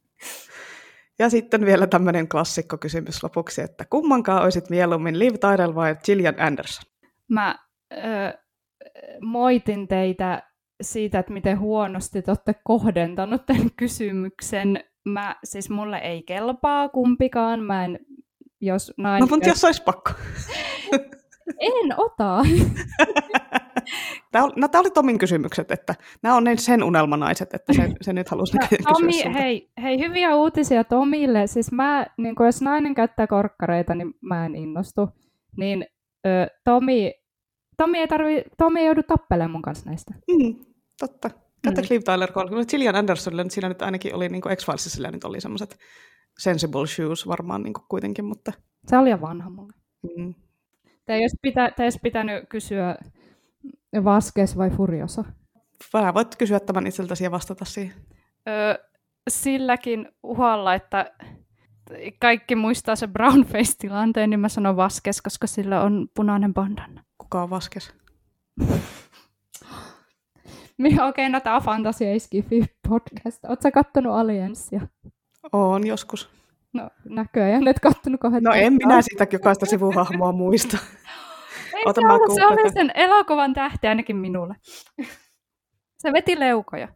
ja 1.19 1.30
sitten 1.30 1.65
vielä 1.65 1.88
tämmöinen 1.88 2.27
klassikkokysymys 2.27 3.23
lopuksi, 3.23 3.61
että 3.61 3.85
kummankaan 3.89 4.43
olisit 4.43 4.69
mieluummin 4.69 5.19
Liv 5.19 5.34
Tyrell 5.39 5.76
vai 5.76 5.95
Gillian 6.05 6.39
Anderson? 6.39 6.84
Mä 7.30 7.55
ö, 7.93 7.97
moitin 9.22 9.88
teitä 9.88 10.43
siitä, 10.81 11.19
että 11.19 11.34
miten 11.34 11.59
huonosti 11.59 12.22
te 12.22 12.31
olette 12.31 12.55
kohdentanut 12.63 13.45
tämän 13.45 13.72
kysymyksen. 13.77 14.84
Mä, 15.05 15.35
siis 15.43 15.69
mulle 15.69 15.97
ei 15.97 16.23
kelpaa 16.23 16.89
kumpikaan. 16.89 17.63
Mä 17.63 17.85
en, 17.85 17.99
jos 18.61 18.93
nainen... 18.97 19.21
No, 19.21 19.35
mutta 19.35 19.49
jos 19.49 19.63
olisi 19.63 19.83
pakko. 19.83 20.11
en 21.59 21.93
ota. 21.97 22.38
Tämä 24.31 24.45
oli, 24.45 24.53
no, 24.55 24.67
tämä 24.67 24.79
oli 24.79 24.91
Tomin 24.91 25.17
kysymykset, 25.17 25.71
että 25.71 25.95
nämä 26.23 26.35
on 26.35 26.43
sen 26.55 26.83
unelmanaiset, 26.83 27.53
että 27.53 27.73
se, 27.73 27.89
se 28.01 28.13
nyt 28.13 28.29
halusi 28.29 28.57
no, 28.57 28.67
Tomi, 28.93 29.33
hei, 29.33 29.69
hei, 29.81 29.99
hyviä 29.99 30.35
uutisia 30.35 30.83
Tomille. 30.83 31.47
Siis 31.47 31.71
mä, 31.71 32.05
niin 32.17 32.35
kun 32.35 32.45
jos 32.45 32.61
nainen 32.61 32.95
käyttää 32.95 33.27
korkkareita, 33.27 33.95
niin 33.95 34.13
mä 34.21 34.45
en 34.45 34.55
innostu. 34.55 35.09
Niin 35.57 35.85
ö, 36.27 36.47
Tomi, 36.63 37.13
Tomi, 37.77 37.97
ei 37.97 38.07
tarvi, 38.07 38.43
Tomi 38.57 38.79
ei 38.79 38.85
joudu 38.85 39.03
tappelemaan 39.03 39.51
mun 39.51 39.61
kanssa 39.61 39.89
näistä. 39.89 40.13
Mm, 40.27 40.55
totta. 40.99 41.29
Tätä 41.61 41.81
mm. 41.81 41.88
Liv 41.89 42.01
Tyler 42.05 42.31
Cole. 42.31 42.65
Gillian 42.65 42.95
Andersonille 42.95 43.45
siinä 43.49 43.69
nyt 43.69 43.81
ainakin 43.81 44.15
oli, 44.15 44.29
niin 44.29 44.41
X-Filesilla 44.55 45.11
nyt 45.11 45.23
oli 45.23 45.41
semmoiset 45.41 45.77
sensible 46.39 46.87
shoes 46.87 47.27
varmaan 47.27 47.63
niin 47.63 47.73
kuitenkin, 47.89 48.25
mutta... 48.25 48.51
Se 48.87 48.97
oli 48.97 49.09
jo 49.09 49.21
vanha 49.21 49.49
mulle. 49.49 49.73
Mm. 50.17 50.33
Tämä 51.05 51.17
ei 51.17 51.23
olisi, 51.23 51.37
pitä, 51.41 51.71
olisi 51.79 51.99
pitänyt 52.03 52.49
kysyä 52.49 52.95
Vaskes 54.03 54.57
vai 54.57 54.69
Furiosa? 54.69 55.23
Vähän 55.93 56.13
voit 56.13 56.35
kysyä 56.35 56.59
tämän 56.59 56.87
itseltäsi 56.87 57.23
ja 57.23 57.31
vastata 57.31 57.65
siihen. 57.65 57.95
Öö, 58.47 58.75
silläkin 59.29 60.07
uhalla, 60.23 60.73
että 60.73 61.11
kaikki 62.19 62.55
muistaa 62.55 62.95
se 62.95 63.07
brownface-tilanteen, 63.07 64.29
niin 64.29 64.39
mä 64.39 64.49
sanon 64.49 64.75
Vaskes, 64.75 65.21
koska 65.21 65.47
sillä 65.47 65.81
on 65.81 66.07
punainen 66.15 66.53
bandana. 66.53 67.03
Kuka 67.17 67.43
on 67.43 67.49
Vaskes? 67.49 67.93
Okei, 70.79 71.09
okay, 71.09 71.29
no 71.29 71.39
tää 71.39 71.55
on 71.55 71.61
Fantasia 71.61 72.15
Iskifi 72.15 72.65
podcast. 72.89 73.45
Oletko 73.45 73.71
kattonut 73.73 74.13
Allianssia? 74.13 74.81
Oon 75.53 75.88
joskus. 75.88 76.30
No 76.73 76.89
näköjään, 77.09 77.68
et 77.68 77.80
kattonut 77.80 78.22
kohden. 78.22 78.43
No 78.43 78.51
en 78.53 78.73
minä 78.73 79.01
sitä 79.01 79.27
jokaista 79.31 79.65
sivuhahmoa 79.65 80.31
muista. 80.31 80.77
Ota, 81.85 82.01
se, 82.01 82.35
se 82.35 82.45
oli 82.45 82.72
sen 82.73 82.91
elokuvan 82.95 83.53
tähti 83.53 83.88
ainakin 83.88 84.15
minulle. 84.15 84.55
Se 85.97 86.13
veti 86.13 86.39
leukoja. 86.39 86.88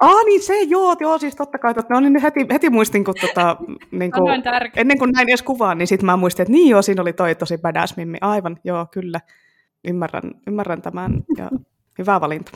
Ah 0.00 0.24
niin 0.24 0.42
se, 0.42 0.62
joo, 0.62 0.96
joo 1.00 1.18
siis 1.18 1.36
totta 1.36 1.58
kai. 1.58 1.74
Totta, 1.74 1.94
no 1.94 2.00
niin 2.00 2.22
heti, 2.22 2.46
heti 2.52 2.70
muistin, 2.70 3.04
kun 3.04 3.14
tota, 3.20 3.56
niin 4.00 4.12
kuin, 4.12 4.42
ennen 4.76 4.98
kuin 4.98 5.10
näin 5.10 5.28
edes 5.28 5.42
kuvaan, 5.42 5.78
niin 5.78 5.86
sitten 5.86 6.06
mä 6.06 6.16
muistin, 6.16 6.42
että 6.42 6.52
niin 6.52 6.70
joo, 6.70 6.82
siinä 6.82 7.02
oli 7.02 7.12
toi 7.12 7.34
tosi 7.34 7.58
badass 7.58 7.96
mimmi. 7.96 8.18
Aivan, 8.20 8.56
joo, 8.64 8.86
kyllä. 8.92 9.20
Ymmärrän, 9.84 10.30
ymmärrän 10.46 10.82
tämän 10.82 11.24
ja 11.38 11.50
hyvä 11.98 12.20
valinta. 12.20 12.52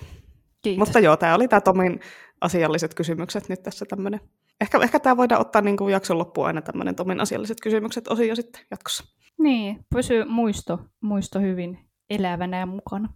Kiitos. 0.63 0.87
Mutta 0.87 1.01
joo, 1.01 1.17
tämä 1.17 1.35
oli 1.35 1.49
tämä 1.49 1.61
Tomin 1.61 2.01
asialliset 2.41 2.95
kysymykset 2.95 3.49
nyt 3.49 3.63
tässä 3.63 3.85
tämmöinen. 3.89 4.21
Ehkä, 4.61 4.79
ehkä 4.83 5.01
tämä 5.01 5.17
voidaan 5.17 5.41
ottaa 5.41 5.63
niin 5.63 5.77
kuin 5.77 5.93
jakson 5.93 6.19
loppuun 6.19 6.47
aina 6.47 6.63
tämmöinen 6.63 6.95
Tomin 6.95 7.21
asialliset 7.21 7.61
kysymykset 7.63 8.09
osio 8.09 8.37
sitten 8.37 8.63
jatkossa. 8.71 9.05
Niin, 9.39 9.85
pysyy 9.95 10.25
muisto, 10.25 10.79
muisto 11.01 11.41
hyvin 11.41 11.79
elävänä 12.11 12.59
ja 12.59 12.67
mukana. 12.67 13.09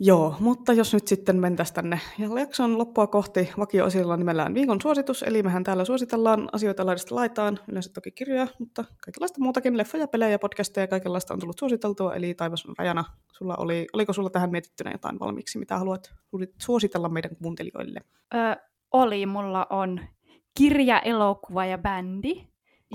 Joo, 0.00 0.36
mutta 0.40 0.72
jos 0.72 0.94
nyt 0.94 1.08
sitten 1.08 1.40
mentäisiin 1.40 1.74
tänne 1.74 2.00
jakson 2.38 2.78
loppua 2.78 3.06
kohti 3.06 3.50
vakio-osilla 3.58 4.16
nimellään 4.16 4.54
viikon 4.54 4.80
suositus, 4.80 5.22
eli 5.22 5.42
mehän 5.42 5.64
täällä 5.64 5.84
suositellaan 5.84 6.48
asioita 6.52 6.86
laidasta 6.86 7.14
laitaan, 7.14 7.58
yleensä 7.68 7.92
toki 7.92 8.10
kirjoja, 8.10 8.46
mutta 8.58 8.84
kaikenlaista 9.04 9.40
muutakin, 9.40 9.76
leffoja, 9.76 10.08
pelejä, 10.08 10.38
podcasteja, 10.38 10.86
kaikenlaista 10.86 11.34
on 11.34 11.40
tullut 11.40 11.58
suositeltua, 11.58 12.14
eli 12.14 12.34
taivas 12.34 12.66
on 12.66 12.74
rajana. 12.78 13.04
Sulla 13.32 13.56
oli, 13.56 13.86
oliko 13.92 14.12
sulla 14.12 14.30
tähän 14.30 14.50
mietittynä 14.50 14.90
jotain 14.90 15.18
valmiiksi, 15.20 15.58
mitä 15.58 15.78
haluat 15.78 16.14
suositella 16.62 17.08
meidän 17.08 17.36
kuuntelijoille? 17.36 18.00
Ö, 18.34 18.56
oli, 18.92 19.26
mulla 19.26 19.66
on 19.70 20.00
kirja, 20.58 21.00
elokuva 21.00 21.66
ja 21.66 21.78
bändi. 21.78 22.46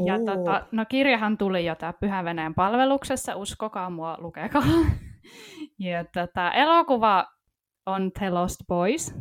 Ja 0.06 0.20
tota, 0.26 0.68
no 0.72 0.86
kirjahan 0.90 1.38
tuli 1.38 1.66
jo 1.66 1.76
tää 1.76 1.94
Pyhän 1.94 2.26
Venäjän 2.26 2.56
palveluksessa, 2.56 3.36
uskokaa 3.36 3.90
mua, 3.90 4.18
lukekaa. 4.20 4.64
Ja 5.80 6.06
tota, 6.06 6.52
elokuva 6.52 7.26
on 7.86 8.12
The 8.12 8.30
Lost 8.30 8.62
Boys. 8.68 9.14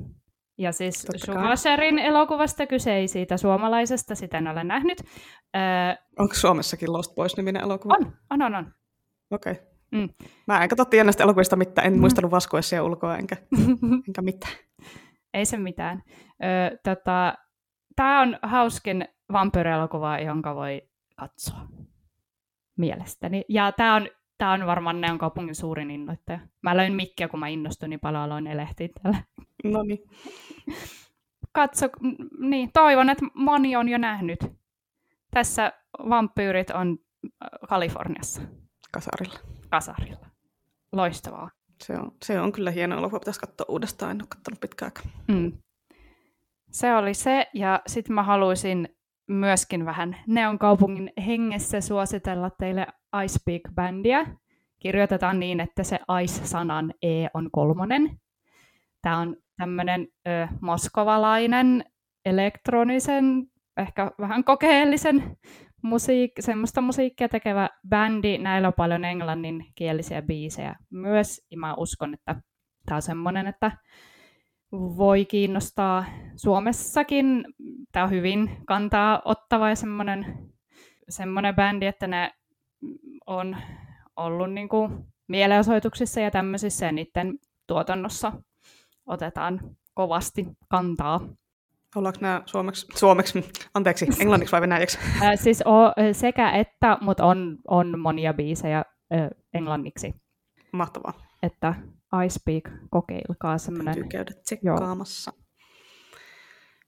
Ja 0.59 0.73
siis 0.73 1.07
Schumacherin 1.17 1.99
elokuvasta 1.99 2.67
kyse 2.67 2.95
ei 2.95 3.09
siitä 3.09 3.37
suomalaisesta, 3.37 4.15
sitä 4.15 4.39
en 4.39 4.49
ole 4.49 4.65
nähnyt. 4.65 4.99
Öö, 5.57 5.63
Onko 6.19 6.35
Suomessakin 6.35 6.93
Lost 6.93 7.15
Boys-niminen 7.15 7.63
elokuva? 7.63 7.95
On, 7.95 8.13
on, 8.31 8.43
on. 8.43 8.55
on. 8.55 8.73
Okei. 9.31 9.53
Okay. 9.53 9.65
Mm. 9.93 10.09
Mä 10.47 10.63
en 10.63 10.69
katso 10.69 10.87
näistä 11.05 11.23
elokuvista 11.23 11.57
mitään, 11.57 11.87
en 11.87 11.93
mm. 11.93 12.01
muistanut 12.01 12.31
Vaskoessia 12.31 12.85
ulkoa 12.85 13.17
enkä, 13.17 13.37
enkä 14.09 14.23
mitään. 14.23 14.53
Ei 15.35 15.45
se 15.45 15.59
mitään. 15.59 16.03
Öö, 16.45 16.77
tota, 16.85 17.35
Tämä 17.97 18.21
on 18.21 18.39
hauskin 18.43 19.09
vampyyri-elokuva, 19.33 20.19
jonka 20.19 20.55
voi 20.55 20.83
katsoa 21.17 21.69
mielestäni. 22.77 23.45
Ja 23.49 23.73
tämä 23.73 23.95
on 23.95 24.09
Tämä 24.41 24.53
on 24.53 24.67
varmaan 24.67 25.01
Neon 25.01 25.19
kaupungin 25.19 25.55
suurin 25.55 25.91
innoittaja. 25.91 26.39
Mä 26.63 26.77
löin 26.77 26.93
mikkiä, 26.93 27.29
kun 27.29 27.41
mä 27.41 27.49
innostuin 27.49 27.91
niin 27.91 28.01
paljon, 28.01 28.23
aloin 28.23 28.47
elehtiä 28.47 28.89
täällä. 29.03 29.19
No 29.65 29.83
niin. 29.83 29.99
Katso, 31.53 31.87
niin, 32.39 32.73
toivon, 32.73 33.11
että 33.11 33.27
moni 33.35 33.77
on 33.77 33.89
jo 33.89 33.99
nähnyt. 33.99 34.39
Tässä 35.31 35.73
vampyyrit 35.99 36.71
on 36.71 36.99
äh, 37.25 37.49
Kaliforniassa. 37.69 38.43
Kasarilla. 38.93 39.39
Kasarilla. 39.69 40.27
Loistavaa. 40.93 41.51
Se 41.83 41.93
on, 41.93 42.13
se 42.25 42.41
on 42.41 42.53
kyllä 42.53 42.71
hieno 42.71 42.99
elokuva, 42.99 43.19
pitäisi 43.19 43.41
katsoa 43.41 43.67
uudestaan, 43.69 44.11
en 44.11 44.23
ole 44.23 44.29
katsonut 44.29 44.61
pitkään 44.61 44.93
aikaa. 44.97 45.23
Mm. 45.29 45.53
Se 46.71 46.95
oli 46.95 47.15
se, 47.15 47.47
ja 47.55 47.83
sitten 47.87 48.15
mä 48.15 48.23
haluaisin 48.23 48.89
myöskin 49.29 49.85
vähän 49.85 50.17
Neon 50.27 50.59
kaupungin 50.59 51.13
hengessä 51.27 51.81
suositella 51.81 52.51
teille 52.51 52.87
Icepeak-bändiä. 53.25 54.27
Kirjoitetaan 54.79 55.41
niin, 55.41 55.61
että 55.61 55.83
se 55.83 55.99
Ice-sanan 56.23 56.95
E 57.03 57.27
on 57.35 57.51
kolmonen. 57.53 58.21
Tämä 59.03 59.19
on 59.19 59.37
tämmöinen 59.57 60.09
ö, 60.29 60.49
moskovalainen 60.61 61.85
elektronisen, 62.25 63.47
ehkä 63.77 64.11
vähän 64.21 64.45
kokeellisen 64.45 65.37
musiik- 65.83 66.41
semmoista 66.41 66.81
musiikkia 66.81 67.29
tekevä 67.29 67.69
bändi. 67.89 68.39
Näillä 68.39 68.69
on 68.69 68.75
paljon 68.77 69.05
englanninkielisiä 69.05 70.23
biisejä 70.23 70.77
myös. 70.91 71.47
Ja 71.51 71.59
mä 71.59 71.75
uskon, 71.75 72.15
että 72.15 72.37
tämä 72.87 72.97
on 72.97 73.03
semmoinen, 73.03 73.47
että 73.47 73.73
voi 74.73 75.25
kiinnostaa 75.25 76.05
Suomessakin. 76.37 77.45
Tämä 77.93 78.05
on 78.05 78.11
hyvin 78.11 78.57
kantaa 78.67 79.23
ottava 79.25 79.69
ja 79.69 79.77
semmoinen, 79.77 80.51
semmoinen 81.09 81.55
bändi, 81.55 81.87
että 81.87 82.07
ne 82.07 82.33
on 83.27 83.57
ollut 84.17 84.53
niin 84.53 84.69
kuin 84.69 85.05
mielenosoituksissa 85.29 86.21
ja 86.21 86.31
tämmöisissä 86.31 86.87
ja 86.87 86.93
niiden 86.93 87.39
tuotannossa 87.67 88.33
otetaan 89.07 89.61
kovasti 89.95 90.47
kantaa. 90.69 91.21
Ollaanko 91.97 92.19
nämä 92.21 92.43
suomeksi, 92.47 92.87
suomeksi 92.95 93.45
anteeksi, 93.75 94.07
englanniksi 94.21 94.53
vai 94.53 94.61
venäjäksi? 94.61 94.99
Äh, 95.23 95.33
siis 95.35 95.63
o, 95.67 95.93
sekä 96.13 96.51
että, 96.51 96.99
mutta 97.01 97.25
on, 97.25 97.59
on 97.69 97.99
monia 97.99 98.35
biisejä 98.35 98.79
äh, 98.79 99.29
englanniksi. 99.55 100.15
Mahtavaa. 100.73 101.13
Että 101.43 101.75
I 102.25 102.31
Speak, 102.31 102.65
kokeilkaa 102.91 103.59
semmoinen. 103.59 103.95
Täytyy 103.95 104.09
käydä 104.11 104.33
tsekkaamassa. 104.45 105.33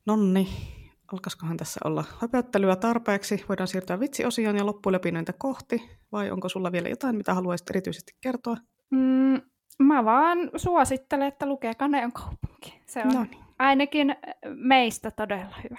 Nonni, 0.07 0.49
alkaisikohan 1.13 1.57
tässä 1.57 1.81
olla 1.85 2.05
höpöttelyä 2.21 2.77
tarpeeksi? 2.77 3.45
Voidaan 3.49 3.69
siirtyä 3.69 4.01
vitsiosioon 4.01 4.57
ja 4.57 4.67
loppulepinointa 4.67 5.33
kohti, 5.33 5.91
vai 6.13 6.31
onko 6.31 6.49
sulla 6.49 6.73
vielä 6.73 6.89
jotain, 6.89 7.17
mitä 7.17 7.35
haluaisit 7.35 7.71
erityisesti 7.71 8.13
kertoa? 8.21 8.57
Mm, 8.91 9.41
mä 9.79 10.05
vaan 10.05 10.39
suosittelen, 10.57 11.29
että 11.29 11.47
lukee 11.47 11.75
Kaneon 11.75 12.13
kaupunki. 12.13 12.81
Se 12.87 13.01
on 13.01 13.09
Noniin. 13.15 13.45
ainakin 13.59 14.17
meistä 14.55 15.11
todella 15.11 15.55
hyvä. 15.65 15.79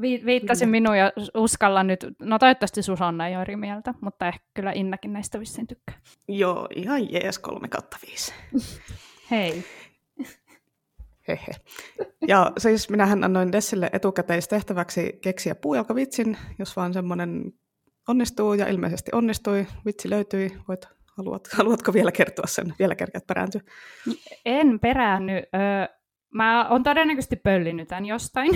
Vi- 0.00 0.22
viittasin 0.24 0.68
minuun 0.68 0.98
ja 0.98 1.12
uskalla 1.34 1.82
nyt, 1.82 2.06
no 2.22 2.38
toivottavasti 2.38 2.82
Susanna 2.82 3.28
ei 3.28 3.34
ole 3.34 3.42
eri 3.42 3.56
mieltä, 3.56 3.94
mutta 4.00 4.28
ehkä 4.28 4.44
kyllä 4.54 4.72
Innakin 4.74 5.12
näistä 5.12 5.40
vissiin 5.40 5.66
tykkää. 5.66 5.94
Joo, 6.28 6.68
ihan 6.74 7.12
jees 7.12 7.38
3 7.38 7.68
kautta 7.68 7.96
5. 8.06 8.34
Hei. 9.30 9.64
Hehe. 11.28 11.52
Ja 12.28 12.52
siis 12.58 12.90
minähän 12.90 13.24
annoin 13.24 13.52
Dessille 13.52 13.90
etukäteistehtäväksi 13.92 15.18
keksiä 15.22 15.54
puujalkavitsin, 15.54 16.36
jos 16.58 16.76
vaan 16.76 16.92
semmoinen 16.92 17.52
onnistuu, 18.08 18.54
ja 18.54 18.68
ilmeisesti 18.68 19.10
onnistui, 19.14 19.66
vitsi 19.86 20.10
löytyi, 20.10 20.52
voit, 20.68 20.88
haluat, 21.16 21.48
haluatko 21.58 21.92
vielä 21.92 22.12
kertoa 22.12 22.46
sen, 22.46 22.74
vielä 22.78 22.94
kerkeät 22.94 23.26
perääntyä? 23.26 23.60
En 24.44 24.80
peräänny. 24.80 25.32
Öö, 25.32 25.96
mä 26.34 26.68
oon 26.68 26.82
todennäköisesti 26.82 27.36
pöllinyt 27.36 27.88
tämän 27.88 28.06
jostain. 28.06 28.50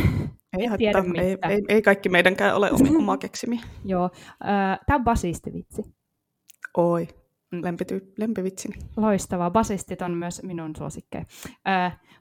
Ei 0.59 0.67
haittaa, 0.67 1.05
ei, 1.23 1.37
ei, 1.49 1.63
ei, 1.69 1.83
kaikki 1.83 2.09
meidänkään 2.09 2.57
ole 2.57 2.71
oma 2.99 3.17
keksimi. 3.27 3.61
Joo, 3.85 4.11
tämä 4.87 4.97
on 4.97 5.05
basistivitsi. 5.05 5.83
Oi. 6.77 7.09
Lempity, 7.53 8.13
lempivitsini. 8.19 8.75
Loistavaa. 8.97 9.51
Basistit 9.51 10.03
on 10.03 10.15
myös 10.15 10.43
minun 10.43 10.77
suosikkeja. 10.77 11.25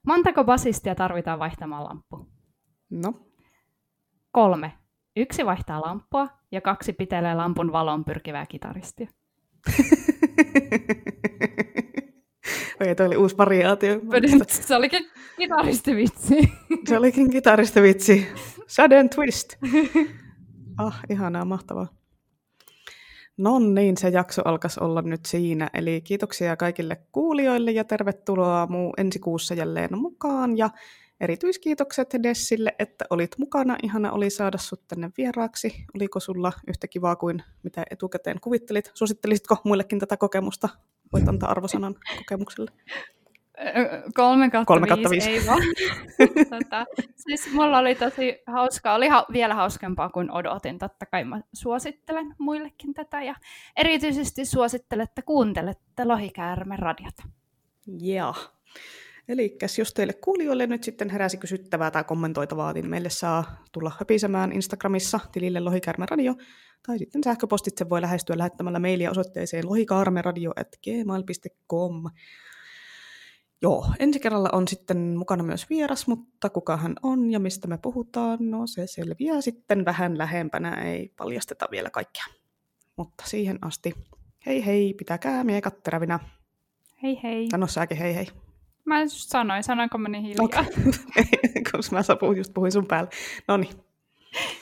montako 0.06 0.44
basistia 0.44 0.96
tarvitaan 0.96 1.40
vaihtamaan 1.40 1.84
lamppu? 1.84 2.28
No? 2.90 3.14
Kolme. 4.32 4.74
Yksi 5.16 5.46
vaihtaa 5.46 5.82
lamppua 5.82 6.28
ja 6.52 6.62
kaksi 6.62 6.94
pitelee 6.94 7.36
lampun 7.36 7.72
valon 7.72 8.06
pyrkivää 8.06 8.46
kitaristia. 8.46 9.08
Oi, 12.82 12.96
toi 12.96 13.06
oli 13.06 13.18
uusi 13.18 13.38
variaatio. 13.38 14.02
Se 14.50 14.76
olikin 14.76 15.08
kitaristivitsi. 15.38 16.54
Se 16.90 16.98
olikin 16.98 17.30
kitaristivitsi. 17.30 18.28
Sudden 18.68 19.10
twist. 19.10 19.54
Ah, 20.78 21.00
ihanaa, 21.10 21.46
mahtavaa. 21.46 21.88
No 23.38 23.60
niin, 23.60 23.98
se 23.98 24.10
jakso 24.10 24.42
alkaisi 24.46 24.80
olla 24.84 25.02
nyt 25.02 25.26
siinä. 25.26 25.70
Eli 25.74 26.02
kiitoksia 26.02 26.58
kaikille 26.58 26.98
kuulijoille 27.12 27.72
ja 27.72 27.84
tervetuloa 27.84 28.68
muu 28.70 28.94
ensi 28.98 29.20
kuussa 29.20 29.54
jälleen 29.54 29.98
mukaan. 29.98 30.58
Ja 30.58 30.70
erityiskiitokset 31.20 32.10
Dessille, 32.24 32.76
että 32.80 33.06
olit 33.10 33.32
mukana. 33.38 33.78
Ihana 33.84 34.12
oli 34.12 34.30
saada 34.30 34.58
sut 34.58 34.88
tänne 34.88 35.12
vieraaksi. 35.18 35.86
Oliko 35.96 36.20
sulla 36.20 36.52
yhtä 36.68 36.88
kivaa 36.88 37.16
kuin 37.16 37.44
mitä 37.64 37.84
etukäteen 37.92 38.40
kuvittelit? 38.42 38.92
Suosittelisitko 38.94 39.58
muillekin 39.64 40.00
tätä 40.00 40.18
kokemusta? 40.18 40.70
Voit 41.14 41.28
antaa 41.28 41.52
arvosanan 41.52 41.96
kokemukselle. 42.18 42.72
Kolme 44.14 44.50
kautta, 44.50 44.66
Kolme 44.66 44.88
kautta 44.88 45.10
viisi, 45.10 45.30
ei 45.30 45.42
vaan. 45.48 45.62
tota, 46.50 46.86
siis 47.16 47.54
mulla 47.54 47.78
oli 47.78 47.96
tosi 47.96 48.42
hauskaa, 48.48 48.96
oli 48.96 49.08
ha- 49.08 49.26
vielä 49.34 49.54
hauskempaa 49.54 50.10
kuin 50.10 50.32
odotin. 50.32 50.80
Totta 50.80 51.06
kai 51.06 51.24
mä 51.24 51.42
suosittelen 51.54 52.36
muillekin 52.38 52.94
tätä 52.94 53.22
ja 53.22 53.36
erityisesti 53.76 54.46
suosittelen, 54.46 55.04
että 55.04 55.22
kuuntelette 55.22 56.06
Lohikäärmen 56.06 56.80
radiota. 56.80 57.24
Yeah. 58.04 58.52
Eli 59.28 59.58
jos 59.78 59.94
teille 59.94 60.14
kuulijoille 60.14 60.68
nyt 60.68 60.84
sitten 60.84 61.10
heräsi 61.10 61.38
kysyttävää 61.38 61.92
tai 61.92 62.04
kommentoitavaa, 62.04 62.74
niin 62.74 62.90
meille 62.90 63.10
saa 63.10 63.64
tulla 63.72 63.92
höpisemään 64.00 64.52
Instagramissa 64.52 65.20
tilille 65.32 65.60
Lohikäärmen 65.60 66.10
radio, 66.10 66.36
tai 66.88 67.00
sitten 67.00 67.24
sähköpostitse 67.24 67.90
voi 67.90 68.02
lähestyä 68.02 68.38
lähettämällä 68.38 68.80
mailia 68.80 69.12
osoitteeseen 69.12 69.70
lohikaarmeradio.gmail.com. 69.70 72.04
Joo, 73.62 73.86
ensi 74.00 74.20
kerralla 74.20 74.50
on 74.52 74.68
sitten 74.68 74.98
mukana 74.98 75.44
myös 75.44 75.70
vieras, 75.70 76.08
mutta 76.08 76.50
kuka 76.50 76.78
hän 76.78 76.96
on 77.04 77.32
ja 77.32 77.40
mistä 77.40 77.68
me 77.68 77.78
puhutaan, 77.78 78.38
no 78.42 78.68
se 78.68 78.88
selviää 78.88 79.42
sitten 79.42 79.86
vähän 79.86 80.18
lähempänä, 80.18 80.84
ei 80.84 81.14
paljasteta 81.18 81.68
vielä 81.72 81.90
kaikkea. 81.90 82.26
Mutta 82.96 83.24
siihen 83.28 83.60
asti, 83.62 83.94
hei 84.46 84.66
hei, 84.66 84.94
pitäkää 84.94 85.44
miekat 85.44 85.84
terävinä. 85.84 86.20
Hei 87.04 87.20
hei. 87.24 87.48
Sano 87.52 87.68
säkin 87.68 87.98
hei 87.98 88.16
hei. 88.16 88.28
Mä 88.88 89.02
just 89.02 89.30
sanoin, 89.30 89.64
sanoinko 89.64 89.98
mä 89.98 90.10
niin 90.10 90.24
hiljaa? 90.24 90.46
Okay. 90.46 90.66
Koska 91.72 91.96
mä 91.96 92.02
just 92.38 92.54
puhuin 92.54 92.72
sun 92.72 92.86
päälle. 92.86 93.10
No 93.48 93.58
niin. 93.58 93.74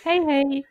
Hei 0.05 0.25
hei. 0.25 0.63